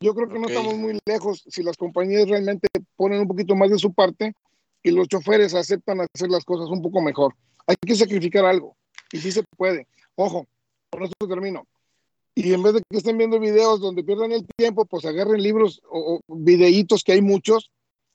yo 0.00 0.14
creo 0.14 0.28
que 0.28 0.38
no 0.38 0.44
okay. 0.44 0.56
estamos 0.56 0.76
muy 0.76 0.98
lejos 1.06 1.44
si 1.48 1.62
las 1.62 1.76
compañías 1.76 2.28
realmente 2.28 2.68
ponen 2.96 3.20
un 3.20 3.28
poquito 3.28 3.54
más 3.54 3.70
de 3.70 3.78
su 3.78 3.92
parte 3.92 4.34
y 4.82 4.90
los 4.90 5.08
choferes 5.08 5.54
aceptan 5.54 6.00
hacer 6.00 6.28
las 6.28 6.44
cosas 6.44 6.68
un 6.68 6.82
poco 6.82 7.00
mejor. 7.00 7.34
Hay 7.66 7.76
que 7.80 7.94
sacrificar 7.94 8.44
algo 8.44 8.76
y 9.12 9.18
sí 9.18 9.30
se 9.30 9.44
puede. 9.56 9.86
Ojo, 10.16 10.46
por 10.90 11.04
eso 11.04 11.12
termino. 11.28 11.66
Y 12.34 12.52
en 12.52 12.62
vez 12.62 12.74
de 12.74 12.82
que 12.88 12.96
estén 12.96 13.18
viendo 13.18 13.38
videos 13.38 13.80
donde 13.80 14.04
pierdan 14.04 14.32
el 14.32 14.46
tiempo, 14.56 14.86
pues 14.86 15.04
agarren 15.04 15.42
libros 15.42 15.82
o, 15.90 16.14
o 16.14 16.20
videitos 16.28 17.04
que 17.04 17.12
hay 17.12 17.20
muchos 17.20 17.70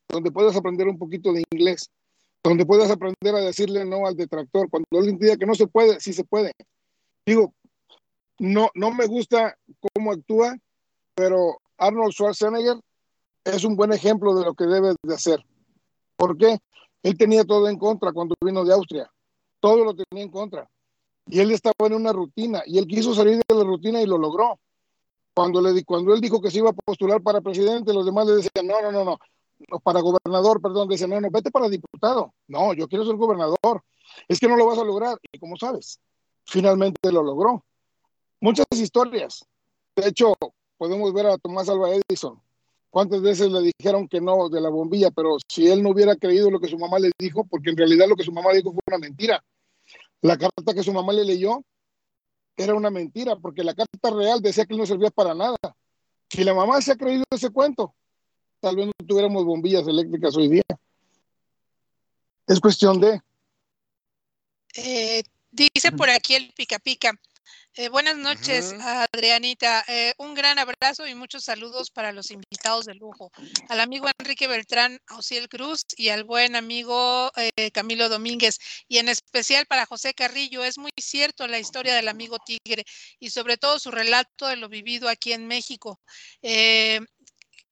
donde 0.09 0.31
puedas 0.31 0.55
aprender 0.55 0.87
un 0.87 0.97
poquito 0.97 1.33
de 1.33 1.43
inglés, 1.51 1.91
donde 2.43 2.65
puedas 2.65 2.89
aprender 2.89 3.35
a 3.35 3.39
decirle 3.39 3.85
no 3.85 4.07
al 4.07 4.15
detractor. 4.15 4.69
Cuando 4.69 4.87
alguien 4.93 5.17
diga 5.19 5.37
que 5.37 5.45
no 5.45 5.53
se 5.53 5.67
puede, 5.67 5.99
sí 5.99 6.13
se 6.13 6.23
puede. 6.23 6.53
Digo, 7.25 7.53
no, 8.39 8.69
no 8.73 8.91
me 8.91 9.05
gusta 9.05 9.57
cómo 9.93 10.11
actúa, 10.11 10.57
pero 11.15 11.59
Arnold 11.77 12.13
Schwarzenegger 12.13 12.77
es 13.43 13.63
un 13.63 13.75
buen 13.75 13.91
ejemplo 13.91 14.35
de 14.35 14.45
lo 14.45 14.53
que 14.53 14.65
debe 14.65 14.95
de 15.01 15.13
hacer. 15.13 15.45
¿Por 16.15 16.37
qué? 16.37 16.57
Él 17.03 17.17
tenía 17.17 17.43
todo 17.43 17.69
en 17.69 17.77
contra 17.77 18.11
cuando 18.11 18.35
vino 18.43 18.65
de 18.65 18.73
Austria. 18.73 19.11
Todo 19.59 19.83
lo 19.83 19.95
tenía 19.95 20.23
en 20.23 20.31
contra. 20.31 20.69
Y 21.29 21.39
él 21.39 21.51
estaba 21.51 21.87
en 21.87 21.93
una 21.93 22.13
rutina 22.13 22.63
y 22.65 22.77
él 22.77 22.87
quiso 22.87 23.13
salir 23.13 23.41
de 23.47 23.55
la 23.55 23.63
rutina 23.63 24.01
y 24.01 24.05
lo 24.05 24.17
logró. 24.17 24.59
Cuando, 25.33 25.61
le, 25.61 25.83
cuando 25.83 26.13
él 26.13 26.21
dijo 26.21 26.41
que 26.41 26.49
se 26.49 26.59
iba 26.59 26.69
a 26.69 26.73
postular 26.73 27.21
para 27.21 27.41
presidente, 27.41 27.93
los 27.93 28.05
demás 28.05 28.25
le 28.27 28.35
decían, 28.37 28.65
no, 28.65 28.81
no, 28.81 28.91
no, 28.91 29.03
no, 29.03 29.19
para 29.79 30.01
gobernador, 30.01 30.61
perdón, 30.61 30.87
dice, 30.87 31.07
no, 31.07 31.19
no, 31.19 31.29
vete 31.29 31.51
para 31.51 31.69
diputado. 31.69 32.33
No, 32.47 32.73
yo 32.73 32.87
quiero 32.87 33.05
ser 33.05 33.15
gobernador. 33.15 33.83
Es 34.27 34.39
que 34.39 34.47
no 34.47 34.55
lo 34.55 34.65
vas 34.65 34.79
a 34.79 34.83
lograr. 34.83 35.17
Y 35.31 35.39
como 35.39 35.57
sabes, 35.57 35.99
finalmente 36.45 37.11
lo 37.11 37.23
logró. 37.23 37.63
Muchas 38.39 38.65
historias. 38.71 39.45
De 39.95 40.07
hecho, 40.07 40.33
podemos 40.77 41.13
ver 41.13 41.27
a 41.27 41.37
Tomás 41.37 41.69
Alba 41.69 41.89
Edison. 41.91 42.39
¿Cuántas 42.89 43.21
veces 43.21 43.51
le 43.51 43.71
dijeron 43.77 44.07
que 44.07 44.21
no 44.21 44.49
de 44.49 44.61
la 44.61 44.69
bombilla? 44.69 45.11
Pero 45.11 45.37
si 45.47 45.67
él 45.67 45.83
no 45.83 45.89
hubiera 45.89 46.15
creído 46.15 46.49
lo 46.49 46.59
que 46.59 46.67
su 46.67 46.77
mamá 46.77 46.99
le 46.99 47.11
dijo, 47.19 47.43
porque 47.43 47.69
en 47.69 47.77
realidad 47.77 48.07
lo 48.07 48.15
que 48.15 48.23
su 48.23 48.31
mamá 48.31 48.51
le 48.51 48.57
dijo 48.57 48.71
fue 48.71 48.81
una 48.87 48.97
mentira. 48.97 49.43
La 50.21 50.37
carta 50.37 50.73
que 50.73 50.83
su 50.83 50.93
mamá 50.93 51.13
le 51.13 51.23
leyó 51.23 51.63
era 52.55 52.73
una 52.73 52.89
mentira, 52.89 53.35
porque 53.35 53.63
la 53.63 53.75
carta 53.75 54.09
real 54.09 54.41
decía 54.41 54.65
que 54.65 54.75
no 54.75 54.85
servía 54.85 55.11
para 55.11 55.33
nada. 55.35 55.57
Si 56.29 56.43
la 56.43 56.53
mamá 56.53 56.81
se 56.81 56.91
ha 56.91 56.95
creído 56.95 57.23
ese 57.29 57.51
cuento, 57.51 57.93
tal 58.59 58.75
vez 58.75 58.87
no 58.87 59.05
tuviéramos 59.05 59.45
bombillas 59.45 59.87
eléctricas 59.87 60.35
hoy 60.35 60.49
día. 60.49 60.63
Es 62.47 62.59
cuestión 62.59 62.99
de... 62.99 63.21
Eh, 64.75 65.23
dice 65.51 65.91
por 65.91 66.09
aquí 66.09 66.35
el 66.35 66.51
pica 66.53 66.79
pica. 66.79 67.19
Eh, 67.75 67.89
buenas 67.89 68.17
noches, 68.17 68.73
uh 68.73 68.79
-huh. 68.79 69.07
Adrianita. 69.13 69.83
Eh, 69.87 70.13
un 70.17 70.33
gran 70.33 70.57
abrazo 70.57 71.05
y 71.05 71.13
muchos 71.13 71.43
saludos 71.43 71.91
para 71.91 72.11
los 72.11 72.31
invitados 72.31 72.85
de 72.85 72.95
lujo. 72.95 73.31
Al 73.69 73.79
amigo 73.79 74.07
Enrique 74.19 74.47
Beltrán, 74.47 74.99
Ociel 75.11 75.47
Cruz 75.47 75.81
y 75.95 76.09
al 76.09 76.23
buen 76.23 76.55
amigo 76.55 77.31
eh, 77.35 77.71
Camilo 77.71 78.09
Domínguez. 78.09 78.57
Y 78.87 78.97
en 78.97 79.09
especial 79.09 79.65
para 79.67 79.85
José 79.85 80.13
Carrillo. 80.13 80.63
Es 80.63 80.77
muy 80.77 80.91
cierto 80.99 81.47
la 81.47 81.59
historia 81.59 81.93
del 81.93 82.07
amigo 82.07 82.37
Tigre 82.39 82.83
y 83.19 83.29
sobre 83.29 83.57
todo 83.57 83.79
su 83.79 83.91
relato 83.91 84.47
de 84.47 84.55
lo 84.55 84.69
vivido 84.69 85.07
aquí 85.07 85.33
en 85.33 85.47
México. 85.47 85.99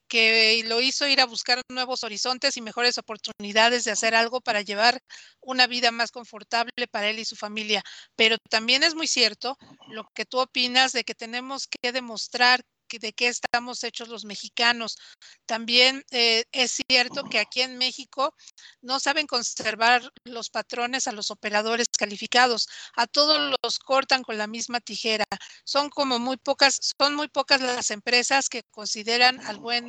Que 0.07 0.61
lo 0.65 0.81
hizo 0.81 1.07
ir 1.07 1.19
a 1.21 1.25
buscar 1.25 1.61
nuevos 1.69 2.03
horizontes 2.03 2.57
y 2.57 2.61
mejores 2.61 2.97
oportunidades 2.97 3.83
de 3.83 3.91
hacer 3.91 4.13
algo 4.15 4.39
para 4.41 4.61
llevar 4.61 4.99
una 5.41 5.67
vida 5.67 5.91
más 5.91 6.11
confortable 6.11 6.87
para 6.91 7.09
él 7.09 7.19
y 7.19 7.25
su 7.25 7.35
familia. 7.35 7.81
Pero 8.15 8.37
también 8.49 8.83
es 8.83 8.95
muy 8.95 9.07
cierto 9.07 9.57
lo 9.87 10.03
que 10.13 10.25
tú 10.25 10.39
opinas 10.39 10.91
de 10.93 11.03
que 11.03 11.15
tenemos 11.15 11.67
que 11.67 11.91
demostrar 11.91 12.61
de 12.89 13.13
qué 13.13 13.27
estamos 13.27 13.83
hechos 13.83 14.09
los 14.09 14.25
mexicanos. 14.25 14.97
También 15.45 16.03
eh, 16.11 16.45
es 16.51 16.81
cierto 16.87 17.23
que 17.23 17.39
aquí 17.39 17.61
en 17.61 17.77
México 17.77 18.33
no 18.81 18.99
saben 18.99 19.27
conservar 19.27 20.11
los 20.23 20.49
patrones 20.49 21.07
a 21.07 21.11
los 21.11 21.31
operadores 21.31 21.87
calificados. 21.97 22.67
A 22.95 23.07
todos 23.07 23.55
los 23.63 23.79
cortan 23.79 24.23
con 24.23 24.37
la 24.37 24.47
misma 24.47 24.79
tijera. 24.79 25.25
Son 25.63 25.89
como 25.89 26.19
muy 26.19 26.37
pocas, 26.37 26.79
son 26.99 27.15
muy 27.15 27.27
pocas 27.27 27.61
las 27.61 27.91
empresas 27.91 28.49
que 28.49 28.63
consideran 28.71 29.39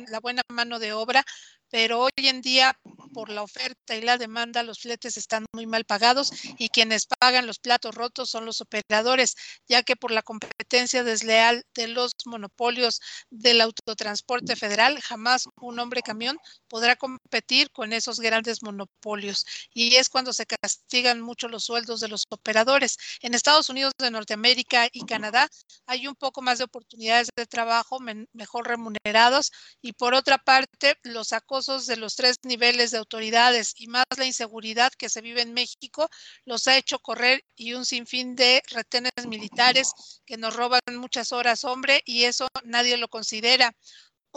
la 0.09 0.19
buena 0.19 0.41
mano 0.49 0.79
de 0.79 0.93
obra 0.93 1.23
pero 1.69 2.01
hoy 2.01 2.11
en 2.17 2.41
día 2.41 2.77
por 3.17 3.29
la 3.29 3.41
oferta 3.41 3.95
y 3.95 4.01
la 4.01 4.19
demanda 4.19 4.61
los 4.61 4.81
fletes 4.81 5.17
están 5.17 5.43
muy 5.51 5.65
mal 5.65 5.85
pagados 5.85 6.31
y 6.59 6.69
quienes 6.69 7.07
pagan 7.07 7.47
los 7.47 7.57
platos 7.57 7.95
rotos 7.95 8.29
son 8.29 8.45
los 8.45 8.61
operadores, 8.61 9.35
ya 9.67 9.81
que 9.81 9.95
por 9.95 10.11
la 10.11 10.21
competencia 10.21 11.03
desleal 11.03 11.63
de 11.73 11.87
los 11.87 12.11
monopolios 12.25 13.01
del 13.31 13.61
autotransporte 13.61 14.55
federal, 14.55 15.01
jamás 15.01 15.45
un 15.59 15.79
hombre 15.79 16.03
camión 16.03 16.37
podrá 16.67 16.95
competir 16.95 17.71
con 17.71 17.91
esos 17.91 18.19
grandes 18.19 18.61
monopolios. 18.61 19.47
Y 19.73 19.95
es 19.95 20.09
cuando 20.09 20.31
se 20.31 20.45
castigan 20.45 21.19
mucho 21.19 21.47
los 21.47 21.63
sueldos 21.63 21.99
de 21.99 22.09
los 22.09 22.23
operadores. 22.29 22.97
En 23.21 23.33
Estados 23.33 23.69
Unidos 23.69 23.93
de 23.99 24.11
Norteamérica 24.11 24.89
y 24.91 25.07
Canadá 25.07 25.49
hay 25.87 26.05
un 26.05 26.13
poco 26.13 26.43
más 26.43 26.59
de 26.59 26.65
oportunidades 26.65 27.29
de 27.35 27.47
trabajo 27.47 27.97
mejor 28.33 28.67
remunerados 28.67 29.51
y 29.81 29.93
por 29.93 30.13
otra 30.13 30.37
parte 30.37 30.99
los 31.01 31.33
acosos 31.33 31.87
de 31.87 31.97
los 31.97 32.15
tres 32.15 32.35
niveles 32.43 32.91
de 32.91 33.06
autoridades 33.07 33.73
y 33.77 33.87
más 33.87 34.03
la 34.17 34.25
inseguridad 34.25 34.91
que 34.97 35.09
se 35.09 35.21
vive 35.21 35.41
en 35.41 35.53
México 35.53 36.09
los 36.45 36.67
ha 36.67 36.77
hecho 36.77 36.99
correr 36.99 37.41
y 37.55 37.73
un 37.73 37.85
sinfín 37.85 38.35
de 38.35 38.61
retenes 38.69 39.11
militares 39.25 39.93
que 40.25 40.35
nos 40.35 40.53
roban 40.53 40.81
muchas 40.95 41.31
horas 41.31 41.63
hombre 41.63 42.01
y 42.05 42.25
eso 42.25 42.47
nadie 42.65 42.97
lo 42.97 43.07
considera. 43.07 43.73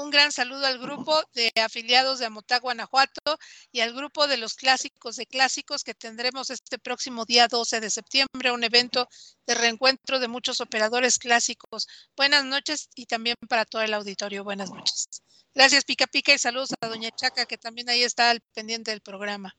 Un 0.00 0.08
gran 0.08 0.32
saludo 0.32 0.64
al 0.64 0.78
grupo 0.78 1.22
de 1.34 1.52
afiliados 1.62 2.18
de 2.18 2.24
Amotá, 2.24 2.58
Guanajuato 2.58 3.38
y 3.70 3.80
al 3.80 3.92
grupo 3.92 4.26
de 4.26 4.38
los 4.38 4.54
clásicos 4.54 5.16
de 5.16 5.26
clásicos 5.26 5.84
que 5.84 5.92
tendremos 5.92 6.48
este 6.48 6.78
próximo 6.78 7.26
día 7.26 7.48
12 7.48 7.80
de 7.80 7.90
septiembre, 7.90 8.50
un 8.50 8.64
evento 8.64 9.06
de 9.46 9.54
reencuentro 9.54 10.18
de 10.18 10.26
muchos 10.26 10.62
operadores 10.62 11.18
clásicos. 11.18 11.86
Buenas 12.16 12.46
noches 12.46 12.88
y 12.94 13.04
también 13.04 13.36
para 13.46 13.66
todo 13.66 13.82
el 13.82 13.92
auditorio. 13.92 14.42
Buenas 14.42 14.70
noches. 14.70 15.06
Gracias, 15.54 15.84
Pica 15.84 16.06
Pica, 16.06 16.32
y 16.32 16.38
saludos 16.38 16.70
a 16.80 16.86
Doña 16.86 17.10
Chaca, 17.10 17.44
que 17.44 17.58
también 17.58 17.90
ahí 17.90 18.02
está 18.02 18.30
al 18.30 18.40
pendiente 18.54 18.92
del 18.92 19.02
programa. 19.02 19.54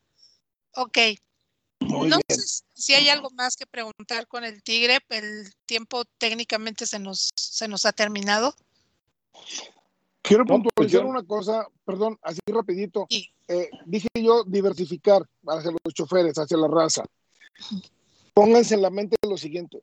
Ok. 0.73 0.97
Muy 1.81 2.09
no 2.09 2.19
bien. 2.27 2.39
sé 2.39 2.63
si 2.73 2.93
hay 2.95 3.09
algo 3.09 3.30
más 3.31 3.55
que 3.55 3.68
preguntar 3.68 4.26
con 4.27 4.43
el 4.43 4.63
Tigre. 4.63 5.01
El 5.09 5.53
tiempo 5.68 6.03
técnicamente 6.18 6.88
se 6.88 6.97
nos, 6.97 7.30
se 7.35 7.68
nos 7.68 7.85
ha 7.85 7.91
terminado. 7.91 8.55
Quiero 10.22 10.45
puntualizar 10.45 11.06
una 11.06 11.23
cosa, 11.23 11.68
perdón, 11.84 12.18
así 12.22 12.39
rapidito. 12.48 13.07
Eh, 13.48 13.69
dije 13.85 14.07
yo 14.15 14.43
diversificar 14.43 15.27
hacia 15.48 15.72
los 15.72 15.93
choferes, 15.93 16.38
hacia 16.38 16.57
la 16.57 16.68
raza. 16.68 17.03
Pónganse 18.34 18.76
en 18.76 18.81
la 18.81 18.89
mente 18.89 19.18
lo 19.27 19.38
siguiente. 19.38 19.81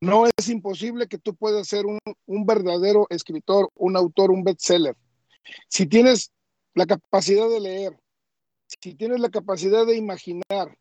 No 0.00 0.26
es 0.26 0.48
imposible 0.48 1.08
que 1.08 1.18
tú 1.18 1.34
puedas 1.34 1.66
ser 1.68 1.86
un, 1.86 1.98
un 2.26 2.46
verdadero 2.46 3.06
escritor, 3.10 3.70
un 3.74 3.96
autor, 3.96 4.30
un 4.30 4.44
bestseller. 4.44 4.96
Si 5.68 5.86
tienes 5.86 6.32
la 6.74 6.86
capacidad 6.86 7.48
de 7.48 7.60
leer, 7.60 7.98
si 8.66 8.94
tienes 8.94 9.20
la 9.20 9.30
capacidad 9.30 9.86
de 9.86 9.96
imaginar, 9.96 10.76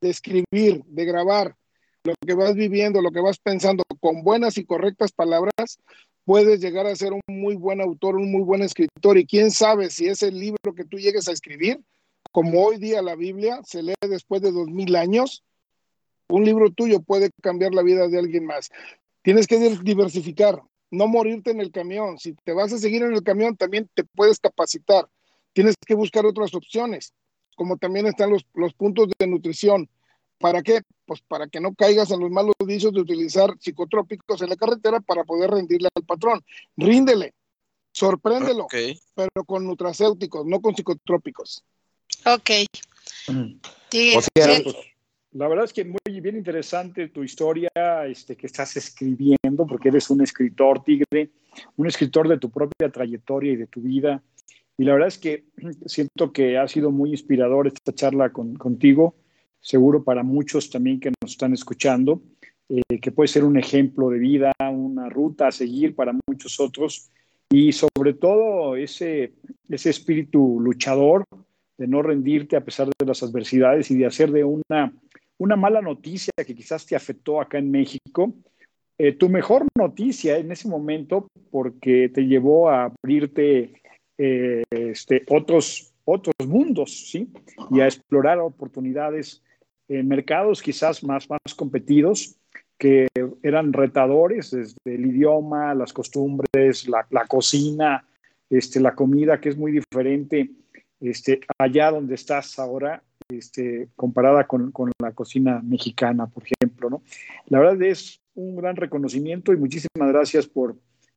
de 0.00 0.10
escribir, 0.10 0.84
de 0.86 1.04
grabar 1.04 1.56
lo 2.04 2.14
que 2.26 2.34
vas 2.34 2.54
viviendo, 2.54 3.02
lo 3.02 3.10
que 3.10 3.20
vas 3.20 3.38
pensando 3.38 3.82
con 4.00 4.22
buenas 4.22 4.56
y 4.56 4.64
correctas 4.64 5.12
palabras, 5.12 5.78
puedes 6.24 6.60
llegar 6.60 6.86
a 6.86 6.96
ser 6.96 7.12
un 7.12 7.20
muy 7.26 7.56
buen 7.56 7.80
autor, 7.80 8.16
un 8.16 8.30
muy 8.30 8.42
buen 8.42 8.62
escritor. 8.62 9.18
Y 9.18 9.26
quién 9.26 9.50
sabe 9.50 9.90
si 9.90 10.06
ese 10.06 10.30
libro 10.30 10.74
que 10.74 10.84
tú 10.84 10.98
llegues 10.98 11.28
a 11.28 11.32
escribir, 11.32 11.80
como 12.32 12.62
hoy 12.62 12.78
día 12.78 13.02
la 13.02 13.16
Biblia 13.16 13.60
se 13.64 13.82
lee 13.82 13.94
después 14.00 14.42
de 14.42 14.52
dos 14.52 14.68
mil 14.68 14.94
años, 14.96 15.42
un 16.28 16.44
libro 16.44 16.70
tuyo 16.70 17.00
puede 17.00 17.30
cambiar 17.42 17.74
la 17.74 17.82
vida 17.82 18.08
de 18.08 18.18
alguien 18.18 18.46
más. 18.46 18.70
Tienes 19.22 19.46
que 19.46 19.58
diversificar, 19.82 20.62
no 20.90 21.08
morirte 21.08 21.50
en 21.50 21.60
el 21.60 21.72
camión. 21.72 22.18
Si 22.18 22.34
te 22.44 22.52
vas 22.52 22.72
a 22.72 22.78
seguir 22.78 23.02
en 23.02 23.12
el 23.14 23.22
camión, 23.22 23.56
también 23.56 23.90
te 23.94 24.04
puedes 24.04 24.38
capacitar. 24.38 25.08
Tienes 25.52 25.74
que 25.84 25.94
buscar 25.94 26.24
otras 26.24 26.54
opciones, 26.54 27.12
como 27.56 27.76
también 27.76 28.06
están 28.06 28.30
los, 28.30 28.46
los 28.54 28.72
puntos 28.74 29.08
de 29.18 29.26
nutrición. 29.26 29.88
¿Para 30.40 30.62
qué? 30.62 30.80
Pues 31.04 31.20
para 31.20 31.48
que 31.48 31.60
no 31.60 31.74
caigas 31.74 32.10
en 32.10 32.20
los 32.20 32.30
malos 32.30 32.54
vicios 32.66 32.94
de 32.94 33.00
utilizar 33.02 33.54
psicotrópicos 33.60 34.40
en 34.40 34.48
la 34.48 34.56
carretera 34.56 34.98
para 35.00 35.22
poder 35.22 35.50
rendirle 35.50 35.88
al 35.94 36.02
patrón. 36.02 36.42
Ríndele, 36.78 37.34
sorpréndelo, 37.92 38.64
okay. 38.64 38.98
pero 39.14 39.44
con 39.44 39.66
nutracéuticos, 39.66 40.46
no 40.46 40.60
con 40.60 40.74
psicotrópicos. 40.74 41.62
Ok. 42.24 42.50
Sí, 43.90 44.14
o 44.16 44.22
sea, 44.22 44.62
pues, 44.64 44.76
la 45.32 45.46
verdad 45.46 45.66
es 45.66 45.74
que 45.74 45.84
muy 45.84 46.20
bien 46.22 46.38
interesante 46.38 47.08
tu 47.08 47.22
historia 47.22 47.70
este, 48.06 48.34
que 48.34 48.46
estás 48.46 48.76
escribiendo, 48.78 49.66
porque 49.68 49.90
eres 49.90 50.08
un 50.08 50.22
escritor, 50.22 50.82
Tigre, 50.82 51.30
un 51.76 51.86
escritor 51.86 52.28
de 52.28 52.38
tu 52.38 52.50
propia 52.50 52.90
trayectoria 52.90 53.52
y 53.52 53.56
de 53.56 53.66
tu 53.66 53.82
vida. 53.82 54.22
Y 54.78 54.84
la 54.84 54.94
verdad 54.94 55.08
es 55.08 55.18
que 55.18 55.44
siento 55.84 56.32
que 56.32 56.56
ha 56.56 56.66
sido 56.66 56.90
muy 56.90 57.10
inspirador 57.10 57.66
esta 57.66 57.94
charla 57.94 58.32
con, 58.32 58.54
contigo, 58.56 59.14
seguro 59.60 60.02
para 60.04 60.22
muchos 60.22 60.70
también 60.70 61.00
que 61.00 61.12
nos 61.20 61.32
están 61.32 61.52
escuchando, 61.52 62.22
eh, 62.68 62.98
que 63.00 63.12
puede 63.12 63.28
ser 63.28 63.44
un 63.44 63.58
ejemplo 63.58 64.10
de 64.10 64.18
vida, 64.18 64.52
una 64.70 65.08
ruta 65.08 65.48
a 65.48 65.52
seguir 65.52 65.94
para 65.94 66.14
muchos 66.26 66.60
otros. 66.60 67.10
Y 67.50 67.72
sobre 67.72 68.14
todo 68.14 68.76
ese, 68.76 69.32
ese 69.68 69.90
espíritu 69.90 70.60
luchador 70.60 71.24
de 71.78 71.86
no 71.86 72.02
rendirte 72.02 72.56
a 72.56 72.64
pesar 72.64 72.88
de 72.88 73.06
las 73.06 73.22
adversidades 73.22 73.90
y 73.90 73.96
de 73.96 74.06
hacer 74.06 74.30
de 74.30 74.44
una 74.44 74.92
una 75.40 75.56
mala 75.56 75.80
noticia 75.80 76.32
que 76.46 76.54
quizás 76.54 76.84
te 76.84 76.94
afectó 76.94 77.40
acá 77.40 77.56
en 77.56 77.70
México, 77.70 78.34
eh, 78.98 79.12
tu 79.12 79.30
mejor 79.30 79.66
noticia 79.74 80.36
en 80.36 80.52
ese 80.52 80.68
momento 80.68 81.28
porque 81.50 82.10
te 82.10 82.26
llevó 82.26 82.68
a 82.68 82.84
abrirte 82.84 83.72
eh, 84.18 84.62
este, 84.68 85.24
otros, 85.30 85.94
otros 86.04 86.34
mundos, 86.46 87.08
¿sí? 87.10 87.32
Y 87.70 87.80
a 87.80 87.86
explorar 87.86 88.38
oportunidades 88.38 89.42
en 89.90 90.08
mercados 90.08 90.62
quizás 90.62 91.02
más, 91.02 91.28
más 91.28 91.54
competidos 91.56 92.36
que 92.78 93.08
eran 93.42 93.74
retadores 93.74 94.52
desde 94.52 94.76
el 94.86 95.04
idioma, 95.04 95.74
las 95.74 95.92
costumbres, 95.92 96.88
la, 96.88 97.06
la 97.10 97.26
cocina, 97.26 98.06
este, 98.48 98.80
la 98.80 98.94
comida, 98.94 99.40
que 99.40 99.50
es 99.50 99.56
muy 99.58 99.72
diferente 99.72 100.50
este, 101.00 101.40
allá 101.58 101.90
donde 101.90 102.14
estás 102.14 102.58
ahora, 102.58 103.02
este, 103.28 103.88
comparada 103.96 104.46
con, 104.46 104.70
con, 104.70 104.92
la 104.98 105.12
cocina 105.12 105.60
mexicana, 105.62 106.26
por 106.26 106.44
ejemplo. 106.44 106.88
¿no? 106.88 107.02
La 107.48 107.58
verdad 107.58 107.82
es 107.82 108.20
un 108.34 108.56
gran 108.56 108.76
reconocimiento 108.76 109.52
y 109.52 109.56
muchísimas 109.56 110.08
gracias 110.08 110.46
por 110.46 110.76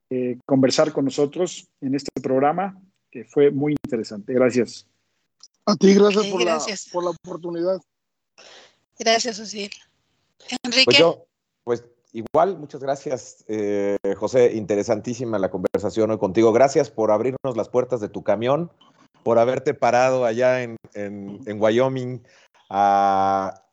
eh, 0.09 0.37
conversar 0.45 0.91
con 0.91 1.05
nosotros 1.05 1.69
en 1.79 1.95
este 1.95 2.09
programa, 2.21 2.77
que 3.09 3.23
fue 3.23 3.51
muy 3.51 3.75
interesante. 3.85 4.33
Gracias. 4.33 4.87
A 5.65 5.75
ti, 5.75 5.93
gracias, 5.93 6.27
por, 6.27 6.41
gracias. 6.41 6.87
La, 6.87 6.91
por 6.91 7.03
la 7.03 7.09
oportunidad. 7.11 7.79
Gracias, 8.99 9.39
Osiel. 9.39 9.71
Enrique. 10.63 10.85
Pues, 10.85 10.97
yo, 10.97 11.25
pues 11.63 11.83
igual, 12.11 12.57
muchas 12.57 12.81
gracias, 12.81 13.43
eh, 13.47 13.97
José. 14.17 14.53
Interesantísima 14.53 15.39
la 15.39 15.49
conversación 15.49 16.11
hoy 16.11 16.17
contigo. 16.17 16.51
Gracias 16.51 16.89
por 16.89 17.11
abrirnos 17.11 17.57
las 17.57 17.69
puertas 17.69 18.01
de 18.01 18.09
tu 18.09 18.23
camión, 18.23 18.71
por 19.23 19.39
haberte 19.39 19.73
parado 19.73 20.25
allá 20.25 20.63
en, 20.63 20.77
en, 20.93 21.39
en 21.45 21.61
Wyoming 21.61 22.23
a 22.69 23.63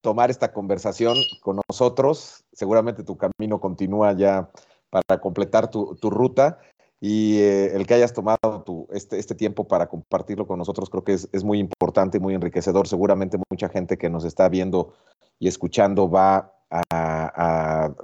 tomar 0.00 0.30
esta 0.30 0.52
conversación 0.52 1.16
con 1.42 1.60
nosotros. 1.68 2.44
Seguramente 2.52 3.02
tu 3.02 3.16
camino 3.16 3.60
continúa 3.60 4.12
ya 4.12 4.50
para 4.90 5.20
completar 5.20 5.70
tu, 5.70 5.96
tu 5.96 6.10
ruta 6.10 6.58
y 7.00 7.38
eh, 7.38 7.74
el 7.74 7.86
que 7.86 7.94
hayas 7.94 8.12
tomado 8.12 8.62
tu, 8.64 8.86
este, 8.92 9.18
este, 9.18 9.34
tiempo 9.34 9.66
para 9.66 9.88
compartirlo 9.88 10.46
con 10.46 10.58
nosotros 10.58 10.90
creo 10.90 11.02
que 11.02 11.14
es, 11.14 11.28
es, 11.32 11.44
muy 11.44 11.58
importante 11.58 12.18
y 12.18 12.20
muy 12.20 12.34
enriquecedor. 12.34 12.86
Seguramente 12.86 13.38
mucha 13.50 13.68
gente 13.68 13.96
que 13.96 14.10
nos 14.10 14.24
está 14.24 14.48
viendo 14.48 14.92
y 15.38 15.48
escuchando 15.48 16.10
va 16.10 16.52
a, 16.70 16.82
a, 16.90 17.86
a 17.86 17.94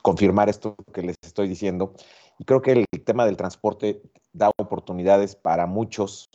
confirmar 0.00 0.48
esto 0.48 0.74
que 0.92 1.02
les 1.02 1.16
estoy 1.22 1.48
diciendo. 1.48 1.94
Y 2.38 2.44
creo 2.44 2.62
que 2.62 2.72
el 2.72 2.86
tema 3.04 3.26
del 3.26 3.36
transporte 3.36 4.02
da 4.32 4.50
oportunidades 4.56 5.36
para 5.36 5.66
muchos, 5.66 6.30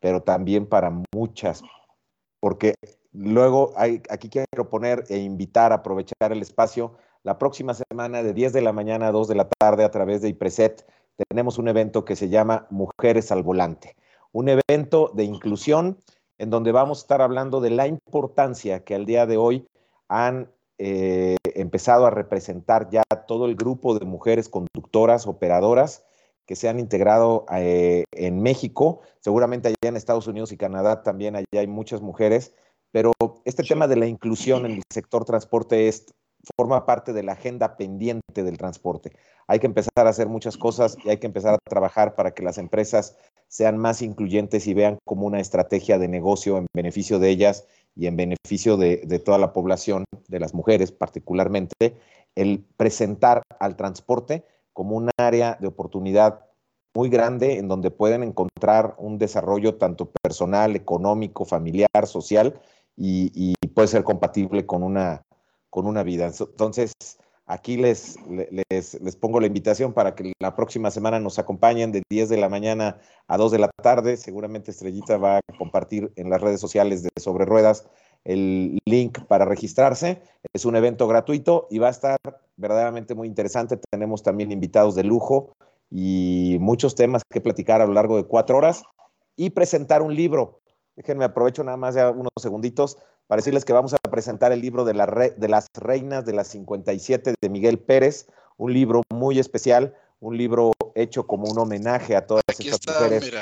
pero 0.00 0.22
también 0.22 0.66
para 0.66 0.90
muchas, 1.12 1.62
porque 2.40 2.74
Luego, 3.14 3.72
hay, 3.76 4.02
aquí 4.10 4.28
quiero 4.28 4.68
poner 4.68 5.04
e 5.08 5.18
invitar 5.18 5.70
a 5.70 5.76
aprovechar 5.76 6.32
el 6.32 6.42
espacio. 6.42 6.94
La 7.24 7.38
próxima 7.38 7.72
semana, 7.72 8.22
de 8.22 8.34
10 8.34 8.52
de 8.52 8.60
la 8.60 8.74
mañana 8.74 9.06
a 9.06 9.10
2 9.10 9.28
de 9.28 9.34
la 9.34 9.48
tarde, 9.48 9.82
a 9.82 9.90
través 9.90 10.20
de 10.20 10.28
IPRESET, 10.28 10.86
tenemos 11.30 11.56
un 11.56 11.68
evento 11.68 12.04
que 12.04 12.16
se 12.16 12.28
llama 12.28 12.66
Mujeres 12.68 13.32
al 13.32 13.42
Volante. 13.42 13.96
Un 14.32 14.50
evento 14.50 15.10
de 15.14 15.24
inclusión 15.24 15.96
en 16.36 16.50
donde 16.50 16.70
vamos 16.70 16.98
a 16.98 17.00
estar 17.00 17.22
hablando 17.22 17.62
de 17.62 17.70
la 17.70 17.86
importancia 17.86 18.84
que 18.84 18.94
al 18.94 19.06
día 19.06 19.24
de 19.24 19.38
hoy 19.38 19.66
han 20.08 20.52
eh, 20.76 21.36
empezado 21.54 22.04
a 22.04 22.10
representar 22.10 22.90
ya 22.90 23.04
todo 23.26 23.46
el 23.46 23.56
grupo 23.56 23.98
de 23.98 24.04
mujeres 24.04 24.50
conductoras, 24.50 25.26
operadoras 25.26 26.04
que 26.44 26.56
se 26.56 26.68
han 26.68 26.78
integrado 26.78 27.46
eh, 27.54 28.04
en 28.12 28.42
México. 28.42 29.00
Seguramente 29.20 29.68
allá 29.68 29.88
en 29.88 29.96
Estados 29.96 30.26
Unidos 30.26 30.52
y 30.52 30.58
Canadá 30.58 31.02
también 31.02 31.36
allá 31.36 31.60
hay 31.60 31.68
muchas 31.68 32.02
mujeres 32.02 32.52
pero 32.94 33.10
este 33.44 33.64
tema 33.64 33.88
de 33.88 33.96
la 33.96 34.06
inclusión 34.06 34.66
en 34.66 34.72
el 34.76 34.82
sector 34.88 35.24
transporte 35.24 35.88
es, 35.88 36.14
forma 36.56 36.86
parte 36.86 37.12
de 37.12 37.22
la 37.22 37.32
agenda 37.32 37.76
pendiente 37.76 38.42
del 38.42 38.58
transporte. 38.58 39.12
Hay 39.46 39.58
que 39.58 39.66
empezar 39.66 40.06
a 40.06 40.10
hacer 40.10 40.28
muchas 40.28 40.56
cosas 40.56 40.96
y 41.04 41.10
hay 41.10 41.18
que 41.18 41.26
empezar 41.26 41.54
a 41.54 41.58
trabajar 41.68 42.14
para 42.14 42.32
que 42.32 42.42
las 42.42 42.58
empresas 42.58 43.16
sean 43.48 43.78
más 43.78 44.02
incluyentes 44.02 44.66
y 44.66 44.74
vean 44.74 44.98
como 45.04 45.26
una 45.26 45.40
estrategia 45.40 45.98
de 45.98 46.08
negocio 46.08 46.58
en 46.58 46.66
beneficio 46.74 47.18
de 47.18 47.30
ellas 47.30 47.66
y 47.96 48.06
en 48.06 48.16
beneficio 48.16 48.76
de, 48.76 48.96
toda 49.24 49.38
la 49.38 49.52
población, 49.52 50.04
de 50.28 50.40
las 50.40 50.54
mujeres 50.54 50.90
particularmente, 50.90 51.96
el 52.34 52.64
presentar 52.76 53.42
al 53.60 53.76
transporte 53.76 54.44
como 54.72 54.96
un 54.96 55.10
área 55.16 55.56
de 55.60 55.68
oportunidad 55.68 56.46
muy 56.96 57.08
grande 57.08 57.58
en 57.58 57.68
donde 57.68 57.90
pueden 57.90 58.22
encontrar 58.22 58.94
un 58.98 59.18
desarrollo 59.18 59.76
tanto 59.76 60.10
personal, 60.22 60.74
económico, 60.74 61.44
familiar, 61.44 62.06
social, 62.06 62.60
y, 62.96 63.54
puede 63.74 63.88
ser 63.88 64.04
compatible 64.04 64.66
con 64.66 64.84
una, 64.84 65.22
con 65.74 65.88
una 65.88 66.04
vida. 66.04 66.30
Entonces, 66.38 66.92
aquí 67.46 67.76
les, 67.76 68.16
les, 68.70 68.94
les, 69.02 69.16
pongo 69.16 69.40
la 69.40 69.48
invitación 69.48 69.92
para 69.92 70.14
que 70.14 70.32
la 70.40 70.54
próxima 70.54 70.92
semana 70.92 71.18
nos 71.18 71.40
acompañen 71.40 71.90
de 71.90 72.04
10 72.08 72.28
de 72.28 72.36
la 72.36 72.48
mañana 72.48 73.00
a 73.26 73.36
2 73.36 73.50
de 73.50 73.58
la 73.58 73.68
tarde. 73.82 74.16
Seguramente 74.16 74.70
Estrellita 74.70 75.16
va 75.16 75.38
a 75.38 75.40
compartir 75.58 76.12
en 76.14 76.30
las 76.30 76.40
redes 76.40 76.60
sociales 76.60 77.02
de 77.02 77.10
Sobre 77.20 77.44
Ruedas 77.44 77.88
el 78.22 78.78
link 78.84 79.18
para 79.26 79.46
registrarse. 79.46 80.22
Es 80.52 80.64
un 80.64 80.76
evento 80.76 81.08
gratuito 81.08 81.66
y 81.68 81.80
va 81.80 81.88
a 81.88 81.90
estar 81.90 82.18
verdaderamente 82.56 83.16
muy 83.16 83.26
interesante. 83.26 83.76
Tenemos 83.90 84.22
también 84.22 84.52
invitados 84.52 84.94
de 84.94 85.02
lujo 85.02 85.56
y 85.90 86.56
muchos 86.60 86.94
temas 86.94 87.22
que 87.28 87.40
platicar 87.40 87.80
a 87.80 87.86
lo 87.86 87.94
largo 87.94 88.16
de 88.16 88.28
cuatro 88.28 88.58
horas 88.58 88.84
y 89.34 89.50
presentar 89.50 90.02
un 90.02 90.14
libro 90.14 90.60
Déjenme 90.96 91.24
aprovecho 91.24 91.64
nada 91.64 91.76
más 91.76 91.94
ya 91.94 92.10
unos 92.10 92.30
segunditos 92.40 92.98
para 93.26 93.40
decirles 93.40 93.64
que 93.64 93.72
vamos 93.72 93.94
a 93.94 93.98
presentar 94.10 94.52
el 94.52 94.60
libro 94.60 94.84
de, 94.84 94.94
la 94.94 95.06
de 95.06 95.48
las 95.48 95.68
reinas 95.74 96.24
de 96.24 96.32
las 96.32 96.48
57 96.48 97.34
de 97.40 97.48
Miguel 97.48 97.78
Pérez, 97.78 98.26
un 98.56 98.72
libro 98.72 99.02
muy 99.10 99.38
especial, 99.38 99.94
un 100.20 100.36
libro 100.36 100.72
hecho 100.94 101.26
como 101.26 101.48
un 101.50 101.58
homenaje 101.58 102.16
a 102.16 102.26
todas 102.26 102.44
estas 102.48 102.80
mujeres. 102.86 103.32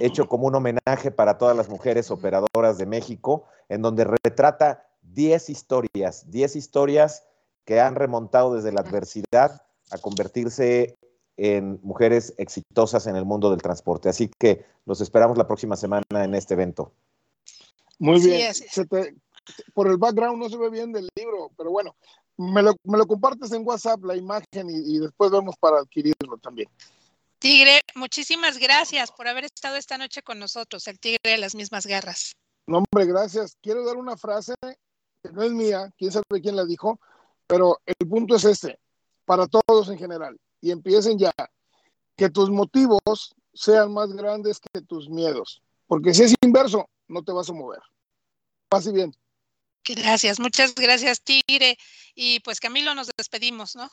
hecho 0.00 0.28
como 0.28 0.46
un 0.46 0.54
homenaje 0.54 1.10
para 1.10 1.38
todas 1.38 1.56
las 1.56 1.68
mujeres 1.68 2.10
operadoras 2.10 2.78
de 2.78 2.86
México, 2.86 3.44
en 3.68 3.82
donde 3.82 4.04
retrata 4.04 4.86
10 5.02 5.50
historias, 5.50 6.30
10 6.30 6.56
historias 6.56 7.24
que 7.64 7.80
han 7.80 7.94
remontado 7.94 8.54
desde 8.54 8.72
la 8.72 8.80
adversidad 8.80 9.62
a 9.90 9.98
convertirse 9.98 10.96
en 11.36 11.80
mujeres 11.82 12.34
exitosas 12.38 13.06
en 13.06 13.16
el 13.16 13.24
mundo 13.24 13.50
del 13.50 13.62
transporte. 13.62 14.08
Así 14.08 14.30
que 14.38 14.64
los 14.84 15.00
esperamos 15.00 15.38
la 15.38 15.46
próxima 15.46 15.76
semana 15.76 16.24
en 16.24 16.34
este 16.34 16.54
evento. 16.54 16.92
Muy 18.02 18.20
bien. 18.20 18.52
por 19.74 19.86
el 19.86 19.96
background 19.96 20.42
no 20.42 20.48
se 20.48 20.56
ve 20.56 20.70
bien 20.70 20.92
del 20.92 21.08
libro, 21.16 21.52
pero 21.56 21.70
bueno, 21.70 21.94
me 22.36 22.60
lo, 22.60 22.74
me 22.82 22.98
lo 22.98 23.06
compartes 23.06 23.52
en 23.52 23.64
WhatsApp 23.64 24.02
la 24.02 24.16
imagen 24.16 24.68
y, 24.68 24.96
y, 24.96 24.98
después 24.98 25.30
vamos 25.30 25.54
para 25.56 25.78
adquirirlo 25.78 26.36
también. 26.38 26.68
Tigre, 27.38 27.80
muchísimas 27.94 28.58
gracias 28.58 29.12
por 29.12 29.28
haber 29.28 29.44
estado 29.44 29.76
esta 29.76 29.98
noche 29.98 30.22
con 30.22 30.40
nosotros, 30.40 30.88
el 30.88 30.98
Tigre 30.98 31.20
de 31.22 31.38
las 31.38 31.54
mismas 31.54 31.86
garras. 31.86 32.32
No, 32.66 32.78
hombre, 32.78 33.06
gracias. 33.06 33.56
Quiero 33.62 33.86
dar 33.86 33.96
una 33.96 34.16
frase 34.16 34.54
que 34.60 35.30
no 35.30 35.44
es 35.44 35.52
mía, 35.52 35.88
quién 35.96 36.10
sabe 36.10 36.42
quién 36.42 36.56
la 36.56 36.64
dijo, 36.64 36.98
pero 37.46 37.78
el 37.86 38.08
punto 38.08 38.34
es 38.34 38.44
este, 38.44 38.80
para 39.24 39.46
todos 39.46 39.88
en 39.90 39.98
general 39.98 40.36
y 40.60 40.72
empiecen 40.72 41.18
ya. 41.18 41.32
Que 42.16 42.30
tus 42.30 42.50
motivos 42.50 43.00
sean 43.54 43.92
más 43.94 44.12
grandes 44.12 44.58
que 44.58 44.80
tus 44.82 45.08
miedos. 45.08 45.62
Porque 45.86 46.12
si 46.14 46.24
es 46.24 46.34
inverso, 46.42 46.88
no 47.12 47.22
te 47.22 47.32
vas 47.32 47.48
a 47.48 47.52
mover. 47.52 47.80
Pase 48.68 48.92
bien. 48.92 49.14
Gracias, 49.84 50.38
muchas 50.38 50.74
gracias, 50.74 51.22
Tigre. 51.22 51.76
Y 52.14 52.40
pues 52.40 52.60
Camilo, 52.60 52.94
nos 52.94 53.10
despedimos, 53.16 53.76
¿no? 53.76 53.90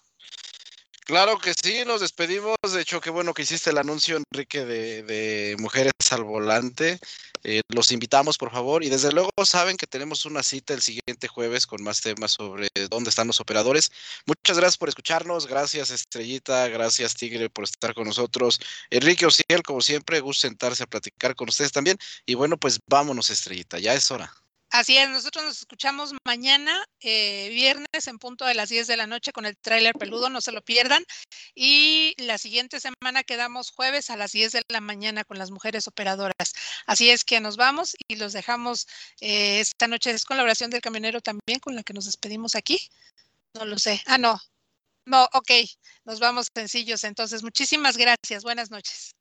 Claro 1.10 1.40
que 1.40 1.56
sí, 1.60 1.81
nos 1.88 2.02
despedimos. 2.02 2.56
De 2.72 2.81
hecho, 2.81 3.02
qué 3.02 3.10
bueno 3.10 3.34
que 3.34 3.41
hiciste 3.41 3.72
el 3.72 3.80
anuncio, 3.80 4.18
Enrique, 4.31 4.64
de, 4.64 5.02
de 5.02 5.56
Mujeres 5.57 5.91
al 6.11 6.23
Volante. 6.23 6.99
Eh, 7.44 7.61
los 7.69 7.91
invitamos, 7.91 8.38
por 8.38 8.52
favor. 8.52 8.84
Y 8.84 8.90
desde 8.90 9.11
luego 9.11 9.31
saben 9.44 9.76
que 9.76 9.88
tenemos 9.88 10.27
una 10.27 10.44
cita 10.44 10.76
el 10.76 10.84
siguiente 10.84 11.27
jueves 11.27 11.65
con 11.65 11.81
más 11.81 12.02
temas 12.02 12.34
sobre 12.34 12.69
dónde 12.91 13.10
están 13.10 13.26
los 13.26 13.40
operadores. 13.40 13.91
Muchas 14.27 14.57
gracias 14.57 14.77
por 14.77 14.90
escucharnos. 14.90 15.48
Gracias, 15.48 15.90
Estrellita. 15.90 16.68
Gracias, 16.68 17.15
Tigre, 17.15 17.49
por 17.49 17.64
estar 17.64 17.95
con 17.95 18.06
nosotros. 18.06 18.60
Enrique 18.91 19.26
Ociel, 19.26 19.64
como 19.64 19.81
siempre, 19.81 20.19
gusto 20.19 20.41
sentarse 20.41 20.84
a 20.84 20.86
platicar 20.86 21.34
con 21.34 21.49
ustedes 21.49 21.72
también. 21.72 21.98
Y 22.27 22.36
bueno, 22.36 22.56
pues 22.57 22.77
vámonos, 22.88 23.31
Estrellita. 23.31 23.80
Ya 23.80 23.95
es 23.95 24.11
hora. 24.11 24.31
Así 24.72 24.98
es, 24.98 25.10
nosotros 25.10 25.46
nos 25.46 25.58
escuchamos 25.58 26.14
mañana, 26.28 26.86
eh, 27.00 27.50
viernes, 27.50 27.88
en 28.06 28.20
punto 28.20 28.46
de 28.46 28.54
las 28.54 28.70
10 28.70 28.86
de 28.86 28.98
la 28.98 29.08
noche 29.08 29.32
con 29.32 29.46
el 29.46 29.58
tráiler 29.58 29.96
peludo, 29.96 30.30
no 30.30 30.41
se 30.41 30.52
lo 30.52 30.62
pierdan. 30.62 31.04
Y 31.56 32.14
la 32.20 32.38
siguiente 32.38 32.80
semana 32.80 33.24
quedamos 33.24 33.72
jueves 33.72 34.12
a 34.12 34.18
las 34.18 34.32
10 34.32 34.52
de 34.52 34.62
la 34.70 34.80
mañana 34.80 35.24
con 35.24 35.40
las 35.40 35.50
mujeres 35.50 35.88
operadoras. 35.88 36.54
Así 36.86 37.10
es 37.10 37.24
que 37.24 37.40
nos 37.40 37.58
vamos 37.58 37.96
y 38.08 38.18
los 38.18 38.32
dejamos 38.34 38.86
eh, 39.22 39.60
esta 39.60 39.88
noche. 39.88 40.12
Es 40.12 40.24
colaboración 40.24 40.70
del 40.70 40.82
camionero 40.82 41.20
también 41.22 41.60
con 41.60 41.76
la 41.76 41.82
que 41.82 41.94
nos 41.94 42.06
despedimos 42.06 42.54
aquí. 42.56 42.80
No 43.56 43.66
lo 43.66 43.80
sé. 43.80 44.04
Ah, 44.06 44.20
no. 44.20 44.40
No, 45.06 45.24
ok. 45.34 45.52
Nos 46.06 46.20
vamos 46.20 46.48
sencillos. 46.56 47.04
Entonces, 47.04 47.44
muchísimas 47.44 47.98
gracias. 47.98 48.44
Buenas 48.44 48.70
noches. 48.72 49.16